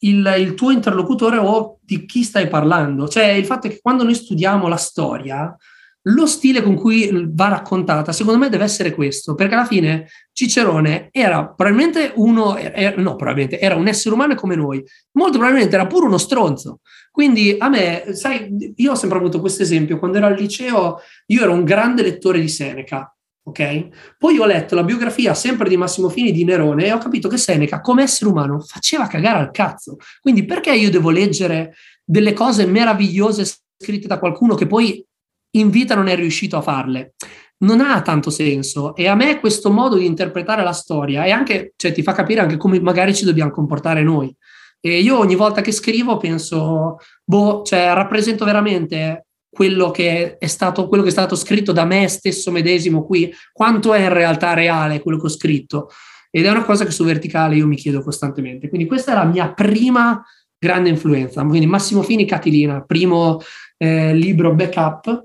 il, 0.00 0.34
il, 0.38 0.54
tuo 0.54 0.70
interlocutore 0.70 1.38
o 1.38 1.78
di 1.82 2.04
chi 2.06 2.22
stai 2.22 2.48
parlando. 2.48 3.08
Cioè 3.08 3.24
il 3.26 3.44
fatto 3.44 3.66
è 3.66 3.70
che 3.70 3.80
quando 3.80 4.04
noi 4.04 4.14
studiamo 4.14 4.68
la 4.68 4.76
storia, 4.76 5.56
lo 6.02 6.26
stile 6.26 6.62
con 6.62 6.74
cui 6.74 7.10
va 7.32 7.48
raccontata, 7.48 8.12
secondo 8.12 8.38
me 8.38 8.48
deve 8.48 8.64
essere 8.64 8.94
questo, 8.94 9.34
perché 9.34 9.54
alla 9.54 9.66
fine 9.66 10.08
Cicerone 10.32 11.08
era 11.10 11.48
probabilmente 11.48 12.12
uno, 12.16 12.56
era, 12.56 12.96
no, 12.96 13.16
probabilmente 13.16 13.58
era 13.58 13.74
un 13.74 13.88
essere 13.88 14.14
umano 14.14 14.34
come 14.34 14.54
noi, 14.54 14.82
molto 15.12 15.36
probabilmente 15.36 15.74
era 15.74 15.86
pure 15.86 16.06
uno 16.06 16.18
stronzo. 16.18 16.80
Quindi 17.10 17.56
a 17.58 17.68
me, 17.68 18.04
sai, 18.12 18.72
io 18.76 18.92
ho 18.92 18.94
sempre 18.94 19.18
avuto 19.18 19.40
questo 19.40 19.62
esempio, 19.62 19.98
quando 19.98 20.18
ero 20.18 20.26
al 20.26 20.36
liceo 20.36 21.00
io 21.26 21.42
ero 21.42 21.52
un 21.52 21.64
grande 21.64 22.02
lettore 22.02 22.40
di 22.40 22.48
Seneca, 22.48 23.12
ok? 23.48 24.16
Poi 24.16 24.38
ho 24.38 24.46
letto 24.46 24.74
la 24.74 24.82
biografia 24.82 25.34
sempre 25.34 25.68
di 25.68 25.76
Massimo 25.76 26.08
Fini 26.08 26.32
di 26.32 26.44
Nerone 26.44 26.86
e 26.86 26.92
ho 26.92 26.98
capito 26.98 27.28
che 27.28 27.36
Seneca, 27.36 27.80
come 27.80 28.02
essere 28.02 28.30
umano, 28.30 28.60
faceva 28.60 29.06
cagare 29.06 29.38
al 29.38 29.50
cazzo. 29.50 29.96
Quindi 30.20 30.44
perché 30.44 30.72
io 30.74 30.90
devo 30.90 31.10
leggere 31.10 31.74
delle 32.04 32.32
cose 32.32 32.66
meravigliose 32.66 33.44
scritte 33.76 34.06
da 34.06 34.18
qualcuno 34.18 34.54
che 34.54 34.66
poi 34.66 35.04
in 35.52 35.70
vita 35.70 35.94
non 35.94 36.08
è 36.08 36.16
riuscito 36.16 36.56
a 36.56 36.62
farle? 36.62 37.14
Non 37.58 37.80
ha 37.80 38.00
tanto 38.02 38.30
senso 38.30 38.94
e 38.94 39.08
a 39.08 39.14
me 39.14 39.40
questo 39.40 39.70
modo 39.70 39.96
di 39.96 40.06
interpretare 40.06 40.62
la 40.62 40.72
storia 40.72 41.24
e 41.24 41.30
anche, 41.30 41.72
cioè, 41.76 41.92
ti 41.92 42.02
fa 42.02 42.12
capire 42.12 42.40
anche 42.40 42.56
come 42.56 42.80
magari 42.80 43.14
ci 43.14 43.24
dobbiamo 43.24 43.50
comportare 43.50 44.02
noi. 44.02 44.34
E 44.80 45.00
io 45.00 45.18
ogni 45.18 45.34
volta 45.34 45.60
che 45.60 45.72
scrivo 45.72 46.18
penso, 46.18 46.98
boh, 47.24 47.62
cioè 47.64 47.92
rappresento 47.94 48.44
veramente 48.44 49.26
quello 49.50 49.90
che 49.90 50.36
è 50.38 50.46
stato, 50.46 50.88
quello 50.88 51.02
che 51.02 51.08
è 51.08 51.12
stato 51.12 51.36
scritto 51.36 51.72
da 51.72 51.84
me 51.84 52.08
stesso 52.08 52.50
medesimo 52.50 53.04
qui, 53.04 53.32
quanto 53.52 53.94
è 53.94 54.02
in 54.02 54.12
realtà 54.12 54.54
reale 54.54 55.00
quello 55.00 55.18
che 55.18 55.26
ho 55.26 55.30
scritto. 55.30 55.90
Ed 56.30 56.44
è 56.44 56.50
una 56.50 56.64
cosa 56.64 56.84
che 56.84 56.90
su 56.90 57.04
Verticale 57.04 57.56
io 57.56 57.66
mi 57.66 57.76
chiedo 57.76 58.02
costantemente. 58.02 58.68
Quindi 58.68 58.86
questa 58.86 59.12
è 59.12 59.14
la 59.14 59.24
mia 59.24 59.52
prima 59.52 60.22
grande 60.58 60.88
influenza. 60.88 61.42
Quindi 61.44 61.66
Massimo 61.66 62.02
Fini, 62.02 62.26
Catilina, 62.26 62.82
primo 62.82 63.40
eh, 63.76 64.14
libro 64.14 64.54
backup. 64.54 65.22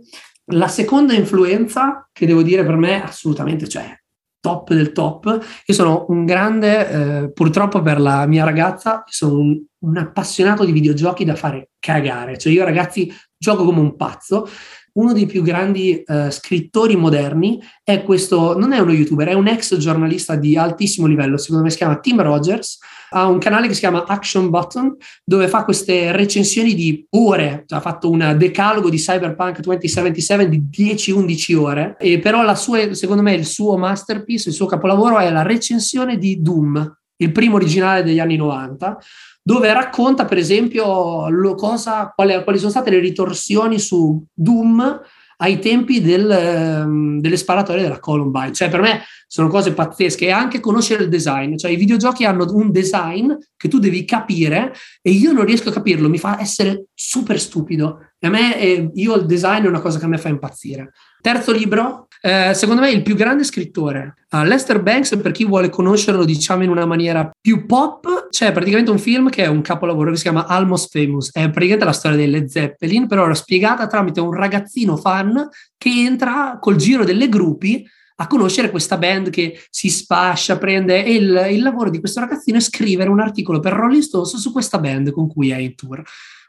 La 0.48 0.68
seconda 0.68 1.14
influenza, 1.14 2.08
che 2.12 2.26
devo 2.26 2.42
dire 2.42 2.64
per 2.64 2.76
me 2.76 3.04
assolutamente, 3.04 3.68
cioè 3.68 3.98
top 4.40 4.74
del 4.74 4.92
top. 4.92 5.40
Io 5.66 5.74
sono 5.74 6.06
un 6.10 6.26
grande, 6.26 6.90
eh, 6.90 7.32
purtroppo 7.32 7.82
per 7.82 8.00
la 8.00 8.26
mia 8.26 8.44
ragazza, 8.44 9.04
sono 9.08 9.38
un, 9.38 9.64
un, 9.80 9.98
appassionato 9.98 10.66
di 10.66 10.74
videogiochi 10.74 11.24
da 11.24 11.36
fare 11.36 11.70
cagare. 11.80 12.38
Cioè 12.38 12.52
io 12.52 12.66
ragazzi 12.66 13.10
gioco 13.44 13.66
come 13.66 13.82
un 13.82 13.96
pazzo. 13.98 14.48
Uno 14.94 15.12
dei 15.12 15.26
più 15.26 15.42
grandi 15.42 16.04
uh, 16.06 16.30
scrittori 16.30 16.96
moderni 16.96 17.60
è 17.84 18.04
questo, 18.04 18.58
non 18.58 18.74
è 18.74 18.80
uno 18.80 18.94
youtuber, 18.94 19.28
è 19.28 19.34
un 19.34 19.48
ex 19.48 19.76
giornalista 19.78 20.36
di 20.36 20.56
altissimo 20.56 21.08
livello, 21.08 21.38
secondo 21.38 21.64
me 21.64 21.72
si 21.72 21.78
chiama 21.78 21.98
Tim 21.98 22.22
Rogers, 22.22 22.78
ha 23.10 23.28
un 23.28 23.40
canale 23.40 23.68
che 23.68 23.74
si 23.74 23.80
chiama 23.80 24.06
Action 24.06 24.52
Button, 24.52 24.96
dove 25.26 25.48
fa 25.48 25.64
queste 25.64 26.12
recensioni 26.12 26.76
di 26.76 27.06
ore, 27.10 27.66
ha 27.68 27.82
fatto 27.82 28.10
un 28.10 28.36
decalogo 28.38 28.90
di 28.90 28.98
Cyberpunk 28.98 29.62
2077 29.62 30.48
di 30.48 30.64
10-11 30.72 31.56
ore, 31.56 31.96
e 32.00 32.20
però 32.20 32.44
la 32.44 32.56
sua, 32.56 32.94
secondo 32.94 33.24
me 33.24 33.34
il 33.34 33.46
suo 33.46 33.76
masterpiece, 33.78 34.50
il 34.50 34.56
suo 34.56 34.68
capolavoro 34.68 35.18
è 35.18 35.30
la 35.32 35.42
recensione 35.42 36.18
di 36.18 36.40
Doom, 36.40 36.98
il 37.18 37.32
primo 37.32 37.56
originale 37.56 38.04
degli 38.04 38.20
anni 38.20 38.36
90, 38.36 38.98
dove 39.44 39.74
racconta 39.74 40.26
per 40.26 40.38
esempio 40.38 41.28
cosa, 41.56 42.12
quali, 42.16 42.42
quali 42.44 42.58
sono 42.58 42.72
state 42.72 42.90
le 42.90 43.00
ritorsioni 43.00 43.78
su 43.78 44.24
Doom 44.34 45.02
ai 45.38 45.60
tempi 45.60 46.00
del, 46.00 46.84
um, 46.86 47.20
delle 47.20 47.36
sparatorie 47.36 47.84
della 47.84 48.00
Columbine. 48.00 48.54
Cioè, 48.54 48.70
per 48.70 48.80
me 48.80 49.02
sono 49.28 49.50
cose 49.50 49.74
pazzesche 49.74 50.28
e 50.28 50.32
anche 50.32 50.62
conoscere 50.62 51.04
il 51.04 51.10
design. 51.10 51.58
Cioè, 51.58 51.72
i 51.72 51.76
videogiochi 51.76 52.24
hanno 52.24 52.46
un 52.54 52.72
design 52.72 53.34
che 53.58 53.68
tu 53.68 53.80
devi 53.80 54.06
capire 54.06 54.74
e 55.02 55.12
io 55.12 55.34
non 55.34 55.44
riesco 55.44 55.70
a 55.70 55.74
capirlo, 55.74 56.08
mi 56.08 56.18
fa 56.18 56.40
essere 56.40 56.86
super 56.94 57.40
stupido. 57.40 58.00
A 58.20 58.30
me, 58.30 58.60
eh, 58.60 58.90
io 58.94 59.16
il 59.16 59.26
design 59.26 59.64
è 59.64 59.68
una 59.68 59.82
cosa 59.82 60.00
che 60.00 60.06
a 60.06 60.08
me 60.08 60.18
fa 60.18 60.30
impazzire. 60.30 60.92
Terzo 61.22 61.52
libro, 61.52 62.08
eh, 62.22 62.54
secondo 62.54 62.82
me 62.82 62.90
il 62.90 63.02
più 63.02 63.16
grande 63.16 63.44
scrittore. 63.44 64.16
Uh, 64.32 64.44
Lester 64.44 64.82
Banks, 64.82 65.18
per 65.18 65.32
chi 65.32 65.46
vuole 65.46 65.70
conoscerlo, 65.70 66.24
diciamo 66.24 66.64
in 66.64 66.70
una 66.70 66.86
maniera 66.86 67.30
più 67.40 67.66
pop, 67.66 68.30
c'è 68.30 68.52
praticamente 68.52 68.92
un 68.92 69.00
film 69.00 69.30
che 69.30 69.44
è 69.44 69.48
un 69.48 69.62
capolavoro 69.62 70.12
che 70.12 70.18
si 70.18 70.24
chiama 70.24 70.48
Almost 70.48 70.98
Famous. 70.98 71.32
È 71.32 71.50
praticamente 71.50 71.86
la 71.86 71.92
storia 71.92 72.18
delle 72.18 72.48
Zeppelin, 72.48 73.08
però 73.08 73.26
era 73.26 73.34
spiegata 73.34 73.88
tramite 73.88 74.22
un 74.22 74.34
ragazzino 74.34 74.96
fan 74.96 75.50
che 75.78 75.90
entra 75.90 76.58
col 76.60 76.78
giro 76.78 77.04
delle 77.04 77.28
gruppi 77.28 77.86
a 78.18 78.28
conoscere 78.28 78.70
questa 78.70 78.98
band 78.98 79.30
che 79.30 79.60
si 79.70 79.90
spascia, 79.90 80.58
prende 80.58 81.04
e 81.04 81.16
il, 81.16 81.48
il 81.52 81.62
lavoro 81.62 81.90
di 81.90 82.00
questo 82.00 82.20
ragazzino 82.20 82.58
è 82.58 82.62
scrivere 82.62 83.10
un 83.10 83.20
articolo 83.20 83.60
per 83.60 83.74
Rolling 83.74 84.02
Stones 84.02 84.38
su 84.38 84.52
questa 84.52 84.80
band 84.80 85.12
con 85.12 85.28
cui 85.28 85.52
è 85.52 85.58
in 85.58 85.76
tour. 85.76 86.02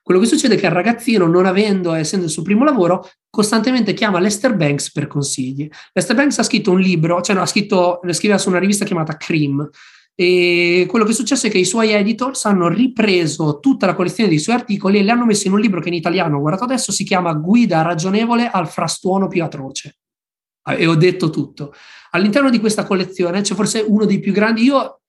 Quello 0.05 0.21
che 0.21 0.27
succede 0.27 0.57
è 0.57 0.59
che 0.59 0.67
il 0.67 0.73
ragazzino, 0.73 1.27
non 1.27 1.47
avendo, 1.47 1.95
essendo 1.95 2.27
il 2.27 2.31
suo 2.31 2.43
primo 2.43 2.63
lavoro, 2.63 3.09
costantemente 3.31 3.95
chiama 3.95 4.21
Lester 4.21 4.55
Banks 4.55 4.93
per 4.93 5.07
consigli. 5.07 5.67
Lester 5.95 6.15
Banks 6.15 6.39
ha 6.41 6.43
scritto 6.43 6.73
un 6.73 6.79
libro, 6.79 7.23
cioè 7.23 7.35
no, 7.35 7.41
ha 7.41 7.47
scritto, 7.47 8.01
scriveva 8.11 8.39
su 8.39 8.51
una 8.51 8.59
rivista 8.59 8.85
chiamata 8.85 9.17
Cream, 9.17 9.67
e 10.15 10.87
quello 10.89 11.07
che 11.07 11.13
è 11.13 11.15
successo 11.15 11.47
è 11.47 11.51
che 11.51 11.57
i 11.57 11.65
suoi 11.65 11.93
editors 11.93 12.45
hanno 12.45 12.69
ripreso 12.69 13.61
tutta 13.61 13.87
la 13.87 13.95
collezione 13.95 14.29
dei 14.29 14.39
suoi 14.39 14.57
articoli 14.57 14.99
e 14.99 15.03
li 15.03 15.11
hanno 15.11 15.25
messi 15.25 15.47
in 15.47 15.55
un 15.55 15.61
libro 15.61 15.81
che 15.81 15.89
in 15.89 15.95
italiano, 15.95 16.39
guardato 16.39 16.65
adesso, 16.65 16.93
si 16.93 17.03
chiama 17.03 17.33
Guida 17.33 17.81
ragionevole 17.81 18.49
al 18.49 18.69
frastuono 18.69 19.27
più 19.27 19.43
atroce. 19.43 19.97
E 20.67 20.87
ho 20.87 20.95
detto 20.97 21.31
tutto. 21.31 21.73
All'interno 22.11 22.51
di 22.51 22.61
questa 22.61 22.85
collezione 22.85 23.41
c'è 23.41 23.55
forse 23.55 23.85
uno 23.87 24.05
dei 24.05 24.21
più 24.21 24.33
grandi. 24.33 24.63
Io 24.63 25.01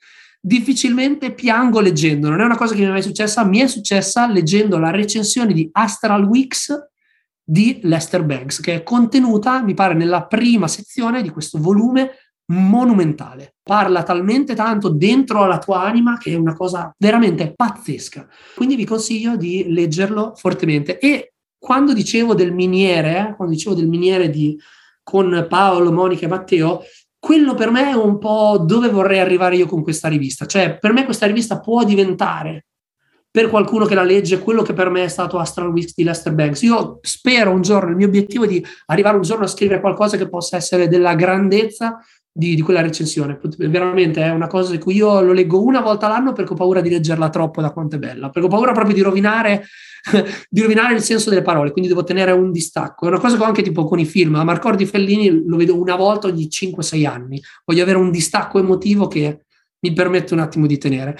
difficilmente 0.45 1.33
piango 1.33 1.79
leggendo, 1.79 2.29
non 2.29 2.39
è 2.39 2.45
una 2.45 2.55
cosa 2.55 2.75
che 2.75 2.81
mi 2.81 2.85
è 2.85 2.91
mai 2.91 3.01
successa, 3.01 3.43
mi 3.43 3.61
è 3.61 3.67
successa 3.67 4.27
leggendo 4.27 4.77
la 4.77 4.91
recensione 4.91 5.53
di 5.53 5.67
Astral 5.71 6.23
Weeks 6.23 6.89
di 7.43 7.79
Lester 7.81 8.23
Banks, 8.23 8.59
che 8.59 8.75
è 8.75 8.83
contenuta, 8.83 9.63
mi 9.63 9.73
pare, 9.73 9.95
nella 9.95 10.27
prima 10.27 10.67
sezione 10.67 11.23
di 11.23 11.29
questo 11.29 11.57
volume 11.59 12.11
monumentale. 12.51 13.55
Parla 13.63 14.03
talmente 14.03 14.53
tanto 14.53 14.89
dentro 14.89 15.41
alla 15.41 15.57
tua 15.57 15.81
anima 15.81 16.19
che 16.19 16.33
è 16.33 16.35
una 16.35 16.53
cosa 16.53 16.93
veramente 16.95 17.51
pazzesca. 17.55 18.27
Quindi 18.55 18.75
vi 18.75 18.85
consiglio 18.85 19.35
di 19.37 19.65
leggerlo 19.69 20.33
fortemente. 20.35 20.99
E 20.99 21.33
quando 21.57 21.91
dicevo 21.91 22.35
del 22.35 22.53
miniere, 22.53 23.33
quando 23.35 23.55
dicevo 23.55 23.73
del 23.73 23.87
miniere 23.87 24.29
di, 24.29 24.55
con 25.01 25.47
Paolo, 25.49 25.91
Monica 25.91 26.27
e 26.27 26.29
Matteo, 26.29 26.83
quello 27.25 27.55
per 27.55 27.71
me 27.71 27.89
è 27.89 27.93
un 27.93 28.19
po' 28.19 28.63
dove 28.63 28.87
vorrei 28.87 29.17
arrivare 29.17 29.55
io 29.55 29.65
con 29.65 29.81
questa 29.81 30.07
rivista. 30.07 30.45
Cioè, 30.45 30.77
per 30.77 30.93
me 30.93 31.05
questa 31.05 31.25
rivista 31.25 31.59
può 31.59 31.83
diventare, 31.83 32.67
per 33.31 33.49
qualcuno 33.49 33.85
che 33.85 33.95
la 33.95 34.03
legge, 34.03 34.37
quello 34.37 34.61
che 34.61 34.73
per 34.73 34.91
me 34.91 35.05
è 35.05 35.07
stato 35.07 35.39
Astral 35.39 35.69
Weeks 35.69 35.95
di 35.95 36.03
Lester 36.03 36.35
Banks. 36.35 36.61
Io 36.61 36.99
spero 37.01 37.49
un 37.49 37.63
giorno, 37.63 37.89
il 37.89 37.95
mio 37.95 38.05
obiettivo 38.05 38.43
è 38.43 38.47
di 38.47 38.63
arrivare 38.85 39.15
un 39.15 39.23
giorno 39.23 39.45
a 39.45 39.47
scrivere 39.47 39.81
qualcosa 39.81 40.17
che 40.17 40.29
possa 40.29 40.57
essere 40.57 40.87
della 40.87 41.15
grandezza 41.15 41.97
di, 42.37 42.53
di, 42.53 42.61
quella 42.61 42.81
recensione. 42.81 43.39
Veramente 43.57 44.21
è 44.21 44.29
una 44.29 44.47
cosa 44.47 44.71
di 44.71 44.77
cui 44.77 44.95
io 44.95 45.21
lo 45.21 45.31
leggo 45.31 45.63
una 45.63 45.79
volta 45.79 46.09
l'anno 46.09 46.33
perché 46.33 46.51
ho 46.51 46.55
paura 46.55 46.81
di 46.81 46.89
leggerla 46.89 47.29
troppo 47.29 47.61
da 47.61 47.71
quanto 47.71 47.95
è 47.95 47.99
bella, 47.99 48.29
perché 48.29 48.47
ho 48.47 48.51
paura 48.51 48.73
proprio 48.73 48.93
di 48.93 48.99
rovinare, 48.99 49.65
di 50.49 50.61
rovinare 50.61 50.95
il 50.95 51.01
senso 51.01 51.29
delle 51.29 51.41
parole, 51.41 51.71
quindi 51.71 51.89
devo 51.89 52.03
tenere 52.03 52.33
un 52.33 52.51
distacco. 52.51 53.05
È 53.05 53.07
una 53.07 53.19
cosa 53.19 53.37
che 53.37 53.43
ho 53.43 53.45
anche 53.45 53.61
tipo 53.61 53.85
con 53.85 53.99
i 53.99 54.05
film. 54.05 54.35
A 54.35 54.43
Marcor 54.43 54.75
di 54.75 54.85
Fellini 54.85 55.43
lo 55.45 55.55
vedo 55.55 55.79
una 55.79 55.95
volta 55.95 56.27
ogni 56.27 56.49
5-6 56.51 57.07
anni. 57.07 57.41
Voglio 57.63 57.83
avere 57.83 57.99
un 57.99 58.11
distacco 58.11 58.59
emotivo 58.59 59.07
che 59.07 59.45
mi 59.79 59.93
permette 59.93 60.33
un 60.33 60.41
attimo 60.41 60.67
di 60.67 60.77
tenere. 60.77 61.17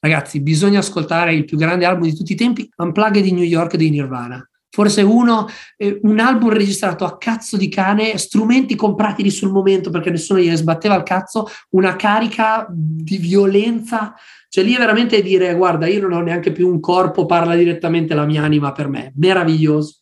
Ragazzi, 0.00 0.40
bisogna 0.40 0.80
ascoltare 0.80 1.32
il 1.32 1.44
più 1.44 1.56
grande 1.56 1.84
album 1.84 2.08
di 2.08 2.16
tutti 2.16 2.32
i 2.32 2.36
tempi, 2.36 2.68
Unplugged 2.76 3.22
di 3.22 3.32
New 3.32 3.44
York 3.44 3.76
di 3.76 3.90
Nirvana. 3.90 4.44
Forse 4.72 5.02
uno, 5.02 5.48
eh, 5.76 5.98
un 6.02 6.20
album 6.20 6.50
registrato 6.50 7.04
a 7.04 7.18
cazzo 7.18 7.56
di 7.56 7.68
cane, 7.68 8.16
strumenti 8.18 8.76
comprati 8.76 9.22
lì 9.22 9.30
sul 9.30 9.50
momento 9.50 9.90
perché 9.90 10.10
nessuno 10.10 10.38
gli 10.38 10.54
sbatteva 10.54 10.94
il 10.94 11.02
cazzo, 11.02 11.48
una 11.70 11.96
carica 11.96 12.66
di 12.70 13.18
violenza. 13.18 14.14
Cioè 14.48 14.62
lì 14.64 14.74
è 14.74 14.78
veramente 14.78 15.22
dire, 15.22 15.54
guarda, 15.54 15.86
io 15.86 16.00
non 16.00 16.12
ho 16.12 16.20
neanche 16.22 16.52
più 16.52 16.68
un 16.68 16.78
corpo, 16.78 17.26
parla 17.26 17.56
direttamente 17.56 18.14
la 18.14 18.24
mia 18.24 18.42
anima 18.42 18.72
per 18.72 18.88
me. 18.88 19.12
Meraviglioso. 19.16 19.98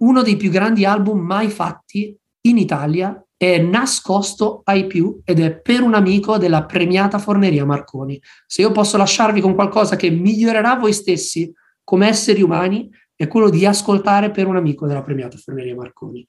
Uno 0.00 0.22
dei 0.22 0.36
più 0.36 0.50
grandi 0.50 0.84
album 0.84 1.20
mai 1.20 1.48
fatti 1.48 2.16
in 2.42 2.58
Italia 2.58 3.24
è 3.36 3.58
nascosto 3.58 4.62
ai 4.64 4.86
più 4.86 5.20
ed 5.24 5.40
è 5.40 5.54
per 5.54 5.82
un 5.82 5.94
amico 5.94 6.38
della 6.38 6.64
premiata 6.64 7.18
Forneria 7.18 7.64
Marconi. 7.64 8.20
Se 8.46 8.62
io 8.62 8.70
posso 8.72 8.96
lasciarvi 8.96 9.40
con 9.40 9.54
qualcosa 9.54 9.96
che 9.96 10.10
migliorerà 10.10 10.76
voi 10.76 10.92
stessi 10.92 11.52
come 11.82 12.08
esseri 12.08 12.42
umani, 12.42 12.88
è 13.24 13.28
quello 13.28 13.50
di 13.50 13.66
ascoltare 13.66 14.30
per 14.30 14.46
un 14.46 14.56
amico 14.56 14.86
della 14.86 15.02
premiata 15.02 15.36
Forneria 15.36 15.74
Marconi. 15.74 16.24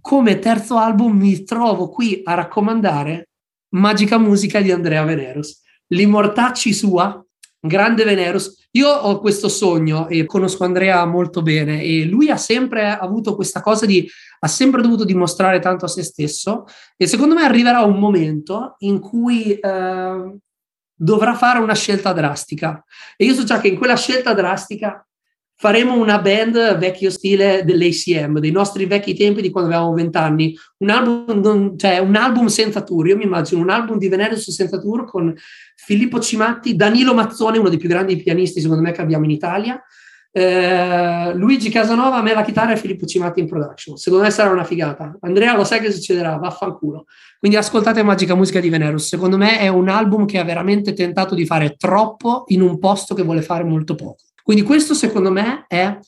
Come 0.00 0.38
terzo 0.38 0.76
album 0.76 1.16
mi 1.16 1.44
trovo 1.44 1.88
qui 1.88 2.20
a 2.24 2.34
raccomandare 2.34 3.28
Magica 3.74 4.18
Musica 4.18 4.60
di 4.60 4.70
Andrea 4.70 5.04
Veneros. 5.04 5.62
L'immortacci 5.88 6.72
sua, 6.72 7.24
grande 7.60 8.04
Veneros. 8.04 8.68
Io 8.72 8.88
ho 8.88 9.20
questo 9.20 9.48
sogno 9.48 10.08
e 10.08 10.26
conosco 10.26 10.64
Andrea 10.64 11.04
molto 11.06 11.42
bene 11.42 11.82
e 11.82 12.04
lui 12.04 12.30
ha 12.30 12.36
sempre 12.36 12.90
avuto 12.90 13.34
questa 13.34 13.60
cosa 13.60 13.86
di, 13.86 14.08
ha 14.40 14.48
sempre 14.48 14.82
dovuto 14.82 15.04
dimostrare 15.04 15.60
tanto 15.60 15.84
a 15.84 15.88
se 15.88 16.02
stesso 16.02 16.64
e 16.96 17.06
secondo 17.06 17.34
me 17.34 17.44
arriverà 17.44 17.82
un 17.82 17.98
momento 17.98 18.74
in 18.78 18.98
cui 18.98 19.54
eh, 19.54 20.38
dovrà 20.96 21.34
fare 21.34 21.58
una 21.58 21.74
scelta 21.74 22.12
drastica. 22.12 22.82
E 23.16 23.24
io 23.24 23.34
so 23.34 23.44
già 23.44 23.60
che 23.60 23.68
in 23.68 23.76
quella 23.76 23.96
scelta 23.96 24.34
drastica 24.34 25.06
faremo 25.56 25.94
una 25.94 26.18
band 26.18 26.78
vecchio 26.78 27.10
stile 27.10 27.62
dell'ACM, 27.64 28.38
dei 28.38 28.50
nostri 28.50 28.86
vecchi 28.86 29.14
tempi 29.14 29.40
di 29.40 29.50
quando 29.50 29.70
avevamo 29.70 29.94
vent'anni, 29.94 30.56
un 30.78 30.90
album, 30.90 31.76
cioè 31.76 31.98
un 31.98 32.16
album 32.16 32.46
senza 32.46 32.82
tour, 32.82 33.06
io 33.08 33.16
mi 33.16 33.24
immagino 33.24 33.60
un 33.60 33.70
album 33.70 33.98
di 33.98 34.08
Veneris 34.08 34.50
senza 34.50 34.78
tour 34.78 35.04
con 35.04 35.34
Filippo 35.76 36.20
Cimatti, 36.20 36.76
Danilo 36.76 37.14
Mazzone, 37.14 37.58
uno 37.58 37.68
dei 37.68 37.78
più 37.78 37.88
grandi 37.88 38.16
pianisti 38.16 38.60
secondo 38.60 38.82
me 38.82 38.92
che 38.92 39.00
abbiamo 39.00 39.24
in 39.24 39.30
Italia, 39.30 39.82
eh, 40.36 41.32
Luigi 41.34 41.70
Casanova, 41.70 42.20
me 42.20 42.34
la 42.34 42.42
chitarra 42.42 42.72
e 42.72 42.76
Filippo 42.76 43.06
Cimatti 43.06 43.38
in 43.38 43.46
production. 43.46 43.96
Secondo 43.96 44.24
me 44.24 44.32
sarà 44.32 44.50
una 44.50 44.64
figata. 44.64 45.16
Andrea, 45.20 45.54
lo 45.54 45.62
sai 45.62 45.78
che 45.78 45.92
succederà, 45.92 46.34
vaffanculo. 46.38 47.04
Quindi 47.38 47.56
ascoltate 47.56 48.02
Magica 48.02 48.34
Musica 48.34 48.58
di 48.58 48.68
Venerus. 48.68 49.06
Secondo 49.06 49.36
me 49.36 49.60
è 49.60 49.68
un 49.68 49.88
album 49.88 50.26
che 50.26 50.40
ha 50.40 50.44
veramente 50.44 50.92
tentato 50.92 51.36
di 51.36 51.46
fare 51.46 51.76
troppo 51.76 52.42
in 52.48 52.62
un 52.62 52.80
posto 52.80 53.14
che 53.14 53.22
vuole 53.22 53.42
fare 53.42 53.62
molto 53.62 53.94
poco. 53.94 54.24
Quindi 54.44 54.62
questo 54.62 54.92
secondo 54.92 55.32
me 55.32 55.64
è 55.66 55.98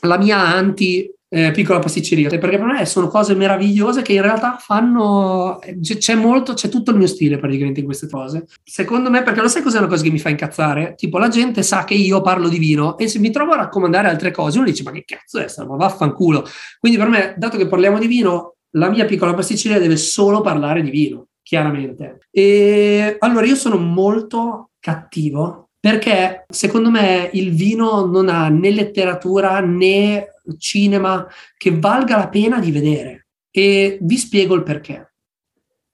la 0.00 0.16
mia 0.16 0.38
anti 0.38 1.12
eh, 1.28 1.50
piccola 1.50 1.78
pasticceria, 1.78 2.30
perché 2.38 2.56
per 2.56 2.66
me 2.66 2.86
sono 2.86 3.08
cose 3.08 3.34
meravigliose 3.34 4.00
che 4.00 4.14
in 4.14 4.22
realtà 4.22 4.56
fanno, 4.58 5.58
c'è 5.82 6.14
molto, 6.14 6.54
c'è 6.54 6.70
tutto 6.70 6.92
il 6.92 6.96
mio 6.96 7.06
stile 7.06 7.36
praticamente 7.36 7.80
in 7.80 7.84
queste 7.84 8.08
cose. 8.08 8.46
Secondo 8.64 9.10
me, 9.10 9.22
perché 9.22 9.42
lo 9.42 9.48
sai 9.48 9.60
cos'è 9.60 9.76
una 9.76 9.88
cosa 9.88 10.02
che 10.02 10.10
mi 10.10 10.18
fa 10.18 10.30
incazzare? 10.30 10.94
Tipo 10.96 11.18
la 11.18 11.28
gente 11.28 11.62
sa 11.62 11.84
che 11.84 11.92
io 11.92 12.22
parlo 12.22 12.48
di 12.48 12.58
vino 12.58 12.96
e 12.96 13.08
se 13.08 13.18
mi 13.18 13.30
trovo 13.30 13.52
a 13.52 13.56
raccomandare 13.56 14.08
altre 14.08 14.30
cose, 14.30 14.56
uno 14.56 14.66
dice 14.66 14.82
ma 14.82 14.92
che 14.92 15.04
cazzo 15.04 15.38
è 15.38 15.46
ma 15.66 15.76
vaffanculo. 15.76 16.46
Quindi 16.78 16.98
per 16.98 17.08
me, 17.08 17.34
dato 17.36 17.58
che 17.58 17.66
parliamo 17.66 17.98
di 17.98 18.06
vino, 18.06 18.54
la 18.70 18.88
mia 18.88 19.04
piccola 19.04 19.34
pasticceria 19.34 19.78
deve 19.78 19.96
solo 19.96 20.40
parlare 20.40 20.80
di 20.80 20.90
vino, 20.90 21.26
chiaramente. 21.42 22.20
E 22.30 23.16
allora 23.18 23.44
io 23.44 23.56
sono 23.56 23.76
molto 23.76 24.70
cattivo 24.78 25.65
perché 25.86 26.46
secondo 26.48 26.90
me 26.90 27.30
il 27.34 27.54
vino 27.54 28.06
non 28.06 28.28
ha 28.28 28.48
né 28.48 28.72
letteratura 28.72 29.60
né 29.60 30.32
cinema 30.58 31.24
che 31.56 31.78
valga 31.78 32.16
la 32.16 32.28
pena 32.28 32.58
di 32.58 32.72
vedere 32.72 33.28
e 33.52 33.96
vi 34.00 34.16
spiego 34.16 34.56
il 34.56 34.64
perché. 34.64 35.14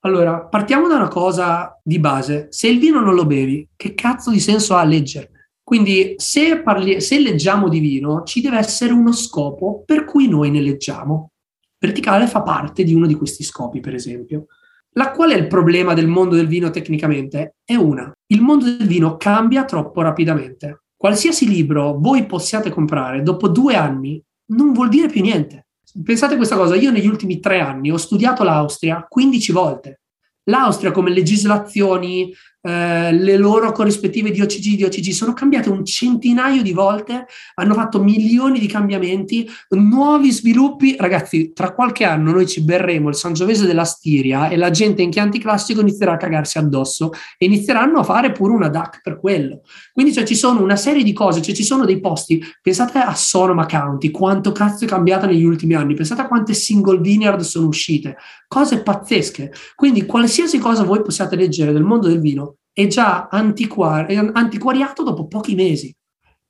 Allora, 0.05 0.47
partiamo 0.47 0.89
da 0.89 0.97
una 0.97 1.09
cosa 1.09 1.79
di 1.85 1.99
base. 1.99 2.47
Se 2.49 2.69
il 2.69 2.79
vino 2.79 3.01
non 3.01 3.15
lo 3.15 3.27
bevi, 3.27 3.69
che 3.77 3.93
cazzo 3.93 4.31
di 4.31 4.41
senso 4.41 4.77
ha 4.77 4.83
leggerne? 4.83 5.51
Quindi 5.63 6.15
se, 6.17 6.63
parli- 6.63 7.03
se 7.03 7.21
leggiamo 7.21 7.69
di 7.69 7.79
vino, 7.79 8.23
ci 8.23 8.41
deve 8.41 8.57
essere 8.57 8.95
uno 8.95 9.13
scopo 9.13 9.83
per 9.85 10.07
cui 10.07 10.27
noi 10.27 10.51
ne 10.51 10.63
leggiamo. 10.63 11.33
Verticale 11.79 12.27
fa 12.27 12.41
parte 12.41 12.83
di 12.83 12.95
uno 12.95 13.07
di 13.07 13.15
questi 13.15 13.43
scopi, 13.45 13.81
per 13.81 13.93
esempio. 13.93 14.47
La 14.95 15.11
qual 15.11 15.31
è 15.31 15.37
il 15.37 15.47
problema 15.47 15.95
del 15.95 16.07
mondo 16.07 16.35
del 16.35 16.47
vino 16.47 16.69
tecnicamente? 16.69 17.55
È 17.65 17.75
una. 17.75 18.13
Il 18.27 18.43
mondo 18.43 18.65
del 18.67 18.87
vino 18.87 19.17
cambia 19.17 19.65
troppo 19.65 20.03
rapidamente. 20.03 20.83
Qualsiasi 20.95 21.49
libro 21.49 21.99
voi 21.99 22.27
possiate 22.27 22.69
comprare 22.69 23.23
dopo 23.23 23.49
due 23.49 23.75
anni 23.75 24.23
non 24.51 24.73
vuol 24.73 24.91
dire 24.91 25.09
più 25.09 25.23
niente. 25.23 25.69
Pensate 26.05 26.35
a 26.35 26.37
questa 26.37 26.57
cosa, 26.57 26.77
io 26.77 26.91
negli 26.91 27.07
ultimi 27.07 27.41
tre 27.41 27.61
anni 27.61 27.91
ho 27.91 27.97
studiato 27.97 28.45
l'Austria 28.45 29.07
15 29.09 29.53
volte. 29.53 30.01
L'Austria 30.45 30.91
come 30.91 31.11
legislazioni, 31.11 32.31
eh, 32.65 33.13
le 33.13 33.37
loro 33.37 33.73
corrispettive 33.73 34.31
di 34.31 34.41
OCG 34.41 34.77
di 34.77 34.85
OCG 34.85 35.11
sono 35.11 35.33
cambiate 35.33 35.69
un 35.69 35.85
centinaio 35.85 36.63
di 36.63 36.73
volte, 36.73 37.27
hanno 37.55 37.75
fatto 37.75 38.01
milioni 38.01 38.61
di 38.61 38.69
cambiamenti, 38.69 39.49
nuovi 39.71 40.31
sviluppi. 40.31 40.95
Ragazzi, 40.97 41.53
tra 41.53 41.73
qualche 41.73 42.05
anno 42.05 42.31
noi 42.31 42.47
ci 42.47 42.63
berremo 42.63 43.09
il 43.09 43.17
Sangiovese 43.17 43.67
della 43.67 43.85
Stiria 43.85 44.49
e 44.49 44.57
la 44.57 44.71
gente 44.71 45.03
in 45.03 45.11
Chianti 45.11 45.41
Classico 45.41 45.81
inizierà 45.81 46.13
a 46.13 46.17
cagarsi 46.17 46.59
addosso 46.59 47.11
e 47.37 47.47
inizieranno 47.47 47.99
a 47.99 48.05
fare 48.05 48.31
pure 48.31 48.53
una 48.55 48.69
DAC 48.69 49.01
per 49.03 49.19
quello. 49.19 49.63
Quindi 49.93 50.13
cioè, 50.13 50.25
ci 50.25 50.37
sono 50.37 50.63
una 50.63 50.77
serie 50.77 51.03
di 51.03 51.13
cose, 51.13 51.43
cioè 51.43 51.55
ci 51.55 51.65
sono 51.65 51.85
dei 51.85 51.99
posti, 52.01 52.43
pensate 52.63 52.99
a 52.99 53.15
Sonoma 53.15 53.67
County, 53.67 54.11
quanto 54.11 54.53
cazzo 54.53 54.85
è 54.85 54.89
cambiata 54.89 55.27
negli 55.27 55.45
ultimi 55.45 55.75
anni, 55.75 55.95
pensate 55.95 56.23
a 56.23 56.29
quante 56.29 56.55
single 56.55 57.01
vineyard 57.01 57.41
sono 57.41 57.67
uscite, 57.67 58.17
cose 58.47 58.83
pazzesche. 58.83 59.53
Quindi 59.75 60.07
qualsiasi 60.07 60.59
cosa 60.59 60.85
voi 60.85 61.03
possiate 61.03 61.35
leggere 61.35 61.73
del 61.73 61.83
mondo 61.83 62.07
del 62.07 62.21
vino, 62.21 62.52
è 62.73 62.87
già 62.87 63.29
antiquar- 63.31 64.09
è 64.09 64.17
antiquariato 64.17 65.03
dopo 65.03 65.27
pochi 65.27 65.55
mesi. 65.55 65.95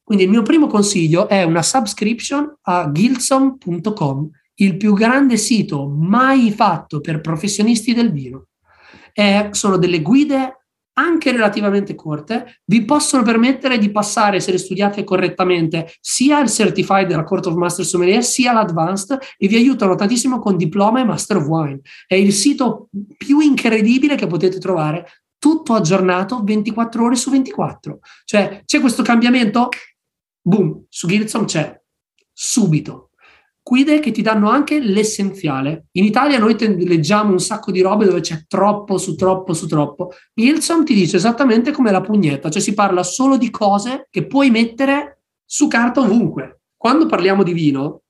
Quindi 0.03 0.25
il 0.25 0.31
mio 0.31 0.43
primo 0.43 0.67
consiglio 0.67 1.29
è 1.29 1.43
una 1.43 1.63
subscription 1.63 2.59
a 2.63 2.91
gilson.com, 2.91 4.29
il 4.55 4.77
più 4.77 4.95
grande 4.95 5.37
sito 5.37 5.89
mai 5.89 6.51
fatto 6.51 7.01
per 7.01 7.21
professionisti 7.21 7.95
del 7.95 8.13
vino. 8.13 8.47
Eh, 9.13 9.49
sono 9.53 9.77
delle 9.77 10.03
guide 10.03 10.57
anche 10.95 11.33
relativamente 11.33 11.95
corte, 11.95 12.61
vi 12.67 12.85
possono 12.85 13.23
permettere 13.23 13.79
di 13.79 13.91
passare, 13.91 14.41
se 14.41 14.51
le 14.51 14.59
studiate 14.59 15.05
correttamente, 15.05 15.91
sia 16.01 16.41
il 16.41 16.51
Certified 16.51 17.07
della 17.07 17.25
Court 17.25 17.47
of 17.47 17.55
Master 17.55 17.85
Sommelier, 17.85 18.23
sia 18.23 18.53
l'Advanced 18.53 19.19
e 19.39 19.49
vi 19.49 19.57
aiutano 19.57 19.95
tantissimo 19.95 20.39
con 20.39 20.57
diploma 20.57 21.01
e 21.01 21.05
Master 21.05 21.39
of 21.39 21.47
Wine. 21.47 21.81
È 22.07 22.15
il 22.15 22.33
sito 22.33 22.89
più 23.17 23.41
incredibile 23.41 24.17
che 24.17 24.27
potete 24.27 24.59
trovare 24.59 25.07
tutto 25.43 25.75
aggiornato 25.75 26.41
24 26.45 27.05
ore 27.05 27.17
su 27.17 27.29
24. 27.29 27.99
Cioè 28.25 28.63
c'è 28.65 28.79
questo 28.79 29.03
cambiamento, 29.03 29.71
boom, 30.41 30.85
su 30.89 31.09
Gilson 31.09 31.47
c'è, 31.47 31.77
subito. 32.33 33.11
Guide 33.61 33.99
che 33.99 34.13
ti 34.13 34.23
danno 34.23 34.51
anche 34.51 34.79
l'essenziale. 34.79 35.87
In 35.93 36.05
Italia 36.05 36.39
noi 36.39 36.57
leggiamo 36.87 37.33
un 37.33 37.41
sacco 37.41 37.73
di 37.73 37.81
robe 37.81 38.05
dove 38.05 38.21
c'è 38.21 38.45
troppo 38.47 38.99
su 38.99 39.17
troppo 39.17 39.53
su 39.53 39.67
troppo. 39.67 40.13
Gilson 40.33 40.85
ti 40.85 40.95
dice 40.95 41.17
esattamente 41.17 41.73
come 41.73 41.91
la 41.91 42.03
pugnetta, 42.03 42.49
cioè 42.49 42.63
si 42.63 42.75
parla 42.75 43.03
solo 43.03 43.37
di 43.37 43.51
cose 43.51 44.07
che 44.11 44.29
puoi 44.29 44.49
mettere 44.51 45.23
su 45.45 45.67
carta 45.67 46.01
ovunque. 46.03 46.61
Quando 46.77 47.07
parliamo 47.07 47.43
di 47.43 47.53
vino, 47.53 48.03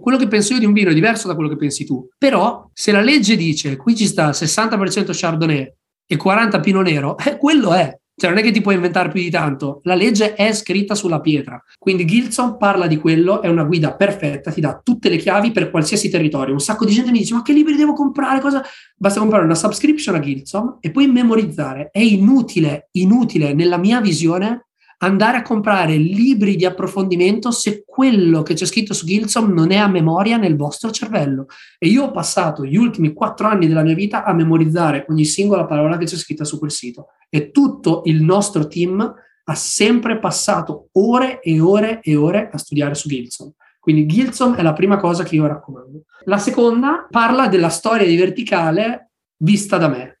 quello 0.00 0.18
che 0.18 0.28
penso 0.28 0.52
io 0.52 0.60
di 0.60 0.66
un 0.66 0.72
vino 0.72 0.90
è 0.90 0.94
diverso 0.94 1.26
da 1.26 1.34
quello 1.34 1.50
che 1.50 1.56
pensi 1.56 1.84
tu. 1.84 2.08
Però 2.16 2.70
se 2.72 2.92
la 2.92 3.00
legge 3.00 3.34
dice 3.34 3.76
qui 3.76 3.96
ci 3.96 4.06
sta 4.06 4.30
60% 4.30 5.10
Chardonnay, 5.10 5.78
e 6.12 6.16
40 6.16 6.58
Pino 6.58 6.82
Nero, 6.82 7.16
eh, 7.24 7.36
quello 7.36 7.72
è. 7.72 7.96
Cioè, 8.16 8.28
non 8.28 8.38
è 8.40 8.42
che 8.42 8.50
ti 8.50 8.60
puoi 8.60 8.74
inventare 8.74 9.08
più 9.08 9.22
di 9.22 9.30
tanto. 9.30 9.80
La 9.84 9.94
legge 9.94 10.34
è 10.34 10.52
scritta 10.52 10.94
sulla 10.94 11.20
pietra. 11.20 11.62
Quindi 11.78 12.04
Gilson 12.04 12.58
parla 12.58 12.86
di 12.86 12.98
quello, 12.98 13.40
è 13.40 13.48
una 13.48 13.62
guida 13.62 13.94
perfetta, 13.94 14.50
ti 14.50 14.60
dà 14.60 14.78
tutte 14.82 15.08
le 15.08 15.16
chiavi 15.16 15.52
per 15.52 15.70
qualsiasi 15.70 16.10
territorio. 16.10 16.52
Un 16.52 16.60
sacco 16.60 16.84
di 16.84 16.92
gente 16.92 17.12
mi 17.12 17.18
dice: 17.18 17.32
Ma 17.32 17.42
che 17.42 17.54
libri 17.54 17.76
devo 17.76 17.94
comprare? 17.94 18.40
Cosa? 18.40 18.62
Basta 18.94 19.20
comprare 19.20 19.44
una 19.44 19.54
subscription 19.54 20.16
a 20.16 20.20
Gilson 20.20 20.76
e 20.80 20.90
poi 20.90 21.06
memorizzare. 21.06 21.88
È 21.90 22.00
inutile, 22.00 22.88
inutile 22.92 23.54
nella 23.54 23.78
mia 23.78 24.02
visione 24.02 24.66
andare 25.02 25.38
a 25.38 25.42
comprare 25.42 25.96
libri 25.96 26.56
di 26.56 26.64
approfondimento 26.64 27.50
se 27.50 27.84
quello 27.86 28.42
che 28.42 28.54
c'è 28.54 28.66
scritto 28.66 28.92
su 28.92 29.06
Gilson 29.06 29.52
non 29.52 29.70
è 29.70 29.76
a 29.76 29.88
memoria 29.88 30.36
nel 30.36 30.56
vostro 30.56 30.90
cervello. 30.90 31.46
E 31.78 31.88
io 31.88 32.04
ho 32.04 32.10
passato 32.10 32.64
gli 32.64 32.76
ultimi 32.76 33.12
quattro 33.12 33.46
anni 33.46 33.66
della 33.66 33.82
mia 33.82 33.94
vita 33.94 34.24
a 34.24 34.32
memorizzare 34.32 35.06
ogni 35.08 35.24
singola 35.24 35.64
parola 35.64 35.96
che 35.96 36.04
c'è 36.04 36.16
scritta 36.16 36.44
su 36.44 36.58
quel 36.58 36.70
sito. 36.70 37.08
E 37.28 37.50
tutto 37.50 38.02
il 38.04 38.22
nostro 38.22 38.66
team 38.66 39.00
ha 39.44 39.54
sempre 39.54 40.18
passato 40.18 40.88
ore 40.92 41.40
e 41.40 41.60
ore 41.60 42.00
e 42.02 42.16
ore 42.16 42.50
a 42.52 42.58
studiare 42.58 42.94
su 42.94 43.08
Gilson. 43.08 43.52
Quindi 43.78 44.04
Gilson 44.04 44.54
è 44.56 44.62
la 44.62 44.74
prima 44.74 44.98
cosa 44.98 45.24
che 45.24 45.34
io 45.34 45.46
raccomando. 45.46 46.04
La 46.24 46.38
seconda 46.38 47.06
parla 47.08 47.48
della 47.48 47.70
storia 47.70 48.06
di 48.06 48.16
verticale 48.16 49.12
vista 49.38 49.78
da 49.78 49.88
me. 49.88 50.20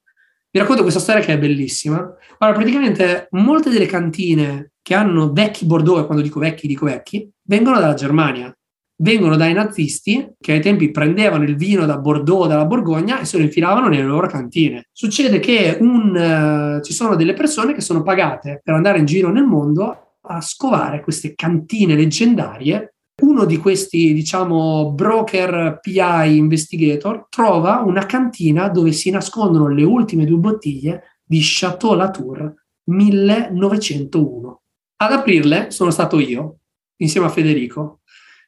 Vi 0.50 0.58
racconto 0.58 0.82
questa 0.82 1.00
storia 1.00 1.22
che 1.22 1.34
è 1.34 1.38
bellissima. 1.38 1.96
Allora, 2.38 2.56
praticamente 2.56 3.28
molte 3.32 3.70
delle 3.70 3.86
cantine 3.86 4.69
che 4.82 4.94
hanno 4.94 5.32
vecchi 5.32 5.66
Bordeaux, 5.66 6.00
e 6.00 6.06
quando 6.06 6.22
dico 6.22 6.40
vecchi, 6.40 6.66
dico 6.66 6.86
vecchi, 6.86 7.28
vengono 7.42 7.78
dalla 7.78 7.94
Germania. 7.94 8.54
vengono 9.00 9.36
dai 9.36 9.54
nazisti 9.54 10.34
che 10.38 10.52
ai 10.52 10.60
tempi 10.60 10.90
prendevano 10.90 11.44
il 11.44 11.56
vino 11.56 11.86
da 11.86 11.96
Bordeaux, 11.96 12.46
dalla 12.46 12.66
Borgogna 12.66 13.20
e 13.20 13.24
se 13.24 13.38
lo 13.38 13.44
infilavano 13.44 13.88
nelle 13.88 14.02
loro 14.02 14.26
cantine. 14.26 14.88
Succede 14.92 15.38
che 15.38 15.78
un, 15.80 16.78
uh, 16.78 16.84
ci 16.84 16.92
sono 16.92 17.16
delle 17.16 17.32
persone 17.32 17.72
che 17.72 17.80
sono 17.80 18.02
pagate 18.02 18.60
per 18.62 18.74
andare 18.74 18.98
in 18.98 19.06
giro 19.06 19.30
nel 19.30 19.44
mondo 19.44 20.16
a 20.20 20.40
scovare 20.40 21.00
queste 21.00 21.34
cantine 21.34 21.94
leggendarie. 21.94 22.94
Uno 23.22 23.44
di 23.44 23.56
questi, 23.58 24.12
diciamo, 24.12 24.92
broker 24.92 25.78
PI 25.80 26.36
investigator 26.36 27.26
trova 27.28 27.82
una 27.84 28.06
cantina 28.06 28.68
dove 28.68 28.92
si 28.92 29.10
nascondono 29.10 29.68
le 29.68 29.82
ultime 29.82 30.24
due 30.24 30.38
bottiglie 30.38 31.18
di 31.24 31.40
Chateau 31.42 31.94
Latour 31.94 32.52
1901. 32.84 34.59
Ad 35.02 35.12
aprirle 35.12 35.70
sono 35.70 35.90
stato 35.90 36.18
io, 36.20 36.58
insieme 36.96 37.26
a 37.26 37.30
Federico. 37.30 38.00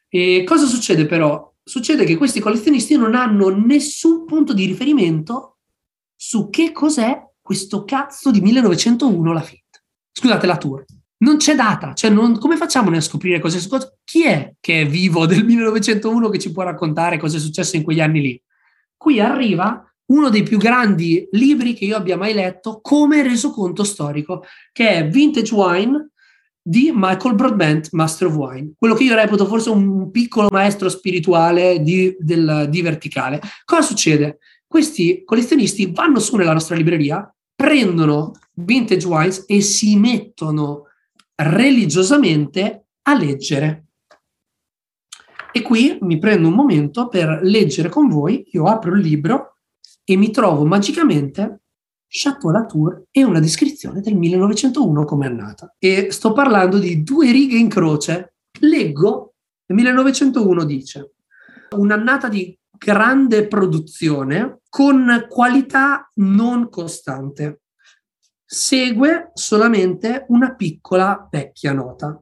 E 0.07 0.43
cosa 0.45 0.67
succede 0.67 1.07
però? 1.07 1.51
Succede 1.63 2.05
che 2.05 2.15
questi 2.15 2.39
collezionisti 2.39 2.95
non 2.95 3.15
hanno 3.15 3.49
nessun 3.49 4.25
punto 4.25 4.53
di 4.53 4.65
riferimento 4.65 5.57
su 6.15 6.51
che 6.51 6.71
cos'è 6.71 7.27
questo 7.41 7.83
cazzo 7.85 8.29
di 8.29 8.39
1901 8.39 9.33
Lafitte. 9.33 9.83
Scusate, 10.11 10.45
la 10.45 10.57
tour. 10.57 10.85
Non 11.23 11.37
c'è 11.37 11.55
data, 11.55 11.93
cioè 11.93 12.11
non, 12.11 12.37
come 12.37 12.55
facciamo 12.55 12.95
a 12.95 13.01
scoprire 13.01 13.39
cosa 13.39 13.57
è 13.57 13.59
successo? 13.59 13.97
Chi 14.03 14.23
è 14.25 14.53
che 14.59 14.81
è 14.81 14.85
vivo 14.85 15.25
del 15.25 15.43
1901 15.45 16.29
che 16.29 16.37
ci 16.37 16.51
può 16.51 16.61
raccontare 16.61 17.17
cosa 17.17 17.37
è 17.37 17.39
successo 17.39 17.77
in 17.77 17.83
quegli 17.83 18.01
anni 18.01 18.21
lì? 18.21 18.43
Qui 18.95 19.19
arriva 19.19 19.91
uno 20.07 20.29
dei 20.29 20.43
più 20.43 20.59
grandi 20.59 21.27
libri 21.31 21.73
che 21.73 21.85
io 21.85 21.95
abbia 21.95 22.17
mai 22.17 22.33
letto 22.33 22.79
come 22.81 23.23
resoconto 23.23 23.83
storico, 23.83 24.43
che 24.71 24.89
è 24.89 25.07
Vintage 25.07 25.55
Wine 25.55 26.11
di 26.65 26.91
Michael 26.95 27.35
Broadbent, 27.35 27.89
Master 27.91 28.27
of 28.27 28.35
Wine, 28.35 28.71
quello 28.77 28.95
che 28.95 29.03
io 29.03 29.15
reputo 29.15 29.45
forse 29.45 29.69
un 29.69 30.09
piccolo 30.11 30.47
maestro 30.49 30.87
spirituale 30.87 31.81
di, 31.81 32.15
del, 32.17 32.67
di 32.69 32.81
verticale. 32.81 33.41
Cosa 33.65 33.81
succede? 33.81 34.39
Questi 34.65 35.23
collezionisti 35.25 35.91
vanno 35.91 36.19
su 36.19 36.37
nella 36.37 36.53
nostra 36.53 36.75
libreria, 36.75 37.31
prendono 37.53 38.31
Vintage 38.53 39.05
Wines 39.05 39.43
e 39.45 39.61
si 39.61 39.97
mettono 39.97 40.87
religiosamente 41.35 42.85
a 43.03 43.17
leggere. 43.17 43.87
E 45.51 45.61
qui 45.61 45.97
mi 46.01 46.17
prendo 46.17 46.47
un 46.47 46.55
momento 46.55 47.09
per 47.09 47.41
leggere 47.43 47.89
con 47.89 48.07
voi, 48.07 48.47
io 48.51 48.65
apro 48.65 48.95
il 48.95 49.01
libro 49.01 49.57
e 50.03 50.15
mi 50.15 50.31
trovo 50.31 50.65
magicamente 50.65 51.62
Chateau 52.15 52.51
Latour 52.51 53.05
e 53.09 53.23
una 53.23 53.39
descrizione 53.39 53.99
del 53.99 54.15
1901 54.15 55.03
come 55.03 55.25
è 55.25 55.29
nata. 55.29 55.73
E 55.79 56.11
sto 56.11 56.31
parlando 56.31 56.77
di 56.77 57.01
due 57.01 57.31
righe 57.31 57.57
in 57.57 57.69
croce. 57.69 58.35
Leggo, 58.59 59.33
il 59.65 59.73
1901 59.73 60.63
dice, 60.63 61.13
un'annata 61.75 62.29
di 62.29 62.55
grande 62.69 63.47
produzione 63.47 64.59
con 64.69 65.25
qualità 65.27 66.11
non 66.17 66.69
costante. 66.69 67.61
Segue 68.45 69.31
solamente 69.33 70.25
una 70.27 70.53
piccola 70.53 71.27
vecchia 71.31 71.73
nota. 71.73 72.21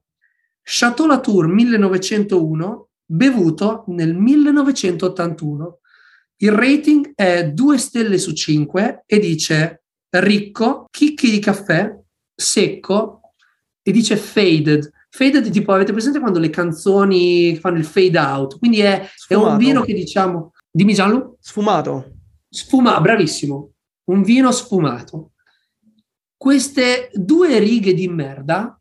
Chateau 0.62 1.06
Latour 1.06 1.48
1901, 1.48 2.88
bevuto 3.04 3.84
nel 3.88 4.16
1981. 4.16 5.80
Il 6.38 6.54
rating 6.54 7.12
è 7.14 7.52
2 7.52 7.78
stelle 7.78 8.18
su 8.18 8.32
5 8.32 9.04
e 9.06 9.20
dice 9.20 9.81
ricco, 10.20 10.88
chicchi 10.92 11.32
di 11.32 11.40
caffè, 11.40 11.98
secco 12.36 13.22
e 13.82 13.92
dice 13.92 14.18
faded. 14.18 14.92
Faded 15.10 15.50
tipo, 15.50 15.74
avete 15.74 15.92
presente 15.92 16.20
quando 16.20 16.40
le 16.40 16.50
canzoni 16.50 17.56
fanno 17.58 17.78
il 17.78 17.86
fade 17.86 18.18
out? 18.18 18.60
Quindi 18.60 18.80
è, 18.80 19.08
è 19.28 19.34
un 19.34 19.58
vino 19.58 19.82
che 19.82 19.94
diciamo... 19.94 20.54
Dimmi 20.70 20.94
Gianlu? 20.94 21.36
Sfumato. 21.40 22.14
Sfumato, 22.50 23.02
bravissimo. 23.02 23.72
Un 24.06 24.24
vino 24.24 24.52
sfumato. 24.52 25.32
Queste 26.38 27.10
due 27.14 27.60
righe 27.60 27.94
di 27.94 28.08
merda 28.08 28.80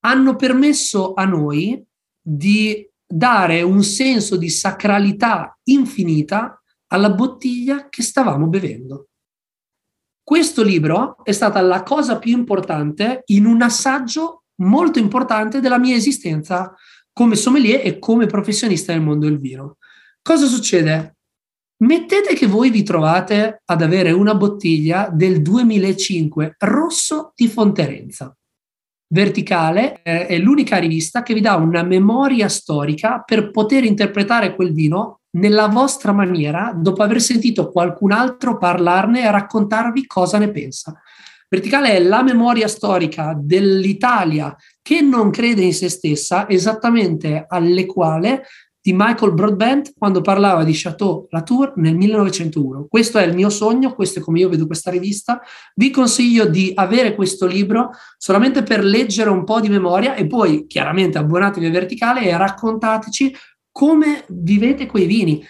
hanno 0.00 0.36
permesso 0.36 1.12
a 1.12 1.24
noi 1.24 1.84
di 2.20 2.88
dare 3.06 3.62
un 3.62 3.82
senso 3.82 4.36
di 4.36 4.48
sacralità 4.48 5.58
infinita 5.64 6.60
alla 6.86 7.10
bottiglia 7.10 7.88
che 7.88 8.02
stavamo 8.02 8.46
bevendo. 8.46 9.09
Questo 10.22 10.62
libro 10.62 11.16
è 11.24 11.32
stata 11.32 11.60
la 11.60 11.82
cosa 11.82 12.18
più 12.18 12.36
importante 12.36 13.22
in 13.26 13.46
un 13.46 13.62
assaggio 13.62 14.44
molto 14.60 14.98
importante 14.98 15.60
della 15.60 15.78
mia 15.78 15.96
esistenza 15.96 16.74
come 17.12 17.34
sommelier 17.34 17.80
e 17.84 17.98
come 17.98 18.26
professionista 18.26 18.92
nel 18.92 19.02
mondo 19.02 19.26
del 19.26 19.38
vino. 19.38 19.76
Cosa 20.22 20.46
succede? 20.46 21.16
Mettete 21.82 22.34
che 22.34 22.46
voi 22.46 22.70
vi 22.70 22.82
trovate 22.82 23.62
ad 23.64 23.82
avere 23.82 24.12
una 24.12 24.34
bottiglia 24.34 25.08
del 25.10 25.40
2005 25.40 26.56
rosso 26.58 27.32
di 27.34 27.48
Fonterenza. 27.48 28.36
Verticale 29.12 30.02
eh, 30.02 30.26
è 30.26 30.38
l'unica 30.38 30.76
rivista 30.76 31.22
che 31.22 31.34
vi 31.34 31.40
dà 31.40 31.56
una 31.56 31.82
memoria 31.82 32.48
storica 32.48 33.22
per 33.24 33.50
poter 33.50 33.84
interpretare 33.84 34.54
quel 34.54 34.72
vino 34.72 35.19
nella 35.32 35.68
vostra 35.68 36.12
maniera 36.12 36.72
dopo 36.74 37.02
aver 37.02 37.20
sentito 37.20 37.70
qualcun 37.70 38.12
altro 38.12 38.58
parlarne 38.58 39.22
e 39.22 39.30
raccontarvi 39.30 40.06
cosa 40.06 40.38
ne 40.38 40.50
pensa. 40.50 41.00
Verticale 41.48 41.94
è 41.94 42.00
la 42.00 42.22
memoria 42.22 42.68
storica 42.68 43.36
dell'Italia 43.36 44.54
che 44.80 45.00
non 45.00 45.30
crede 45.30 45.62
in 45.62 45.74
se 45.74 45.88
stessa, 45.88 46.48
esattamente 46.48 47.44
alle 47.48 47.86
quale 47.86 48.44
di 48.82 48.92
Michael 48.94 49.34
Broadbent 49.34 49.92
quando 49.96 50.22
parlava 50.22 50.64
di 50.64 50.72
Chateau 50.74 51.26
Latour 51.30 51.74
nel 51.76 51.96
1901. 51.96 52.86
Questo 52.88 53.18
è 53.18 53.24
il 53.24 53.34
mio 53.34 53.50
sogno, 53.50 53.94
questo 53.94 54.20
è 54.20 54.22
come 54.22 54.38
io 54.38 54.48
vedo 54.48 54.66
questa 54.66 54.90
rivista. 54.90 55.40
Vi 55.74 55.90
consiglio 55.90 56.46
di 56.46 56.72
avere 56.74 57.14
questo 57.14 57.46
libro 57.46 57.90
solamente 58.16 58.62
per 58.62 58.82
leggere 58.82 59.28
un 59.28 59.44
po' 59.44 59.60
di 59.60 59.68
memoria 59.68 60.14
e 60.14 60.26
poi 60.26 60.66
chiaramente 60.66 61.18
abbonatevi 61.18 61.66
a 61.66 61.70
Verticale 61.70 62.22
e 62.22 62.36
raccontateci 62.36 63.34
come 63.70 64.24
vivete 64.28 64.86
quei 64.86 65.06
vini. 65.06 65.44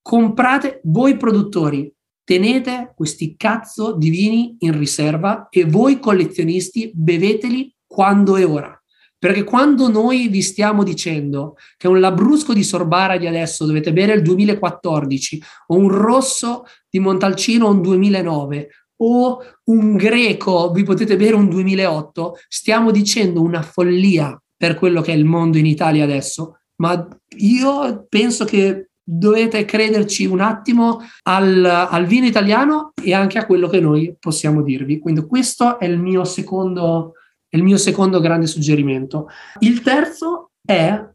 Comprate 0.00 0.80
voi 0.84 1.16
produttori, 1.16 1.92
tenete 2.24 2.92
questi 2.94 3.36
cazzo 3.36 3.96
di 3.96 4.10
vini 4.10 4.56
in 4.60 4.78
riserva 4.78 5.48
e 5.50 5.64
voi 5.64 5.98
collezionisti 5.98 6.90
beveteli 6.94 7.74
quando 7.86 8.36
è 8.36 8.46
ora. 8.46 8.78
Perché 9.18 9.44
quando 9.44 9.88
noi 9.88 10.28
vi 10.28 10.42
stiamo 10.42 10.82
dicendo 10.82 11.56
che 11.78 11.88
un 11.88 11.98
Labrusco 11.98 12.52
di 12.52 12.62
Sorbara 12.62 13.16
di 13.16 13.26
adesso 13.26 13.64
dovete 13.64 13.90
bere 13.92 14.12
il 14.12 14.22
2014 14.22 15.42
o 15.68 15.76
un 15.76 15.88
rosso 15.88 16.64
di 16.90 16.98
Montalcino 16.98 17.70
un 17.70 17.80
2009 17.80 18.68
o 18.96 19.38
un 19.64 19.96
greco 19.96 20.70
vi 20.72 20.82
potete 20.82 21.16
bere 21.16 21.34
un 21.34 21.48
2008, 21.48 22.34
stiamo 22.48 22.90
dicendo 22.90 23.40
una 23.40 23.62
follia 23.62 24.38
per 24.56 24.74
quello 24.74 25.00
che 25.00 25.12
è 25.12 25.16
il 25.16 25.24
mondo 25.24 25.56
in 25.56 25.66
Italia 25.66 26.04
adesso 26.04 26.58
ma 26.76 27.06
io 27.38 28.06
penso 28.08 28.44
che 28.44 28.88
dovete 29.04 29.64
crederci 29.66 30.24
un 30.24 30.40
attimo 30.40 31.02
al, 31.24 31.64
al, 31.64 32.06
vino 32.06 32.26
italiano 32.26 32.92
e 33.02 33.12
anche 33.12 33.38
a 33.38 33.44
quello 33.44 33.68
che 33.68 33.80
noi 33.80 34.16
possiamo 34.18 34.62
dirvi. 34.62 34.98
Quindi 34.98 35.26
questo 35.26 35.78
è 35.78 35.84
il 35.84 35.98
mio 35.98 36.24
secondo, 36.24 37.12
il 37.50 37.62
mio 37.62 37.76
secondo 37.76 38.20
grande 38.20 38.46
suggerimento. 38.46 39.28
Il 39.60 39.82
terzo 39.82 40.52
è 40.64 41.12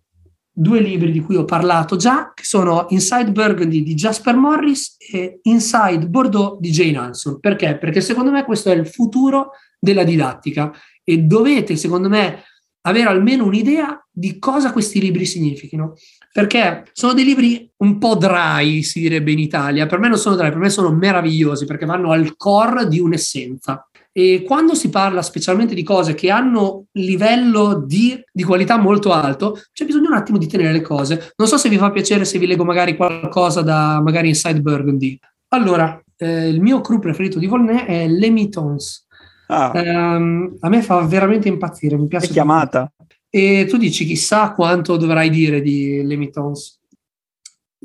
due 0.51 0.81
libri 0.81 1.11
di 1.11 1.21
cui 1.21 1.35
ho 1.35 1.45
parlato 1.45 1.95
già, 1.95 2.31
che 2.33 2.43
sono 2.43 2.85
Inside 2.89 3.31
Burgundy 3.31 3.81
di 3.81 3.95
Jasper 3.95 4.35
Morris 4.35 4.97
e 5.11 5.39
Inside 5.43 6.07
Bordeaux 6.07 6.59
di 6.59 6.69
Jane 6.69 6.97
Hanson. 6.97 7.39
Perché? 7.39 7.77
Perché 7.77 8.01
secondo 8.01 8.29
me 8.29 8.43
questo 8.43 8.69
è 8.69 8.75
il 8.75 8.85
futuro 8.85 9.51
della 9.79 10.03
didattica 10.03 10.71
e 11.03 11.19
dovete, 11.19 11.75
secondo 11.75 12.09
me, 12.09 12.43
avere 12.81 13.09
almeno 13.09 13.45
un'idea 13.45 14.05
di 14.09 14.39
cosa 14.39 14.71
questi 14.71 14.99
libri 14.99 15.25
significhino. 15.25 15.93
Perché 16.31 16.83
sono 16.93 17.13
dei 17.13 17.25
libri 17.25 17.69
un 17.77 17.97
po' 17.97 18.15
dry, 18.15 18.81
si 18.83 18.99
direbbe 18.99 19.31
in 19.31 19.39
Italia. 19.39 19.87
Per 19.87 19.99
me 19.99 20.07
non 20.07 20.17
sono 20.17 20.35
dry, 20.35 20.49
per 20.49 20.59
me 20.59 20.69
sono 20.69 20.91
meravigliosi 20.91 21.65
perché 21.65 21.85
vanno 21.85 22.11
al 22.11 22.35
core 22.35 22.87
di 22.87 22.99
un'essenza. 22.99 23.83
E 24.11 24.43
quando 24.45 24.75
si 24.75 24.89
parla 24.89 25.21
specialmente 25.21 25.75
di 25.75 25.83
cose 25.83 26.13
che 26.13 26.29
hanno 26.29 26.85
livello 26.93 27.83
di, 27.85 28.21
di, 28.31 28.43
qualità 28.43 28.77
molto 28.77 29.11
alto, 29.11 29.59
c'è 29.71 29.85
bisogno 29.85 30.09
un 30.09 30.15
attimo 30.15 30.37
di 30.37 30.47
tenere 30.47 30.71
le 30.71 30.81
cose. 30.81 31.33
Non 31.37 31.47
so 31.47 31.57
se 31.57 31.69
vi 31.69 31.77
fa 31.77 31.91
piacere 31.91 32.25
se 32.25 32.37
vi 32.37 32.47
leggo 32.47 32.65
magari 32.65 32.95
qualcosa 32.95 33.61
da 33.61 34.01
magari 34.01 34.29
Inside 34.29 34.61
Burgundy. 34.61 35.17
Allora, 35.49 36.01
eh, 36.17 36.49
il 36.49 36.59
mio 36.59 36.81
crew 36.81 36.99
preferito 36.99 37.39
di 37.39 37.47
Volney 37.47 37.85
è 37.85 38.07
Le 38.07 38.29
Mitons 38.29 39.07
Ah. 39.51 39.71
Um, 39.73 40.57
a 40.59 40.69
me 40.69 40.81
fa 40.81 41.01
veramente 41.01 41.47
impazzire, 41.47 41.97
mi 41.97 42.07
piace. 42.07 42.27
È 42.27 42.31
chiamata. 42.31 42.91
E 43.29 43.65
tu 43.67 43.77
dici 43.77 44.05
chissà 44.05 44.53
quanto 44.53 44.97
dovrai 44.97 45.29
dire 45.29 45.61
di 45.61 46.03
Lemitons. 46.03 46.79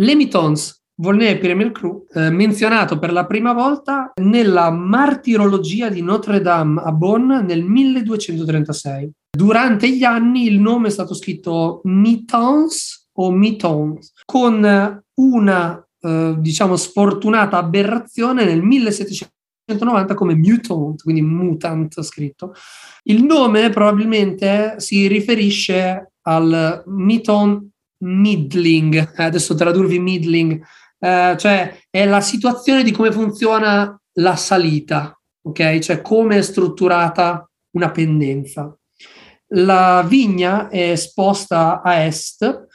Lemitons, 0.01 0.83
Volney 0.97 1.39
Pyramid 1.39 1.73
Crew, 1.73 2.07
eh, 2.13 2.31
menzionato 2.31 2.99
per 2.99 3.13
la 3.13 3.27
prima 3.27 3.53
volta 3.53 4.13
nella 4.23 4.71
martirologia 4.71 5.89
di 5.89 6.03
Notre 6.03 6.41
Dame 6.41 6.83
a 6.85 6.93
Bonn 6.93 7.31
nel 7.31 7.63
1236. 7.63 9.11
Durante 9.37 9.91
gli 9.91 10.05
anni 10.05 10.47
il 10.47 10.61
nome 10.61 10.89
è 10.89 10.91
stato 10.91 11.15
scritto 11.15 11.81
Mitons 11.85 13.11
o 13.15 13.31
Mitones, 13.31 14.13
con 14.25 15.03
una 15.15 15.89
eh, 16.01 16.35
diciamo 16.39 16.77
sfortunata 16.77 17.59
aberrazione 17.59 18.45
nel 18.45 18.63
1790 19.67 20.15
come 20.15 20.35
mutant, 20.35 21.03
quindi 21.03 21.23
mutant 21.23 22.01
scritto. 22.03 22.55
Il 23.05 23.25
nome 23.25 23.71
probabilmente 23.71 24.75
si 24.79 25.07
riferisce 25.07 26.13
al 26.23 26.83
Miton 26.87 27.71
middling, 27.99 29.13
eh, 29.17 29.23
adesso 29.23 29.55
tradurvi 29.55 29.99
middling, 29.99 30.63
eh, 30.99 31.37
cioè 31.39 31.79
è 31.89 32.05
la 32.07 32.21
situazione 32.21 32.83
di 32.83 32.91
come 32.91 33.11
funziona 33.11 33.99
la 34.19 34.37
salita, 34.37 35.19
ok? 35.43 35.79
Cioè 35.79 36.03
come 36.03 36.39
è 36.39 36.43
strutturata 36.43 37.49
una 37.71 37.91
pendenza. 37.91 38.77
La 39.49 40.05
vigna 40.07 40.69
è 40.69 40.91
esposta 40.91 41.81
a 41.83 42.05
est 42.05 42.67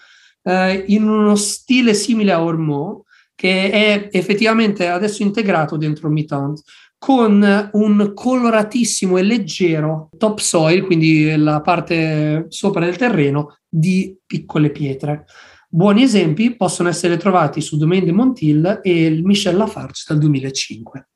eh, 0.44 0.86
in 0.88 1.08
uno 1.08 1.36
stile 1.36 1.94
simile 1.94 2.32
a 2.32 2.44
Ormeau, 2.44 3.04
che 3.40 3.72
è 3.72 4.10
effettivamente 4.12 4.90
adesso 4.90 5.24
integrato 5.24 5.78
dentro 5.78 6.10
Mitant, 6.10 6.62
con 6.98 7.70
un 7.72 8.12
coloratissimo 8.14 9.18
e 9.18 9.24
leggero 9.24 10.10
topsoil, 10.18 10.84
quindi 10.84 11.34
la 11.38 11.62
parte 11.62 12.48
sopra 12.50 12.84
del 12.84 12.98
terreno, 12.98 13.60
di 13.66 14.14
piccole 14.26 14.72
pietre. 14.72 15.24
Buoni 15.70 16.04
esempi 16.04 16.54
possono 16.58 16.90
essere 16.90 17.16
trovati 17.16 17.62
su 17.62 17.78
Domaine 17.78 18.08
de 18.08 18.12
Montil 18.12 18.82
e 18.84 19.06
il 19.06 19.24
Michel 19.24 19.56
Lafarge 19.56 20.04
dal 20.10 20.18
2005. 20.18 21.08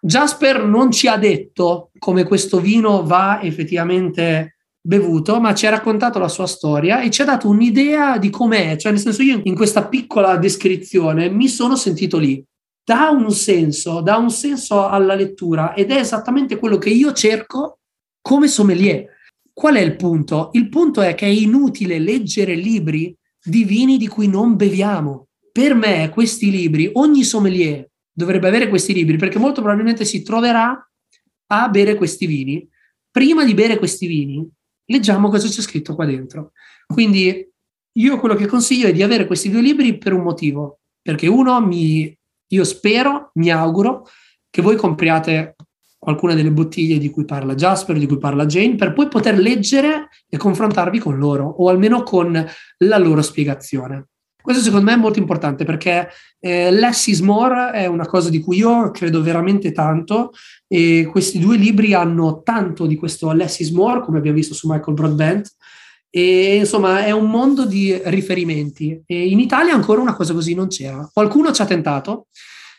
Jasper 0.00 0.62
non 0.62 0.92
ci 0.92 1.08
ha 1.08 1.16
detto 1.16 1.90
come 1.98 2.22
questo 2.22 2.60
vino 2.60 3.02
va 3.02 3.42
effettivamente 3.42 4.57
bevuto, 4.88 5.38
ma 5.38 5.54
ci 5.54 5.66
ha 5.66 5.70
raccontato 5.70 6.18
la 6.18 6.28
sua 6.28 6.46
storia 6.46 7.02
e 7.02 7.10
ci 7.10 7.20
ha 7.20 7.26
dato 7.26 7.46
un'idea 7.46 8.16
di 8.16 8.30
com'è. 8.30 8.74
Cioè, 8.78 8.90
nel 8.90 9.00
senso, 9.02 9.20
io 9.20 9.38
in 9.44 9.54
questa 9.54 9.86
piccola 9.86 10.38
descrizione 10.38 11.28
mi 11.28 11.46
sono 11.48 11.76
sentito 11.76 12.16
lì. 12.16 12.42
Dà 12.82 13.10
un 13.10 13.30
senso, 13.30 14.00
dà 14.00 14.16
un 14.16 14.30
senso 14.30 14.88
alla 14.88 15.14
lettura 15.14 15.74
ed 15.74 15.90
è 15.90 15.98
esattamente 15.98 16.58
quello 16.58 16.78
che 16.78 16.88
io 16.88 17.12
cerco 17.12 17.80
come 18.22 18.48
sommelier. 18.48 19.04
Qual 19.52 19.74
è 19.74 19.80
il 19.80 19.94
punto? 19.94 20.48
Il 20.52 20.70
punto 20.70 21.02
è 21.02 21.14
che 21.14 21.26
è 21.26 21.28
inutile 21.28 21.98
leggere 21.98 22.54
libri 22.54 23.14
di 23.44 23.64
vini 23.64 23.98
di 23.98 24.08
cui 24.08 24.26
non 24.26 24.56
beviamo. 24.56 25.26
Per 25.52 25.74
me 25.74 26.08
questi 26.08 26.50
libri, 26.50 26.88
ogni 26.94 27.24
sommelier 27.24 27.86
dovrebbe 28.10 28.48
avere 28.48 28.70
questi 28.70 28.94
libri 28.94 29.18
perché 29.18 29.38
molto 29.38 29.60
probabilmente 29.60 30.06
si 30.06 30.22
troverà 30.22 30.90
a 31.48 31.68
bere 31.68 31.94
questi 31.94 32.24
vini. 32.24 32.66
Prima 33.10 33.44
di 33.44 33.52
bere 33.52 33.76
questi 33.76 34.06
vini, 34.06 34.48
leggiamo 34.88 35.28
cosa 35.28 35.48
c'è 35.48 35.60
scritto 35.60 35.94
qua 35.94 36.04
dentro. 36.04 36.52
Quindi 36.86 37.48
io 37.92 38.18
quello 38.18 38.34
che 38.34 38.46
consiglio 38.46 38.88
è 38.88 38.92
di 38.92 39.02
avere 39.02 39.26
questi 39.26 39.50
due 39.50 39.60
libri 39.60 39.98
per 39.98 40.12
un 40.12 40.22
motivo, 40.22 40.80
perché 41.00 41.26
uno 41.26 41.60
mi, 41.60 42.16
io 42.48 42.64
spero, 42.64 43.30
mi 43.34 43.50
auguro 43.50 44.06
che 44.50 44.62
voi 44.62 44.76
compriate 44.76 45.56
qualcuna 45.98 46.34
delle 46.34 46.52
bottiglie 46.52 46.98
di 46.98 47.10
cui 47.10 47.24
parla 47.24 47.54
Jasper, 47.54 47.98
di 47.98 48.06
cui 48.06 48.18
parla 48.18 48.46
Jane, 48.46 48.76
per 48.76 48.92
poi 48.92 49.08
poter 49.08 49.38
leggere 49.38 50.08
e 50.28 50.36
confrontarvi 50.36 50.98
con 50.98 51.18
loro, 51.18 51.44
o 51.44 51.68
almeno 51.68 52.02
con 52.02 52.32
la 52.78 52.98
loro 52.98 53.20
spiegazione. 53.20 54.06
Questo 54.48 54.64
secondo 54.64 54.86
me 54.86 54.94
è 54.94 54.98
molto 54.98 55.18
importante 55.18 55.66
perché 55.66 56.08
eh, 56.40 56.70
less 56.70 57.08
is 57.08 57.20
more 57.20 57.70
è 57.72 57.84
una 57.84 58.06
cosa 58.06 58.30
di 58.30 58.40
cui 58.40 58.56
io 58.56 58.90
credo 58.92 59.20
veramente 59.20 59.72
tanto 59.72 60.32
e 60.66 61.06
questi 61.10 61.38
due 61.38 61.58
libri 61.58 61.92
hanno 61.92 62.40
tanto 62.42 62.86
di 62.86 62.96
questo 62.96 63.30
less 63.32 63.58
is 63.58 63.68
more, 63.68 64.00
come 64.00 64.16
abbiamo 64.16 64.38
visto 64.38 64.54
su 64.54 64.66
Michael 64.66 64.94
Broadbent, 64.94 65.54
e 66.08 66.56
insomma 66.60 67.04
è 67.04 67.10
un 67.10 67.28
mondo 67.28 67.66
di 67.66 68.00
riferimenti. 68.04 69.02
E 69.04 69.28
in 69.28 69.38
Italia 69.38 69.74
ancora 69.74 70.00
una 70.00 70.14
cosa 70.14 70.32
così 70.32 70.54
non 70.54 70.68
c'era. 70.68 71.06
Qualcuno 71.12 71.52
ci 71.52 71.60
ha 71.60 71.66
tentato, 71.66 72.28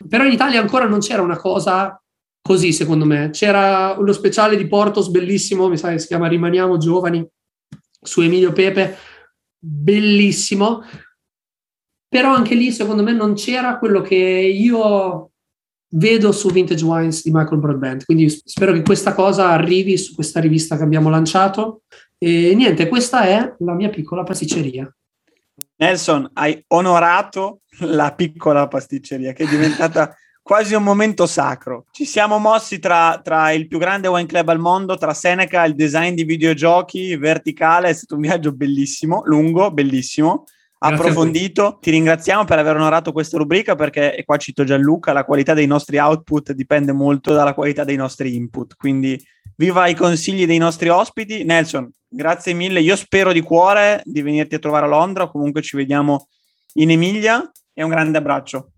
però 0.08 0.24
in 0.24 0.32
Italia 0.32 0.60
ancora 0.60 0.86
non 0.86 0.98
c'era 0.98 1.22
una 1.22 1.36
cosa 1.36 2.02
così 2.42 2.72
secondo 2.72 3.04
me. 3.04 3.30
C'era 3.30 3.94
uno 3.96 4.10
speciale 4.10 4.56
di 4.56 4.66
Portos 4.66 5.08
bellissimo, 5.08 5.68
mi 5.68 5.78
sa 5.78 5.90
che 5.90 6.00
si 6.00 6.08
chiama 6.08 6.26
Rimaniamo 6.26 6.78
giovani, 6.78 7.24
su 8.02 8.22
Emilio 8.22 8.52
Pepe, 8.52 8.96
bellissimo, 9.56 10.82
però 12.10 12.34
anche 12.34 12.56
lì 12.56 12.72
secondo 12.72 13.04
me 13.04 13.12
non 13.12 13.34
c'era 13.34 13.78
quello 13.78 14.02
che 14.02 14.16
io 14.16 15.30
vedo 15.92 16.32
su 16.32 16.50
Vintage 16.50 16.84
Wines 16.84 17.22
di 17.22 17.30
Michael 17.30 17.60
Broadbent, 17.60 18.04
quindi 18.04 18.28
spero 18.28 18.72
che 18.72 18.82
questa 18.82 19.14
cosa 19.14 19.50
arrivi 19.50 19.96
su 19.96 20.16
questa 20.16 20.40
rivista 20.40 20.76
che 20.76 20.82
abbiamo 20.82 21.08
lanciato 21.08 21.82
e 22.18 22.52
niente, 22.56 22.88
questa 22.88 23.22
è 23.22 23.54
la 23.60 23.74
mia 23.74 23.90
piccola 23.90 24.24
pasticceria. 24.24 24.92
Nelson, 25.76 26.28
hai 26.34 26.62
onorato 26.68 27.60
la 27.78 28.12
piccola 28.12 28.66
pasticceria 28.66 29.32
che 29.32 29.44
è 29.44 29.48
diventata 29.48 30.12
quasi 30.42 30.74
un 30.74 30.82
momento 30.82 31.26
sacro. 31.26 31.86
Ci 31.92 32.04
siamo 32.04 32.38
mossi 32.38 32.80
tra, 32.80 33.20
tra, 33.22 33.52
il 33.52 33.68
più 33.68 33.78
grande 33.78 34.08
wine 34.08 34.26
club 34.26 34.48
al 34.48 34.58
mondo, 34.58 34.96
tra 34.96 35.14
Seneca, 35.14 35.64
il 35.64 35.76
design 35.76 36.14
di 36.14 36.24
videogiochi, 36.24 37.14
verticale, 37.16 37.88
è 37.88 37.92
stato 37.92 38.16
un 38.16 38.22
viaggio 38.22 38.52
bellissimo, 38.52 39.22
lungo, 39.26 39.70
bellissimo, 39.70 40.44
approfondito. 40.82 41.78
Ti 41.80 41.90
ringraziamo 41.90 42.44
per 42.44 42.58
aver 42.58 42.76
onorato 42.76 43.12
questa 43.12 43.38
rubrica 43.38 43.74
perché, 43.74 44.14
e 44.14 44.24
qua 44.24 44.36
cito 44.36 44.64
Gianluca, 44.64 45.12
la 45.12 45.24
qualità 45.24 45.54
dei 45.54 45.66
nostri 45.66 45.98
output 45.98 46.52
dipende 46.52 46.92
molto 46.92 47.32
dalla 47.32 47.54
qualità 47.54 47.84
dei 47.84 47.96
nostri 47.96 48.34
input, 48.34 48.74
quindi 48.76 49.22
viva 49.56 49.86
i 49.86 49.94
consigli 49.94 50.46
dei 50.46 50.58
nostri 50.58 50.88
ospiti. 50.88 51.44
Nelson, 51.44 51.90
grazie 52.08 52.54
mille, 52.54 52.80
io 52.80 52.96
spero 52.96 53.32
di 53.32 53.40
cuore 53.40 54.00
di 54.04 54.22
venirti 54.22 54.54
a 54.54 54.58
trovare 54.58 54.86
a 54.86 54.88
Londra, 54.88 55.28
comunque 55.28 55.62
ci 55.62 55.76
vediamo 55.76 56.28
in 56.74 56.90
Emilia 56.90 57.50
e 57.72 57.82
un 57.82 57.90
grande 57.90 58.18
abbraccio. 58.18 58.72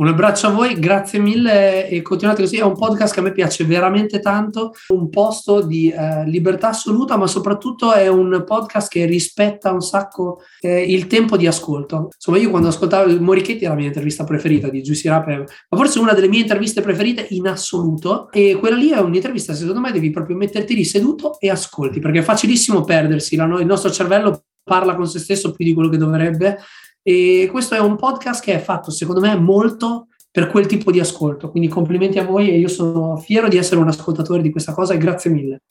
Un 0.00 0.08
abbraccio 0.08 0.46
a 0.46 0.50
voi, 0.50 0.78
grazie 0.78 1.18
mille 1.18 1.86
e 1.86 2.00
continuate 2.00 2.40
così. 2.40 2.56
È 2.56 2.62
un 2.62 2.74
podcast 2.74 3.12
che 3.12 3.20
a 3.20 3.22
me 3.22 3.32
piace 3.32 3.64
veramente 3.64 4.18
tanto, 4.20 4.72
un 4.94 5.10
posto 5.10 5.60
di 5.60 5.90
eh, 5.90 6.24
libertà 6.24 6.68
assoluta, 6.68 7.18
ma 7.18 7.26
soprattutto 7.26 7.92
è 7.92 8.08
un 8.08 8.42
podcast 8.46 8.88
che 8.88 9.04
rispetta 9.04 9.70
un 9.70 9.82
sacco 9.82 10.40
eh, 10.60 10.84
il 10.84 11.06
tempo 11.06 11.36
di 11.36 11.46
ascolto. 11.46 12.08
Insomma, 12.14 12.38
io 12.38 12.48
quando 12.48 12.68
ascoltavo 12.68 13.14
Morichetti 13.20 13.64
era 13.64 13.74
la 13.74 13.78
mia 13.78 13.88
intervista 13.88 14.24
preferita 14.24 14.70
di 14.70 14.80
Juicy 14.80 15.06
Rap, 15.06 15.26
ma 15.26 15.76
forse 15.76 15.98
una 15.98 16.14
delle 16.14 16.28
mie 16.28 16.40
interviste 16.40 16.80
preferite 16.80 17.26
in 17.32 17.46
assoluto. 17.46 18.30
E 18.30 18.56
quella 18.58 18.76
lì 18.76 18.92
è 18.92 19.00
un'intervista, 19.00 19.52
secondo 19.52 19.80
me, 19.80 19.92
devi 19.92 20.08
proprio 20.08 20.34
metterti 20.34 20.74
lì 20.74 20.84
seduto 20.84 21.38
e 21.38 21.50
ascolti, 21.50 22.00
perché 22.00 22.20
è 22.20 22.22
facilissimo 22.22 22.84
perdersi. 22.84 23.34
il 23.34 23.66
nostro 23.66 23.90
cervello 23.90 24.44
parla 24.62 24.94
con 24.94 25.06
se 25.06 25.18
stesso 25.18 25.52
più 25.52 25.64
di 25.64 25.74
quello 25.74 25.88
che 25.88 25.96
dovrebbe 25.96 26.58
e 27.02 27.48
questo 27.50 27.74
è 27.74 27.80
un 27.80 27.96
podcast 27.96 28.42
che 28.42 28.54
è 28.54 28.58
fatto, 28.58 28.90
secondo 28.90 29.20
me, 29.20 29.34
molto 29.36 30.08
per 30.30 30.48
quel 30.48 30.66
tipo 30.66 30.90
di 30.90 31.00
ascolto. 31.00 31.50
Quindi 31.50 31.68
complimenti 31.68 32.18
a 32.18 32.24
voi 32.24 32.50
e 32.50 32.58
io 32.58 32.68
sono 32.68 33.16
fiero 33.16 33.48
di 33.48 33.56
essere 33.56 33.80
un 33.80 33.88
ascoltatore 33.88 34.42
di 34.42 34.50
questa 34.50 34.72
cosa 34.72 34.94
e 34.94 34.98
grazie 34.98 35.30
mille. 35.30 35.62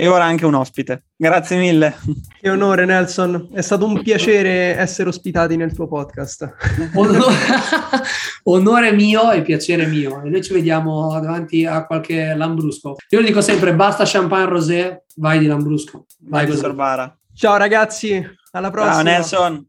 E 0.00 0.06
ora 0.06 0.24
anche 0.24 0.46
un 0.46 0.54
ospite. 0.54 1.06
Grazie 1.16 1.58
mille. 1.58 1.96
Che 2.40 2.48
onore 2.48 2.84
Nelson, 2.84 3.48
è 3.52 3.62
stato 3.62 3.84
un 3.84 4.00
piacere 4.00 4.76
essere 4.76 5.08
ospitati 5.08 5.56
nel 5.56 5.74
tuo 5.74 5.88
podcast. 5.88 6.54
Onore, 6.94 7.34
onore 8.44 8.92
mio 8.92 9.32
e 9.32 9.42
piacere 9.42 9.86
mio. 9.86 10.22
E 10.22 10.28
noi 10.28 10.44
ci 10.44 10.52
vediamo 10.52 11.18
davanti 11.20 11.66
a 11.66 11.84
qualche 11.84 12.32
Lambrusco. 12.36 12.94
Io 13.08 13.22
dico 13.22 13.40
sempre 13.40 13.74
basta 13.74 14.04
champagne 14.06 14.46
rosé, 14.46 15.04
vai 15.16 15.40
di 15.40 15.46
Lambrusco. 15.46 16.06
Vai, 16.20 16.46
vai 16.46 16.56
Sorbara. 16.56 17.18
Ciao 17.34 17.56
ragazzi, 17.56 18.24
alla 18.52 18.70
prossima. 18.70 18.94
Ciao 18.94 19.02
Nelson. 19.02 19.68